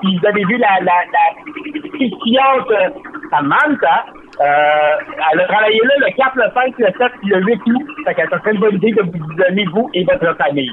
puis 0.00 0.18
vous 0.18 0.26
avez 0.26 0.44
vu 0.44 0.56
la, 0.58 0.78
la, 0.80 0.92
la 1.12 1.52
pétillante 1.92 2.70
euh, 2.70 2.90
Samantha, 3.30 4.04
euh, 4.40 5.14
elle 5.32 5.40
a 5.40 5.46
travaillé 5.46 5.80
là 5.84 6.06
le 6.06 6.16
4, 6.16 6.36
le 6.36 6.52
5, 6.52 6.74
le 6.78 6.86
7 6.86 7.12
puis 7.20 7.30
le 7.30 7.42
8 7.42 7.60
août. 7.66 7.86
Fait 8.04 8.14
qu'elle 8.14 8.28
ça 8.28 8.38
serait 8.40 8.52
une 8.52 8.60
bonne 8.60 8.76
idée 8.76 8.92
de 8.92 9.02
vous 9.02 9.32
isoler, 9.32 9.64
vous 9.72 9.90
et 9.94 10.04
votre 10.04 10.36
famille. 10.36 10.70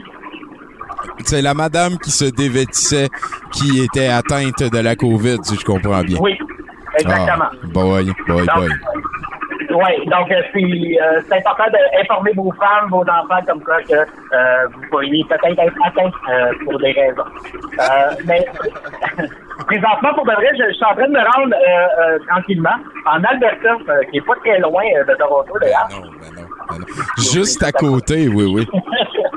c'est 1.23 1.41
la 1.41 1.53
madame 1.53 1.97
qui 1.97 2.11
se 2.11 2.25
dévêtissait 2.25 3.09
qui 3.53 3.83
était 3.83 4.07
atteinte 4.07 4.61
de 4.63 4.79
la 4.79 4.95
COVID, 4.95 5.37
si 5.43 5.55
je 5.55 5.63
comprends 5.63 6.01
bien. 6.01 6.17
Oui, 6.19 6.37
exactement. 6.99 7.49
Ah, 7.51 7.67
boy, 7.73 8.11
boy, 8.27 8.45
boy. 8.55 8.69
Oui, 9.73 10.05
donc 10.05 10.31
euh, 10.31 10.41
c'est 10.53 10.61
euh, 10.61 11.21
c'est 11.27 11.37
important 11.37 11.71
d'informer 11.71 12.31
vos 12.33 12.51
femmes, 12.53 12.89
vos 12.89 13.01
enfants 13.01 13.43
comme 13.47 13.61
ça 13.65 13.81
que 13.81 13.95
euh, 13.95 14.67
vous 14.71 14.81
pourriez 14.89 15.23
peut-être 15.27 15.59
être 15.59 15.73
atteints 15.83 16.11
euh, 16.29 16.51
pour 16.63 16.77
des 16.79 16.91
raisons. 16.91 17.23
Mais 18.25 18.45
présentement, 19.65 20.13
pour 20.13 20.25
de 20.25 20.33
vrai, 20.33 20.49
je, 20.53 20.67
je 20.67 20.73
suis 20.73 20.85
en 20.85 20.93
train 20.93 21.07
de 21.07 21.13
me 21.13 21.19
rendre 21.19 21.55
tranquillement 22.27 22.77
en 23.07 23.23
Alberta, 23.23 23.77
qui 24.11 24.17
est 24.17 24.25
pas 24.25 24.35
très 24.43 24.59
loin 24.59 24.83
de 25.07 25.15
Toronto 25.15 25.53
d'ailleurs. 25.59 25.87
Non, 25.89 26.01
ben 26.01 26.41
non, 26.41 26.47
ben 26.69 26.79
non. 26.79 26.85
Juste 27.17 27.63
à 27.63 27.71
côté, 27.71 28.27
oui, 28.27 28.45
oui. 28.53 28.67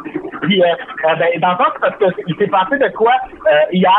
Puis, 0.47 0.63
euh, 0.63 0.67
euh, 0.67 1.15
ben, 1.41 1.57
parce 1.59 1.97
qu'il 1.99 2.37
s'est 2.37 2.47
passé 2.47 2.79
de 2.79 2.89
quoi 2.95 3.13
euh, 3.51 3.73
hier? 3.73 3.93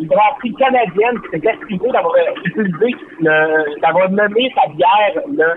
Une 0.00 0.08
Prix 0.38 0.52
canadienne 0.54 1.20
qui 1.22 1.38
s'est 1.38 1.48
excusée 1.48 1.90
d'avoir 1.92 2.14
utilisé, 2.44 2.94
d'avoir 3.80 4.10
nommé 4.10 4.52
sa 4.54 4.68
bière 4.72 5.22
le, 5.28 5.54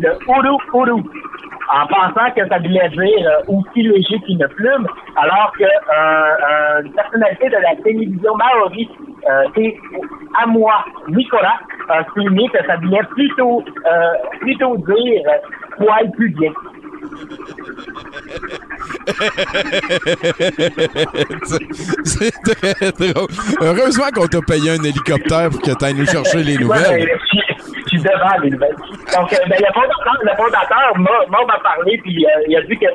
le 0.00 0.10
Uru 0.28 0.56
Uru, 0.74 1.02
en 1.72 1.86
pensant 1.86 2.30
que 2.36 2.46
ça 2.46 2.58
voulait 2.58 2.90
dire 2.90 3.40
aussi 3.48 3.82
léger 3.82 4.18
qu'une 4.26 4.46
plume, 4.56 4.86
alors 5.16 5.52
que 5.58 6.84
une 6.84 6.92
personnalité 6.92 7.48
de 7.48 7.56
la 7.56 7.74
télévision 7.82 8.36
maori, 8.36 8.88
c'est 9.54 9.76
à 10.42 10.46
moi, 10.46 10.84
Nicolas, 11.08 11.58
a 11.88 12.04
souligné 12.12 12.48
que 12.50 12.64
ça 12.66 12.76
voulait 12.76 13.02
plutôt, 13.10 13.64
plutôt 14.40 14.76
dire 14.76 15.22
poil 15.78 16.10
plus 16.12 16.30
bien. 16.30 16.52
C'est 22.04 22.30
très 22.42 22.92
drôle. 22.92 23.28
Heureusement 23.60 24.08
qu'on 24.14 24.26
t'a 24.26 24.40
payé 24.40 24.70
un 24.70 24.82
hélicoptère 24.82 25.50
pour 25.50 25.60
que 25.62 25.70
tu 25.70 25.84
ailles 25.84 25.94
nous 25.94 26.06
chercher 26.06 26.42
les 26.42 26.56
Ouais, 26.56 26.62
nouvelles. 26.64 27.06
ben, 27.06 27.18
je 27.32 27.88
suis 27.88 27.98
devant 28.02 28.36
les 28.42 28.50
nouvelles. 28.50 28.76
Donc, 29.14 29.32
euh, 29.32 29.36
ben, 29.48 29.58
le 29.58 29.72
fondateur, 29.74 30.16
le 30.22 30.36
fondateur 30.36 30.98
m'a 30.98 31.58
parlé, 31.62 31.98
puis 32.02 32.24
euh, 32.26 32.44
il 32.48 32.56
a 32.56 32.62
dit 32.62 32.76
qu'ils 32.76 32.88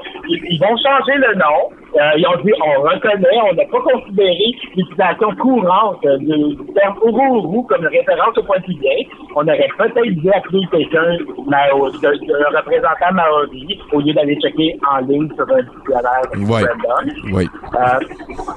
ils 0.49 0.59
vont 0.59 0.75
changer 0.77 1.17
le 1.17 1.35
nom. 1.35 1.71
Euh, 1.97 2.11
ils 2.17 2.27
ont 2.27 2.41
dit, 2.43 2.51
on 2.63 2.81
reconnaît, 2.81 3.39
on 3.49 3.53
n'a 3.55 3.65
pas 3.65 3.81
considéré 3.81 4.51
l'utilisation 4.75 5.35
courante 5.35 6.05
euh, 6.05 6.17
du, 6.17 6.55
terme 6.75 6.95
Ourou 7.01 7.63
comme 7.63 7.81
une 7.81 7.87
référence 7.87 8.37
au 8.37 8.43
point 8.43 8.57
de 8.67 8.73
bien. 8.79 8.97
On 9.35 9.41
aurait 9.47 9.67
peut-être 9.77 10.03
dû 10.05 10.29
appeler 10.31 10.61
quelqu'un, 10.71 11.17
Mao- 11.47 11.89
de- 11.89 11.97
de- 11.99 12.45
un 12.53 12.57
représentant 12.59 13.13
Maori, 13.13 13.79
au 13.93 13.99
lieu 14.01 14.13
d'aller 14.13 14.35
checker 14.41 14.77
en 14.91 14.99
ligne 15.07 15.29
sur 15.35 15.49
un 15.49 15.61
dictionnaire 15.61 16.21
random. 16.67 17.13
Oui. 17.33 17.47
Euh, 17.75 17.79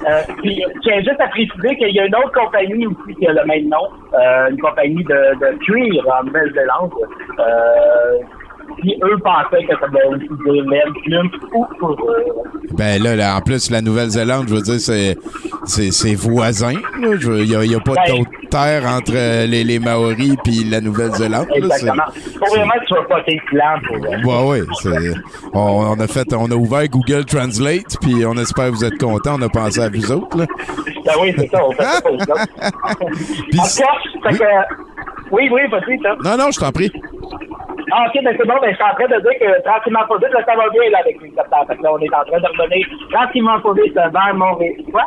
euh, 0.09 0.21
puis, 0.43 0.61
je 0.75 0.79
tiens 0.81 0.99
juste 0.99 1.19
à 1.19 1.27
préciser 1.29 1.75
qu'il 1.77 1.95
y 1.95 1.99
a 1.99 2.05
une 2.05 2.15
autre 2.15 2.31
compagnie 2.33 2.85
aussi 2.87 3.15
qui 3.15 3.27
a 3.27 3.33
le 3.33 3.45
même 3.45 3.69
nom, 3.69 3.87
euh, 4.13 4.49
une 4.51 4.59
compagnie 4.59 5.03
de, 5.03 5.39
de 5.39 5.57
cuir 5.65 6.05
en 6.19 6.23
Nouvelle-Zélande. 6.25 6.91
Puis 8.79 8.95
eux 9.03 9.17
pensaient 9.23 9.63
que 9.65 9.73
ça 9.79 9.87
devait 9.87 10.05
aussi 10.15 10.27
dire 10.27 10.63
laine, 10.69 10.93
plume 11.03 11.29
ou. 11.53 11.95
Ben 12.77 13.01
là, 13.01 13.15
là, 13.15 13.35
en 13.37 13.41
plus, 13.41 13.69
la 13.69 13.81
Nouvelle-Zélande, 13.81 14.45
je 14.47 14.55
veux 14.55 14.61
dire, 14.61 14.79
c'est, 14.79 15.17
c'est, 15.65 15.91
c'est 15.91 16.15
voisin. 16.15 16.73
Il 17.01 17.45
n'y 17.45 17.55
a, 17.55 17.63
y 17.65 17.75
a 17.75 17.79
pas 17.79 17.93
Ben- 17.93 18.17
d'autre 18.17 18.29
terre 18.49 18.83
entre 18.85 19.13
euh, 19.15 19.45
les, 19.45 19.63
les 19.63 19.79
Maoris 19.79 20.35
puis 20.43 20.63
la 20.69 20.81
Nouvelle-Zélande. 20.81 21.47
Exactement. 21.53 22.03
Faut 22.39 22.53
vraiment 22.55 22.71
que 22.73 22.79
tu 22.81 22.87
sois 22.87 23.07
pas 23.07 23.21
tes 23.23 23.39
plans 23.47 23.79
pour 23.87 24.47
Ouais, 24.47 24.59
ouais. 24.61 24.65
c'est- 24.81 25.13
On, 25.53 25.95
on 25.95 25.99
a 25.99 26.07
fait, 26.07 26.33
on 26.33 26.49
a 26.51 26.55
ouvert 26.55 26.87
Google 26.89 27.25
Translate, 27.25 27.97
puis 28.01 28.25
on 28.25 28.33
espère 28.37 28.67
que 28.67 28.75
vous 28.75 28.85
êtes 28.85 28.97
contents. 28.99 29.35
On 29.37 29.41
a 29.41 29.49
pensé 29.49 29.81
à 29.81 29.89
vous 29.89 30.11
autres, 30.11 30.37
là. 30.37 30.45
Ben 31.05 31.13
oui, 31.21 31.33
c'est 31.37 31.49
ça, 31.49 31.59
on 31.65 31.71
fait 31.71 31.83
ça 31.83 32.01
pour 32.01 32.11
les 32.11 32.21
autres. 32.21 32.47
Puis- 33.49 33.59
En 33.59 33.63
cas, 33.63 34.29
fait 34.31 34.37
que... 34.37 34.43
Oui, 35.31 35.49
oui, 35.51 35.61
vas-y, 35.69 35.99
ça. 36.01 36.15
Non, 36.23 36.37
non, 36.37 36.51
je 36.51 36.59
t'en 36.59 36.71
prie. 36.71 36.91
Ah, 37.93 38.05
ok, 38.07 38.23
ben 38.23 38.35
c'est 38.37 38.47
bon, 38.47 38.55
ben 38.61 38.69
je 38.71 38.75
suis 38.75 38.83
en 38.83 38.93
train 38.95 39.07
de 39.07 39.21
dire 39.21 39.39
que 39.39 39.63
tranquillement 39.63 40.05
pas 40.07 40.17
vite, 40.17 40.29
là, 40.33 40.43
ça 40.45 40.55
va 40.55 40.69
bien 40.69 40.89
là, 40.91 40.99
avec 40.99 41.19
l'hélicoptère. 41.21 41.65
Fait 41.67 41.75
que 41.77 41.83
là, 41.83 41.91
on 41.93 41.99
est 41.99 42.13
en 42.13 42.23
train 42.23 42.39
de 42.39 42.47
revenir 42.47 42.87
tranquillement 43.11 43.59
pas 43.59 43.73
vite 43.73 43.93
vers 43.93 44.33
Montréal. 44.35 44.75
Quoi? 44.91 45.05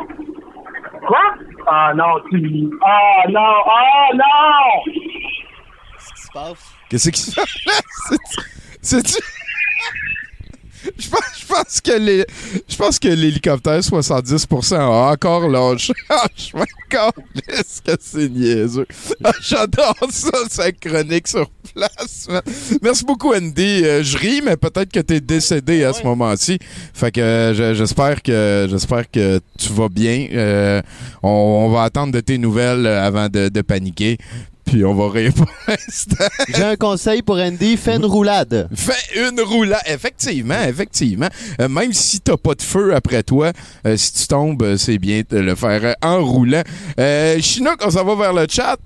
Quoi? 1.07 1.21
Ah 1.67 1.93
non, 1.95 2.19
tu... 2.29 2.69
Ah 2.85 3.27
non, 3.29 3.41
ah 3.65 4.09
non! 4.13 4.93
Qu'est-ce 4.93 6.13
qui 6.13 6.21
se 6.21 6.31
passe? 6.31 6.75
Qu'est-ce 6.89 7.09
qui 7.11 7.21
se 7.21 7.35
passe? 7.35 7.57
C'est- 8.07 8.81
C'est-tu... 8.81 9.23
Je 10.97 11.09
pense, 11.09 11.21
je 11.39 11.45
pense 11.47 11.81
que 11.81 11.91
les, 11.97 12.25
je 12.67 12.75
pense 12.75 12.99
que 12.99 13.07
l'hélicoptère 13.07 13.79
70% 13.79 14.75
a 14.75 15.11
encore 15.11 15.47
lâché. 15.49 15.93
Ah, 16.09 16.27
je 16.35 16.55
m'en 16.55 16.65
calisse 16.89 17.81
que 17.85 17.91
c'est 17.99 18.29
niaiseux. 18.29 18.85
Ah, 19.23 19.31
J'adore 19.41 19.95
ça, 20.11 20.29
sa 20.49 20.71
chronique 20.71 21.27
sur 21.27 21.49
place. 21.73 22.27
Merci 22.81 23.03
beaucoup, 23.05 23.33
Andy. 23.33 23.81
Euh, 23.83 24.03
je 24.03 24.17
ris, 24.17 24.41
mais 24.43 24.55
peut-être 24.57 24.91
que 24.91 24.99
t'es 24.99 25.19
décédé 25.19 25.83
à 25.83 25.93
ce 25.93 26.03
moment-ci. 26.03 26.59
Fait 26.93 27.11
que 27.11 27.21
euh, 27.21 27.53
je- 27.53 27.73
j'espère 27.73 28.21
que 28.21 28.67
j'espère 28.69 29.09
que 29.09 29.39
tu 29.57 29.73
vas 29.73 29.89
bien. 29.89 30.27
Euh, 30.31 30.81
on, 31.23 31.29
on 31.29 31.69
va 31.69 31.83
attendre 31.83 32.13
de 32.13 32.19
tes 32.19 32.37
nouvelles 32.37 32.85
avant 32.87 33.27
de, 33.29 33.49
de 33.49 33.61
paniquer. 33.61 34.17
Puis 34.65 34.83
on 34.83 34.93
va 34.93 35.09
rire 35.11 35.31
pour 35.33 35.47
l'instant. 35.67 36.25
J'ai 36.47 36.63
un 36.63 36.75
conseil 36.75 37.21
pour 37.21 37.37
Andy, 37.37 37.77
fais 37.77 37.95
une 37.95 38.05
roulade. 38.05 38.67
Fais 38.73 39.19
une 39.29 39.39
roulade. 39.41 39.81
Effectivement, 39.85 40.61
effectivement. 40.67 41.29
Euh, 41.61 41.69
même 41.69 41.93
si 41.93 42.19
t'as 42.19 42.37
pas 42.37 42.55
de 42.55 42.61
feu 42.61 42.95
après 42.95 43.23
toi, 43.23 43.51
euh, 43.85 43.95
si 43.97 44.13
tu 44.13 44.27
tombes, 44.27 44.63
euh, 44.63 44.77
c'est 44.77 44.97
bien 44.97 45.21
de 45.29 45.37
le 45.37 45.55
faire 45.55 45.95
en 46.01 46.23
roulant. 46.25 46.63
Euh, 46.99 47.39
Chinook, 47.39 47.79
on 47.85 47.89
s'en 47.91 48.03
va 48.03 48.15
vers 48.15 48.33
le 48.33 48.47
chat. 48.49 48.77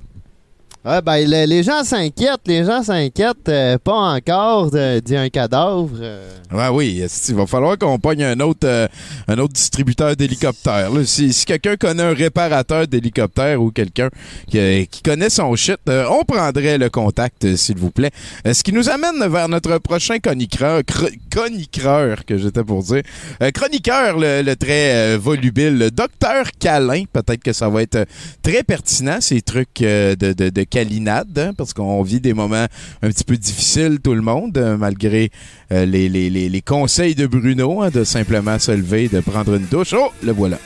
Ouais, 0.86 1.02
ben, 1.02 1.30
le- 1.30 1.46
les 1.46 1.62
gens 1.62 1.84
s'inquiètent, 1.84 2.48
les 2.48 2.64
gens 2.64 2.82
s'inquiètent. 2.84 3.50
euh, 3.50 3.78
pas 3.78 3.92
encore 4.16 4.72
de- 4.72 5.00
dit 5.02 5.16
un 5.18 5.28
cadavre. 5.30 5.90
euh. 6.00 6.30
Oui, 6.72 7.04
il 7.28 7.36
va 7.36 7.46
falloir 7.46 7.78
qu'on 7.78 8.00
pogne 8.00 8.24
un 8.24 8.40
autre, 8.40 8.66
euh, 8.66 8.88
un 9.28 9.38
autre 9.40 9.54
distributeur 9.54 10.16
d'hélicoptères. 10.16 10.90
Si, 11.06 11.34
si 11.34 11.46
quelqu'un 11.46 11.76
connaît 11.76 12.04
un 12.04 12.14
réparateur 12.14 12.88
d'hélicoptères 12.88 13.62
ou 13.62 13.72
quelqu'un 13.72 14.10
qui, 14.50 14.58
euh, 14.58 14.86
qui 14.90 15.02
connaît 15.02 15.30
son 15.30 15.54
shit, 15.56 15.78
euh, 15.90 16.06
on 16.10 16.24
prendrait 16.24 16.78
le 16.78 16.90
contact, 16.90 17.44
euh, 17.44 17.56
s'il 17.58 17.78
vous 17.78 17.92
plaît. 17.92 18.12
Euh, 18.48 18.54
ce 18.54 18.64
qui 18.64 18.72
nous 18.72 18.90
amène 18.90 19.28
vers 19.28 19.50
notre 19.50 19.78
prochain 19.80 20.18
chroniqueur, 20.20 20.82
chroniqueur 21.30 22.26
que 22.26 22.38
j'étais 22.38 22.64
pour 22.64 22.84
dire. 22.84 23.04
Euh, 23.44 23.52
chroniqueur, 23.52 24.18
le, 24.18 24.54
très 24.56 24.96
euh, 25.16 25.18
volubile, 25.22 25.78
le 25.78 25.92
docteur 25.92 26.46
Câlin. 26.58 27.04
Peut-être 27.12 27.44
que 27.44 27.54
ça 27.54 27.68
va 27.70 27.82
être 27.82 27.96
euh, 27.96 28.06
très 28.42 28.64
pertinent, 28.64 29.18
ces 29.20 29.42
trucs 29.42 29.82
euh, 29.82 30.16
de, 30.16 30.34
de, 30.34 30.50
de 30.50 30.64
câlinade, 30.70 31.38
hein, 31.38 31.54
parce 31.58 31.74
qu'on 31.74 32.02
vit 32.04 32.20
des 32.20 32.34
moments 32.34 32.68
un 33.02 33.10
petit 33.10 33.24
peu 33.24 33.38
difficiles, 33.38 34.00
tout 34.04 34.14
le 34.14 34.22
monde, 34.22 34.58
euh, 34.58 34.78
malgré 34.78 35.32
euh, 35.72 35.86
les, 35.86 36.10
les, 36.10 36.30
les, 36.30 36.50
les 36.50 36.62
conseils 36.62 37.16
de 37.16 37.28
Bruno 37.28 37.82
hein, 37.82 37.90
de 37.90 38.04
simplement 38.04 38.60
se 38.60 38.72
lever, 38.72 39.08
de 39.08 39.20
prendre 39.20 39.56
une 39.56 39.66
douche. 39.66 39.94
Oh, 39.94 40.12
le 40.24 40.32
voilà. 40.32 40.58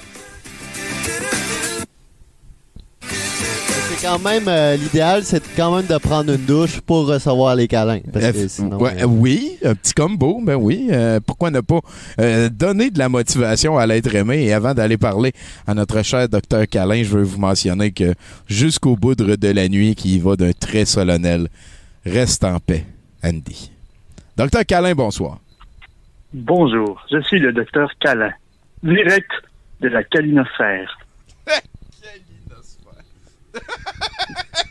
Quand 4.04 4.20
même, 4.20 4.47
euh, 4.49 4.76
l'idéal, 4.76 5.24
c'est 5.24 5.41
quand 5.56 5.76
même 5.76 5.88
de 5.88 5.97
prendre 5.97 6.34
une 6.34 6.45
douche 6.45 6.82
pour 6.82 7.08
recevoir 7.08 7.56
les 7.56 7.70
câlins. 7.70 8.01
Parce 8.12 8.32
que 8.32 8.38
Euh, 8.38 8.47
sinon, 8.49 8.78
ouais, 8.78 9.04
oui, 9.06 9.58
un 9.64 9.74
petit 9.76 9.93
combo, 9.93 10.41
ben 10.43 10.56
oui. 10.56 10.89
Euh, 10.91 11.22
pourquoi 11.26 11.51
ne 11.51 11.62
pas 11.62 11.80
euh, 12.20 12.49
donner 12.49 12.91
de 12.91 12.99
la 12.99 13.08
motivation 13.08 13.78
à 13.78 13.88
l'être 13.88 14.14
aimé? 14.14 14.43
Et 14.43 14.51
avant 14.54 14.74
d'aller 14.74 14.97
parler 14.97 15.32
à 15.66 15.74
notre 15.74 16.04
cher 16.04 16.28
docteur 16.28 16.68
Calin, 16.68 17.01
je 17.04 17.18
veux 17.18 17.24
vous 17.24 17.39
mentionner 17.39 17.91
que 17.91 18.14
jusqu'au 18.45 18.97
bout 18.97 19.16
de 19.16 19.51
la 19.51 19.70
nuit, 19.70 19.95
qui 19.95 20.18
y 20.18 20.20
va 20.20 20.36
d'un 20.36 20.51
très 20.51 20.84
solennel, 20.84 21.47
reste 22.06 22.43
en 22.43 22.60
paix, 22.60 22.86
Andy. 23.24 23.72
Docteur 24.36 24.66
Calin, 24.66 24.93
bonsoir. 24.95 25.39
Bonjour, 26.34 27.01
je 27.10 27.22
suis 27.22 27.39
le 27.39 27.54
docteur 27.54 27.89
Calin, 28.01 28.34
direct 28.84 29.32
de 29.80 29.88
la 29.88 30.04
calinosphère. 30.04 30.97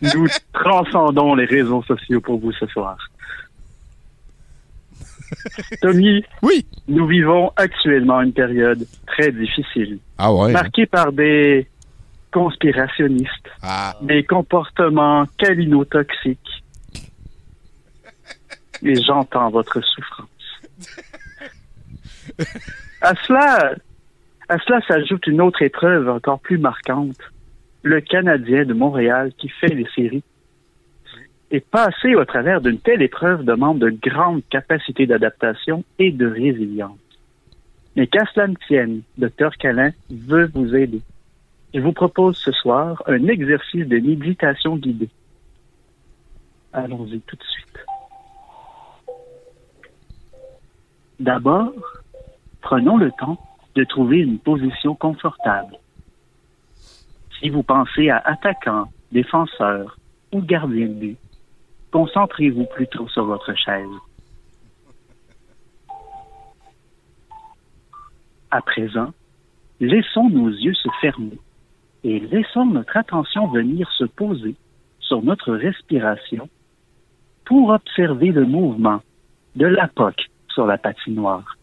Nous 0.03 0.27
transcendons 0.53 1.35
les 1.35 1.45
réseaux 1.45 1.83
sociaux 1.85 2.21
pour 2.21 2.39
vous 2.41 2.53
ce 2.53 2.67
soir. 2.67 2.97
Tommy, 5.81 6.25
oui. 6.43 6.67
nous 6.89 7.07
vivons 7.07 7.53
actuellement 7.57 8.21
une 8.21 8.33
période 8.33 8.87
très 9.07 9.33
difficile, 9.33 9.99
Ah 10.19 10.33
ouais? 10.33 10.53
marquée 10.53 10.87
par 10.87 11.13
des 11.13 11.67
conspirationnistes, 12.31 13.49
Ah. 13.63 13.95
des 14.03 14.25
comportements 14.25 15.25
calinotoxiques. 15.39 16.39
Et 18.83 19.01
j'entends 19.03 19.49
votre 19.51 19.81
souffrance. 19.81 20.29
À 23.01 23.15
cela, 23.27 23.75
à 24.49 24.59
cela 24.67 24.81
s'ajoute 24.87 25.27
une 25.29 25.41
autre 25.41 25.63
épreuve 25.63 26.09
encore 26.09 26.41
plus 26.41 26.59
marquante. 26.59 27.17
Le 27.83 28.01
Canadien 28.01 28.65
de 28.65 28.75
Montréal 28.75 29.33
qui 29.37 29.49
fait 29.49 29.75
les 29.75 29.89
séries. 29.95 30.23
Et 31.51 31.61
passer 31.61 32.15
au 32.15 32.25
travers 32.25 32.61
d'une 32.61 32.79
telle 32.79 33.03
épreuve 33.03 33.45
demande 33.45 33.79
de 33.79 33.91
grandes 33.91 34.43
capacités 34.49 35.07
d'adaptation 35.07 35.85
et 35.99 36.11
de 36.11 36.27
résilience. 36.27 36.99
Mais 37.95 38.07
qu'à 38.07 38.25
cela 38.33 38.49
ne 38.49 38.55
tienne, 38.67 39.03
Dr. 39.19 39.51
Calin 39.59 39.91
veut 40.11 40.51
vous 40.55 40.75
aider. 40.75 41.03
Je 41.75 41.81
vous 41.81 41.93
propose 41.93 42.37
ce 42.39 42.53
soir 42.53 43.03
un 43.07 43.27
exercice 43.29 43.87
de 43.87 43.99
méditation 43.99 44.77
guidée. 44.77 45.11
Allons-y 46.73 47.21
tout 47.21 47.37
de 47.37 47.45
suite. 47.45 47.79
D'abord, 51.21 51.73
prenons 52.63 52.97
le 52.97 53.11
temps 53.13 53.39
de 53.75 53.85
trouver 53.85 54.19
une 54.19 54.39
position 54.39 54.95
confortable. 54.95 55.77
Si 57.43 57.51
vous 57.51 57.65
pensez 57.65 58.09
à 58.09 58.19
attaquant, 58.19 58.89
défenseur 59.11 59.97
ou 60.33 60.41
gardien 60.41 60.87
de 60.87 60.95
but, 60.95 61.19
concentrez-vous 61.91 62.67
plutôt 62.67 63.09
sur 63.09 63.25
votre 63.25 63.53
chaise. 63.57 63.91
À 68.53 68.63
présent, 68.63 69.13
laissons 69.81 70.31
nos 70.31 70.51
yeux 70.51 70.75
se 70.75 70.89
fermer 71.01 71.39
et 72.05 72.21
laissons 72.21 72.67
notre 72.67 72.97
attention 72.97 73.49
venir 73.49 73.91
se 73.99 74.05
poser 74.05 74.55
sur 75.01 75.23
notre 75.23 75.53
respiration 75.53 76.49
pour 77.45 77.71
observer 77.71 78.29
le 78.29 78.45
mouvement 78.45 79.01
de 79.57 79.67
la 79.67 79.89
poque 79.89 80.31
sur 80.49 80.67
la 80.67 80.79
patinoire. 80.79 81.57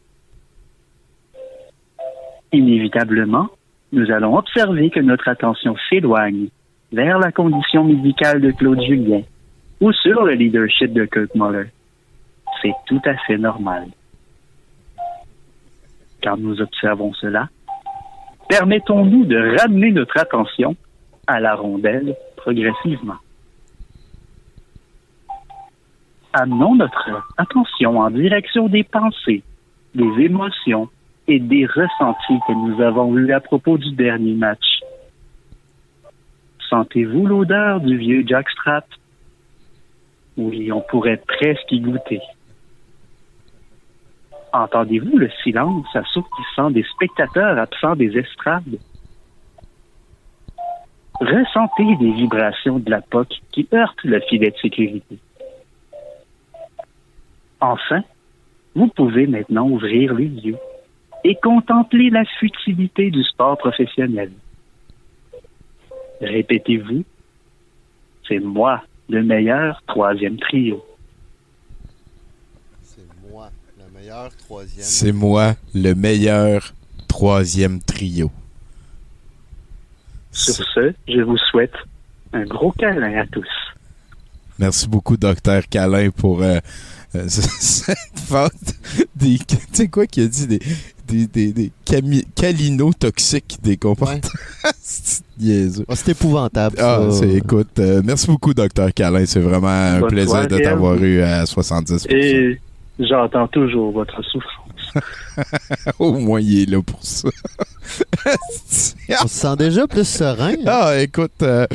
Inévitablement, 2.52 3.50
nous 3.92 4.12
allons 4.12 4.38
observer 4.38 4.90
que 4.90 5.00
notre 5.00 5.28
attention 5.28 5.76
s'éloigne 5.90 6.50
vers 6.92 7.20
la 7.20 7.32
condition 7.32 7.84
médicale 7.84 8.42
de 8.42 8.52
Claude 8.52 8.82
Julien 8.82 9.22
ou 9.82 9.92
sur 9.92 10.24
le 10.24 10.34
leadership 10.34 10.94
de 10.94 11.06
Kirk 11.06 11.34
Muller. 11.36 11.70
C'est 12.62 12.74
tout 12.88 13.02
à 13.06 13.16
fait 13.26 13.38
normal. 13.38 13.88
quand 16.22 16.38
nous 16.38 16.60
observons 16.60 17.14
cela, 17.14 17.48
permettons-nous 18.50 19.26
de 19.26 19.58
ramener 19.58 19.92
notre 19.92 20.18
attention 20.18 20.76
à 21.28 21.40
la 21.40 21.56
rondelle 21.56 22.16
progressivement. 22.36 23.16
Amenons 26.34 26.76
notre 26.76 27.24
attention 27.38 28.00
en 28.00 28.12
direction 28.12 28.68
des 28.68 28.84
pensées, 28.84 29.44
des 29.96 30.24
émotions 30.26 30.90
et 31.30 31.40
des 31.40 31.68
ressentis 31.68 32.40
que 32.48 32.54
nous 32.54 32.82
avons 32.82 33.16
eus 33.16 33.32
à 33.32 33.40
propos 33.40 33.78
du 33.78 33.92
dernier 33.92 34.34
match. 34.34 34.80
Sentez-vous 36.70 37.28
l'odeur 37.28 37.82
du 37.82 37.98
vieux 37.98 38.26
jackstrap? 38.26 38.86
Oui, 40.38 40.72
on 40.72 40.82
pourrait 40.82 41.22
presque 41.28 41.72
y 41.72 41.82
goûter. 41.82 42.20
Entendez-vous 44.52 45.18
le 45.18 45.30
silence 45.44 45.86
assourdissant 45.96 46.72
des 46.72 46.84
spectateurs 46.96 47.60
absents 47.60 47.96
des 47.96 48.18
estrades? 48.18 48.80
Ressentez 51.20 51.96
les 52.00 52.12
vibrations 52.14 52.80
de 52.80 52.90
la 52.90 53.02
POC 53.02 53.40
qui 53.52 53.68
heurtent 53.72 54.04
le 54.04 54.20
filet 54.22 54.50
de 54.50 54.58
sécurité. 54.58 55.20
Enfin, 57.62 58.02
vous 58.74 58.88
pouvez 58.88 59.28
maintenant 59.28 59.68
ouvrir 59.68 60.16
les 60.16 60.26
yeux 60.26 60.58
et 61.24 61.36
contempler 61.36 62.10
la 62.10 62.26
futilité 62.40 63.12
du 63.12 63.24
sport 63.24 63.58
professionnel. 63.58 64.32
Répétez-vous, 66.22 67.04
c'est 68.28 68.40
moi 68.40 68.84
le 69.10 69.24
meilleur 69.24 69.82
troisième 69.88 70.38
trio. 70.38 70.84
C'est 72.84 73.02
moi, 73.30 73.50
le 73.78 74.00
meilleur 74.00 74.36
troisième. 74.36 74.86
C'est 74.86 75.12
moi, 75.12 75.56
le 75.74 75.94
meilleur 75.94 76.74
troisième 77.08 77.82
trio. 77.82 78.32
Sur 80.32 80.66
ce, 80.76 80.94
je 81.08 81.22
vous 81.22 81.38
souhaite 81.38 81.74
un 82.34 82.44
gros 82.44 82.72
câlin 82.72 83.20
à 83.20 83.26
tous. 83.26 83.48
Merci 84.60 84.88
beaucoup, 84.88 85.18
docteur 85.18 85.68
Calin, 85.70 86.10
pour 86.12 86.44
euh, 86.44 86.60
euh, 87.16 87.26
cette 87.28 88.20
vente 88.28 88.52
des. 89.16 89.40
Tu 89.40 89.56
sais 89.72 89.88
quoi 89.88 90.06
qu'il 90.06 90.24
a 90.24 90.28
dit 90.28 90.48
Des, 90.48 90.60
des, 91.10 91.28
des, 91.28 91.52
des 91.54 91.72
cami- 91.86 92.26
calino 92.36 92.92
toxiques 92.94 93.58
des 93.64 93.78
comportements. 93.78 94.20
Ah, 94.64 94.72
c'est 94.82 96.10
épouvantable. 96.10 96.78
Ah, 96.80 97.08
c'est, 97.12 97.30
écoute, 97.30 97.80
euh, 97.80 98.02
merci 98.04 98.28
beaucoup, 98.28 98.54
docteur 98.54 98.94
Calin. 98.94 99.26
C'est 99.26 99.40
vraiment 99.40 99.68
un 99.68 100.00
Bonne 100.02 100.10
plaisir 100.10 100.48
de 100.48 100.58
t'avoir 100.58 100.96
eu 101.04 101.22
à 101.22 101.46
70 101.46 102.06
Et 102.10 102.60
j'entends 103.00 103.48
toujours 103.48 103.92
votre 103.92 104.22
souffrance. 104.24 104.66
Au 106.00 106.14
moins, 106.14 106.40
il 106.42 106.64
est 106.64 106.70
là 106.70 106.82
pour 106.82 107.00
ça. 107.04 107.30
On 109.24 109.28
se 109.28 109.34
sent 109.34 109.56
déjà 109.58 109.88
plus 109.88 110.08
serein. 110.08 110.54
hein? 110.54 110.64
Ah, 110.68 110.94
écoute, 111.02 111.32
euh, 111.42 111.66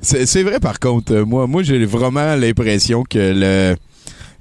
c'est 0.00 0.26
c'est 0.26 0.42
vrai 0.42 0.58
par 0.60 0.78
contre. 0.80 1.12
euh, 1.14 1.24
moi, 1.24 1.46
moi 1.46 1.62
j'ai 1.62 1.84
vraiment 1.84 2.34
l'impression 2.36 3.02
que 3.04 3.18
le. 3.34 3.76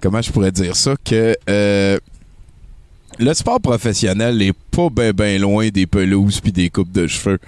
Comment 0.01 0.21
je 0.21 0.31
pourrais 0.31 0.51
dire 0.51 0.75
ça? 0.75 0.95
Que 1.03 1.35
euh, 1.49 1.97
le 3.19 3.33
sport 3.33 3.59
professionnel 3.59 4.41
est 4.41 4.53
pas 4.71 4.89
bien 4.89 5.11
ben 5.11 5.41
loin 5.41 5.67
des 5.69 5.85
pelouses 5.85 6.39
puis 6.39 6.51
des 6.51 6.69
coupes 6.69 6.91
de 6.91 7.05
cheveux 7.05 7.39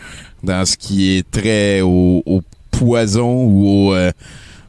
dans 0.43 0.65
ce 0.65 0.75
qui 0.75 1.17
est 1.17 1.29
très 1.29 1.81
au, 1.81 2.21
au 2.25 2.41
poison 2.71 3.43
ou 3.45 3.67
au. 3.67 3.93
euh, 3.93 4.11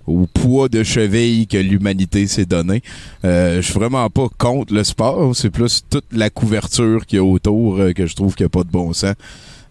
au 0.08 0.26
poids 0.26 0.68
de 0.68 0.82
cheville 0.82 1.46
que 1.46 1.56
l'humanité 1.56 2.26
s'est 2.26 2.44
donné. 2.44 2.82
Euh, 3.24 3.56
je 3.56 3.60
suis 3.62 3.74
vraiment 3.74 4.10
pas 4.10 4.26
contre 4.36 4.74
le 4.74 4.82
sport, 4.82 5.34
c'est 5.34 5.48
plus 5.48 5.84
toute 5.88 6.04
la 6.12 6.28
couverture 6.28 7.06
qu'il 7.06 7.18
y 7.18 7.20
a 7.20 7.24
autour 7.24 7.78
euh, 7.78 7.92
que 7.92 8.06
je 8.06 8.16
trouve 8.16 8.34
qu'il 8.34 8.44
n'y 8.44 8.48
a 8.48 8.50
pas 8.50 8.64
de 8.64 8.70
bon 8.70 8.92
sens. 8.92 9.14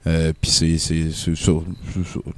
Euh, 0.08 0.34
Puis 0.42 0.52
c'est 0.52 0.78
c'est. 0.78 1.10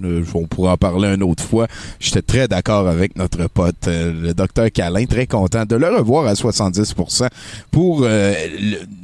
Euh, 0.04 0.24
on 0.34 0.48
pourra 0.48 0.74
en 0.74 0.78
parler 0.78 1.10
une 1.10 1.24
autre 1.24 1.44
fois. 1.44 1.68
J'étais 2.00 2.22
très 2.22 2.48
d'accord 2.48 2.88
avec 2.88 3.16
notre 3.16 3.48
pote, 3.48 3.88
euh, 3.88 4.14
le 4.14 4.34
docteur 4.34 4.72
Calin, 4.72 5.06
très 5.06 5.28
content 5.28 5.66
de 5.66 5.76
le 5.76 5.88
revoir 5.88 6.28
à 6.28 6.34
70% 6.34 7.28
pour 7.72 8.02
euh, 8.04 8.34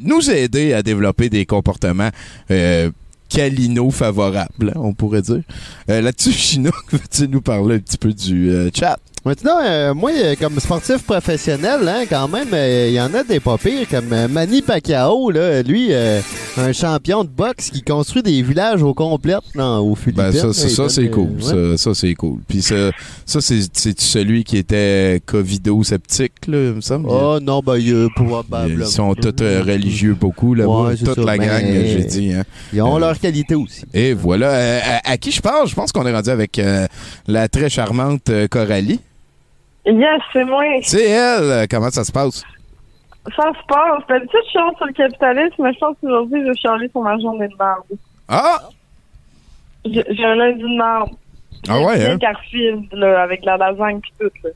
nous 0.01 0.29
aider 0.29 0.73
à 0.73 0.83
développer 0.83 1.29
des 1.29 1.45
comportements 1.45 2.09
euh, 2.51 2.89
calino 3.29 3.91
favorables, 3.91 4.73
hein, 4.75 4.79
on 4.79 4.93
pourrait 4.93 5.21
dire. 5.21 5.43
Euh, 5.89 6.01
Là-dessus, 6.01 6.31
Chinook, 6.33 6.73
veux-tu 6.91 7.27
nous 7.27 7.41
parler 7.41 7.75
un 7.75 7.79
petit 7.79 7.97
peu 7.97 8.11
du 8.11 8.49
euh, 8.49 8.69
chat? 8.73 8.99
Maintenant, 9.25 9.59
euh, 9.61 9.93
moi, 9.93 10.11
euh, 10.15 10.35
comme 10.39 10.57
sportif 10.61 11.03
professionnel, 11.03 11.87
hein, 11.87 12.03
quand 12.09 12.29
même, 12.29 12.47
euh, 12.53 12.85
il 12.87 12.93
y 12.93 13.01
en 13.01 13.13
a 13.13 13.23
des 13.23 13.41
pas 13.41 13.57
pires, 13.57 13.87
comme 13.89 14.13
euh, 14.13 14.27
Manny 14.29 14.61
Pacquiao, 14.61 15.29
là, 15.29 15.61
lui, 15.61 15.91
un 15.93 16.71
champion 16.71 17.23
de 17.25 17.29
boxe 17.29 17.69
qui 17.69 17.81
construit 17.81 18.23
des 18.23 18.41
villages 18.41 18.81
au 18.81 18.93
complet 18.93 19.35
là, 19.55 19.79
aux 19.81 19.95
Philippines. 19.95 20.31
Ben 20.31 20.31
ça, 20.31 20.47
là, 20.47 20.53
ça, 20.53 20.89
c'est 20.89 21.09
cool. 21.09 21.31
ouais. 21.41 21.75
Ça, 21.75 21.77
ça, 21.77 21.93
c'est 21.93 22.13
cool. 22.15 22.39
Puis 22.47 22.61
ça, 22.61 22.91
ça 23.25 23.41
c'est 23.41 23.59
c'est 23.73 23.99
celui 23.99 24.43
qui 24.43 24.57
était 24.57 25.21
covido-sceptique, 25.25 26.47
là, 26.47 26.57
il 26.69 26.73
me 26.75 26.81
semble? 26.81 27.07
Oh 27.09 27.39
non, 27.41 27.59
ben, 27.59 27.77
il 27.77 28.07
probablement. 28.15 28.85
Ils 28.85 28.87
sont 28.87 29.13
tous 29.15 29.43
religieux 29.43 30.15
beaucoup 30.19 30.53
là-bas. 30.53 30.71
Ouais, 30.71 30.95
c'est 30.97 31.05
Toute 31.05 31.15
ça, 31.15 31.23
la 31.23 31.37
gang, 31.37 31.63
j'ai 31.65 32.03
dit. 32.05 32.33
Hein. 32.33 32.43
Ils 32.73 32.81
ont 32.81 32.97
leur 32.97 33.19
qualité 33.19 33.55
aussi. 33.55 33.83
Et 33.93 34.13
voilà. 34.13 34.49
Euh, 34.51 34.79
à, 35.03 35.11
à 35.11 35.17
qui 35.17 35.31
je 35.31 35.41
parle? 35.41 35.67
Je 35.67 35.75
pense 35.75 35.91
qu'on 35.91 36.05
est 36.05 36.13
rendu 36.13 36.29
avec 36.29 36.59
la 37.27 37.47
très 37.49 37.69
charmante 37.69 38.31
Coralie. 38.49 38.99
Yes, 39.85 40.21
c'est 40.33 40.45
moi. 40.45 40.63
C'est 40.83 41.09
elle. 41.09 41.67
Comment 41.69 41.89
ça 41.89 42.03
se 42.03 42.11
passe? 42.11 42.43
Ça 43.35 43.51
se 43.53 43.65
passe. 43.67 44.07
D'habitude, 44.07 44.39
je 44.47 44.59
chante 44.59 44.77
sur 44.77 44.85
le 44.85 44.93
capitalisme, 44.93 45.55
mais 45.63 45.73
je 45.73 45.79
pense 45.79 45.95
qu'aujourd'hui, 46.01 46.41
je 46.41 46.47
vais 46.47 46.55
chialer 46.57 46.89
sur 46.89 47.01
ma 47.01 47.17
journée 47.19 47.47
de 47.47 47.55
marde. 47.55 47.83
Ah! 48.27 48.59
J'ai 49.85 50.25
un 50.25 50.35
lundi 50.35 50.61
de 50.61 50.77
marde. 50.77 51.11
Ah 51.67 51.81
ouais, 51.81 52.05
hein? 52.05 52.17
Garfield, 52.17 52.85
là, 52.93 53.23
avec 53.23 53.43
la 53.43 53.57
lasagne 53.57 53.99
pis 53.99 54.13
tout, 54.19 54.29
là. 54.43 54.49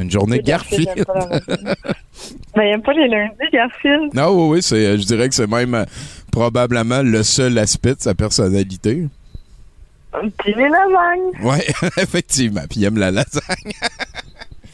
Une 0.00 0.10
journée 0.10 0.40
Garfield. 0.40 1.06
Mais 2.56 2.70
il 2.70 2.74
aime 2.74 2.82
pas 2.82 2.92
les 2.92 3.06
lundis, 3.06 3.50
Garfield. 3.52 4.12
non, 4.14 4.48
oui, 4.48 4.58
oui, 4.58 4.60
je 4.62 5.04
dirais 5.06 5.28
que 5.28 5.34
c'est 5.34 5.46
même 5.46 5.74
euh, 5.74 5.84
probablement 6.32 7.00
le 7.02 7.22
seul 7.22 7.56
aspect 7.58 7.94
de 7.94 8.00
sa 8.00 8.14
personnalité. 8.14 9.06
Pis 10.42 10.54
les 10.54 10.68
lasagnes. 10.68 11.32
Ouais, 11.42 11.66
effectivement. 12.02 12.62
Puis 12.68 12.80
il 12.80 12.84
aime 12.84 12.98
la 12.98 13.10
lasagne. 13.10 13.72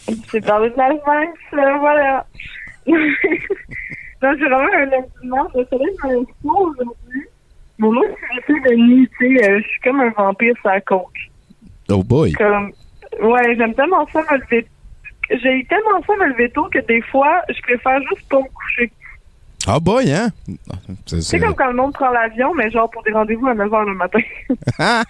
C'est 0.31 0.45
parlé 0.45 0.71
de 0.71 0.77
lasagne, 0.77 1.31
ça, 1.51 1.79
voilà. 1.79 2.27
Donc, 2.87 4.39
j'ai 4.39 4.49
vraiment 4.49 4.69
un 4.75 5.27
marde. 5.27 5.51
Le 5.55 5.65
soleil 5.67 5.97
m'a 6.03 6.09
froid 6.41 6.71
aujourd'hui. 6.71 7.27
Mais 7.79 7.89
moi, 7.89 8.05
je 8.37 8.53
suis 8.53 8.63
de 8.63 8.75
nuit, 8.77 9.09
tu 9.19 9.39
sais, 9.39 9.51
euh, 9.51 9.61
je 9.61 9.69
suis 9.69 9.81
comme 9.81 10.01
un 10.01 10.11
vampire 10.11 10.55
sur 10.61 10.69
la 10.69 10.81
coke. 10.83 11.31
Oh 11.91 12.03
boy. 12.03 12.33
Comme, 12.33 12.73
ouais, 13.23 13.57
j'aime 13.57 13.75
tellement 13.75 14.07
ça 14.13 14.23
me 14.31 14.37
lever. 14.39 14.67
J'ai 15.31 15.67
tellement 15.69 16.03
ça 16.07 16.15
me 16.17 16.27
lever 16.27 16.51
tôt 16.51 16.69
que 16.71 16.81
des 16.81 17.01
fois, 17.03 17.41
je 17.49 17.61
préfère 17.63 18.01
juste 18.11 18.29
pas 18.29 18.39
me 18.39 18.49
coucher. 18.49 18.93
Ah 19.67 19.79
boy, 19.79 20.11
hein? 20.13 20.29
C'est, 21.07 21.39
comme 21.39 21.55
quand 21.55 21.69
le 21.69 21.77
monde 21.77 21.93
prend 21.93 22.11
l'avion, 22.11 22.55
mais 22.55 22.71
genre 22.71 22.91
pour 22.91 23.03
des 23.03 23.13
rendez-vous 23.13 23.47
à 23.47 23.55
9 23.55 23.69
h 23.71 23.87
le 23.89 23.95
matin. 23.95 24.21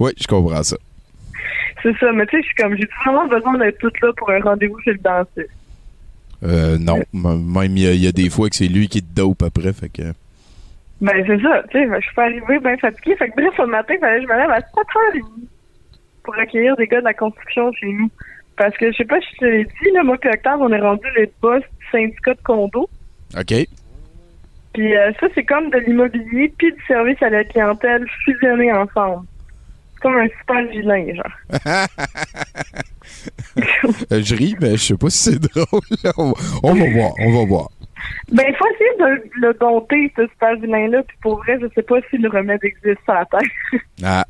oui, 0.00 0.12
je 0.18 0.26
comprends 0.26 0.62
ça. 0.62 0.76
c'est 1.82 1.96
ça, 1.98 2.10
mais 2.12 2.26
tu 2.26 2.36
sais, 2.36 2.42
je 2.42 2.46
suis 2.46 2.54
comme, 2.56 2.76
j'ai 2.76 2.88
vraiment 3.04 3.26
besoin 3.26 3.58
d'être 3.58 3.78
toute 3.78 4.00
là 4.00 4.12
pour 4.16 4.30
un 4.30 4.40
rendez-vous 4.40 4.80
chez 4.80 4.92
le 4.92 4.98
dentiste. 4.98 5.50
Euh, 6.42 6.78
non, 6.78 7.00
même 7.12 7.76
il 7.76 7.82
y, 7.82 7.86
a- 7.88 7.92
il 7.92 8.04
y 8.04 8.06
a 8.08 8.12
des 8.12 8.30
fois 8.30 8.48
que 8.48 8.56
c'est 8.56 8.68
lui 8.68 8.88
qui 8.88 9.02
te 9.02 9.14
dope 9.14 9.42
après, 9.42 9.72
fait 9.72 9.88
que... 9.88 10.02
Ben, 11.00 11.22
c'est 11.26 11.40
ça, 11.42 11.62
tu 11.70 11.78
sais, 11.78 11.86
je 11.96 12.00
suis 12.06 12.14
pas 12.14 12.24
arrivée 12.24 12.58
bien 12.60 12.76
fatiguée. 12.78 13.14
Fait 13.16 13.28
que 13.28 13.36
bref, 13.36 13.52
ce 13.56 13.62
matin, 13.62 13.94
il 13.94 14.00
fallait 14.00 14.20
que 14.20 14.26
je 14.26 14.32
me 14.32 14.36
lève 14.38 14.50
à 14.50 14.58
7h30 14.60 15.20
pour 16.24 16.34
accueillir 16.38 16.76
des 16.76 16.86
gars 16.88 17.00
de 17.00 17.04
la 17.04 17.14
construction 17.14 17.72
chez 17.72 17.86
nous. 17.92 18.10
Parce 18.56 18.76
que, 18.76 18.90
je 18.90 18.96
sais 18.96 19.04
pas 19.04 19.20
si 19.20 19.26
je 19.34 19.38
te 19.38 19.44
l'ai 19.44 19.64
dit, 19.64 19.90
là, 19.94 20.02
moi 20.02 20.16
puis 20.18 20.28
Octave, 20.30 20.60
on 20.60 20.72
est 20.72 20.80
rendu 20.80 21.06
les 21.16 21.30
boss 21.40 21.60
du 21.62 21.86
syndicat 21.92 22.34
de 22.34 22.40
condo. 22.42 22.88
OK. 23.36 23.54
Puis 24.74 24.96
euh, 24.96 25.12
ça, 25.18 25.26
c'est 25.34 25.44
comme 25.44 25.70
de 25.70 25.78
l'immobilier 25.78 26.52
puis 26.56 26.72
du 26.72 26.84
service 26.86 27.20
à 27.22 27.30
la 27.30 27.44
clientèle 27.44 28.06
fusionnés 28.24 28.72
ensemble. 28.72 29.26
C'est 29.94 30.00
comme 30.02 30.16
un 30.16 30.28
super 30.40 30.62
vilain, 30.68 31.06
genre. 31.14 31.62
Euh, 34.12 34.22
je 34.22 34.34
ris, 34.36 34.54
mais 34.60 34.72
je 34.72 34.76
sais 34.76 34.96
pas 34.96 35.10
si 35.10 35.32
c'est 35.32 35.40
drôle. 35.54 35.80
on, 36.16 36.32
on 36.62 36.74
va 36.74 36.90
voir, 36.90 37.12
on 37.18 37.32
va 37.32 37.44
voir. 37.46 37.68
Ben, 38.30 38.44
il 38.48 38.54
faut 38.54 38.66
essayer 38.74 38.90
de 38.98 39.30
le 39.40 39.54
dompter, 39.54 40.12
ce 40.16 40.26
super 40.28 40.54
vilain-là. 40.56 41.02
Puis 41.02 41.16
pour 41.22 41.38
vrai, 41.38 41.58
je 41.60 41.66
sais 41.74 41.82
pas 41.82 41.96
si 42.10 42.18
le 42.18 42.28
remède 42.28 42.62
existe 42.62 43.00
sur 43.04 43.14
la 43.14 43.24
terre. 43.24 43.40
Ah, 44.04 44.24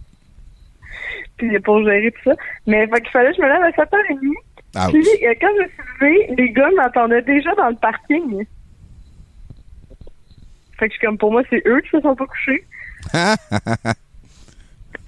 puis 1.37 1.59
pour 1.61 1.83
gérer 1.85 2.11
tout 2.11 2.31
ça. 2.31 2.37
Mais 2.67 2.87
fait 2.89 3.01
qu'il 3.01 3.11
fallait 3.11 3.31
que 3.31 3.37
je 3.37 3.43
me 3.43 3.49
lève 3.49 3.63
à 3.63 3.71
7h30. 3.71 4.29
Ouch. 4.77 4.93
Puis 4.93 5.27
euh, 5.27 5.35
quand 5.41 5.49
je 5.57 5.63
me 5.63 5.69
suis 5.69 5.83
levée, 6.01 6.35
les 6.37 6.51
gars 6.51 6.71
m'attendaient 6.77 7.23
déjà 7.23 7.55
dans 7.55 7.69
le 7.69 7.77
parking. 7.77 8.45
Fait 10.79 10.89
que 10.89 10.95
je 10.95 10.99
suis 10.99 11.07
comme, 11.07 11.19
pour 11.19 11.33
moi, 11.33 11.43
c'est 11.51 11.63
eux 11.67 11.81
qui 11.81 11.91
se 11.91 12.01
sont 12.01 12.15
pas 12.15 12.27
couchés. 12.27 12.65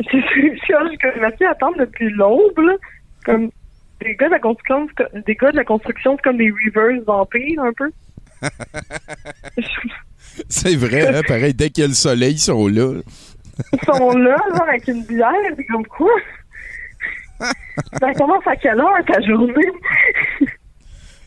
Je 0.01 0.19
suis 0.19 0.99
comme, 0.99 1.25
à 1.25 1.51
attendre 1.51 1.79
depuis 1.79 2.09
l'aube. 2.11 2.79
Comme, 3.25 3.51
des 4.01 4.17
gars 4.17 4.29
de 4.29 4.33
la 4.33 4.39
construction, 4.39 4.89
des 5.27 5.35
gars 5.35 5.51
de 5.51 5.57
la 5.57 5.65
construction, 5.65 6.17
c'est 6.17 6.23
comme 6.23 6.39
des 6.39 6.51
reverse 6.51 7.05
vampires, 7.05 7.63
un 7.63 7.73
peu. 7.73 7.91
C'est 10.49 10.77
vrai, 10.77 11.15
hein, 11.15 11.23
pareil, 11.27 11.55
dès 11.55 11.71
qu'il 11.71 11.83
y 11.83 11.85
a 11.85 11.89
le 11.89 11.95
soleil, 11.95 12.33
ils 12.33 12.39
sont 12.39 12.69
là. 12.69 13.01
Ils 13.73 13.81
sont 13.85 14.17
là, 14.17 14.37
genre, 14.51 14.69
avec 14.69 14.89
une 14.89 15.05
bière, 15.05 15.33
c'est 15.57 15.65
comme 15.65 15.87
quoi? 15.87 16.11
Ça 18.01 18.15
commence 18.15 18.47
à 18.47 18.57
quelle 18.57 18.81
heure 18.81 19.05
ta 19.07 19.21
journée? 19.21 19.71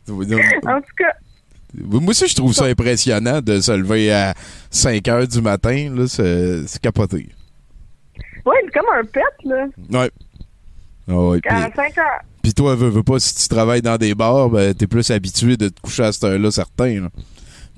en 0.09 0.81
tout 0.81 0.95
cas, 0.97 1.13
Moi 1.81 2.01
aussi, 2.09 2.27
je 2.27 2.35
trouve 2.35 2.53
ça 2.53 2.65
impressionnant 2.65 3.41
de 3.41 3.59
se 3.59 3.71
lever 3.71 4.11
à 4.11 4.33
5 4.69 5.07
heures 5.07 5.27
du 5.27 5.41
matin. 5.41 5.89
là, 5.95 6.05
C'est 6.07 6.79
capoté. 6.81 7.29
ouais, 8.45 8.55
c'est 8.65 8.71
comme 8.73 8.89
un 8.95 9.03
pet, 9.03 9.21
là. 9.45 9.65
Ouais. 9.91 10.11
Ouais, 11.07 11.39
puis- 11.41 11.51
À 11.51 11.69
5 11.75 11.97
heures. 11.97 12.21
Puis 12.41 12.53
toi, 12.53 12.75
veux, 12.75 12.89
veux 12.89 13.03
pas, 13.03 13.19
si 13.19 13.33
tu 13.35 13.47
travailles 13.47 13.81
dans 13.81 13.97
des 13.97 14.13
bars, 14.15 14.49
ben, 14.49 14.73
t'es 14.73 14.85
plus 14.87 15.09
habitué 15.11 15.55
de 15.57 15.69
te 15.69 15.79
coucher 15.81 16.03
à 16.03 16.11
cette 16.11 16.23
heure-là, 16.25 16.51
certain. 16.51 17.01
là. 17.01 17.09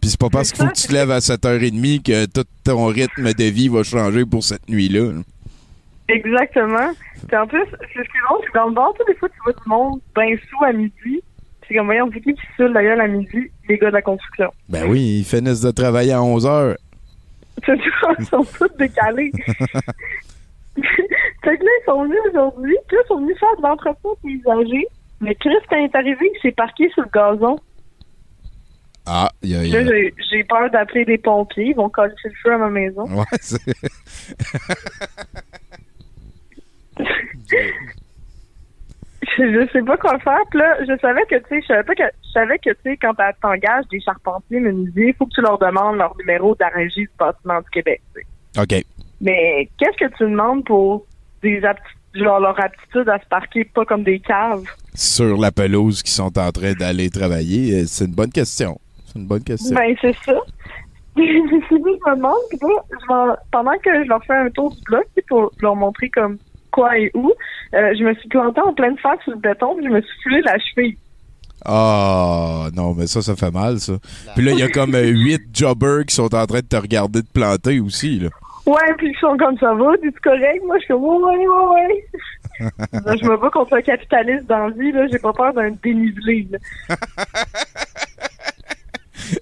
Puis 0.01 0.09
c'est 0.11 0.19
pas 0.19 0.29
parce 0.29 0.51
qu'il 0.51 0.63
faut 0.63 0.69
que 0.71 0.75
tu 0.77 0.87
te 0.87 0.93
lèves 0.93 1.11
à 1.11 1.19
7h30 1.19 2.01
que 2.03 2.25
tout 2.25 2.45
ton 2.63 2.85
rythme 2.87 3.33
de 3.33 3.43
vie 3.45 3.67
va 3.69 3.83
changer 3.83 4.25
pour 4.25 4.43
cette 4.43 4.67
nuit-là. 4.69 5.11
là. 5.13 5.21
Exactement. 6.09 6.91
Puis 7.27 7.37
en 7.37 7.47
plus, 7.47 7.63
c'est 7.79 7.87
ce 7.87 8.09
qui 8.09 8.17
est 8.17 8.25
drôle, 8.27 8.39
c'est 8.43 8.51
que 8.51 8.57
dans 8.57 8.67
le 8.67 8.73
bar, 8.75 8.93
tu 8.99 9.11
des 9.11 9.17
fois, 9.17 9.29
tu 9.29 9.35
vois 9.43 9.53
du 9.53 9.69
monde 9.69 9.99
ben 10.15 10.37
sous 10.49 10.63
à 10.65 10.71
midi. 10.73 11.21
C'est 11.67 11.75
comme, 11.75 11.85
voyons, 11.87 12.09
c'est 12.13 12.21
qui 12.21 12.33
qui 12.33 12.41
se 12.41 12.47
saoule 12.57 12.73
la 12.73 12.83
gueule 12.83 13.01
à 13.01 13.07
midi? 13.07 13.51
Les 13.67 13.77
gars 13.77 13.87
de 13.89 13.93
la 13.95 14.01
construction? 14.01 14.51
Ben 14.69 14.87
oui, 14.87 15.19
ils 15.19 15.25
finissent 15.25 15.61
de 15.61 15.71
travailler 15.71 16.13
à 16.13 16.19
11h. 16.19 16.75
C'est 17.65 17.77
tout, 17.77 17.89
ils 18.19 18.25
sont 18.25 18.43
tous 18.43 18.69
décalés. 18.77 19.31
fait 20.75 21.57
que 21.57 21.63
là, 21.63 21.71
ils 21.81 21.83
sont 21.85 22.03
venus 22.03 22.19
aujourd'hui, 22.29 22.75
puis 22.87 22.97
là, 22.97 23.03
ils 23.03 23.07
sont 23.07 23.19
venus 23.21 23.37
faire 23.39 23.55
de 23.57 23.61
l'entretien 23.63 24.11
paysager. 24.23 24.85
Mais 25.21 25.33
Chris, 25.35 25.53
quand 25.69 25.77
il 25.77 25.85
est 25.85 25.95
arrivé, 25.95 26.31
il 26.35 26.39
s'est 26.41 26.51
parqué 26.51 26.89
sur 26.89 27.03
le 27.03 27.09
gazon. 27.13 27.57
Ah, 29.07 29.31
il 29.41 29.49
y 29.51 29.55
a... 29.55 29.63
y 29.63 29.69
Là, 29.71 29.79
a- 29.79 29.85
j'ai- 29.85 30.13
j'ai 30.29 30.43
peur 30.43 30.69
d'appeler 30.71 31.05
des 31.05 31.17
pompiers. 31.17 31.67
Ils 31.69 31.75
vont 31.75 31.89
coller 31.89 32.13
le 32.23 32.31
feu 32.43 32.53
à 32.53 32.57
ma 32.57 32.69
maison. 32.69 33.03
Ouais, 33.05 33.23
c'est... 33.39 33.61
je, 39.37 39.67
sais 39.71 39.81
pas 39.81 39.97
quoi 39.97 40.19
faire. 40.19 40.41
Puis 40.49 40.59
là, 40.59 40.77
je 40.81 40.97
savais 40.99 41.21
que, 41.29 41.35
tu 41.35 41.45
sais, 41.49 41.61
je 41.61 41.67
savais 41.67 41.83
pas 41.83 41.95
que, 41.95 42.03
je 42.23 42.31
savais 42.31 42.57
que, 42.59 42.69
tu 42.71 42.77
sais, 42.83 42.97
quand 42.97 43.13
t'engages 43.41 43.85
des 43.91 43.99
charpentiers 43.99 44.59
menuisiers, 44.59 45.09
il 45.09 45.13
faut 45.13 45.25
que 45.25 45.33
tu 45.35 45.41
leur 45.41 45.57
demandes 45.57 45.97
leur 45.97 46.15
numéro 46.17 46.55
d'arrangé 46.55 47.01
du 47.01 47.09
bâtiment 47.17 47.59
du 47.59 47.69
Québec. 47.71 48.01
OK. 48.57 48.83
Mais 49.21 49.69
qu'est-ce 49.77 50.05
que 50.05 50.17
tu 50.17 50.23
demandes 50.23 50.65
pour 50.65 51.05
des 51.41 51.61
genre 52.13 52.39
leur 52.39 52.59
aptitude 52.59 53.09
à 53.09 53.19
se 53.19 53.25
parquer 53.27 53.65
pas 53.65 53.85
comme 53.85 54.03
des 54.03 54.19
caves? 54.19 54.63
Sur 54.93 55.37
la 55.37 55.51
pelouse 55.51 56.01
qui 56.01 56.11
sont 56.11 56.37
en 56.37 56.51
train 56.51 56.73
d'aller 56.73 57.09
travailler, 57.09 57.81
euh, 57.81 57.83
c'est 57.87 58.05
une 58.05 58.15
bonne 58.15 58.31
question. 58.31 58.79
C'est 59.05 59.19
une 59.19 59.27
bonne 59.27 59.43
question. 59.43 59.75
Ben, 59.75 59.95
c'est 60.01 60.15
ça. 60.23 60.33
je 61.17 61.21
me 61.21 62.15
demande, 62.15 62.35
puis 62.49 62.59
là, 62.61 63.37
pendant 63.51 63.77
que 63.77 64.03
je 64.03 64.09
leur 64.09 64.23
fais 64.25 64.35
un 64.35 64.49
tour 64.49 64.71
du 64.71 64.81
bloc, 64.83 65.05
pour 65.29 65.51
leur 65.61 65.75
montrer 65.75 66.09
comme 66.09 66.37
quoi 66.75 66.97
et 66.99 67.09
où, 67.13 67.31
euh, 67.73 67.93
je 67.97 68.03
me 68.03 68.13
suis 68.15 68.27
plantée 68.27 68.61
en 68.61 68.73
pleine 68.73 68.97
face 68.97 69.19
sur 69.23 69.31
le 69.31 69.39
béton, 69.39 69.75
puis 69.75 69.85
je 69.85 69.89
me 69.89 70.01
suis 70.01 70.21
foulé 70.21 70.41
la 70.41 70.57
cheville. 70.59 70.97
Ah, 71.65 72.67
non, 72.75 72.93
mais 72.93 73.07
ça, 73.07 73.21
ça 73.21 73.35
fait 73.35 73.51
mal, 73.51 73.79
ça. 73.79 73.93
Puis 74.35 74.43
là, 74.45 74.51
il 74.51 74.59
y 74.59 74.63
a 74.63 74.67
comme 74.67 74.93
euh, 74.93 75.07
huit 75.07 75.41
jobbers 75.53 76.05
qui 76.05 76.13
sont 76.13 76.35
en 76.35 76.45
train 76.45 76.59
de 76.59 76.67
te 76.67 76.75
regarder 76.75 77.21
de 77.21 77.27
planter 77.33 77.79
aussi, 77.79 78.19
là. 78.19 78.29
Ouais, 78.65 78.93
puis 78.97 79.11
ils 79.11 79.19
sont 79.19 79.37
comme 79.37 79.57
ça 79.59 79.73
va, 79.73 79.95
dis 80.03 80.11
correct? 80.23 80.63
Moi, 80.65 80.77
je 80.79 80.85
suis 80.85 80.93
comme, 80.93 81.03
ouais, 81.03 81.47
ouais, 81.47 81.65
ouais. 81.73 82.05
Là, 83.05 83.15
je 83.15 83.25
me 83.25 83.37
bats 83.37 83.49
contre 83.51 83.73
un 83.73 83.81
capitaliste 83.81 84.45
dans 84.47 84.67
la 84.67 84.73
vie, 84.73 84.91
là, 84.91 85.07
j'ai 85.11 85.19
pas 85.19 85.33
peur 85.33 85.53
d'un 85.53 85.71
dénivelé, 85.83 86.47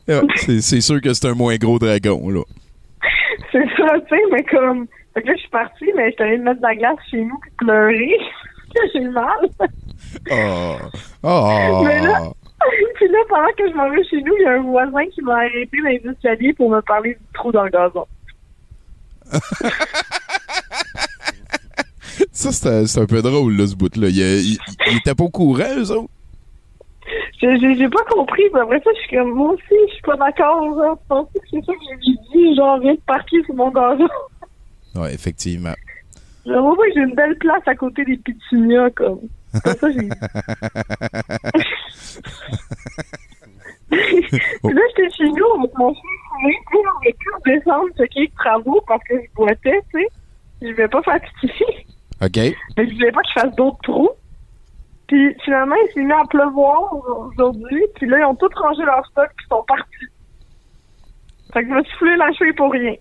c'est, 0.35 0.61
c'est 0.61 0.81
sûr 0.81 1.01
que 1.01 1.13
c'est 1.13 1.27
un 1.27 1.33
moins 1.33 1.55
gros 1.57 1.79
dragon, 1.79 2.29
là. 2.29 2.41
C'est 3.51 3.67
ça, 3.77 3.99
tu 3.99 4.15
sais, 4.15 4.21
mais 4.31 4.43
comme. 4.43 4.87
Fait 5.13 5.21
que 5.21 5.27
là, 5.27 5.33
je 5.35 5.41
suis 5.41 5.49
partie, 5.49 5.91
mais 5.95 6.09
je 6.09 6.15
suis 6.15 6.23
allée 6.23 6.37
me 6.37 6.45
mettre 6.45 6.61
de 6.61 6.67
la 6.67 6.75
glace 6.75 6.97
chez 7.09 7.23
nous 7.23 7.37
puis 7.39 7.51
pleurer. 7.57 8.17
j'ai 8.93 9.01
mal. 9.01 9.49
Ah. 10.31 10.77
Ah. 11.23 11.81
Mais 11.83 12.01
là, 12.01 12.31
puis 12.95 13.07
là, 13.07 13.19
pendant 13.29 13.51
que 13.57 13.69
je 13.69 13.73
m'en 13.75 13.89
vais 13.89 14.03
chez 14.05 14.21
nous, 14.21 14.33
il 14.39 14.43
y 14.43 14.45
a 14.45 14.53
un 14.53 14.61
voisin 14.61 15.05
qui 15.13 15.21
m'a 15.21 15.35
arrêté 15.35 15.77
dans 15.81 15.89
les 15.89 16.01
escaliers 16.11 16.53
pour 16.53 16.69
me 16.69 16.81
parler 16.81 17.13
du 17.15 17.25
trou 17.33 17.51
dans 17.51 17.63
le 17.63 17.69
gazon. 17.69 18.05
Ça, 22.31 22.51
c'est, 22.51 22.99
un 22.99 23.05
peu 23.05 23.21
drôle, 23.21 23.55
là, 23.57 23.65
ce 23.67 23.75
bout-là. 23.75 24.07
Il, 24.09 24.17
il, 24.17 24.57
il 24.87 24.97
était 24.97 25.15
pas 25.15 25.23
au 25.23 25.29
courant, 25.29 25.63
eux 25.77 25.91
autres? 25.91 26.09
J'ai- 27.43 27.89
pas 27.89 28.03
compris, 28.09 28.43
mais 28.53 28.61
après 28.61 28.79
ça, 28.79 28.91
je 28.95 28.99
suis 29.01 29.17
comme, 29.17 29.31
moi 29.33 29.51
aussi, 29.51 29.75
je 29.87 29.93
suis 29.93 30.01
pas 30.03 30.15
d'accord, 30.15 30.63
genre. 30.63 30.97
Pensais 31.09 31.39
que 31.39 31.45
c'est 31.51 31.65
ça 31.65 31.73
que 31.73 31.79
j'ai 32.01 32.15
dit, 32.31 32.55
genre, 32.55 32.79
viens 32.79 32.93
de 32.93 33.01
parquer 33.05 33.43
sur 33.43 33.55
mon 33.55 33.69
gazon. 33.69 34.07
Ouais, 34.95 35.13
effectivement. 35.13 35.73
Genre, 36.45 36.75
moi, 36.75 36.85
j'ai 36.93 37.01
une 37.01 37.15
belle 37.15 37.37
place 37.37 37.61
à 37.65 37.75
côté 37.75 38.03
des 38.05 38.17
pétunias, 38.17 38.89
comme. 38.91 39.21
Comme 39.63 39.75
ça, 39.75 39.91
j'ai 39.91 40.09
Puis 43.89 44.73
là, 44.73 44.81
j'étais 44.89 45.09
chez 45.15 45.29
nous 45.29 45.45
avec 45.59 45.77
mon 45.77 45.93
fils, 45.93 46.03
on 46.73 46.77
aurait 46.77 47.15
pu 47.19 47.29
descendre 47.45 47.89
checker 47.97 48.21
les 48.21 48.29
travaux 48.29 48.81
parce 48.87 49.03
que 49.03 49.15
je 49.15 49.27
boitais, 49.35 49.81
tu 49.93 50.01
sais. 50.01 50.07
Je 50.61 50.71
vais 50.73 50.87
pas 50.87 51.01
fatiguer. 51.03 51.85
OK. 52.21 52.37
Mais 52.77 52.89
je 52.89 52.93
voulais 52.93 53.11
pas 53.11 53.21
qu'il 53.21 53.41
fasse 53.41 53.55
d'autres 53.55 53.79
trous. 53.83 54.11
Puis 55.07 55.35
finalement, 55.43 55.75
il 55.75 55.93
s'est 55.93 56.01
mis 56.01 56.11
à 56.11 56.23
pleuvoir 56.29 56.93
aujourd'hui. 56.93 57.83
Puis 57.95 58.07
là, 58.07 58.19
ils 58.19 58.25
ont 58.25 58.35
tous 58.35 58.53
rangé 58.55 58.83
leur 58.83 59.05
stock 59.07 59.29
puis 59.35 59.45
ils 59.45 59.53
sont 59.53 59.63
partis. 59.67 60.07
Fait 61.53 61.63
que 61.63 61.69
je 61.69 61.73
me 61.73 61.83
suis 61.83 61.97
foulé 61.97 62.15
la 62.15 62.31
cheville 62.31 62.53
pour 62.53 62.71
rien. 62.71 62.95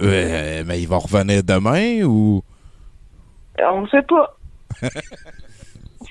Euh, 0.00 0.62
mais 0.66 0.80
ils 0.80 0.88
vont 0.88 0.98
revenir 1.00 1.42
demain 1.42 2.02
ou? 2.04 2.42
Euh, 3.60 3.64
On 3.72 3.86
sait 3.88 4.02
pas. 4.02 4.36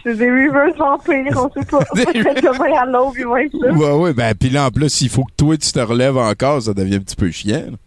C'est 0.04 0.16
des 0.16 0.30
reverse 0.30 0.78
vampires, 0.78 1.34
on 1.38 1.50
sait 1.52 1.66
pas. 1.70 1.80
Demain 1.96 2.78
à 2.80 2.86
l'aube, 2.86 3.14
ils 3.18 3.26
vont 3.26 3.38
être 3.38 3.54
là. 3.54 3.72
Ouais, 3.74 3.92
ouais, 4.04 4.14
ben, 4.14 4.34
puis 4.36 4.50
là, 4.50 4.66
en 4.68 4.70
plus, 4.72 5.02
il 5.02 5.10
faut 5.10 5.24
que 5.24 5.34
toi, 5.38 5.58
tu 5.58 5.72
te 5.72 5.80
relèves 5.80 6.18
encore, 6.18 6.62
ça 6.62 6.74
devient 6.74 6.96
un 6.96 7.00
petit 7.00 7.16
peu 7.16 7.30
chiant. 7.32 7.64
là. 7.72 7.78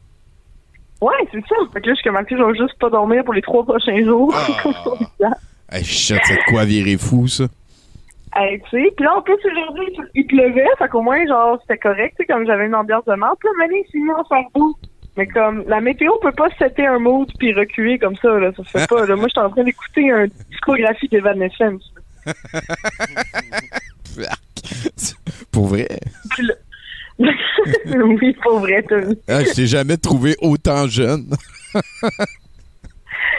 Ouais, 1.02 1.14
c'est 1.32 1.40
ça. 1.40 1.54
Fait 1.72 1.80
que 1.80 1.86
là, 1.88 1.94
je 1.94 2.00
suis 2.00 2.10
comme, 2.10 2.16
ok, 2.20 2.26
je 2.30 2.36
vais 2.42 2.58
juste 2.58 2.78
pas 2.78 2.90
dormir 2.90 3.24
pour 3.24 3.32
les 3.34 3.40
trois 3.42 3.64
prochains 3.64 4.04
jours. 4.04 4.34
Là. 5.20 5.30
Hey, 5.70 5.84
shit, 5.84 6.18
c'est 6.24 6.34
de 6.36 6.50
quoi 6.50 6.64
virer 6.64 6.96
fou, 6.98 7.26
ça? 7.28 7.44
Hey, 8.36 8.60
tu 8.62 8.70
sais, 8.70 8.92
puis 8.96 9.04
là, 9.04 9.16
en 9.16 9.22
plus, 9.22 9.34
aujourd'hui, 9.34 9.86
il- 9.94 10.10
il 10.14 10.26
pleuvait, 10.26 10.66
fait 10.78 10.88
qu'au 10.88 11.00
moins, 11.02 11.24
genre, 11.26 11.58
c'était 11.62 11.78
correct, 11.78 12.16
tu 12.18 12.24
sais, 12.24 12.26
comme 12.26 12.44
j'avais 12.46 12.66
une 12.66 12.74
ambiance 12.74 13.04
de 13.06 13.14
mort. 13.14 13.34
Puis 13.38 13.48
là, 13.48 13.52
maintenant, 13.58 13.78
il 13.86 13.90
s'est 13.90 13.98
mis 13.98 14.10
en 14.10 14.24
faire 14.24 14.44
beau. 14.54 14.76
Mais 15.16 15.26
comme, 15.26 15.64
la 15.66 15.80
météo 15.80 16.12
peut 16.22 16.32
pas 16.32 16.48
setter 16.58 16.86
un 16.86 16.98
mood 16.98 17.28
puis 17.38 17.52
reculer 17.52 17.98
comme 17.98 18.16
ça, 18.16 18.38
là, 18.38 18.52
ça 18.56 18.62
se 18.64 18.70
fait 18.70 18.86
pas, 18.88 19.06
là. 19.06 19.16
Moi, 19.16 19.26
j'étais 19.28 19.40
en 19.40 19.50
train 19.50 19.64
d'écouter 19.64 20.10
un 20.10 20.26
discographie 20.50 21.08
d'Evanescence. 21.08 21.92
Pour 25.52 25.66
vrai? 25.68 25.88
Oui, 27.84 28.34
pour 28.42 28.60
vrai, 28.60 28.82
t'as 28.88 29.00
vu. 29.00 29.14
Ah, 29.28 29.44
je 29.44 29.52
t'ai 29.52 29.66
jamais 29.66 29.98
trouvé 29.98 30.36
autant 30.40 30.86
jeune. 30.86 31.28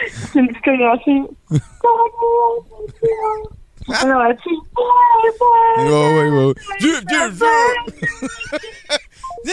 C'est 0.06 0.38
une 0.38 0.46
discographie. 0.46 1.22
Alors, 3.88 4.22
tu 4.42 4.50
Ouais, 5.78 5.90
ouais, 5.90 6.28
ouais. 6.28 6.54
Dieu, 6.78 6.94
Dieu, 7.08 7.18
Ouais, 9.44 9.50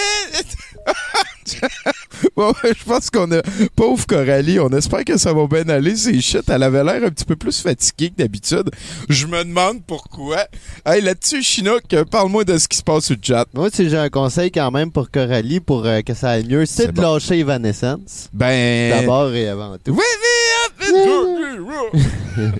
ouais, 2.36 2.54
je 2.64 2.84
pense 2.84 3.10
qu'on 3.10 3.32
a. 3.32 3.42
Pauvre 3.76 4.06
Coralie, 4.06 4.60
on 4.60 4.70
espère 4.70 5.04
que 5.06 5.18
ça 5.18 5.34
va 5.34 5.48
bien 5.48 5.68
aller. 5.70 5.96
C'est 5.96 6.20
shit. 6.22 6.48
Elle 6.50 6.64
avait 6.64 6.84
l'air 6.84 7.04
un 7.04 7.10
petit 7.10 7.26
peu 7.26 7.36
plus 7.36 7.62
fatiguée 7.62 8.10
que 8.12 8.16
d'habitude. 8.18 8.70
Je 9.08 9.28
me 9.28 9.44
demande 9.44 9.82
pourquoi. 9.86 10.46
Hey, 10.86 11.02
là-dessus, 11.02 11.44
Chinook, 11.44 11.84
parle-moi 12.12 12.44
de 12.44 12.58
ce 12.58 12.68
qui 12.68 12.78
se 12.78 12.84
passe 12.84 13.06
sur 13.06 13.16
le 13.16 13.22
chat. 13.24 13.46
Moi, 13.54 13.70
si 13.74 13.90
j'ai 13.90 13.98
un 13.98 14.10
conseil 14.10 14.52
quand 14.52 14.72
même 14.72 14.92
pour 14.92 15.12
Coralie, 15.12 15.60
pour 15.60 15.86
euh, 15.86 16.02
que 16.02 16.14
ça 16.14 16.32
aille 16.32 16.48
mieux, 16.48 16.66
c'est 16.66 16.88
de 16.88 16.92
bon. 16.92 17.14
lâcher 17.14 17.40
Evanescence. 17.40 18.30
Ben. 18.34 18.92
D'abord 18.92 19.34
et 19.34 19.48
avant 19.48 19.78
tout. 19.84 19.94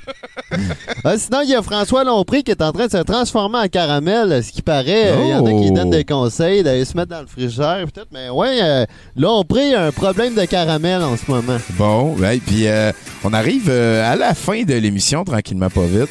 Ah, 1.06 1.18
sinon, 1.18 1.42
il 1.44 1.50
y 1.52 1.56
a 1.56 1.62
François 1.62 2.04
Lompré 2.04 2.42
qui 2.44 2.52
est 2.52 2.62
en 2.62 2.72
train 2.72 2.88
de 2.88 2.92
se 2.92 2.98
transformer 2.98 3.60
en 3.60 3.68
caramel, 3.68 4.44
ce 4.44 4.52
qui 4.52 4.62
paraît. 4.62 5.14
Il 5.24 5.30
y 5.30 5.34
en 5.34 5.46
a 5.46 5.50
qui 5.52 5.70
Oh. 5.70 5.74
donnent 5.76 5.92
des 5.92 6.04
conseils 6.04 6.64
d'aller 6.64 6.84
se 6.86 6.98
mettre 6.98 7.10
dans 7.12 7.22
le 7.22 7.28
frigidaire, 7.28 7.86
peut-être. 7.94 8.08
Mais 8.12 8.30
ouais, 8.30 8.60
euh, 8.62 8.86
Lompré 9.16 9.74
a 9.76 9.86
un 9.86 9.92
problème 9.92 10.34
de 10.36 10.44
caramel 10.46 11.02
en 11.04 11.16
ce 11.16 11.30
moment. 11.32 11.58
Bon, 11.78 12.16
ouais, 12.18 12.38
puis 12.46 12.68
euh, 12.68 12.92
on 13.24 13.32
arrive 13.34 13.68
euh, 13.70 14.12
à 14.12 14.16
la 14.16 14.34
fin 14.34 14.64
de 14.64 14.74
l'émission, 14.74 15.24
tranquillement, 15.24 15.70
pas 15.70 15.86
vite. 15.86 16.10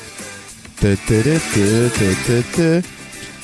Ta, 0.80 0.88
ta, 0.96 1.22
ta. 2.56 2.88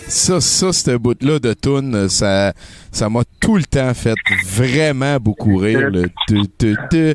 Ça, 0.07 0.41
ça, 0.41 0.73
ce 0.73 0.97
bout-là 0.97 1.39
de 1.39 1.55
tune, 1.55 2.09
ça, 2.09 2.53
ça 2.93 3.09
m'a 3.09 3.23
tout 3.41 3.57
le 3.57 3.63
temps 3.63 3.93
fait 3.95 4.15
vraiment 4.47 5.17
beaucoup 5.17 5.57
rire. 5.57 5.91
le 5.91 6.09
tu, 6.29 6.43
tu, 6.59 6.77
tu. 6.91 7.15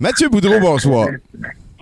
Mathieu 0.00 0.28
Boudreau, 0.28 0.58
bonsoir. 0.60 1.08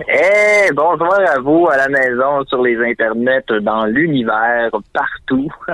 Eh, 0.08 0.72
bonsoir 0.74 1.20
à 1.28 1.40
vous 1.40 1.68
à 1.68 1.76
la 1.76 1.88
maison, 1.88 2.44
sur 2.46 2.62
les 2.62 2.76
internets, 2.76 3.44
dans 3.62 3.86
l'univers, 3.86 4.70
partout. 4.92 5.50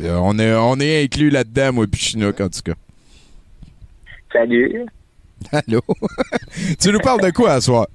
Euh, 0.00 0.16
on, 0.22 0.38
est, 0.38 0.54
on 0.54 0.78
est 0.78 1.02
inclus 1.02 1.28
là-dedans, 1.28 1.72
moi, 1.72 1.86
puis 1.90 2.00
Chinook, 2.00 2.40
en 2.40 2.48
tout 2.48 2.60
cas. 2.64 2.74
Salut. 4.32 4.86
Allô? 5.52 5.80
tu 6.80 6.92
nous 6.92 7.00
parles 7.00 7.22
de 7.22 7.30
quoi 7.30 7.54
à 7.54 7.60
soir? 7.60 7.88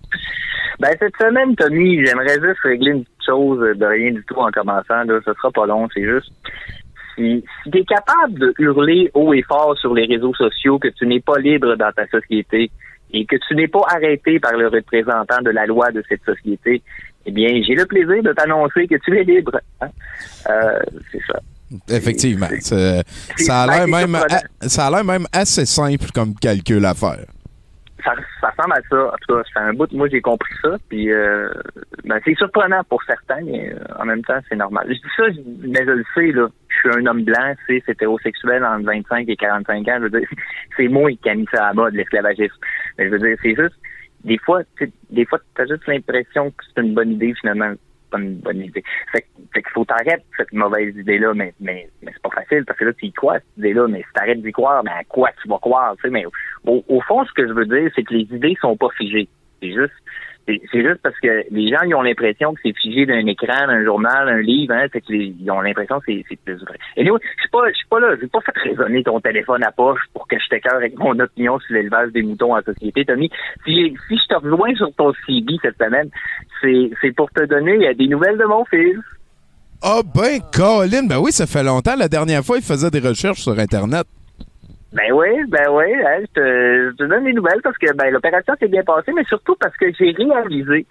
Ben, 0.80 0.90
cette 1.00 1.16
semaine, 1.20 1.56
Tommy, 1.56 2.06
j'aimerais 2.06 2.40
juste 2.42 2.60
régler 2.64 2.92
une 2.92 3.04
petite 3.04 3.26
chose 3.26 3.60
de 3.78 3.86
rien 3.86 4.12
du 4.12 4.24
tout 4.26 4.36
en 4.36 4.50
commençant. 4.52 5.04
Là. 5.04 5.20
Ce 5.26 5.34
sera 5.34 5.52
pas 5.52 5.66
long, 5.66 5.88
c'est 5.94 6.04
juste. 6.04 6.32
Si, 7.16 7.44
si 7.64 7.72
tu 7.72 7.78
es 7.78 7.84
capable 7.86 8.40
de 8.40 8.54
hurler 8.58 9.12
haut 9.14 9.34
et 9.34 9.44
fort 9.44 9.78
sur 9.78 9.94
les 9.94 10.06
réseaux 10.06 10.34
sociaux 10.34 10.80
que 10.80 10.88
tu 10.88 11.06
n'es 11.06 11.20
pas 11.20 11.38
libre 11.38 11.76
dans 11.76 11.92
ta 11.92 12.08
société 12.08 12.72
et 13.12 13.26
que 13.26 13.36
tu 13.48 13.56
n'es 13.56 13.68
pas 13.68 13.84
arrêté 13.94 14.40
par 14.40 14.54
le 14.58 14.68
représentant 14.68 15.42
de 15.44 15.52
la 15.52 15.68
loi 15.68 15.92
de 15.92 16.04
cette 16.10 16.24
société, 16.24 16.82
eh 17.28 17.32
bien, 17.32 17.62
j'ai 17.66 17.76
le 17.76 17.86
plaisir 17.86 18.24
de 18.24 18.34
t'annoncer 18.34 18.88
que 18.88 18.96
tu 18.96 19.16
es 19.20 19.24
libre. 19.24 19.60
hein. 19.82 19.88
Euh, 20.50 20.80
c'est 21.12 21.22
ça. 21.28 21.40
Effectivement. 21.96 22.48
Ça, 22.60 23.04
ça 23.38 23.62
a 23.62 23.68
l'air 23.68 23.88
même, 23.88 24.16
a- 24.16 24.68
ça 24.68 24.88
a 24.88 24.92
l'air 24.92 25.04
même 25.06 25.26
assez 25.32 25.66
simple 25.66 26.08
comme 26.14 26.34
calcul 26.36 26.84
à 26.86 26.94
faire. 26.96 27.26
Ça, 28.04 28.14
ça 28.42 28.50
ressemble 28.50 28.74
à 28.74 28.82
ça. 28.90 29.08
En 29.14 29.16
tout 29.18 29.36
cas, 29.36 29.42
c'est 29.54 29.60
un 29.60 29.74
bout, 29.74 29.92
moi 29.94 30.08
j'ai 30.10 30.22
compris 30.22 30.54
ça. 30.62 30.76
Puis 30.90 31.12
euh, 31.12 31.50
ben, 32.04 32.20
c'est 32.26 32.36
surprenant 32.36 32.84
pour 32.86 33.02
certains, 33.04 33.42
mais 33.44 33.74
euh, 33.74 33.78
en 34.00 34.06
même 34.06 34.24
temps, 34.24 34.40
c'est 34.50 34.56
normal. 34.56 34.86
Je 34.88 34.94
dis 34.94 35.02
ça, 35.16 35.30
je- 35.32 35.68
mais 35.68 35.84
je 35.86 35.92
le 35.92 36.04
sais, 36.16 36.32
là. 36.32 36.48
Je 36.70 36.76
suis 36.90 37.00
un 37.00 37.06
homme 37.06 37.24
blanc, 37.24 37.54
c'est 37.68 37.84
hétérosexuel 37.88 38.64
entre 38.66 38.86
25 38.86 39.30
et 39.30 39.36
45 39.36 39.88
ans. 39.88 39.96
Je 39.98 40.04
veux 40.04 40.20
dire, 40.20 40.28
c'est 40.78 40.88
moi 40.88 41.10
qui 41.12 41.30
a 41.30 41.36
mis 41.36 41.48
ça 41.54 41.66
à 41.66 41.68
la 41.70 41.74
mode, 41.74 41.94
l'esclavagisme. 41.94 42.56
Mais 42.98 43.06
je 43.06 43.10
veux 43.12 43.20
dire, 43.20 43.38
c'est 43.42 43.56
juste, 43.56 43.76
des 44.24 44.38
fois, 44.40 44.62
des 45.10 45.26
fois, 45.26 45.40
t'as 45.56 45.66
juste 45.66 45.86
l'impression 45.88 46.50
que 46.52 46.64
c'est 46.74 46.82
une 46.82 46.94
bonne 46.94 47.12
idée, 47.14 47.34
finalement. 47.40 47.74
Pas 48.14 48.20
une 48.20 48.36
bonne 48.36 48.62
idée. 48.62 48.84
Fait, 49.12 49.26
qu'il 49.54 49.70
faut 49.74 49.86
t'arrêter 49.86 50.24
cette 50.38 50.54
mauvaise 50.54 50.96
idée-là, 50.96 51.34
mais, 51.34 51.52
mais, 51.60 51.90
mais 52.04 52.12
c'est 52.14 52.22
pas 52.22 52.30
facile 52.30 52.64
parce 52.64 52.78
que 52.78 52.86
là, 52.86 52.94
tu 52.94 53.08
y 53.08 53.12
crois, 53.12 53.40
cette 53.40 53.58
idée-là, 53.58 53.88
mais 53.88 54.00
si 54.00 54.14
t'arrêtes 54.14 54.42
d'y 54.44 54.52
croire, 54.52 54.84
mais 54.84 54.92
à 54.92 55.04
quoi 55.04 55.32
tu 55.42 55.48
vas 55.50 55.58
croire, 55.58 55.96
tu 55.96 56.04
sais, 56.04 56.10
mais 56.12 56.26
au, 56.66 56.84
au 56.88 57.02
fond, 57.02 57.26
ce 57.26 57.34
que 57.34 57.48
je 57.48 57.54
veux 57.54 57.66
dire, 57.66 57.90
c'est 57.96 58.04
que 58.04 58.14
les 58.14 58.28
idées 58.36 58.56
sont 58.62 58.78
pas 58.78 58.90
figées. 58.96 59.28
C'est 59.62 59.74
juste, 59.74 59.94
c'est 60.46 60.82
juste 60.82 61.00
parce 61.02 61.18
que 61.20 61.44
les 61.52 61.70
gens, 61.70 61.82
ils 61.86 61.96
ont 61.96 62.02
l'impression 62.02 62.54
que 62.54 62.60
c'est 62.64 62.78
figé 62.78 63.06
d'un 63.06 63.26
écran, 63.28 63.68
d'un 63.68 63.84
journal, 63.84 64.28
un 64.28 64.42
livre, 64.42 64.74
hein, 64.74 64.88
c'est 64.92 65.02
que 65.02 65.12
les- 65.14 65.34
ils 65.40 65.50
ont 65.52 65.62
l'impression 65.62 66.00
que 66.00 66.06
c'est 66.28 66.40
plus 66.44 66.56
vrai. 66.66 66.78
Et 66.98 67.04
nous, 67.04 67.18
je 67.18 67.42
suis 67.42 67.50
pas, 67.50 67.70
je 67.70 67.76
suis 67.76 67.88
pas 67.88 68.00
là, 68.00 68.16
j'ai 68.20 68.28
pas 68.28 68.42
fait 68.42 68.52
résonner 68.70 69.04
ton 69.04 69.20
téléphone 69.22 69.64
à 69.64 69.72
poche 69.72 70.02
pour 70.14 70.28
que 70.28 70.36
je 70.38 70.48
t'écœure 70.50 70.76
avec 70.76 70.98
mon 70.98 71.18
opinion 71.20 71.60
sur 71.60 71.74
l'élevage 71.76 72.12
des 72.12 72.24
moutons 72.24 72.56
en 72.56 72.62
société, 72.62 73.06
Tommy. 73.06 73.30
Si, 73.66 73.96
si 74.10 74.18
je 74.18 74.28
te 74.28 74.36
rejoins 74.36 74.76
sur 74.76 74.94
ton 74.96 75.14
CB 75.26 75.54
cette 75.62 75.78
semaine, 75.78 76.10
c'est 76.62 77.16
pour 77.16 77.30
te 77.32 77.46
donner 77.46 77.88
euh, 77.88 77.94
des 77.94 78.08
nouvelles 78.08 78.38
de 78.38 78.46
mon 78.46 78.66
fils. 78.66 78.98
Ah 79.82 80.02
ben, 80.16 80.40
Colin, 80.54 81.06
ben 81.08 81.20
oui, 81.20 81.32
ça 81.32 81.46
fait 81.46 81.64
longtemps. 81.64 81.96
La 81.98 82.08
dernière 82.08 82.44
fois, 82.44 82.58
il 82.58 82.64
faisait 82.64 82.90
des 82.90 83.00
recherches 83.00 83.42
sur 83.42 83.58
Internet. 83.60 84.06
Ben 84.94 85.12
oui, 85.12 85.30
ben 85.48 85.68
oui, 85.72 85.86
hein, 86.06 86.20
je, 86.22 86.34
te, 86.34 86.92
je 86.92 86.96
te 86.96 87.04
donne 87.04 87.24
des 87.24 87.34
nouvelles 87.34 87.62
parce 87.64 87.78
que 87.78 87.92
ben 87.94 88.12
l'opération 88.12 88.54
s'est 88.60 88.68
bien 88.68 88.84
passée, 88.84 89.12
mais 89.14 89.24
surtout 89.24 89.56
parce 89.60 89.76
que 89.76 89.92
j'ai 89.94 90.12
réalisé, 90.12 90.86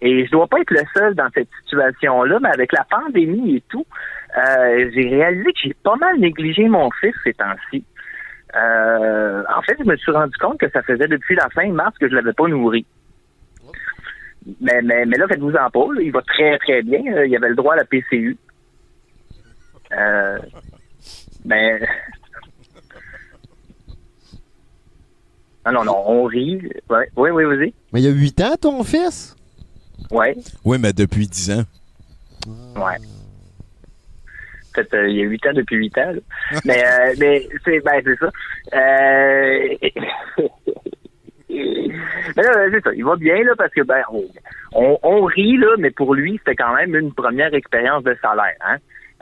et 0.00 0.26
je 0.26 0.30
dois 0.30 0.46
pas 0.46 0.60
être 0.60 0.70
le 0.70 0.82
seul 0.94 1.14
dans 1.16 1.28
cette 1.34 1.48
situation-là, 1.62 2.38
mais 2.40 2.50
avec 2.50 2.72
la 2.72 2.84
pandémie 2.84 3.56
et 3.56 3.62
tout, 3.68 3.84
euh, 4.36 4.90
j'ai 4.94 5.08
réalisé 5.08 5.52
que 5.52 5.58
j'ai 5.64 5.76
pas 5.82 5.96
mal 5.96 6.20
négligé 6.20 6.68
mon 6.68 6.88
fils 7.00 7.14
ces 7.24 7.34
temps-ci. 7.34 7.84
Euh, 8.54 9.42
en 9.54 9.62
fait, 9.62 9.76
je 9.78 9.84
me 9.84 9.96
suis 9.96 10.12
rendu 10.12 10.36
compte 10.38 10.60
que 10.60 10.70
ça 10.70 10.82
faisait 10.82 11.08
depuis 11.08 11.34
la 11.34 11.48
fin 11.50 11.68
mars 11.70 11.98
que 11.98 12.08
je 12.08 12.14
l'avais 12.14 12.32
pas 12.32 12.46
nourri. 12.46 12.86
Mais, 14.60 14.80
mais, 14.82 15.04
mais 15.04 15.18
là, 15.18 15.26
faites-vous 15.26 15.56
en 15.56 15.68
pas, 15.70 15.86
il 16.00 16.12
va 16.12 16.22
très 16.22 16.58
très 16.58 16.82
bien. 16.82 17.00
Il 17.24 17.36
avait 17.36 17.50
le 17.50 17.56
droit 17.56 17.74
à 17.74 17.78
la 17.78 17.84
PCU. 17.84 18.36
Euh, 19.92 20.38
mais 21.44 21.80
Ah 25.64 25.72
non, 25.72 25.84
non, 25.84 26.02
on 26.06 26.24
rit. 26.24 26.60
Ouais, 26.88 27.08
oui, 27.16 27.30
oui, 27.30 27.44
vas-y. 27.44 27.74
Mais 27.92 28.00
il 28.00 28.04
y 28.04 28.08
a 28.08 28.12
8 28.12 28.40
ans, 28.42 28.56
ton 28.60 28.82
fils? 28.84 29.36
Ouais, 30.10 30.36
Oui, 30.64 30.78
mais 30.80 30.92
depuis 30.92 31.26
10 31.26 31.50
ans. 31.52 31.64
ouais. 32.76 32.96
Peut-être 34.74 34.94
euh, 34.94 35.08
il 35.08 35.16
y 35.16 35.20
a 35.22 35.24
huit 35.24 35.44
ans 35.46 35.52
depuis 35.54 35.76
huit 35.76 35.98
ans. 35.98 36.12
là. 36.12 36.60
mais 36.64 36.84
euh, 36.84 37.14
mais 37.18 37.48
c'est 37.64 37.80
ben 37.80 38.00
c'est 38.04 38.16
ça. 38.16 38.30
Euh... 38.76 39.74
mais 41.48 42.42
là, 42.42 42.52
c'est 42.70 42.84
ça. 42.84 42.94
Il 42.94 43.04
va 43.04 43.16
bien 43.16 43.42
là 43.42 43.54
parce 43.56 43.72
que 43.72 43.82
ben 43.82 44.02
on, 44.12 44.24
on, 44.72 44.98
on 45.02 45.24
rit 45.24 45.56
là, 45.56 45.74
mais 45.78 45.90
pour 45.90 46.14
lui 46.14 46.38
c'était 46.38 46.54
quand 46.54 46.74
même 46.76 46.94
une 46.94 47.12
première 47.12 47.52
expérience 47.54 48.04
de 48.04 48.16
salaire. 48.22 48.54
Hein? 48.60 48.76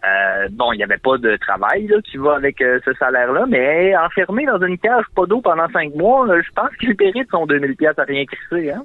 Euh, 0.07 0.49
bon, 0.53 0.73
il 0.73 0.77
n'y 0.77 0.85
avait 0.85 0.99
pas 0.99 1.17
de 1.19 1.37
travail 1.37 1.87
là, 1.89 1.97
qui 2.09 2.17
va 2.19 2.37
avec 2.37 2.61
euh, 2.61 2.79
ce 2.85 2.93
salaire-là, 2.95 3.47
mais 3.49 3.97
enfermé 3.97 4.45
dans 4.45 4.61
une 4.65 4.79
cage, 4.79 5.05
pas 5.17 5.27
d'eau 5.27 5.41
pendant 5.41 5.69
cinq 5.71 5.95
mois, 5.95 6.27
là, 6.27 6.41
je 6.41 6.51
pense 6.55 6.71
qu'il 6.79 6.95
mérite 6.99 7.29
son 7.31 7.47
2000 7.47 7.75
pièces 7.77 7.99
à 7.99 8.05
rien 8.05 8.25
crisser. 8.25 8.71
Hein? 8.71 8.85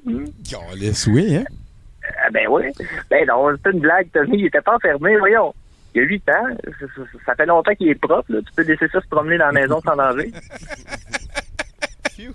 Calisse, 0.50 1.08
oui, 1.08 1.36
hein? 1.36 1.44
Ben 2.34 2.48
oui. 2.50 2.64
Ben 3.10 3.28
non, 3.28 3.50
c'est 3.64 3.72
une 3.72 3.80
blague, 3.80 4.08
Tommy. 4.12 4.40
Il 4.40 4.46
était 4.48 4.62
pas 4.62 4.76
enfermé, 4.76 5.18
voyons. 5.18 5.54
Il 5.94 6.02
y 6.02 6.06
a 6.06 6.08
huit 6.08 6.24
ans. 6.30 6.58
Ça, 7.26 7.36
fait 7.36 7.46
longtemps 7.46 7.76
qu'il 7.76 7.90
est 7.90 7.96
propre. 7.96 8.32
Là. 8.32 8.40
Tu 8.40 8.54
peux 8.56 8.64
laisser 8.64 8.88
ça 8.88 9.02
se 9.02 9.08
promener 9.08 9.38
dans 9.38 9.48
la 9.48 9.52
maison 9.52 9.80
sans 9.82 9.96
danger. 9.96 10.32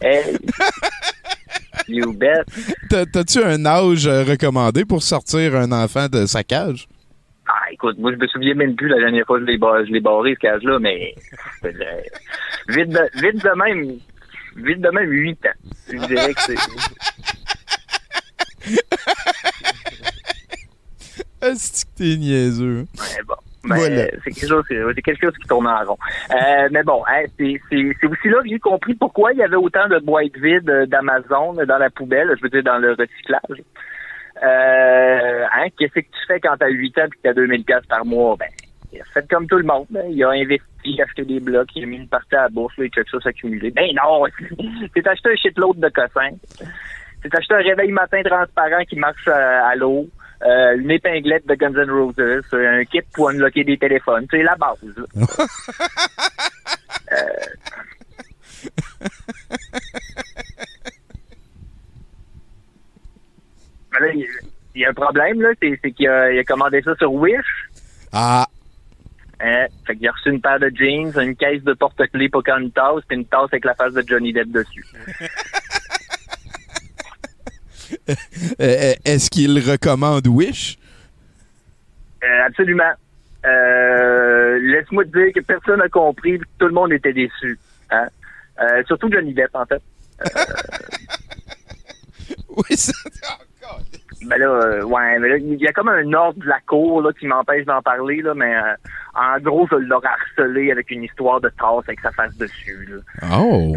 hey. 0.03 0.37
You 1.89 2.13
bet. 2.13 2.45
T'as- 2.91 3.07
T'as-tu 3.07 3.43
un 3.43 3.65
âge 3.67 4.07
euh, 4.07 4.25
recommandé 4.25 4.85
pour 4.85 5.03
sortir 5.03 5.55
un 5.57 5.73
enfant 5.73 6.09
de 6.09 6.27
sa 6.27 6.43
cage? 6.43 6.87
Ah, 7.49 7.71
écoute, 7.71 7.97
moi, 7.99 8.11
je 8.13 8.17
me 8.17 8.27
souviens 8.27 8.55
même 8.55 8.75
plus 8.75 8.89
la 8.89 8.99
dernière 8.99 9.25
fois 9.27 9.39
que 9.39 9.47
je 9.47 9.51
l'ai 9.51 9.59
ba- 9.59 9.85
je 9.85 9.93
l'ai 9.93 10.01
barré, 10.01 10.35
ce 10.35 10.41
cage-là, 10.41 10.79
mais 10.81 11.15
euh, 11.65 11.71
vite, 12.69 12.89
de, 12.91 13.21
vite 13.21 13.45
de 13.45 13.57
même, 13.57 13.99
vite 14.57 14.81
de 14.81 14.91
même, 14.91 15.11
huit 15.11 15.47
ans. 15.47 15.51
Je 15.89 15.97
dirais 16.07 16.35
que 16.35 16.41
c'est... 16.41 16.57
Est-ce 21.43 21.85
que 21.85 21.91
t'es 21.99 22.17
niaiseux? 22.17 22.87
Ouais, 22.99 23.23
bon. 23.27 23.35
Ben, 23.69 23.77
Voilà. 23.77 24.05
c'est 24.25 24.31
quelque 24.31 24.49
chose, 24.49 24.65
c'est 24.69 24.81
c'est 24.95 25.03
quelque 25.03 25.27
chose 25.27 25.37
qui 25.41 25.49
tourne 25.49 25.67
en 25.67 25.85
rond. 25.85 25.99
Euh, 26.31 26.69
mais 26.71 26.83
bon, 26.85 27.03
hein, 27.09 27.25
c'est 27.39 27.61
c'est- 27.69 27.93
c'est 28.01 28.07
aussi 28.07 28.29
là 28.29 28.41
que 28.43 28.49
j'ai 28.49 28.59
compris 28.61 28.95
pourquoi 28.95 29.33
il 29.33 29.39
y 29.39 29.43
avait 29.43 29.57
autant 29.57 29.89
de 29.89 29.99
boîtes 29.99 30.37
vides 30.37 30.71
euh, 30.71 30.87
d'Amazon 30.87 31.55
dans 31.55 31.79
la 31.79 31.91
poubelle, 31.91 32.33
je 32.37 32.43
veux 32.43 32.49
dire 32.49 32.63
dans 32.63 32.79
le 32.79 32.91
recyclage. 32.93 33.65
Euh, 34.43 35.45
hein, 35.53 35.67
qu'est-ce 35.79 35.95
que 35.95 36.01
tu 36.01 36.27
fais 36.29 36.41
quand 36.41 36.57
t'as 36.59 36.69
8 36.69 36.99
ans 36.99 37.05
et 37.07 37.09
que 37.11 37.17
t'as 37.23 37.33
2000 37.35 37.65
pièces 37.65 37.87
par 37.87 38.05
mois? 38.05 38.37
Ben, 38.39 38.49
il 38.93 39.01
a 39.01 39.05
fait 39.05 39.27
comme 39.29 39.47
tout 39.47 39.57
le 39.59 39.65
monde. 39.65 39.87
hein. 39.97 40.03
Il 40.11 40.23
a 40.25 40.31
investi, 40.31 40.65
il 40.85 41.01
a 41.01 41.05
acheté 41.05 41.25
des 41.25 41.41
blocs, 41.41 41.69
il 41.75 41.85
a 41.85 41.87
mis 41.87 41.97
une 41.97 42.09
partie 42.09 42.35
à 42.37 42.43
la 42.43 42.49
bourse, 42.49 42.77
là, 42.79 42.85
il 42.85 42.89
a 42.89 42.91
quelque 42.91 43.11
chose 43.11 43.23
s'accumuler. 43.23 43.71
Ben 43.71 43.89
non! 43.95 44.25
C'est 44.95 45.07
acheté 45.07 45.31
un 45.31 45.37
shitload 45.37 45.79
de 45.81 45.89
cossins. 45.89 46.37
C'est 47.23 47.35
acheté 47.35 47.55
un 47.55 47.59
réveil 47.63 47.91
matin 47.93 48.23
transparent 48.23 48.85
qui 48.89 48.97
marche 48.97 49.27
à 49.29 49.75
l'eau. 49.75 50.07
euh, 50.47 50.77
une 50.77 50.91
épinglette 50.91 51.47
de 51.47 51.55
Guns 51.55 51.73
N' 51.75 51.91
Roses, 51.91 52.15
un 52.53 52.85
kit 52.85 53.01
pour 53.15 53.31
unlocker 53.31 53.65
des 53.65 53.79
téléphones. 53.79 54.27
C'est 54.31 54.43
la 54.43 54.55
base. 54.57 54.79
Euh, 57.13 57.17
mais 63.93 64.01
là, 64.07 64.13
il 64.15 64.21
y 64.21 64.25
a- 64.25 64.29
il 64.75 64.81
y 64.83 64.85
a 64.85 64.91
un 64.91 64.95
problème, 64.95 65.41
là, 65.41 65.49
c'est 65.63 65.91
qu'il 65.93 66.09
a, 66.09 66.31
il 66.33 66.39
a 66.39 66.45
commandé 66.45 66.83
ça 66.83 66.95
sur 66.97 67.13
Wish. 67.13 67.69
Ah, 68.13 68.47
Hein? 69.39 69.67
Fait 69.87 69.95
qu'il 69.97 70.09
a 70.09 70.13
reçu 70.13 70.31
une 70.31 70.41
paire 70.41 70.59
de 70.59 70.71
jeans, 70.75 71.13
une 71.21 71.37
caisse 71.37 71.63
de 71.63 71.75
porte-clés 71.75 72.31
Pocahontas, 72.31 73.01
puis 73.07 73.19
une 73.19 73.27
tasse 73.27 73.51
avec 73.53 73.67
la 73.67 73.75
face 73.75 73.93
de 73.93 74.03
Johnny 74.07 74.33
Depp 74.33 74.51
dessus. 74.51 74.85
euh, 78.09 78.15
euh, 78.61 78.95
est-ce 79.05 79.29
qu'il 79.31 79.59
recommande 79.59 80.27
Wish? 80.27 80.79
Euh, 82.25 82.47
absolument. 82.47 82.93
Euh, 83.45 84.59
Laisse-moi 84.59 85.05
te 85.05 85.11
dire 85.11 85.33
que 85.35 85.41
personne 85.41 85.79
n'a 85.81 85.89
compris, 85.91 86.39
que 86.39 86.45
tout 86.59 86.67
le 86.67 86.73
monde 86.73 86.93
était 86.93 87.13
déçu. 87.13 87.59
Hein? 87.91 88.09
Surtout 88.87 89.11
Johnny 89.13 89.35
Depp, 89.35 89.55
en 89.55 89.67
fait. 89.67 89.83
oui, 92.57 92.75
ça... 92.77 92.93
Ben 94.29 94.39
là, 94.39 94.47
euh, 94.47 94.83
ouais, 94.83 95.19
mais 95.19 95.29
là, 95.29 95.37
il 95.37 95.61
y 95.61 95.67
a 95.67 95.73
comme 95.73 95.89
un 95.89 96.13
ordre 96.13 96.41
de 96.41 96.47
la 96.47 96.61
cour 96.67 97.03
là, 97.03 97.13
qui 97.13 97.27
m'empêche 97.27 97.65
d'en 97.65 97.83
parler, 97.83 98.23
là, 98.23 98.35
mais 98.35 98.57
euh, 98.57 98.75
en 99.15 99.39
gros, 99.41 99.67
je 99.71 99.77
l'aurais 99.77 100.09
harcelé 100.09 100.71
avec 100.71 100.91
une 100.91 101.05
histoire 101.05 101.41
de 101.41 101.49
tasse 101.49 101.85
avec 101.87 102.01
sa 102.01 102.11
face 102.11 102.37
dessus. 102.37 102.89
Là. 102.89 103.29
Oh! 103.39 103.77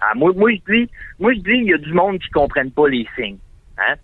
Ah, 0.00 0.12
moi, 0.14 0.32
moi 0.36 0.50
je 0.52 0.72
dis, 0.72 0.90
moi 1.18 1.32
je 1.32 1.40
dis, 1.40 1.52
il 1.52 1.70
y 1.70 1.74
a 1.74 1.78
du 1.78 1.92
monde 1.92 2.18
qui 2.18 2.28
comprennent 2.30 2.72
pas 2.72 2.88
les 2.88 3.06
signes. 3.16 3.38
Hein? 3.78 3.94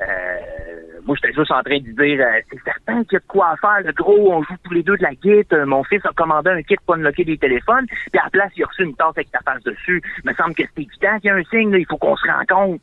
Euh, 0.00 0.98
moi, 1.04 1.16
j'étais 1.16 1.34
juste 1.34 1.50
en 1.50 1.62
train 1.62 1.78
de 1.78 1.90
dire, 1.90 2.20
euh, 2.24 2.40
c'est 2.50 2.62
certain 2.62 3.02
qu'il 3.04 3.14
y 3.14 3.16
a 3.16 3.20
de 3.20 3.26
quoi 3.26 3.50
à 3.50 3.56
faire. 3.56 3.80
Le 3.84 3.92
gros, 3.92 4.32
on 4.32 4.42
joue 4.42 4.54
tous 4.62 4.74
les 4.74 4.82
deux 4.82 4.96
de 4.96 5.02
la 5.02 5.14
guite. 5.14 5.52
Euh, 5.52 5.66
mon 5.66 5.82
fils 5.84 6.04
a 6.04 6.10
commandé 6.14 6.50
un 6.50 6.62
kit 6.62 6.76
pour 6.84 6.94
unlocker 6.94 7.24
des 7.24 7.38
téléphones. 7.38 7.86
Puis 7.88 8.20
à 8.20 8.24
la 8.24 8.30
place, 8.30 8.52
il 8.56 8.62
a 8.62 8.66
reçu 8.66 8.84
une 8.84 8.94
tasse 8.94 9.16
avec 9.16 9.30
ta 9.30 9.40
face 9.40 9.62
dessus. 9.64 10.02
Il 10.22 10.30
me 10.30 10.34
semble 10.34 10.54
que 10.54 10.62
c'est 10.62 10.82
évident 10.82 11.18
qu'il 11.18 11.28
y 11.28 11.30
a 11.30 11.34
un 11.34 11.44
signe. 11.44 11.72
là, 11.72 11.78
il 11.78 11.86
faut 11.86 11.96
qu'on 11.96 12.16
se 12.16 12.26
rende 12.26 12.46
compte. 12.46 12.80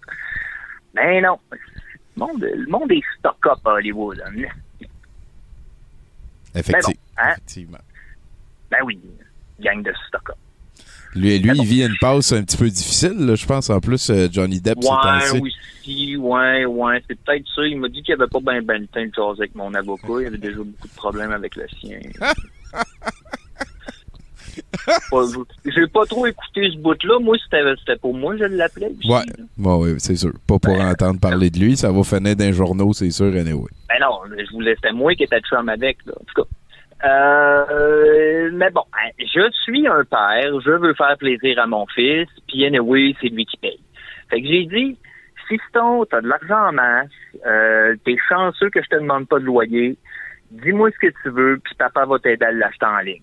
Mais 0.94 1.22
non. 1.22 1.40
Le 2.16 2.20
monde, 2.20 2.42
le 2.42 2.68
monde 2.72 2.92
est 2.92 3.02
stock-up 3.20 3.60
à 3.66 3.72
Hollywood. 3.72 4.22
hein. 4.26 4.32
Bon, 4.34 4.88
hein? 7.18 7.34
Effectivement. 7.36 7.78
Ben 8.72 8.78
oui, 8.86 9.00
gang 9.60 9.84
de 9.84 9.94
stock 10.08 10.32
Lui, 11.14 11.38
lui 11.40 11.52
il 11.58 11.66
vit 11.66 11.84
une 11.84 11.96
passe 12.00 12.32
un 12.32 12.44
petit 12.44 12.58
peu 12.58 12.70
difficile, 12.70 13.14
là, 13.26 13.36
je 13.36 13.46
pense. 13.46 13.70
En 13.70 13.80
plus, 13.80 14.10
euh, 14.10 14.28
Johnny 14.32 14.60
Depp, 14.62 14.78
c'est 14.82 14.90
Ouais, 14.90 15.42
aussi, 15.42 16.18
ouais, 16.18 16.66
ouais, 16.66 17.04
c'est 17.08 17.20
peut-être 17.20 17.46
ça. 17.56 17.62
Il 17.66 17.80
m'a 17.80 17.90
dit 17.90 18.02
qu'il 18.02 18.14
avait 18.14 18.28
pas 18.28 18.40
bien 18.40 18.62
ben 18.62 18.82
le 18.82 18.88
temps 18.88 19.02
de 19.06 19.12
jaser 19.16 19.42
avec 19.42 19.56
mon 19.56 19.74
avocat. 19.74 20.22
Il 20.22 20.28
avait 20.28 20.38
déjà 20.38 20.58
beaucoup 20.58 20.88
de 20.88 20.96
problèmes 20.96 21.32
avec 21.32 21.56
le 21.56 21.68
sien. 21.80 22.00
J'ai 25.65 25.88
pas 25.88 26.06
trop 26.06 26.26
écouté 26.26 26.69
ce 26.72 26.77
bout-là. 26.77 27.19
Moi, 27.19 27.38
c'était 27.44 27.98
pour 27.98 28.14
moi, 28.14 28.36
je 28.38 28.45
l'appelais. 28.45 28.91
Ouais, 29.07 29.23
ouais, 29.57 29.76
ouais, 29.76 29.95
c'est 29.99 30.15
sûr. 30.15 30.32
Pas 30.48 30.60
pour 30.60 30.80
entendre 30.80 31.19
parler 31.19 31.49
de 31.49 31.60
lui, 31.60 31.77
ça 31.77 31.91
va 31.91 32.03
finir 32.03 32.36
d'un 32.36 32.52
journaux, 32.52 32.94
c'est 32.94 33.11
sûr, 33.11 33.27
anyway. 33.27 33.69
Ben 33.90 33.99
non, 34.02 34.19
je 34.38 34.52
voulais, 34.52 34.76
c'était 34.76 34.94
moi 34.94 35.14
qui 35.15 35.23
étais 35.23 35.41
chum 35.41 35.69
avec, 35.69 35.98
là. 36.06 36.14
En 36.19 36.23
tout 36.26 36.44
cas. 36.44 36.49
Euh, 37.03 38.49
mais 38.53 38.69
bon, 38.72 38.84
hein, 38.94 39.10
je 39.19 39.52
suis 39.64 39.88
un 39.88 40.03
père, 40.06 40.60
je 40.61 40.72
veux 40.72 40.94
faire 40.94 41.15
plaisir 41.18 41.60
à 41.60 41.68
mon 41.68 41.86
fils, 41.88 42.27
puis 42.48 42.65
anyway, 42.65 43.15
c'est 43.22 43.27
lui 43.27 43.45
qui 43.45 43.57
paye. 43.57 43.80
Fait 44.30 44.41
que 44.41 44.48
j'ai 44.48 44.65
dit, 44.65 44.98
fiston, 45.48 46.06
t'as 46.06 46.22
de 46.22 46.27
l'argent 46.27 46.69
en 46.69 46.72
masse, 46.72 47.10
euh, 47.45 47.95
t'es 48.06 48.15
chanceux 48.27 48.69
que 48.69 48.82
je 48.82 48.88
te 48.88 48.95
demande 48.95 49.27
pas 49.27 49.40
de 49.40 49.45
loyer, 49.45 49.98
dis-moi 50.52 50.90
ce 50.91 51.07
que 51.07 51.14
tu 51.22 51.30
veux, 51.30 51.60
puis 51.64 51.76
papa 51.76 52.06
va 52.06 52.18
t'aider 52.18 52.45
à 52.45 52.52
l'acheter 52.52 52.86
en 52.86 52.99
ligne. 52.99 53.22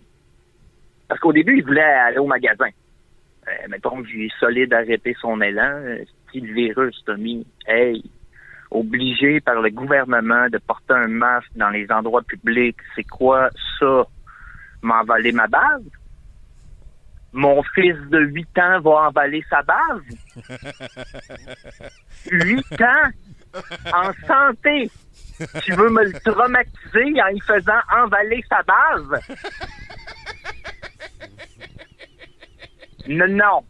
Parce 1.13 1.21
qu'au 1.21 1.33
début, 1.35 1.59
il 1.59 1.65
voulait 1.67 1.83
aller 1.83 2.17
au 2.17 2.27
magasin. 2.27 2.71
Euh, 3.47 3.69
mettons 3.69 4.03
j'ai 4.03 4.31
solide 4.41 4.73
arrêté 4.73 5.15
son 5.21 5.43
élan, 5.43 5.75
euh, 5.75 5.99
style 6.27 6.51
virus, 6.55 7.05
Tommy. 7.05 7.47
Hey, 7.67 8.03
obligé 8.71 9.39
par 9.43 9.61
le 9.61 9.69
gouvernement 9.69 10.49
de 10.49 10.57
porter 10.57 10.95
un 10.95 11.09
masque 11.09 11.51
dans 11.55 11.69
les 11.69 11.87
endroits 11.93 12.23
publics, 12.23 12.79
c'est 12.97 13.05
quoi 13.05 13.51
ça? 13.79 14.05
M'envaler 14.81 15.33
ma 15.33 15.49
base? 15.49 15.85
Mon 17.35 17.63
fils 17.75 17.99
de 18.09 18.19
8 18.19 18.59
ans 18.61 18.81
va 18.81 19.09
emballer 19.09 19.45
sa 19.51 19.61
base? 19.61 20.01
8 22.33 22.81
ans? 22.81 23.11
En 23.93 24.13
santé? 24.27 24.91
Tu 25.63 25.75
veux 25.75 25.91
me 25.91 26.05
le 26.05 26.13
traumatiser 26.21 27.21
en 27.21 27.29
y 27.29 27.41
faisant 27.41 27.81
emballer 27.95 28.43
sa 28.49 28.63
base? 28.63 29.21
Non, 33.09 33.29
non. 33.29 33.63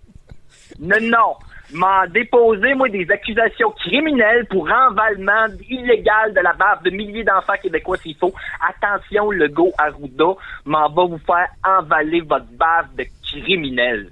Non, 0.80 1.00
non. 1.00 1.34
M'en 1.72 2.06
déposer, 2.06 2.74
moi, 2.74 2.88
des 2.90 3.06
accusations 3.10 3.70
criminelles 3.70 4.46
pour 4.50 4.68
envalement 4.70 5.46
illégal 5.68 6.34
de 6.34 6.40
la 6.40 6.52
bave 6.52 6.82
de 6.84 6.90
milliers 6.90 7.24
d'enfants 7.24 7.54
québécois 7.62 7.96
s'il 7.96 8.16
faut. 8.16 8.32
Attention, 8.68 9.30
le 9.30 9.48
go 9.48 9.72
Arruda 9.78 10.34
m'en 10.66 10.90
va 10.90 11.04
vous 11.06 11.20
faire 11.26 11.48
envaler 11.64 12.20
votre 12.20 12.46
bave 12.58 12.94
de 12.98 13.06
criminel. 13.22 14.10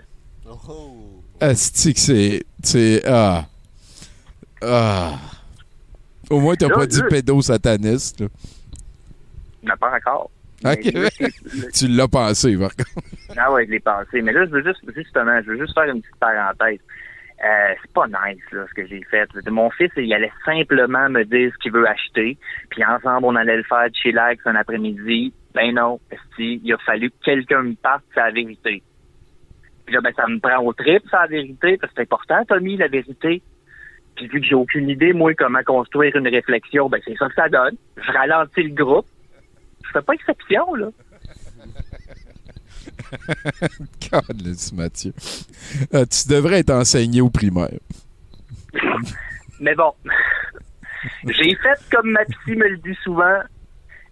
Asti 1.41 1.95
que 1.95 2.01
c'est. 2.01 2.45
C'est. 2.63 3.03
Ah. 3.07 3.45
Ah. 4.63 5.13
Au 6.31 6.41
moins, 6.41 6.55
t'as 6.55 6.71
pas 6.71 6.87
dit 6.87 7.03
pédosataniste, 7.11 8.21
là. 8.21 8.29
Non, 9.63 9.75
pas 9.79 9.95
encore. 9.95 10.31
Tu 11.75 11.89
l'as 11.89 12.09
pensé, 12.09 12.57
par 12.57 12.75
contre. 12.77 13.01
Ah 13.36 13.52
ouais, 13.52 13.66
je 13.66 13.70
l'ai 13.70 13.81
pensé. 13.81 14.23
Mais 14.23 14.32
là, 14.32 14.44
je 14.47 14.51
veux 14.51 14.62
juste, 14.62 14.81
justement, 14.94 15.40
je 15.43 15.51
veux 15.51 15.59
juste 15.59 15.74
faire 15.74 15.89
une 15.89 16.01
petite 16.01 16.16
parenthèse. 16.16 16.81
Euh, 17.43 17.74
c'est 17.81 17.93
pas 17.94 18.07
nice, 18.07 18.43
là, 18.52 18.66
ce 18.69 18.74
que 18.74 18.86
j'ai 18.86 19.02
fait. 19.05 19.28
Mon 19.48 19.70
fils, 19.70 19.90
il 19.97 20.12
allait 20.12 20.32
simplement 20.44 21.09
me 21.09 21.24
dire 21.24 21.51
ce 21.52 21.59
qu'il 21.59 21.73
veut 21.73 21.89
acheter, 21.89 22.36
puis 22.69 22.85
ensemble, 22.85 23.24
on 23.27 23.35
allait 23.35 23.57
le 23.57 23.62
faire 23.62 23.89
chez 23.94 24.12
Lex 24.12 24.47
un 24.47 24.57
après-midi. 24.57 25.32
Ben 25.55 25.74
non, 25.74 25.98
il 26.39 26.73
a 26.73 26.78
fallu 26.78 27.11
que 27.11 27.24
quelqu'un 27.24 27.62
me 27.62 27.74
parte 27.74 28.05
sa 28.15 28.31
vérité. 28.31 28.82
Puis 29.86 29.94
là, 29.94 30.02
ben, 30.02 30.12
ça 30.15 30.27
me 30.27 30.39
prend 30.39 30.62
au 30.62 30.74
trip, 30.74 31.02
sa 31.11 31.27
vérité, 31.27 31.78
parce 31.78 31.93
que 31.93 31.97
c'est 31.97 32.02
important, 32.02 32.44
Tommy, 32.44 32.77
la 32.77 32.89
vérité. 32.89 33.43
Puis 34.16 34.28
vu 34.28 34.40
que 34.40 34.47
j'ai 34.47 34.55
aucune 34.55 34.90
idée, 34.90 35.15
moi, 35.15 35.32
comment 35.35 35.62
construire 35.62 36.15
une 36.16 36.28
réflexion, 36.28 36.90
ben 36.90 37.01
c'est 37.05 37.16
ça 37.16 37.28
que 37.28 37.35
ça 37.35 37.48
donne. 37.48 37.77
Je 37.97 38.12
ralentis 38.12 38.65
le 38.65 38.74
groupe. 38.74 39.07
Je 39.85 39.90
fais 39.93 40.02
pas 40.02 40.12
exception, 40.12 40.74
là. 40.74 40.89
Calisse, 44.01 44.73
Mathieu. 44.73 45.12
Ah, 45.93 46.07
tu 46.07 46.28
devrais 46.28 46.61
être 46.61 46.70
enseigné 46.70 47.20
au 47.20 47.31
primaire. 47.31 47.78
Mais 49.61 49.74
bon, 49.74 49.93
j'ai 51.27 51.55
fait 51.57 51.78
comme 51.91 52.11
ma 52.11 52.24
psy 52.24 52.57
me 52.57 52.69
le 52.69 52.77
dit 52.78 52.97
souvent. 53.03 53.41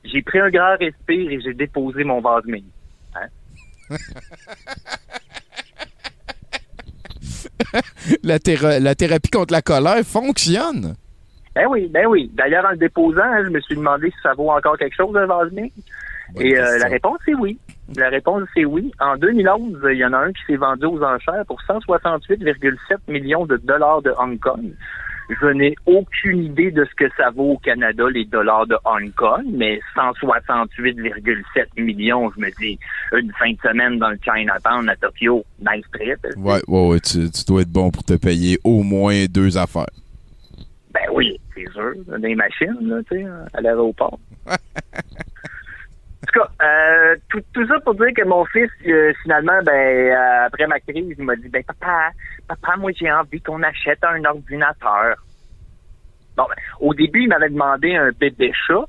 J'ai 0.04 0.22
pris 0.22 0.38
un 0.40 0.50
grand 0.50 0.76
respire 0.78 1.30
et 1.30 1.40
j'ai 1.40 1.54
déposé 1.54 2.04
mon 2.04 2.20
vase 2.20 2.44
mini. 2.46 2.70
Hein? 3.14 3.28
La, 8.22 8.38
théra- 8.38 8.78
la 8.78 8.94
thérapie 8.94 9.30
contre 9.30 9.52
la 9.52 9.62
colère 9.62 10.02
fonctionne. 10.04 10.94
Ben 11.54 11.66
oui, 11.68 11.88
ben 11.88 12.06
oui. 12.06 12.30
D'ailleurs, 12.34 12.64
en 12.64 12.70
le 12.70 12.76
déposant, 12.76 13.20
hein, 13.22 13.44
je 13.44 13.50
me 13.50 13.60
suis 13.60 13.74
demandé 13.76 14.10
si 14.10 14.16
ça 14.22 14.32
vaut 14.34 14.50
encore 14.50 14.78
quelque 14.78 14.94
chose, 14.96 15.14
un 15.16 15.26
vase 15.26 15.50
Et 16.38 16.58
euh, 16.58 16.78
la 16.78 16.88
réponse 16.88 17.18
est 17.26 17.34
oui. 17.34 17.58
La 17.96 18.08
réponse 18.08 18.42
c'est 18.54 18.64
oui. 18.64 18.92
En 19.00 19.16
2011, 19.16 19.78
il 19.90 19.96
y 19.96 20.04
en 20.04 20.12
a 20.12 20.18
un 20.18 20.32
qui 20.32 20.42
s'est 20.46 20.56
vendu 20.56 20.86
aux 20.86 21.02
enchères 21.02 21.44
pour 21.46 21.60
168,7 21.62 22.96
millions 23.08 23.46
de 23.46 23.56
dollars 23.56 24.02
de 24.02 24.12
Hong 24.18 24.38
Kong. 24.38 24.72
Je 25.40 25.46
n'ai 25.46 25.74
aucune 25.84 26.42
idée 26.44 26.70
de 26.70 26.86
ce 26.86 26.94
que 26.94 27.10
ça 27.16 27.30
vaut 27.30 27.52
au 27.52 27.58
Canada, 27.58 28.04
les 28.10 28.24
dollars 28.24 28.66
de 28.66 28.76
Hong 28.86 29.12
Kong, 29.14 29.44
mais 29.50 29.78
168,7 29.94 31.82
millions, 31.82 32.30
je 32.34 32.40
me 32.40 32.50
dis, 32.58 32.78
une 33.12 33.30
fin 33.32 33.50
de 33.50 33.58
semaine 33.62 33.98
dans 33.98 34.08
le 34.08 34.18
Chinatown 34.24 34.88
à 34.88 34.96
Tokyo, 34.96 35.44
nice 35.60 35.84
trip. 35.92 36.18
Ouais, 36.38 36.60
ouais, 36.66 36.88
ouais. 36.88 37.00
Tu, 37.00 37.30
tu 37.30 37.44
dois 37.46 37.60
être 37.60 37.72
bon 37.72 37.90
pour 37.90 38.04
te 38.04 38.14
payer 38.14 38.58
au 38.64 38.82
moins 38.82 39.26
deux 39.26 39.58
affaires. 39.58 39.90
Ben 40.94 41.12
oui, 41.12 41.38
c'est 41.54 41.70
sûr. 41.72 41.92
Des 42.18 42.34
machines, 42.34 42.78
là, 42.80 43.00
tu 43.10 43.18
sais, 43.18 43.26
à 43.52 43.60
l'aéroport. 43.60 44.18
Tout 46.32 46.40
cas, 46.40 46.48
euh, 46.62 47.16
tout, 47.30 47.66
ça 47.66 47.80
pour 47.80 47.94
dire 47.94 48.12
que 48.14 48.24
mon 48.24 48.44
fils, 48.46 48.70
euh, 48.86 49.12
finalement, 49.22 49.62
ben, 49.64 49.72
euh, 49.72 50.46
après 50.46 50.66
ma 50.66 50.78
crise, 50.78 51.14
il 51.18 51.24
m'a 51.24 51.36
dit, 51.36 51.48
ben, 51.48 51.62
papa, 51.64 52.10
papa, 52.46 52.76
moi, 52.76 52.90
j'ai 52.94 53.10
envie 53.10 53.40
qu'on 53.40 53.62
achète 53.62 54.04
un 54.04 54.22
ordinateur. 54.24 55.16
Bon, 56.36 56.44
ben, 56.48 56.54
au 56.80 56.92
début, 56.92 57.22
il 57.22 57.28
m'avait 57.28 57.48
demandé 57.48 57.94
un 57.96 58.10
bébé 58.12 58.52
chat, 58.66 58.84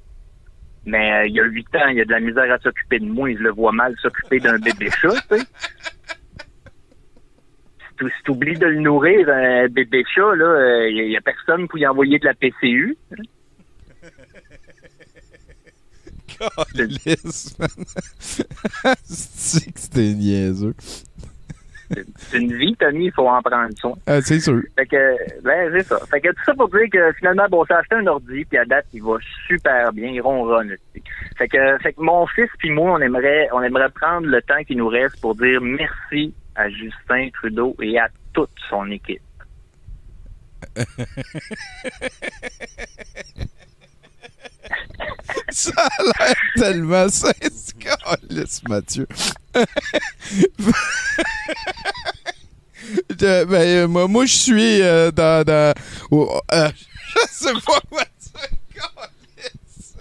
mais 0.86 1.30
il 1.30 1.36
y 1.36 1.40
a 1.40 1.46
huit 1.46 1.68
ans, 1.76 1.88
il 1.88 2.02
a 2.02 2.06
de 2.06 2.12
la 2.12 2.20
misère 2.20 2.52
à 2.52 2.58
s'occuper 2.60 3.00
de 3.00 3.06
moi, 3.06 3.32
je 3.32 3.38
le 3.40 3.52
vois 3.52 3.72
mal 3.72 3.96
s'occuper 4.02 4.40
d'un 4.42 4.58
bébé 4.60 4.90
chat, 5.02 5.14
tu 5.32 5.38
sais. 5.38 5.44
Si 7.88 7.96
tu- 7.98 8.10
si 8.10 8.24
t'oublies 8.26 8.58
de 8.58 8.68
le 8.68 8.82
nourrir, 8.82 9.30
un 9.30 9.68
bébé 9.70 10.04
chat, 10.14 10.36
là, 10.36 10.88
il 10.88 11.10
y, 11.10 11.16
a 11.18 11.22
personne 11.22 11.68
pour 11.70 11.80
y 11.80 11.88
envoyer 11.88 12.20
de 12.20 12.26
la 12.26 12.34
PCU. 12.34 12.98
Man. 17.60 17.70
C'est 19.04 19.72
que 19.72 19.80
c'était 19.80 20.14
niaiseux? 20.14 20.76
C'est 21.90 22.38
une 22.38 22.54
vie, 22.54 22.76
Tommy, 22.76 23.06
il 23.06 23.12
faut 23.12 23.28
en 23.28 23.42
prendre 23.42 23.76
soin. 23.78 23.96
Ah, 24.06 24.22
c'est 24.22 24.40
sûr. 24.40 24.62
Fait 24.76 24.86
que, 24.86 25.42
ben, 25.42 25.72
c'est 25.74 25.88
ça. 25.88 26.00
Fait 26.06 26.22
que 26.22 26.30
tout 26.30 26.44
ça 26.46 26.54
pour 26.54 26.70
dire 26.70 26.88
que 26.92 27.12
finalement, 27.14 27.48
bon, 27.50 27.66
j'ai 27.68 27.74
acheté 27.74 27.96
un 27.96 28.06
ordi, 28.06 28.46
puis 28.46 28.60
à 28.60 28.66
date, 28.66 28.86
il 28.94 29.02
va 29.02 29.18
super 29.48 29.92
bien, 29.92 30.10
il 30.10 30.22
ronronne. 30.22 30.72
aussi. 30.72 31.04
Fait 31.36 31.48
que, 31.48 31.78
fait 31.80 31.94
que 31.94 32.02
mon 32.02 32.28
fils 32.28 32.50
puis 32.60 32.70
moi, 32.70 32.94
on 32.94 33.02
aimerait, 33.02 33.50
on 33.54 33.64
aimerait 33.64 33.90
prendre 33.90 34.28
le 34.28 34.40
temps 34.44 34.64
qui 34.68 34.76
nous 34.76 34.88
reste 34.88 35.20
pour 35.20 35.34
dire 35.36 35.62
merci 35.62 36.32
à 36.56 36.70
Justin 36.70 37.30
Trudeau 37.34 37.76
et 37.82 37.98
à 37.98 38.08
toute 38.34 38.52
son 38.70 38.92
équipe. 38.92 39.22
Ça 45.50 45.72
a 45.76 46.04
l'air 46.04 46.36
tellement 46.56 47.08
Calisse, 47.80 48.62
Mathieu. 48.68 49.08
Je- 53.10 53.44
ben, 53.46 53.54
euh, 53.54 53.88
moi, 53.88 54.08
moi 54.08 54.26
je 54.26 54.36
suis 54.36 54.82
euh, 54.82 55.12
dans. 55.12 55.44
dans 55.46 55.74
oh, 56.12 56.40
euh, 56.52 56.70
je 57.16 57.20
sais 57.32 57.54
pas. 57.66 57.80
Calisse. 58.74 59.96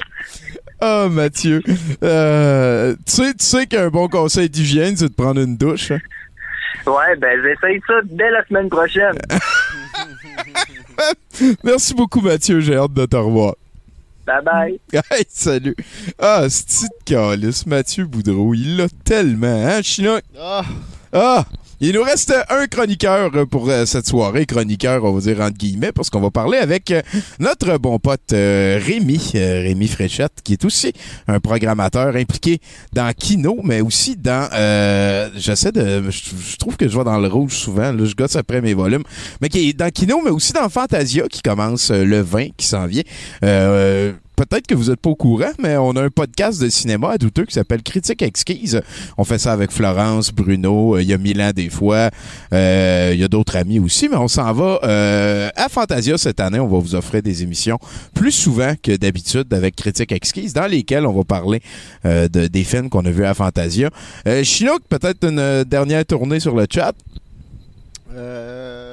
Oh, 0.80 1.08
Mathieu. 1.10 1.62
Euh, 2.02 2.94
tu 3.04 3.12
sais, 3.12 3.34
tu 3.34 3.44
sais 3.44 3.66
qu'un 3.66 3.88
bon 3.88 4.08
conseil 4.08 4.48
d'hygiène, 4.48 4.96
c'est 4.96 5.08
de 5.08 5.14
prendre 5.14 5.40
une 5.40 5.56
douche. 5.56 5.90
hein? 5.90 5.98
Ouais, 6.86 7.16
ben, 7.16 7.38
j'essaye 7.42 7.80
ça 7.86 7.94
dès 8.04 8.30
la 8.30 8.44
semaine 8.46 8.68
prochaine. 8.68 9.18
Merci 11.64 11.94
beaucoup, 11.94 12.20
Mathieu. 12.20 12.60
J'ai 12.60 12.76
hâte 12.76 12.92
de 12.94 13.06
te 13.06 13.16
revoir. 13.16 13.54
Bye 14.28 14.42
bye. 14.42 14.78
Hey, 15.10 15.24
salut. 15.30 15.74
Ah, 16.18 16.42
c'est 16.50 16.86
de 16.86 17.04
calice, 17.06 17.64
Mathieu 17.64 18.04
Boudreau. 18.04 18.52
Il 18.52 18.76
l'a 18.76 18.88
tellement, 19.04 19.46
hein, 19.66 19.80
Chinook? 19.82 20.22
Ah. 20.38 20.64
Ah! 21.12 21.46
Il 21.80 21.92
nous 21.92 22.02
reste 22.02 22.34
un 22.50 22.66
chroniqueur 22.66 23.30
pour 23.48 23.68
euh, 23.70 23.86
cette 23.86 24.06
soirée. 24.08 24.46
Chroniqueur, 24.46 25.04
on 25.04 25.12
va 25.12 25.20
dire 25.20 25.40
entre 25.40 25.56
guillemets, 25.56 25.92
parce 25.92 26.10
qu'on 26.10 26.20
va 26.20 26.30
parler 26.32 26.58
avec 26.58 26.90
euh, 26.90 27.02
notre 27.38 27.78
bon 27.78 28.00
pote 28.00 28.32
euh, 28.32 28.80
Rémi, 28.84 29.30
Rémi 29.34 29.86
Fréchette, 29.86 30.32
qui 30.42 30.54
est 30.54 30.64
aussi 30.64 30.92
un 31.28 31.38
programmateur 31.38 32.16
impliqué 32.16 32.60
dans 32.92 33.12
Kino, 33.12 33.60
mais 33.62 33.80
aussi 33.80 34.16
dans... 34.16 34.48
euh, 34.54 35.28
J'essaie 35.36 35.70
de... 35.70 36.10
Je 36.10 36.56
trouve 36.56 36.76
que 36.76 36.88
je 36.88 36.94
vois 36.94 37.04
dans 37.04 37.18
le 37.18 37.28
rouge 37.28 37.52
souvent. 37.54 37.92
Là, 37.92 38.04
je 38.04 38.14
gosse 38.14 38.34
après 38.34 38.60
mes 38.60 38.74
volumes. 38.74 39.04
Mais 39.40 39.48
qui 39.48 39.68
est 39.68 39.72
dans 39.72 39.90
Kino, 39.90 40.20
mais 40.24 40.30
aussi 40.30 40.52
dans 40.52 40.68
Fantasia, 40.68 41.28
qui 41.30 41.42
commence 41.42 41.90
le 41.92 42.20
20, 42.22 42.48
qui 42.56 42.66
s'en 42.66 42.86
vient. 42.86 43.04
Euh, 43.44 44.12
Peut-être 44.38 44.68
que 44.68 44.74
vous 44.76 44.90
n'êtes 44.90 45.00
pas 45.00 45.10
au 45.10 45.16
courant, 45.16 45.50
mais 45.58 45.76
on 45.78 45.90
a 45.96 46.02
un 46.04 46.10
podcast 46.10 46.60
de 46.62 46.68
cinéma 46.68 47.10
à 47.10 47.18
douteux 47.18 47.44
qui 47.44 47.54
s'appelle 47.54 47.82
Critique 47.82 48.22
Exquise. 48.22 48.80
On 49.16 49.24
fait 49.24 49.38
ça 49.38 49.52
avec 49.52 49.72
Florence, 49.72 50.30
Bruno, 50.30 50.94
euh, 50.94 51.02
il 51.02 51.08
y 51.08 51.12
a 51.12 51.18
Milan 51.18 51.50
des 51.52 51.68
fois, 51.68 52.10
euh, 52.52 53.10
il 53.12 53.18
y 53.18 53.24
a 53.24 53.26
d'autres 53.26 53.56
amis 53.56 53.80
aussi, 53.80 54.08
mais 54.08 54.14
on 54.14 54.28
s'en 54.28 54.52
va 54.52 54.78
euh, 54.84 55.48
à 55.56 55.68
Fantasia 55.68 56.16
cette 56.18 56.38
année. 56.38 56.60
On 56.60 56.68
va 56.68 56.78
vous 56.78 56.94
offrir 56.94 57.20
des 57.20 57.42
émissions 57.42 57.80
plus 58.14 58.30
souvent 58.30 58.74
que 58.80 58.94
d'habitude 58.94 59.52
avec 59.52 59.74
Critique 59.74 60.12
Exquise, 60.12 60.52
dans 60.52 60.68
lesquelles 60.68 61.04
on 61.04 61.12
va 61.14 61.24
parler 61.24 61.60
euh, 62.04 62.28
de, 62.28 62.46
des 62.46 62.62
films 62.62 62.90
qu'on 62.90 63.04
a 63.06 63.10
vus 63.10 63.24
à 63.24 63.34
Fantasia. 63.34 63.90
Euh, 64.28 64.44
Chinook, 64.44 64.82
peut-être 64.88 65.26
une 65.26 65.40
euh, 65.40 65.64
dernière 65.64 66.06
tournée 66.06 66.38
sur 66.38 66.54
le 66.54 66.66
chat? 66.72 66.94
Euh, 68.14 68.87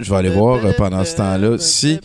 Je 0.00 0.10
vais 0.10 0.16
aller 0.16 0.30
voir 0.30 0.64
euh, 0.64 0.72
pendant 0.76 1.04
ce 1.04 1.16
temps-là 1.16 1.58
si... 1.58 1.98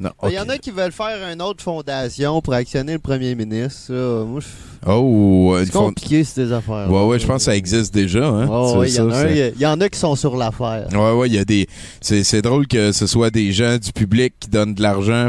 Non, 0.00 0.10
Il 0.26 0.32
y 0.32 0.38
en 0.38 0.48
a 0.48 0.58
qui 0.58 0.70
veulent 0.70 0.92
faire 0.92 1.28
une 1.32 1.42
autre 1.42 1.62
fondation 1.62 2.40
pour 2.40 2.54
actionner 2.54 2.92
le 2.92 2.98
premier 2.98 3.34
ministre. 3.34 3.92
Moi, 4.24 4.40
je- 4.40 4.46
Oh, 4.86 5.56
c'est 5.58 5.72
fond- 5.72 5.86
compliqué, 5.86 6.22
ces 6.22 6.52
affaires. 6.52 6.88
Ouais, 6.90 7.04
ouais, 7.04 7.18
je 7.18 7.26
pense 7.26 7.38
que 7.38 7.42
ça 7.50 7.56
existe 7.56 7.92
déjà. 7.92 8.26
Hein? 8.28 8.46
Ouais, 8.78 8.88
il 8.88 8.94
y 8.94 9.00
en 9.00 9.10
a 9.10 9.24
y 9.60 9.66
en 9.66 9.88
qui 9.88 9.98
sont 9.98 10.14
sur 10.14 10.36
l'affaire. 10.36 10.86
Ouais, 10.92 11.12
ouais, 11.12 11.28
il 11.28 11.34
y 11.34 11.38
a 11.38 11.44
des. 11.44 11.66
C'est 12.00 12.42
drôle 12.42 12.66
que 12.68 12.92
ce 12.92 13.06
soit 13.08 13.30
des 13.30 13.52
gens 13.52 13.76
du 13.76 13.92
public 13.92 14.34
qui 14.38 14.48
donnent 14.48 14.74
de 14.74 14.82
l'argent 14.82 15.28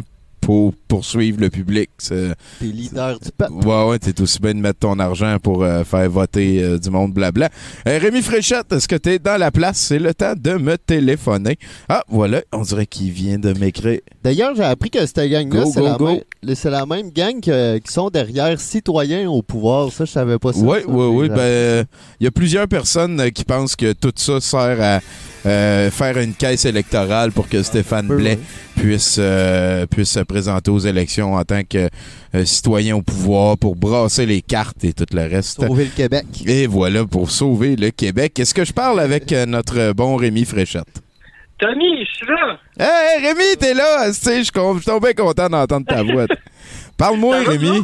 pour 0.50 0.74
poursuivre 0.88 1.40
le 1.40 1.52
public. 1.52 1.92
C'est... 2.00 2.34
Des 2.60 2.72
leaders 2.72 3.20
du 3.20 3.30
peuple. 3.32 3.54
Ouais, 3.68 3.84
ouais, 3.88 4.00
t'es 4.00 4.20
aussi 4.20 4.40
bien 4.40 4.56
de 4.56 4.60
mettre 4.60 4.80
ton 4.80 4.98
argent 4.98 5.38
pour 5.38 5.62
euh, 5.62 5.84
faire 5.84 6.10
voter 6.10 6.64
euh, 6.64 6.80
du 6.80 6.90
monde 6.90 7.14
blabla. 7.14 7.50
Euh, 7.88 8.00
Rémi 8.02 8.24
Fréchette, 8.24 8.74
est-ce 8.74 8.88
que 8.88 8.96
t'es 8.96 9.20
dans 9.20 9.38
la 9.38 9.52
place? 9.52 9.78
C'est 9.78 10.00
le 10.00 10.12
temps 10.12 10.34
de 10.36 10.54
me 10.54 10.76
téléphoner. 10.76 11.60
Ah, 11.88 12.04
voilà, 12.10 12.42
on 12.52 12.64
dirait 12.64 12.88
qu'il 12.88 13.12
vient 13.12 13.38
de 13.38 13.54
m'écrire. 13.54 14.00
D'ailleurs, 14.24 14.56
j'ai 14.56 14.64
appris 14.64 14.90
que 14.90 15.06
cette 15.06 15.20
gang-là, 15.20 15.66
c'est 15.68 16.72
la, 16.72 16.80
la 16.80 16.86
même 16.88 17.12
gang 17.12 17.40
que- 17.40 17.78
qui 17.78 17.94
sont 17.94 18.10
derrière 18.10 18.60
Citoyens 18.60 19.30
au 19.30 19.44
pouvoir. 19.44 19.92
Ça, 19.92 20.06
je 20.06 20.12
savais 20.12 20.40
pas 20.40 20.52
ça. 20.52 20.62
Oui, 20.62 20.80
oui, 20.88 21.06
oui. 21.06 21.30
Ben, 21.30 21.86
il 22.20 22.24
y 22.24 22.28
a 22.28 22.32
plusieurs 22.32 22.68
personnes 22.68 23.20
euh, 23.20 23.30
qui 23.30 23.44
pensent 23.44 23.76
que 23.76 23.94
tout 23.94 24.14
ça 24.16 24.42
sert 24.42 24.82
à 24.82 25.00
euh, 25.46 25.90
faire 25.92 26.18
une 26.18 26.34
caisse 26.34 26.66
électorale 26.66 27.32
pour 27.32 27.48
que 27.48 27.64
Stéphane 27.64 28.08
peu, 28.08 28.18
Blais 28.18 28.40
puisse, 28.76 29.18
euh, 29.20 29.86
puisse 29.86 30.12
se 30.12 30.20
présenter 30.22 30.72
aux 30.72 30.80
élections 30.80 31.36
en 31.36 31.44
tant 31.44 31.64
que 31.64 31.90
euh, 32.36 32.46
citoyen 32.46 32.96
au 32.96 33.02
pouvoir 33.02 33.58
pour 33.58 33.76
brasser 33.76 34.26
les 34.26 34.42
cartes 34.42 34.84
et 34.84 34.94
tout 34.94 35.06
le 35.14 35.22
reste. 35.22 35.66
Sauver 35.66 35.86
le 35.86 35.92
Québec. 35.92 36.26
Et 36.46 36.68
voilà, 36.68 37.06
pour 37.06 37.32
sauver 37.32 37.76
le 37.76 37.92
Québec. 37.92 38.40
Est-ce 38.40 38.54
que 38.54 38.66
je 38.66 38.74
parle 38.74 39.00
avec 39.00 39.32
euh, 39.32 39.46
notre 39.46 39.94
bon 39.94 40.16
Rémi 40.16 40.46
Fréchette? 40.46 41.02
Tommy, 41.60 42.06
je 42.06 42.14
suis 42.16 42.28
là. 42.28 42.58
Hey, 42.80 43.26
Rémi, 43.28 43.58
t'es 43.60 43.74
là! 43.74 44.08
Tu 44.08 44.14
sais, 44.14 44.38
Je 44.40 44.44
suis 44.44 45.00
bien 45.02 45.14
content 45.14 45.50
d'entendre 45.50 45.86
ta 45.86 46.04
voix. 46.04 46.26
Parle-moi, 46.98 47.40
Rémi. 47.46 47.84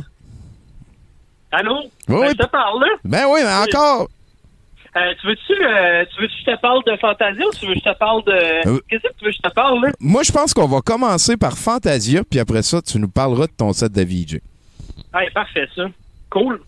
Allô? 1.51 1.83
Oui, 2.07 2.19
Ben, 2.21 2.29
je 2.29 2.33
te 2.43 2.47
parle, 2.47 2.81
là. 2.81 2.87
Ben 3.03 3.25
oui, 3.29 3.41
mais 3.43 3.53
encore! 3.69 4.09
Euh, 4.97 5.13
tu 5.19 5.27
veux-tu 5.27 5.51
euh, 5.51 6.05
tu 6.05 6.21
veux 6.21 6.27
que 6.27 6.33
je 6.39 6.51
te 6.51 6.61
parle 6.61 6.81
de 6.85 6.95
Fantasia 6.95 7.45
ou 7.45 7.51
tu 7.51 7.65
veux 7.65 7.73
que 7.73 7.79
je 7.79 7.91
te 7.91 7.97
parle 7.97 8.23
de... 8.23 8.31
Euh. 8.31 8.79
Qu'est-ce 8.89 9.03
que 9.03 9.13
tu 9.17 9.25
veux 9.25 9.31
que 9.31 9.37
je 9.37 9.41
te 9.41 9.53
parle, 9.53 9.81
là? 9.81 9.91
Moi, 9.99 10.23
je 10.23 10.31
pense 10.31 10.53
qu'on 10.53 10.67
va 10.67 10.79
commencer 10.79 11.35
par 11.35 11.57
Fantasia, 11.57 12.21
puis 12.29 12.39
après 12.39 12.61
ça, 12.61 12.81
tu 12.81 12.97
nous 12.99 13.09
parleras 13.09 13.47
de 13.47 13.51
ton 13.57 13.73
set 13.73 13.91
de 13.91 14.01
VJ. 14.01 14.39
Ouais, 15.13 15.29
parfait, 15.31 15.67
ça. 15.75 15.83
Cool. 16.29 16.61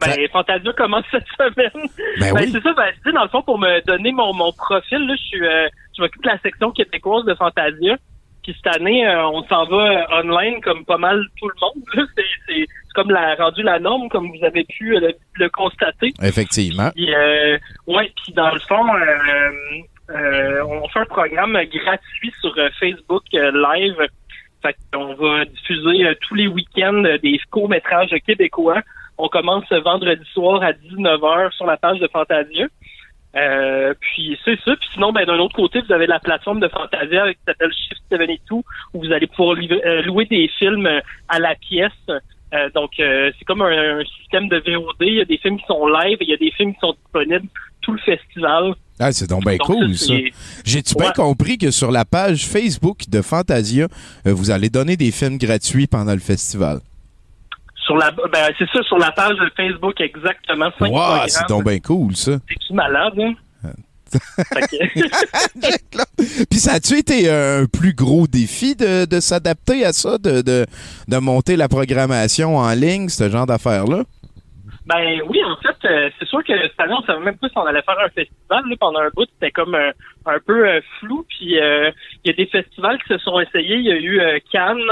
Ben, 0.00 0.28
Fantasia 0.32 0.72
commence 0.74 1.04
cette 1.10 1.26
semaine. 1.36 1.88
Ben 2.20 2.32
oui. 2.34 2.50
c'est 2.52 2.62
ça, 2.62 2.72
ben, 2.74 2.92
tu 2.94 3.10
sais, 3.10 3.12
dans 3.12 3.24
le 3.24 3.28
fond, 3.28 3.42
pour 3.42 3.58
me 3.58 3.84
donner 3.86 4.12
mon, 4.12 4.32
mon 4.32 4.52
profil, 4.52 5.06
là, 5.06 5.14
je 5.16 5.22
suis, 5.22 5.44
euh, 5.44 5.68
je 5.96 6.02
m'occupe 6.02 6.22
de 6.22 6.28
la 6.28 6.38
section 6.38 6.70
québécoise 6.70 7.24
de 7.24 7.34
Fantasia. 7.34 7.96
Puis 8.44 8.54
cette 8.62 8.76
année, 8.76 9.06
euh, 9.06 9.26
on 9.26 9.42
s'en 9.44 9.64
va 9.64 10.06
online 10.20 10.60
comme 10.60 10.84
pas 10.84 10.98
mal 10.98 11.24
tout 11.40 11.48
le 11.48 11.54
monde. 11.60 12.08
C'est, 12.46 12.66
comme 12.94 13.10
la, 13.10 13.34
rendu 13.34 13.62
la 13.62 13.78
norme, 13.78 14.08
comme 14.10 14.30
vous 14.30 14.44
avez 14.44 14.64
pu 14.64 14.94
euh, 14.94 15.00
le, 15.00 15.14
le 15.34 15.48
constater. 15.48 16.12
Effectivement. 16.22 16.90
Puis, 16.94 17.12
euh, 17.12 17.58
ouais, 17.86 18.12
puis 18.22 18.34
dans 18.34 18.50
le 18.50 18.60
fond, 18.60 18.86
euh, 18.94 19.50
euh, 20.10 20.64
on 20.64 20.86
fait 20.88 21.00
un 21.00 21.06
programme 21.06 21.52
gratuit 21.52 22.32
sur 22.40 22.54
Facebook 22.78 23.24
Live. 23.32 23.96
Fait 24.62 24.76
qu'on 24.92 25.14
va 25.14 25.44
diffuser 25.46 26.14
tous 26.20 26.34
les 26.34 26.46
week-ends 26.46 27.02
des 27.22 27.40
courts-métrages 27.50 28.14
québécois. 28.26 28.80
On 29.18 29.28
commence 29.28 29.64
ce 29.68 29.76
vendredi 29.76 30.24
soir 30.32 30.62
à 30.62 30.72
19h 30.72 31.52
sur 31.52 31.66
la 31.66 31.76
page 31.76 31.98
de 31.98 32.08
Fantasia. 32.08 32.66
Euh, 33.36 33.94
puis 34.00 34.38
c'est 34.44 34.58
ça. 34.64 34.76
Puis 34.76 34.88
sinon, 34.92 35.12
ben, 35.12 35.24
d'un 35.24 35.38
autre 35.38 35.56
côté, 35.56 35.80
vous 35.80 35.92
avez 35.92 36.06
la 36.06 36.20
plateforme 36.20 36.60
de 36.60 36.68
Fantasia 36.68 37.32
qui 37.32 37.40
s'appelle 37.46 37.72
Shift 37.72 38.02
72 38.10 38.62
où 38.94 39.00
vous 39.00 39.12
allez 39.12 39.26
pouvoir 39.26 39.56
euh, 39.58 40.02
louer 40.02 40.26
des 40.26 40.48
films 40.58 40.86
euh, 40.86 41.00
à 41.28 41.38
la 41.38 41.54
pièce. 41.56 41.90
Euh, 42.08 42.70
donc, 42.74 42.92
euh, 43.00 43.32
c'est 43.38 43.44
comme 43.44 43.62
un, 43.62 44.00
un 44.00 44.04
système 44.20 44.48
de 44.48 44.58
VOD. 44.58 44.94
Il 45.00 45.14
y 45.14 45.20
a 45.20 45.24
des 45.24 45.38
films 45.38 45.58
qui 45.58 45.66
sont 45.66 45.86
live 45.86 46.18
et 46.20 46.24
il 46.24 46.30
y 46.30 46.34
a 46.34 46.36
des 46.36 46.52
films 46.52 46.74
qui 46.74 46.80
sont 46.80 46.94
disponibles 47.02 47.48
tout 47.80 47.92
le 47.92 47.98
festival. 47.98 48.74
Ah, 49.00 49.12
c'est 49.12 49.28
donc 49.28 49.44
bien 49.44 49.58
cool, 49.58 49.94
ça, 49.96 50.14
J'ai-tu 50.64 50.94
bien 50.94 51.10
compris 51.10 51.58
que 51.58 51.72
sur 51.72 51.90
la 51.90 52.04
page 52.04 52.46
Facebook 52.46 53.10
de 53.10 53.20
Fantasia, 53.20 53.88
vous 54.24 54.52
allez 54.52 54.70
donner 54.70 54.96
des 54.96 55.10
films 55.10 55.36
gratuits 55.36 55.88
pendant 55.88 56.12
le 56.12 56.20
festival? 56.20 56.78
Sur 57.84 57.96
la, 57.96 58.10
ben, 58.10 58.50
c'est 58.58 58.68
ça, 58.72 58.82
sur 58.84 58.98
la 58.98 59.12
page 59.12 59.36
de 59.36 59.50
Facebook, 59.56 60.00
exactement. 60.00 60.70
Cinq 60.78 60.90
Wow, 60.90 61.28
c'est 61.28 61.48
donc 61.48 61.64
bien 61.64 61.78
cool, 61.80 62.16
ça. 62.16 62.32
C'est-tu 62.48 62.72
malade, 62.72 63.12
hein? 63.18 63.34
Puis 66.50 66.60
ça 66.60 66.74
a-tu 66.74 66.98
été 66.98 67.28
un 67.30 67.66
plus 67.66 67.94
gros 67.94 68.26
défi 68.26 68.76
de, 68.76 69.04
de 69.06 69.20
s'adapter 69.20 69.84
à 69.84 69.92
ça, 69.92 70.18
de, 70.18 70.40
de, 70.40 70.66
de 71.08 71.16
monter 71.18 71.56
la 71.56 71.68
programmation 71.68 72.56
en 72.56 72.72
ligne, 72.74 73.08
ce 73.08 73.28
genre 73.28 73.46
d'affaires-là? 73.46 74.04
Ben 74.86 75.22
oui, 75.28 75.42
en 75.42 75.56
fait, 75.56 75.88
euh, 75.88 76.10
c'est 76.18 76.28
sûr 76.28 76.44
que 76.44 76.52
cette 76.60 76.78
année, 76.78 76.92
on 76.92 77.02
savait 77.04 77.24
même 77.24 77.38
pas 77.38 77.48
si 77.48 77.56
on 77.56 77.64
allait 77.64 77.80
faire 77.80 77.98
un 77.98 78.10
festival. 78.10 78.64
Là, 78.68 78.76
pendant 78.78 79.00
un 79.00 79.08
bout, 79.14 79.24
c'était 79.32 79.50
comme 79.50 79.74
euh, 79.74 79.92
un 80.26 80.38
peu 80.46 80.68
euh, 80.68 80.80
flou. 81.00 81.24
Puis 81.26 81.58
euh, 81.58 81.90
il 82.22 82.28
y 82.28 82.30
a 82.30 82.36
des 82.36 82.44
festivals 82.46 82.98
qui 83.02 83.08
se 83.08 83.18
sont 83.18 83.40
essayés. 83.40 83.76
Il 83.76 83.84
y 83.86 83.90
a 83.92 83.96
eu 83.96 84.20
euh, 84.20 84.38
Cannes 84.52 84.82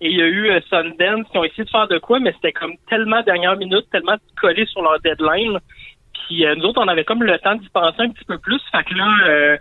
et 0.00 0.08
il 0.08 0.16
y 0.16 0.22
a 0.22 0.26
eu 0.26 0.50
euh, 0.50 0.60
Sundance 0.70 1.26
qui 1.30 1.36
ont 1.36 1.44
essayé 1.44 1.64
de 1.64 1.70
faire 1.70 1.86
de 1.86 1.98
quoi, 1.98 2.18
mais 2.18 2.32
c'était 2.32 2.52
comme 2.52 2.72
tellement 2.88 3.20
dernière 3.22 3.56
minute, 3.58 3.84
tellement 3.92 4.16
collé 4.40 4.64
sur 4.64 4.80
leur 4.80 4.98
deadline. 5.00 5.58
Puis 6.26 6.46
nous 6.56 6.64
autres, 6.64 6.80
on 6.82 6.88
avait 6.88 7.04
comme 7.04 7.22
le 7.22 7.38
temps 7.40 7.56
d'y 7.56 7.68
penser 7.68 8.00
un 8.00 8.08
petit 8.10 8.24
peu 8.24 8.38
plus. 8.38 8.60
Fait 8.70 8.84
que 8.84 8.94
là, 8.94 9.58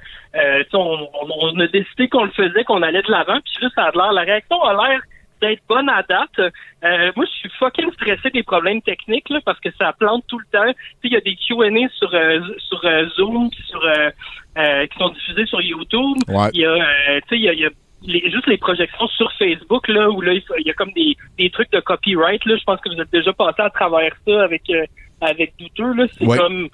on, 0.74 0.78
on- 1.22 1.50
on 1.54 1.60
a 1.60 1.68
décidé 1.68 2.08
qu'on 2.08 2.24
le 2.26 2.32
faisait, 2.32 2.64
qu'on 2.64 2.82
allait 2.82 3.02
de 3.02 3.12
l'avant. 3.12 3.40
Puis 3.44 3.56
là, 3.62 3.70
ça 3.76 3.84
a 3.86 3.92
l'air, 3.92 4.14
la 4.14 4.22
réaction 4.22 4.62
a 4.64 4.74
l'air 4.88 5.02
d'être 5.42 5.62
bonne 5.68 5.90
à 5.90 6.04
date. 6.04 6.40
Euh, 6.40 7.12
moi, 7.16 7.26
je 7.26 7.32
suis 7.40 7.50
fucking 7.60 7.92
stressé 7.94 8.30
des 8.30 8.44
problèmes 8.44 8.82
techniques 8.82 9.30
là, 9.30 9.40
parce 9.46 9.60
que 9.60 9.70
ça 9.80 9.94
plante 10.00 10.24
tout 10.28 10.40
le 10.40 10.46
temps. 10.52 10.72
Tu 10.72 10.74
sais, 10.74 11.00
il 11.04 11.14
y 11.14 11.18
a 11.18 11.22
des 11.22 11.36
Q&A 11.36 11.90
sur 11.98 12.14
euh, 12.14 12.40
sur 12.70 12.80
euh, 12.86 13.06
Zoom, 13.16 13.50
sur 13.68 13.84
euh, 13.86 14.10
euh, 14.58 14.86
qui 14.88 14.98
sont 14.98 15.10
diffusés 15.10 15.46
sur 15.46 15.62
YouTube. 15.62 16.18
Ouais. 16.28 16.50
Il 16.54 16.62
y 16.62 16.66
a, 16.66 16.76
tu 17.22 17.28
sais, 17.30 17.36
il 17.38 17.42
y 17.44 17.50
a, 17.50 17.54
y 17.54 17.66
a 17.66 17.70
les- 18.04 18.32
juste 18.32 18.48
les 18.48 18.58
projections 18.58 19.08
sur 19.10 19.32
Facebook 19.34 19.88
là 19.88 20.10
où 20.10 20.22
là 20.22 20.34
il 20.34 20.66
y 20.66 20.70
a 20.72 20.74
comme 20.74 20.92
des, 20.94 21.16
des 21.38 21.50
trucs 21.52 21.72
de 21.72 21.80
copyright 21.80 22.44
là. 22.46 22.56
Je 22.58 22.64
pense 22.64 22.80
que 22.82 22.90
vous 22.90 23.00
êtes 23.00 23.12
déjà 23.12 23.32
passé 23.34 23.62
à 23.62 23.70
travers 23.70 24.14
ça 24.28 24.44
avec 24.44 24.64
euh, 24.70 24.86
avec 25.22 25.54
douteux 25.60 25.94
là. 25.94 26.06
C'est 26.18 26.26
Ouais. 26.26 26.38
comme 26.38 26.68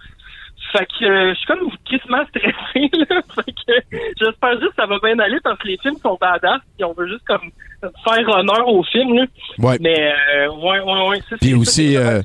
fait 0.78 0.86
que 0.86 1.06
euh, 1.06 1.34
je 1.34 1.38
suis 1.38 1.48
comme 1.48 1.70
quasiment 1.90 2.26
stressé 2.30 2.90
là. 3.10 3.22
Fait 3.36 3.52
que 3.52 3.98
j'espère 4.20 4.52
juste 4.60 4.70
que 4.70 4.76
ça 4.76 4.86
va 4.86 4.98
bien 5.04 5.18
aller 5.20 5.38
parce 5.44 5.58
que 5.60 5.68
les 5.68 5.78
films 5.82 5.98
sont 6.02 6.18
badass 6.20 6.62
et 6.80 6.84
on 6.84 6.94
veut 6.94 7.08
juste 7.08 7.26
comme 7.28 7.50
faire 7.82 8.28
honneur 8.30 8.68
aux 8.68 8.84
films 8.84 9.16
là. 9.16 9.26
Ouais. 9.60 9.78
Mais 9.80 10.12
euh, 10.36 10.50
ouais 10.50 10.80
ouais 10.80 11.10
ouais. 11.10 11.22
Puis 11.40 11.54
aussi, 11.54 11.94
ça, 11.94 12.00
euh. 12.00 12.22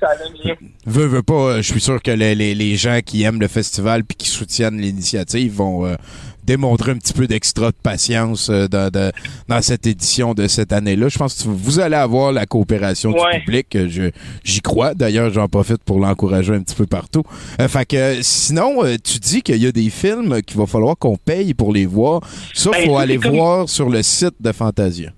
Veux, 0.86 1.06
veux 1.06 1.22
pas, 1.22 1.34
euh, 1.34 1.56
je 1.56 1.72
suis 1.72 1.80
sûr 1.80 2.00
que 2.02 2.10
les, 2.10 2.34
les, 2.34 2.54
les 2.54 2.76
gens 2.76 3.00
qui 3.04 3.22
aiment 3.22 3.40
le 3.40 3.48
festival 3.48 4.04
puis 4.04 4.16
qui 4.16 4.28
soutiennent 4.28 4.80
l'initiative 4.80 5.52
vont 5.54 5.86
euh, 5.86 5.94
démontrer 6.44 6.92
un 6.92 6.96
petit 6.98 7.12
peu 7.12 7.26
d'extra 7.26 7.70
de 7.70 7.76
patience 7.82 8.50
euh, 8.50 8.66
dans, 8.68 8.90
de- 8.90 9.12
dans 9.48 9.62
cette 9.62 9.86
édition 9.86 10.34
de 10.34 10.46
cette 10.46 10.72
année-là. 10.72 11.08
Je 11.08 11.18
pense 11.18 11.42
que 11.42 11.48
vous 11.48 11.80
allez 11.80 11.96
avoir 11.96 12.32
la 12.32 12.46
coopération 12.46 13.10
Ouais. 13.12 13.38
du 13.38 13.44
public. 13.44 13.76
euh, 13.76 13.86
Je, 13.88 14.10
j'y 14.44 14.60
crois. 14.60 14.94
D'ailleurs, 14.94 15.30
j'en 15.30 15.48
profite 15.48 15.82
pour 15.84 16.00
l'encourager 16.00 16.54
un 16.54 16.62
petit 16.62 16.74
peu 16.76 16.86
partout. 16.86 17.22
Euh, 17.60 17.68
fait 17.68 17.86
que 17.86 18.22
sinon, 18.22 18.82
tu 19.04 19.18
dis 19.18 19.42
qu'il 19.42 19.62
y 19.62 19.66
a 19.66 19.72
des 19.72 19.90
films 19.90 20.42
qu'il 20.42 20.56
va 20.58 20.66
falloir 20.66 20.96
qu'on 20.98 21.16
paye 21.16 21.54
pour 21.54 21.72
les 21.72 21.86
voir. 21.86 22.20
Ça, 22.54 22.70
Ben, 22.70 22.86
faut 22.86 22.96
aller 22.98 23.18
comme- 23.18 23.32
voir 23.36 23.68
sur 23.68 23.88
le 23.88 24.02
site 24.02 24.34
de 24.40 24.52
Fantasia. 24.52 25.10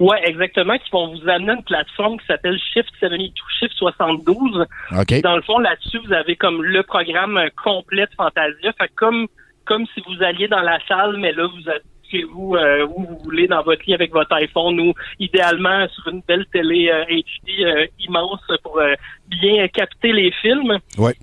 Ouais, 0.00 0.20
exactement, 0.26 0.74
qui 0.78 0.88
vont 0.92 1.08
vous 1.12 1.28
amener 1.28 1.50
à 1.50 1.54
une 1.54 1.64
plateforme 1.64 2.18
qui 2.20 2.26
s'appelle 2.26 2.56
Shift 2.72 2.88
72, 3.00 3.32
Shift 3.58 3.72
72. 3.78 4.64
OK. 4.96 5.20
Dans 5.22 5.34
le 5.34 5.42
fond, 5.42 5.58
là-dessus, 5.58 5.98
vous 6.06 6.12
avez 6.12 6.36
comme 6.36 6.62
le 6.62 6.84
programme 6.84 7.36
complet 7.64 8.02
de 8.04 8.10
Fantasia. 8.16 8.72
Fait 8.78 8.86
que 8.86 8.92
comme 8.94 9.26
comme 9.68 9.86
si 9.94 10.02
vous 10.06 10.22
alliez 10.22 10.48
dans 10.48 10.62
la 10.62 10.78
salle, 10.88 11.16
mais 11.18 11.32
là, 11.32 11.46
vous 11.46 11.70
êtes 11.70 11.84
chez 12.10 12.24
vous 12.24 12.56
euh, 12.56 12.86
où 12.86 13.04
vous 13.06 13.18
voulez, 13.22 13.46
dans 13.46 13.62
votre 13.62 13.82
lit 13.86 13.92
avec 13.92 14.12
votre 14.12 14.32
iPhone 14.32 14.80
ou 14.80 14.94
idéalement 15.18 15.86
sur 15.88 16.08
une 16.08 16.22
belle 16.26 16.46
télé 16.52 16.88
euh, 16.88 17.04
HD 17.04 17.60
euh, 17.60 17.86
immense 18.00 18.40
pour 18.62 18.78
euh, 18.78 18.94
bien 19.28 19.68
capter 19.68 20.12
les 20.12 20.32
films. 20.32 20.78
Ouais. 20.96 21.14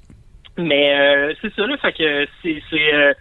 Mais 0.57 0.95
euh, 0.97 1.33
c'est 1.41 1.53
ça, 1.55 1.65
là, 1.65 1.75
fait 1.77 1.93
que 1.93 2.27
c'est 2.41 2.61
c'est 2.69 2.93
euh, 2.93 3.13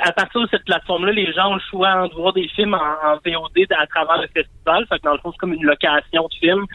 à 0.00 0.12
partir 0.12 0.42
de 0.42 0.48
cette 0.50 0.64
plateforme-là, 0.64 1.12
les 1.12 1.32
gens 1.32 1.52
ont 1.52 1.54
le 1.54 1.62
choix 1.70 2.08
de 2.08 2.14
voir 2.14 2.34
des 2.34 2.48
films 2.48 2.74
en, 2.74 2.78
en 2.78 3.16
VOD 3.24 3.72
à 3.78 3.86
travers 3.86 4.20
le 4.20 4.28
festival. 4.28 4.86
Fait 4.88 4.98
que 4.98 5.04
dans 5.04 5.14
le 5.14 5.18
fond, 5.18 5.32
c'est 5.32 5.38
comme 5.38 5.54
une 5.54 5.64
location 5.64 6.28
de 6.28 6.34
film, 6.40 6.66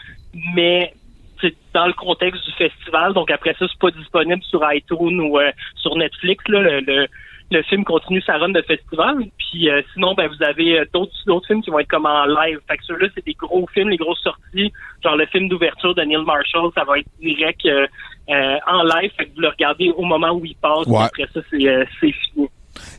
mais 0.54 0.92
c'est 1.40 1.54
dans 1.72 1.86
le 1.86 1.92
contexte 1.92 2.44
du 2.44 2.52
festival. 2.52 3.14
Donc 3.14 3.30
après 3.30 3.54
ça, 3.58 3.66
c'est 3.68 3.78
pas 3.78 3.90
disponible 3.90 4.42
sur 4.42 4.60
iTunes 4.72 5.20
ou 5.20 5.38
euh, 5.38 5.52
sur 5.76 5.96
Netflix. 5.96 6.44
Là, 6.48 6.60
le, 6.60 6.80
le, 6.80 7.06
le 7.50 7.62
film 7.62 7.84
continue 7.84 8.20
sa 8.22 8.36
run 8.38 8.50
de 8.50 8.62
festival. 8.62 9.16
Puis 9.38 9.70
euh, 9.70 9.80
sinon, 9.94 10.14
ben 10.14 10.28
vous 10.28 10.42
avez 10.44 10.80
euh, 10.80 10.84
d'autres 10.92 11.12
d'autres 11.26 11.46
films 11.46 11.62
qui 11.62 11.70
vont 11.70 11.78
être 11.78 11.88
comme 11.88 12.06
en 12.06 12.26
live. 12.26 12.58
Fait 12.68 12.76
que 12.76 12.84
ceux-là, 12.86 13.08
c'est 13.14 13.24
des 13.24 13.34
gros 13.34 13.66
films, 13.72 13.88
les 13.88 13.96
grosses 13.96 14.20
sorties. 14.22 14.72
Genre 15.02 15.16
le 15.16 15.26
film 15.26 15.48
d'ouverture 15.48 15.94
de 15.94 16.02
Neil 16.02 16.24
Marshall, 16.26 16.70
ça 16.74 16.84
va 16.84 16.98
être 16.98 17.06
direct 17.20 17.64
euh, 17.66 17.86
euh, 18.30 18.56
en 18.66 18.82
live. 18.82 19.10
Fait 19.16 19.26
que 19.26 19.34
vous 19.34 19.40
le 19.40 19.48
regardez 19.48 19.90
au 19.96 20.02
moment 20.02 20.32
où 20.32 20.44
il 20.44 20.56
passe. 20.56 20.86
Ouais. 20.86 21.02
Après 21.04 21.24
ça, 21.32 21.40
c'est 21.50 21.66
euh, 21.66 21.84
c'est 22.00 22.12
fini. 22.12 22.48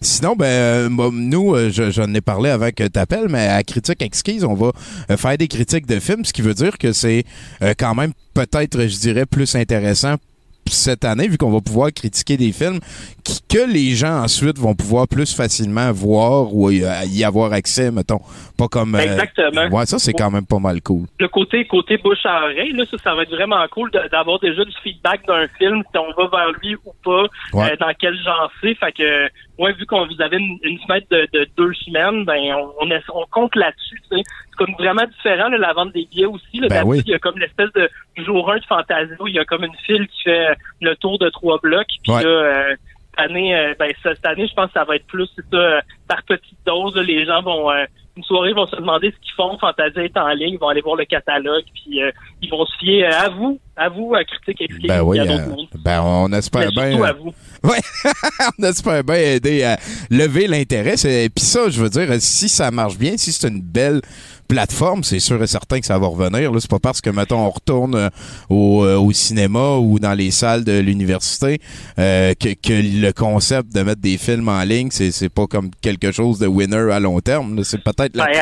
Sinon, 0.01 0.35
ben, 0.35 0.45
euh, 0.45 0.89
nous, 1.13 1.55
je- 1.69 1.91
j'en 1.91 2.13
ai 2.13 2.19
parlé 2.21 2.49
avec 2.49 2.81
euh, 2.81 2.89
T'appelles, 2.89 3.27
mais 3.29 3.47
à 3.47 3.63
Critique 3.63 4.01
Exquise, 4.01 4.43
on 4.43 4.53
va 4.53 4.71
faire 5.15 5.37
des 5.37 5.47
critiques 5.47 5.85
de 5.85 5.99
films, 5.99 6.25
ce 6.25 6.33
qui 6.33 6.41
veut 6.41 6.53
dire 6.53 6.77
que 6.77 6.91
c'est 6.91 7.23
euh, 7.61 7.73
quand 7.79 7.95
même 7.95 8.11
peut-être, 8.33 8.81
je 8.81 8.99
dirais, 8.99 9.25
plus 9.25 9.55
intéressant 9.55 10.15
cette 10.71 11.05
année, 11.05 11.27
vu 11.27 11.37
qu'on 11.37 11.51
va 11.51 11.61
pouvoir 11.61 11.91
critiquer 11.93 12.37
des 12.37 12.51
films 12.51 12.79
qui- 13.23 13.39
que 13.49 13.71
les 13.71 13.95
gens 13.95 14.23
ensuite 14.23 14.57
vont 14.57 14.75
pouvoir 14.75 15.07
plus 15.07 15.35
facilement 15.35 15.91
voir 15.91 16.53
ou 16.53 16.69
y, 16.71 16.83
y 17.07 17.23
avoir 17.23 17.51
accès, 17.53 17.91
mettons. 17.91 18.19
Pas 18.57 18.67
comme... 18.67 18.95
euh, 18.95 18.99
Exactement. 18.99 19.67
Ouais, 19.75 19.85
ça, 19.85 19.99
c'est 19.99 20.13
quand 20.13 20.29
même 20.31 20.45
pas 20.45 20.59
mal 20.59 20.81
cool. 20.81 21.05
le 21.19 21.27
côté 21.27 21.65
côté 21.67 21.97
bouche 21.97 22.25
à 22.25 22.43
oreille, 22.43 22.73
là, 22.73 22.83
ça, 22.89 22.97
ça 23.03 23.15
va 23.15 23.23
être 23.23 23.31
vraiment 23.31 23.63
cool 23.71 23.89
d'avoir 24.11 24.39
déjà 24.39 24.63
du 24.63 24.73
feedback 24.83 25.25
d'un 25.27 25.47
film, 25.57 25.81
si 25.91 25.97
on 25.97 26.11
va 26.21 26.29
vers 26.29 26.51
lui 26.61 26.75
ou 26.85 26.91
pas, 27.03 27.23
Ouais. 27.53 27.71
euh, 27.71 27.75
dans 27.79 27.91
quel 27.99 28.15
genre 28.23 28.51
c'est. 28.61 28.75
Fait 28.75 28.91
que, 28.91 29.27
ouais, 29.59 29.73
vu 29.73 29.85
qu'on 29.85 30.05
vous 30.07 30.21
avez 30.21 30.37
une, 30.37 30.57
une 30.63 30.79
fenêtre 30.79 31.07
de, 31.11 31.27
de 31.33 31.47
deux 31.57 31.73
semaines, 31.85 32.25
ben 32.25 32.39
on, 32.55 32.71
on, 32.81 32.89
est- 32.91 33.03
on 33.13 33.25
compte 33.29 33.55
là-dessus. 33.55 34.01
C'est 34.11 34.23
comme 34.57 34.73
vraiment 34.79 35.05
différent 35.05 35.49
là, 35.49 35.57
la 35.57 35.73
vente 35.73 35.93
des 35.93 36.05
billets 36.09 36.25
aussi. 36.25 36.59
Là, 36.59 36.67
Ben 36.69 36.83
oui. 36.85 37.01
Il 37.05 37.11
y 37.11 37.13
a 37.13 37.19
comme 37.19 37.37
l'espèce 37.37 37.71
de 37.73 37.89
jour 38.17 38.51
1 38.51 38.57
de 38.57 38.65
Fantasio, 38.65 39.27
il 39.27 39.35
y 39.35 39.39
a 39.39 39.45
comme 39.45 39.63
une 39.63 39.75
file 39.85 40.07
qui 40.07 40.23
fait 40.23 40.55
le 40.81 40.95
tour 40.95 41.19
de 41.19 41.29
trois 41.29 41.59
blocs. 41.59 41.87
Puis 42.03 42.11
Ouais. 42.13 42.23
là, 42.23 42.29
euh, 42.29 42.75
cette 43.11 43.29
année, 43.31 43.55
euh, 43.55 43.73
ben, 43.77 43.91
ça- 44.01 44.15
cette 44.15 44.25
année, 44.25 44.47
je 44.47 44.53
pense 44.53 44.67
que 44.67 44.73
ça 44.79 44.85
va 44.85 44.95
être 44.95 45.07
plus 45.07 45.27
ça, 45.51 45.57
euh, 45.57 45.81
par 46.07 46.23
petite 46.23 46.57
dose. 46.65 46.95
là, 46.95 47.03
les 47.03 47.25
gens 47.25 47.41
vont 47.41 47.69
euh, 47.69 47.85
une 48.19 48.25
soirée 48.25 48.51
vont 48.51 48.67
se 48.67 48.75
demander 48.75 49.11
ce 49.11 49.15
qu'ils 49.21 49.33
font. 49.37 49.57
Fantasia 49.59 50.03
est 50.03 50.17
en 50.17 50.27
ligne, 50.29 50.55
ils 50.55 50.59
vont 50.59 50.67
aller 50.67 50.81
voir 50.81 50.97
le 50.97 51.05
catalogue, 51.05 51.63
puis 51.73 52.03
euh, 52.03 52.11
ils 52.41 52.49
vont 52.49 52.65
se 52.65 52.77
fier 52.77 53.05
euh, 53.05 53.11
à 53.11 53.29
vous, 53.29 53.59
à 53.77 53.87
vous, 53.87 54.13
à 54.13 54.25
Critique 54.25 54.61
Exquise, 54.61 54.87
Ben 54.89 55.01
oui, 55.01 55.17
et 55.17 55.19
à 55.21 55.23
euh, 55.23 55.27
d'autres 55.27 55.49
mondes. 55.49 55.67
ben 55.83 56.01
on 56.03 56.31
espère 56.33 56.65
Mais 56.65 56.71
bien... 56.71 56.89
surtout 56.91 57.03
à 57.05 57.13
vous. 57.13 57.33
Ouais, 57.63 57.79
on 58.59 58.63
espère 58.63 59.03
bien 59.03 59.15
aider 59.15 59.63
à 59.63 59.77
lever 60.09 60.47
l'intérêt. 60.47 60.95
Puis 60.95 61.43
ça, 61.43 61.69
je 61.69 61.81
veux 61.81 61.89
dire, 61.89 62.07
si 62.19 62.47
ça 62.47 62.71
marche 62.71 62.97
bien, 62.97 63.17
si 63.17 63.31
c'est 63.33 63.47
une 63.49 63.61
belle 63.61 64.01
plateforme, 64.49 65.03
c'est 65.03 65.19
sûr 65.19 65.41
et 65.41 65.47
certain 65.47 65.79
que 65.79 65.85
ça 65.85 65.97
va 65.99 66.07
revenir. 66.07 66.51
C'est 66.59 66.69
pas 66.69 66.79
parce 66.81 66.99
que, 66.99 67.11
mettons, 67.11 67.45
on 67.45 67.49
retourne 67.51 67.95
euh, 67.95 68.09
au, 68.49 68.83
euh, 68.83 68.97
au 68.97 69.11
cinéma 69.11 69.77
ou 69.77 69.99
dans 69.99 70.13
les 70.13 70.31
salles 70.31 70.65
de 70.65 70.79
l'université 70.79 71.59
euh, 71.99 72.33
que, 72.33 72.49
le 72.69 73.11
concept 73.11 73.73
de 73.73 73.83
mettre 73.83 74.01
des 74.01 74.17
films 74.17 74.49
en 74.49 74.63
ligne, 74.63 74.89
c'est 74.89 75.33
pas 75.33 75.45
comme 75.45 75.69
quelque 75.81 76.11
chose 76.11 76.39
de 76.39 76.47
winner 76.47 76.91
à 76.91 76.99
long 76.99 77.19
terme. 77.19 77.63
C'est 77.63 77.83
peut-être 77.83 78.15
la... 78.15 78.25
Ben, 78.25 78.33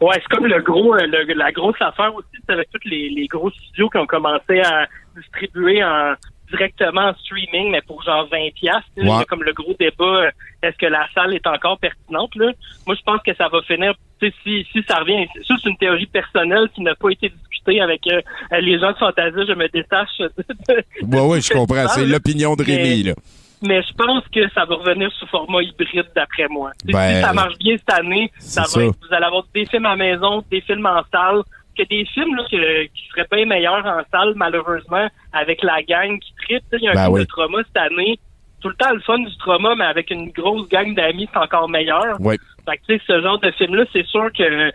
ouais, 0.00 0.16
c'est 0.16 0.36
comme 0.36 0.46
le 0.46 0.60
gros, 0.62 0.94
la 0.94 1.52
grosse 1.52 1.80
affaire 1.80 2.12
aussi, 2.14 2.28
c'est 2.46 2.52
avec 2.52 2.68
tous 2.72 2.88
les 2.88 3.26
gros 3.30 3.50
studios 3.50 3.88
qui 3.88 3.98
ont 3.98 4.06
commencé 4.06 4.60
à 4.60 4.86
distribuer 5.16 5.84
en 5.84 6.14
directement 6.50 7.02
en 7.08 7.14
streaming, 7.14 7.70
mais 7.70 7.80
pour 7.82 8.02
genre 8.02 8.26
20 8.30 8.52
piastres. 8.54 8.90
là. 8.96 9.02
Il 9.02 9.06
y 9.06 9.10
Ouais. 9.10 9.22
a 9.22 9.24
comme 9.24 9.42
le 9.42 9.52
gros 9.52 9.74
débat, 9.78 10.04
euh, 10.04 10.30
est-ce 10.62 10.76
que 10.76 10.86
la 10.86 11.06
salle 11.14 11.34
est 11.34 11.46
encore 11.46 11.78
pertinente? 11.78 12.34
Là? 12.36 12.52
Moi, 12.86 12.96
je 12.96 13.02
pense 13.02 13.20
que 13.24 13.34
ça 13.34 13.48
va 13.48 13.62
finir, 13.62 13.94
si, 14.20 14.66
si 14.72 14.82
ça 14.88 14.98
revient, 14.98 15.26
ça 15.46 15.54
c'est 15.62 15.70
une 15.70 15.76
théorie 15.76 16.06
personnelle 16.06 16.68
qui 16.74 16.82
n'a 16.82 16.94
pas 16.94 17.10
été 17.10 17.28
discutée 17.30 17.80
avec 17.80 18.06
euh, 18.08 18.20
les 18.60 18.78
gens 18.78 18.92
de 18.92 18.96
Fantasia, 18.96 19.44
je 19.46 19.52
me 19.54 19.68
détache 19.68 20.18
de, 20.18 20.30
de- 20.68 21.16
Ouais, 21.16 21.26
ouais, 21.26 21.40
je 21.40 21.50
comprends. 21.50 21.88
C'est 21.88 22.06
l'opinion 22.06 22.54
de 22.56 22.62
Rémi, 22.64 23.02
Mais- 23.04 23.10
là. 23.10 23.14
mais 23.62 23.82
je 23.82 23.92
pense 23.94 24.24
que 24.34 24.48
ça 24.50 24.64
va 24.64 24.74
revenir 24.76 25.10
sous 25.12 25.26
format 25.26 25.62
hybride 25.62 26.06
d'après 26.14 26.48
moi. 26.48 26.72
Sais, 26.86 26.92
Ben, 26.92 27.16
si 27.16 27.20
ça 27.22 27.32
marche 27.32 27.56
bien 27.58 27.76
cette 27.76 27.92
année, 27.98 28.30
ça 28.38 28.62
va 28.74 28.86
vous 28.86 28.94
allez 29.14 29.24
avoir 29.26 29.44
des 29.54 29.66
films 29.66 29.86
à 29.86 29.96
maison, 29.96 30.42
des 30.50 30.60
films 30.62 30.86
en 30.86 31.02
salle, 31.12 31.42
que 31.82 31.88
des 31.88 32.04
films 32.06 32.34
là, 32.36 32.44
que- 32.50 32.84
qui 32.84 33.08
seraient 33.10 33.26
bien 33.30 33.46
meilleurs 33.46 33.84
en 33.86 34.00
salle, 34.10 34.32
malheureusement, 34.36 35.08
avec 35.32 35.62
la 35.62 35.82
gang 35.82 36.18
qui 36.18 36.32
tripe. 36.44 36.64
Il 36.72 36.82
y 36.82 36.88
a 36.88 36.92
un 36.92 36.94
Ben 36.94 37.02
film 37.04 37.14
oui. 37.14 37.20
de 37.20 37.26
trauma 37.26 37.58
cette 37.66 37.76
année. 37.76 38.18
Tout 38.60 38.68
le 38.68 38.74
temps 38.74 38.92
le 38.92 39.00
fun 39.00 39.18
du 39.18 39.36
trauma, 39.38 39.74
mais 39.74 39.84
avec 39.84 40.10
une 40.10 40.30
grosse 40.30 40.68
gang 40.68 40.94
d'amis, 40.94 41.28
c'est 41.32 41.38
encore 41.38 41.68
meilleur. 41.68 42.20
Ouais. 42.20 42.36
Fait 42.68 42.76
que, 42.76 42.82
tu 42.88 42.98
sais, 42.98 43.02
ce 43.06 43.20
genre 43.22 43.38
de 43.38 43.50
film-là, 43.52 43.84
c'est 43.92 44.06
sûr 44.06 44.30
que 44.36 44.70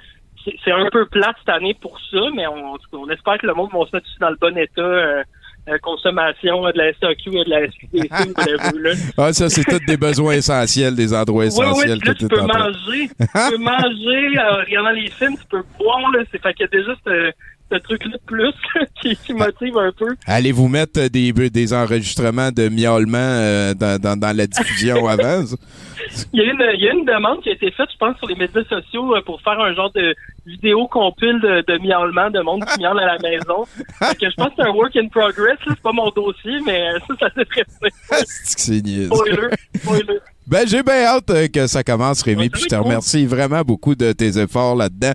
c'est 0.63 0.71
un 0.71 0.89
peu 0.91 1.05
plate 1.07 1.35
cette 1.39 1.49
année 1.49 1.75
pour 1.79 1.99
ça, 2.11 2.19
mais 2.33 2.47
on, 2.47 2.75
on 2.93 3.09
espère 3.09 3.37
que 3.37 3.47
le 3.47 3.53
monde 3.53 3.69
va 3.73 3.85
se 3.85 3.95
mettre 3.95 4.07
dans 4.19 4.29
le 4.29 4.37
bon 4.41 4.57
état. 4.57 4.81
euh, 4.81 5.23
euh, 5.67 5.77
consommation 5.81 6.65
euh, 6.65 6.71
de 6.71 6.77
la 6.77 6.93
SAQ 6.93 7.37
et 7.37 7.43
de 7.43 7.49
la 7.49 7.67
SQDC 7.67 8.37
whatever, 8.37 8.79
là. 8.79 8.91
Ah, 9.17 9.33
ça, 9.33 9.49
c'est 9.49 9.63
tous 9.63 9.83
des 9.85 9.97
besoins 9.97 10.33
essentiels, 10.33 10.95
des 10.95 11.13
endroits 11.13 11.45
Oui, 11.45 11.51
oui, 11.57 11.65
essentiels 11.71 11.99
puis 11.99 12.07
là, 12.07 12.13
que 12.13 12.19
tu 12.19 12.27
peux 12.27 12.41
manger. 12.41 13.09
Tu 13.19 13.51
peux 13.51 13.57
manger 13.63 14.39
en 14.39 14.57
regardant 14.57 14.91
les 14.91 15.09
films, 15.09 15.35
tu 15.37 15.45
peux 15.49 15.63
boire, 15.79 16.11
là. 16.11 16.23
C'est 16.31 16.41
fait 16.41 16.61
a 16.61 16.67
déjà 16.67 16.93
ce, 17.03 17.31
ce 17.71 17.77
truc-là 17.77 18.11
de 18.11 18.21
plus 18.25 18.53
qui, 19.01 19.15
qui 19.15 19.33
motive 19.33 19.77
un 19.77 19.91
peu. 19.91 20.15
Allez-vous 20.25 20.67
mettre 20.67 21.07
des, 21.07 21.31
des 21.33 21.73
enregistrements 21.73 22.51
de 22.51 22.69
miaulement 22.69 23.17
euh, 23.17 23.73
dans, 23.73 23.99
dans, 23.99 24.17
dans 24.17 24.35
la 24.35 24.47
diffusion 24.47 25.07
avant? 25.07 25.43
Il 26.33 26.39
y, 26.39 26.47
a 26.47 26.51
une, 26.51 26.63
il 26.75 26.83
y 26.83 26.87
a 26.87 26.93
une 26.93 27.05
demande 27.05 27.41
qui 27.41 27.49
a 27.49 27.53
été 27.53 27.71
faite, 27.71 27.89
je 27.91 27.97
pense, 27.97 28.17
sur 28.17 28.27
les 28.27 28.35
médias 28.35 28.63
sociaux 28.65 29.15
euh, 29.15 29.21
pour 29.25 29.41
faire 29.41 29.59
un 29.59 29.73
genre 29.73 29.91
de 29.93 30.13
vidéo 30.45 30.87
compile 30.87 31.39
de, 31.41 31.63
de 31.67 31.79
miaulement, 31.79 32.29
de 32.29 32.41
monde 32.41 32.63
qui 32.65 32.79
miaule 32.79 32.99
à 32.99 33.05
la 33.05 33.17
maison. 33.19 33.63
Que 34.19 34.29
je 34.29 34.35
pense 34.35 34.49
que 34.49 34.53
c'est 34.57 34.63
un 34.63 34.71
work 34.71 34.95
in 34.95 35.07
progress, 35.07 35.57
là. 35.65 35.73
C'est 35.75 35.81
pas 35.81 35.91
mon 35.91 36.09
dossier, 36.11 36.59
mais 36.65 36.89
euh, 36.89 36.99
ça, 37.07 37.15
ça 37.19 37.29
devrait 37.35 37.63
C'est 38.25 38.55
que 38.55 38.61
c'est. 38.61 39.05
Spoiler, 39.05 39.47
spoiler. 39.75 40.19
Ben, 40.47 40.67
j'ai 40.67 40.83
bien 40.83 41.05
hâte 41.05 41.29
euh, 41.31 41.47
que 41.47 41.65
ça 41.65 41.83
commence, 41.83 42.21
Rémi, 42.21 42.49
puis 42.49 42.61
je 42.61 42.67
te 42.67 42.75
remercie 42.75 43.25
vraiment 43.25 43.63
beaucoup 43.63 43.95
de 43.95 44.11
tes 44.11 44.37
efforts 44.37 44.75
là-dedans. 44.75 45.13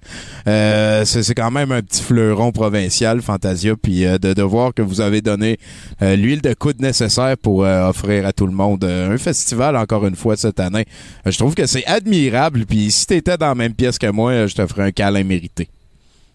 Euh, 0.48 1.05
c'est 1.05 1.35
quand 1.35 1.52
même 1.52 1.70
un 1.70 1.82
petit 1.82 2.02
fleuron 2.02 2.51
provincial, 2.51 3.23
Fantasia, 3.23 3.74
puis 3.81 4.07
euh, 4.07 4.19
de, 4.19 4.32
de 4.32 4.43
voir 4.43 4.74
que 4.74 4.82
vous 4.82 5.01
avez 5.01 5.20
donné 5.20 5.59
euh, 6.02 6.16
l'huile 6.16 6.40
de 6.40 6.52
coude 6.52 6.81
nécessaire 6.82 7.36
pour 7.39 7.65
euh, 7.65 7.89
offrir 7.89 8.27
à 8.27 8.32
tout 8.32 8.47
le 8.47 8.52
monde 8.52 8.82
euh, 8.82 9.15
un 9.15 9.19
festival, 9.19 9.77
encore 9.77 10.05
une 10.05 10.16
fois, 10.16 10.36
cette 10.36 10.59
année. 10.59 10.86
Je 11.24 11.39
trouve 11.39 11.55
que 11.55 11.66
c'est 11.66 11.86
admirable, 11.86 12.66
puis 12.66 12.90
si 12.90 13.07
t'étais 13.07 13.36
dans 13.36 13.48
la 13.48 13.55
même 13.55 13.74
pièce 13.74 13.98
que 13.98 14.11
moi, 14.11 14.48
je 14.48 14.55
te 14.57 14.66
ferais 14.66 14.82
un 14.82 14.93
câlin 14.93 15.23
mérité. 15.23 15.69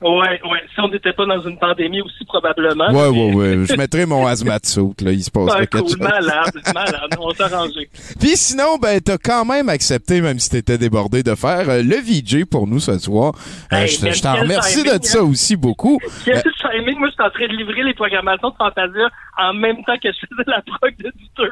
Ouais, 0.07 0.39
ouais. 0.51 0.59
Si 0.73 0.79
on 0.81 0.87
n'était 0.89 1.13
pas 1.13 1.25
dans 1.25 1.41
une 1.41 1.57
pandémie 1.57 1.99
aussi, 2.01 2.23
probablement. 2.25 2.91
Ouais, 2.91 3.11
mais- 3.11 3.33
ouais, 3.33 3.55
ouais. 3.55 3.65
Je 3.65 3.75
mettrais 3.75 4.05
mon 4.05 4.27
hazmat 4.27 4.59
suit, 4.63 4.81
là, 5.01 5.11
il 5.11 5.23
se 5.23 5.31
Ah, 5.35 5.57
quelque 5.59 5.77
cool, 5.79 5.87
chose. 5.89 5.97
malade, 5.99 6.53
malade. 6.75 7.09
On 7.19 7.31
s'est 7.31 7.41
arrangé. 7.43 7.89
Puis 8.19 8.37
sinon, 8.37 8.77
ben, 8.77 9.01
t'as 9.01 9.17
quand 9.17 9.45
même 9.45 9.67
accepté, 9.67 10.21
même 10.21 10.37
si 10.37 10.51
t'étais 10.51 10.77
débordé, 10.77 11.23
de 11.23 11.33
faire 11.33 11.67
euh, 11.69 11.81
le 11.81 11.95
VJ 11.95 12.45
pour 12.45 12.67
nous 12.67 12.79
ce 12.79 12.99
soir. 12.99 13.33
Euh, 13.73 13.77
Hey, 13.77 13.87
je 13.87 14.21
t'en 14.21 14.35
remercie 14.35 14.83
timing, 14.83 14.99
de 14.99 15.05
ça 15.05 15.19
hein? 15.19 15.23
aussi 15.23 15.55
beaucoup. 15.55 15.99
Quel 16.25 16.37
Euh, 16.37 16.41
timing, 16.71 16.99
moi, 16.99 17.07
je 17.09 17.13
suis 17.13 17.23
en 17.23 17.29
train 17.31 17.47
de 17.47 17.57
livrer 17.57 17.81
les 17.83 17.93
programmations 17.95 18.49
de 18.51 18.55
Fantasia 18.57 19.09
en 19.39 19.53
même 19.53 19.77
temps 19.85 19.97
que 20.01 20.09
je 20.11 20.19
faisais 20.27 20.43
la 20.45 20.61
prog 20.61 20.93
de 20.99 21.11
Duteur. 21.17 21.51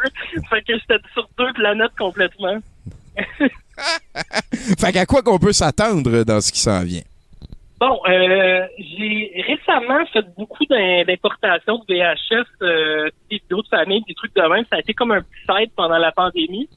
Fait 0.49 0.61
que 0.61 0.73
j'étais 0.77 1.01
sur 1.13 1.27
deux 1.39 1.51
planètes 1.53 1.91
complètement. 1.97 2.57
fait 4.79 4.91
qu'à 4.91 5.05
quoi 5.05 5.21
qu'on 5.23 5.39
peut 5.39 5.53
s'attendre 5.53 6.23
dans 6.23 6.41
ce 6.41 6.51
qui 6.51 6.59
s'en 6.59 6.83
vient? 6.83 7.01
Bon, 7.83 7.99
euh, 8.07 8.65
j'ai 8.77 9.43
récemment 9.45 10.05
fait 10.13 10.23
beaucoup 10.37 10.63
d'im- 10.69 11.03
d'importations 11.05 11.79
de 11.79 11.93
VHS, 11.93 12.45
euh, 12.61 13.09
des 13.29 13.37
vidéos 13.39 13.61
de 13.61 13.67
famille, 13.67 14.01
des 14.07 14.13
trucs 14.13 14.33
de 14.33 14.41
même. 14.41 14.63
Ça 14.69 14.77
a 14.77 14.79
été 14.79 14.93
comme 14.93 15.11
un 15.11 15.19
petit 15.21 15.59
site 15.63 15.73
pendant 15.75 15.97
la 15.97 16.13
pandémie. 16.13 16.69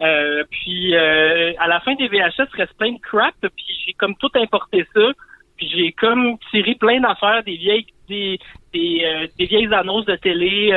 Euh, 0.00 0.44
puis 0.50 0.94
euh, 0.94 1.52
à 1.58 1.66
la 1.66 1.80
fin 1.80 1.94
des 1.96 2.06
VHS, 2.06 2.46
il 2.54 2.60
reste 2.60 2.74
plein 2.78 2.92
de 2.92 3.00
crap. 3.00 3.34
Puis 3.40 3.66
j'ai 3.84 3.92
comme 3.94 4.14
tout 4.16 4.30
importé 4.36 4.86
ça. 4.94 5.00
Puis 5.56 5.68
j'ai 5.74 5.90
comme 5.92 6.36
tiré 6.52 6.76
plein 6.76 7.00
d'affaires, 7.00 7.42
des 7.44 7.56
vieilles 7.56 7.86
des 8.08 8.38
des, 8.72 9.02
euh, 9.04 9.26
des 9.38 9.46
vieilles 9.46 9.74
annonces 9.74 10.06
de 10.06 10.14
télé, 10.16 10.70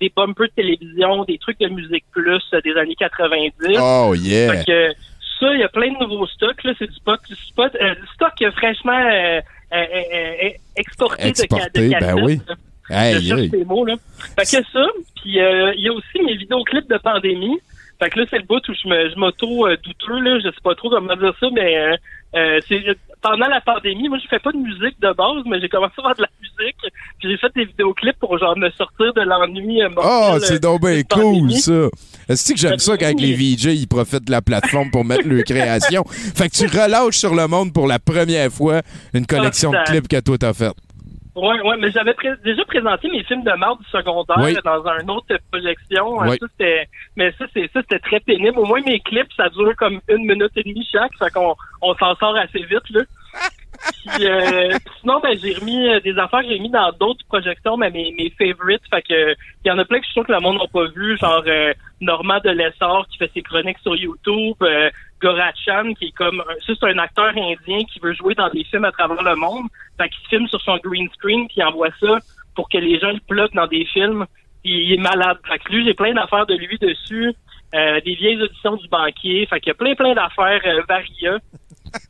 des 0.00 0.12
bumpers 0.14 0.48
de 0.48 0.52
télévision, 0.56 1.24
des 1.24 1.38
trucs 1.38 1.60
de 1.60 1.68
musique 1.68 2.04
plus 2.12 2.42
des 2.64 2.76
années 2.76 2.96
90. 2.96 3.78
Oh, 3.80 4.14
yeah. 4.14 4.52
Fait 4.52 4.64
que 4.64 4.92
ça, 5.38 5.52
il 5.54 5.60
y 5.60 5.62
a 5.62 5.68
plein 5.68 5.92
de 5.92 5.98
nouveaux 5.98 6.26
stocks. 6.26 6.62
Là, 6.64 6.72
c'est 6.78 6.86
du 6.86 6.94
spot, 6.94 7.20
du 7.28 7.34
spot, 7.34 7.74
euh, 7.80 7.94
du 7.94 8.06
stock 8.14 8.32
euh, 8.42 8.50
fraîchement 8.52 8.92
euh, 8.92 9.40
euh, 9.72 9.76
euh, 10.14 10.50
exporté, 10.76 11.28
Exporté, 11.28 11.88
de, 11.88 11.94
de 11.94 12.00
ben 12.00 12.24
oui. 12.24 12.40
Hey, 12.90 13.20
je 13.22 13.34
hey. 13.34 13.50
ces 13.50 13.64
mots, 13.64 13.84
là. 13.84 13.94
Fait 14.38 14.42
que 14.44 14.66
ça, 14.72 14.86
puis 15.22 15.40
euh, 15.40 15.72
il 15.74 15.82
y 15.82 15.88
a 15.88 15.92
aussi 15.92 16.22
mes 16.24 16.36
vidéoclips 16.36 16.88
de 16.88 16.98
pandémie. 16.98 17.58
Fait 17.98 18.10
que 18.10 18.20
là, 18.20 18.26
c'est 18.28 18.38
le 18.38 18.44
bout 18.44 18.68
où 18.68 18.74
je 18.74 18.88
me 18.88 19.10
je 19.10 19.16
m'auto 19.16 19.66
euh, 19.66 19.76
douteux, 19.82 20.20
là, 20.20 20.38
je 20.38 20.50
sais 20.50 20.60
pas 20.62 20.74
trop 20.74 20.90
comment 20.90 21.16
dire 21.16 21.34
ça, 21.40 21.46
mais 21.52 21.78
euh, 21.78 21.96
euh, 22.34 22.60
c'est 22.68 22.82
pendant 23.24 23.48
la 23.48 23.60
pandémie, 23.62 24.10
moi 24.10 24.18
je 24.22 24.28
fais 24.28 24.38
pas 24.38 24.52
de 24.52 24.58
musique 24.58 25.00
de 25.00 25.12
base, 25.14 25.42
mais 25.46 25.58
j'ai 25.58 25.68
commencé 25.70 25.94
à 25.98 26.02
faire 26.02 26.14
de 26.14 26.22
la 26.22 26.28
musique, 26.40 26.76
puis 27.18 27.30
j'ai 27.30 27.38
fait 27.38 27.50
des 27.56 27.64
vidéoclips 27.64 28.18
pour 28.20 28.38
genre 28.38 28.56
me 28.56 28.70
sortir 28.72 29.14
de 29.14 29.22
l'ennui 29.22 29.80
Oh, 29.96 30.36
c'est 30.40 30.62
donc 30.62 30.82
bien 30.82 31.02
cool, 31.04 31.50
ça. 31.52 31.88
Est-ce 32.28 32.52
que 32.52 32.58
j'aime 32.58 32.78
ça 32.78 32.98
quand 32.98 33.18
les 33.18 33.32
VJ, 33.32 33.80
ils 33.80 33.88
profitent 33.88 34.26
de 34.26 34.30
la 34.30 34.42
plateforme 34.42 34.90
pour 34.90 35.06
mettre 35.06 35.26
leur 35.26 35.42
création? 35.42 36.04
Fait 36.06 36.50
que 36.50 36.54
tu 36.54 36.66
relâches 36.66 37.16
sur 37.16 37.34
le 37.34 37.46
monde 37.48 37.72
pour 37.72 37.86
la 37.86 37.98
première 37.98 38.52
fois 38.52 38.82
une 39.14 39.26
collection 39.26 39.72
de 39.72 39.82
clips 39.86 40.08
que 40.08 40.20
toi 40.20 40.36
t'as 40.36 40.52
fait. 40.52 40.72
Ouais, 41.36 41.60
ouais, 41.62 41.76
mais 41.78 41.90
j'avais 41.90 42.14
pré- 42.14 42.36
déjà 42.44 42.64
présenté 42.64 43.08
mes 43.10 43.24
films 43.24 43.42
de 43.42 43.52
marde 43.52 43.80
du 43.80 43.88
secondaire 43.90 44.36
Oui. 44.38 44.54
dans 44.64 44.86
une 45.00 45.10
autre 45.10 45.36
projection. 45.50 46.18
Oui. 46.18 46.38
Ça, 46.40 46.46
c'était, 46.52 46.88
mais 47.16 47.32
ça, 47.32 47.44
c'est, 47.52 47.68
ça, 47.72 47.80
c'était 47.82 47.98
très 47.98 48.20
pénible. 48.20 48.58
Au 48.58 48.64
moins, 48.64 48.80
mes 48.82 49.00
clips, 49.00 49.32
ça 49.36 49.48
dure 49.48 49.74
comme 49.76 50.00
une 50.08 50.26
minute 50.26 50.52
et 50.56 50.62
demie 50.62 50.86
chaque, 50.92 51.12
fait 51.18 51.32
qu'on, 51.32 51.54
on 51.82 51.94
s'en 51.96 52.14
sort 52.16 52.36
assez 52.36 52.62
vite, 52.62 52.88
là. 52.90 53.00
Euh, 54.20 54.70
sinon, 55.00 55.20
ben, 55.20 55.36
j'ai 55.42 55.54
remis 55.54 55.88
euh, 55.88 56.00
des 56.00 56.16
affaires 56.18 56.40
que 56.40 56.48
j'ai 56.48 56.58
mis 56.58 56.70
dans 56.70 56.92
d'autres 56.92 57.24
projections, 57.26 57.76
mais 57.76 57.90
mes, 57.90 58.14
mes 58.16 58.30
favorites. 58.30 58.82
Fait 58.90 59.02
que, 59.02 59.32
il 59.64 59.68
y 59.68 59.70
en 59.70 59.78
a 59.78 59.84
plein 59.84 59.98
que 59.98 60.04
je 60.04 60.10
suis 60.10 60.14
sûr 60.14 60.26
que 60.26 60.32
le 60.32 60.40
monde 60.40 60.58
n'a 60.58 60.68
pas 60.72 60.86
vu, 60.94 61.16
genre, 61.16 61.42
euh, 61.46 61.72
Normand 62.00 62.38
de 62.44 62.50
Lessard 62.50 63.06
qui 63.10 63.18
fait 63.18 63.30
ses 63.32 63.42
chroniques 63.42 63.78
sur 63.82 63.96
YouTube, 63.96 64.56
euh, 64.62 64.90
Gorachan 65.20 65.94
qui 65.94 66.06
est 66.06 66.16
comme, 66.16 66.42
c'est 66.66 66.82
un 66.84 66.98
acteur 66.98 67.28
indien 67.28 67.84
qui 67.92 67.98
veut 68.00 68.12
jouer 68.12 68.34
dans 68.34 68.50
des 68.50 68.64
films 68.64 68.84
à 68.84 68.92
travers 68.92 69.22
le 69.22 69.36
monde. 69.36 69.66
Fait 69.98 70.08
qu'il 70.08 70.28
filme 70.28 70.48
sur 70.48 70.60
son 70.60 70.76
green 70.84 71.08
screen 71.14 71.46
puis 71.46 71.56
il 71.58 71.64
envoie 71.64 71.88
ça 72.00 72.18
pour 72.54 72.68
que 72.68 72.78
les 72.78 72.98
gens 72.98 73.10
le 73.10 73.20
pluguent 73.26 73.54
dans 73.54 73.66
des 73.66 73.84
films. 73.86 74.26
Il 74.64 74.92
est 74.92 74.98
malade. 74.98 75.38
Fait 75.46 75.58
que 75.58 75.72
lui, 75.72 75.84
j'ai 75.84 75.94
plein 75.94 76.14
d'affaires 76.14 76.46
de 76.46 76.54
lui 76.54 76.78
dessus. 76.78 77.34
Euh, 77.74 78.00
des 78.02 78.14
vieilles 78.14 78.40
auditions 78.40 78.76
du 78.76 78.88
banquier. 78.88 79.46
Fait 79.46 79.60
qu'il 79.60 79.68
y 79.68 79.72
a 79.72 79.74
plein, 79.74 79.94
plein 79.94 80.14
d'affaires 80.14 80.62
variées. 80.88 81.38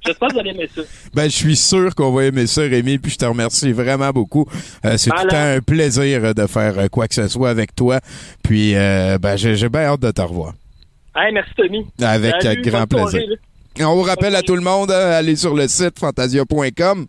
J'espère 0.05 0.29
que 0.29 0.35
vous 0.35 0.41
allez 0.41 0.51
aimer 0.51 0.69
ça. 0.75 0.83
Ben, 1.15 1.25
je 1.25 1.37
suis 1.37 1.57
sûr 1.57 1.95
qu'on 1.95 2.13
va 2.13 2.25
aimer 2.25 2.47
ça, 2.47 2.63
Rémi, 2.63 2.99
puis 2.99 3.13
je 3.13 3.19
te 3.19 3.25
remercie 3.25 3.73
vraiment 3.73 4.11
beaucoup. 4.11 4.47
Euh, 4.85 4.97
c'est 4.97 5.11
tout 5.11 5.17
le 5.17 5.23
temps 5.23 5.37
Voilà. 5.37 5.53
un 5.55 5.61
plaisir 5.61 6.25
euh, 6.25 6.33
de 6.35 6.47
faire 6.47 6.79
euh, 6.79 6.89
quoi 6.89 7.09
que 7.09 7.15
ce 7.15 7.29
soit 7.29 7.51
avec 7.51 7.75
toi. 7.75 8.01
Puis, 8.43 8.75
euh, 8.75 9.19
ben, 9.19 9.37
j'ai 9.37 9.57
j'ai 9.57 9.69
bien 9.69 9.83
hâte 9.83 10.01
de 10.01 10.11
te 10.11 10.21
revoir. 10.23 10.55
Hey, 11.17 11.33
merci 11.33 11.51
Tommy. 11.57 11.87
Avec 12.03 12.35
Salut, 12.41 12.63
grand 12.63 12.87
plaisir. 12.87 13.21
On 13.81 13.95
vous 13.95 14.03
rappelle 14.03 14.35
à 14.37 14.43
tout 14.43 14.55
le 14.57 14.63
monde, 14.63 14.91
allez 14.91 15.37
sur 15.37 15.55
le 15.55 15.67
site 15.69 15.99
fantasia.com. 15.99 17.07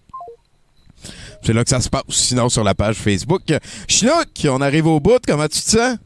C'est 1.44 1.54
là 1.54 1.64
que 1.64 1.70
ça 1.70 1.80
se 1.80 1.90
passe. 1.90 2.02
Sinon, 2.10 2.50
sur 2.50 2.64
la 2.64 2.74
page 2.74 2.96
Facebook. 2.96 3.42
Chinook, 3.88 4.28
on 4.50 4.62
arrive 4.62 4.88
au 4.88 5.00
bout. 5.00 5.20
Comment 5.28 5.48
tu 5.48 5.62
te 5.62 5.70
sens? 5.70 5.98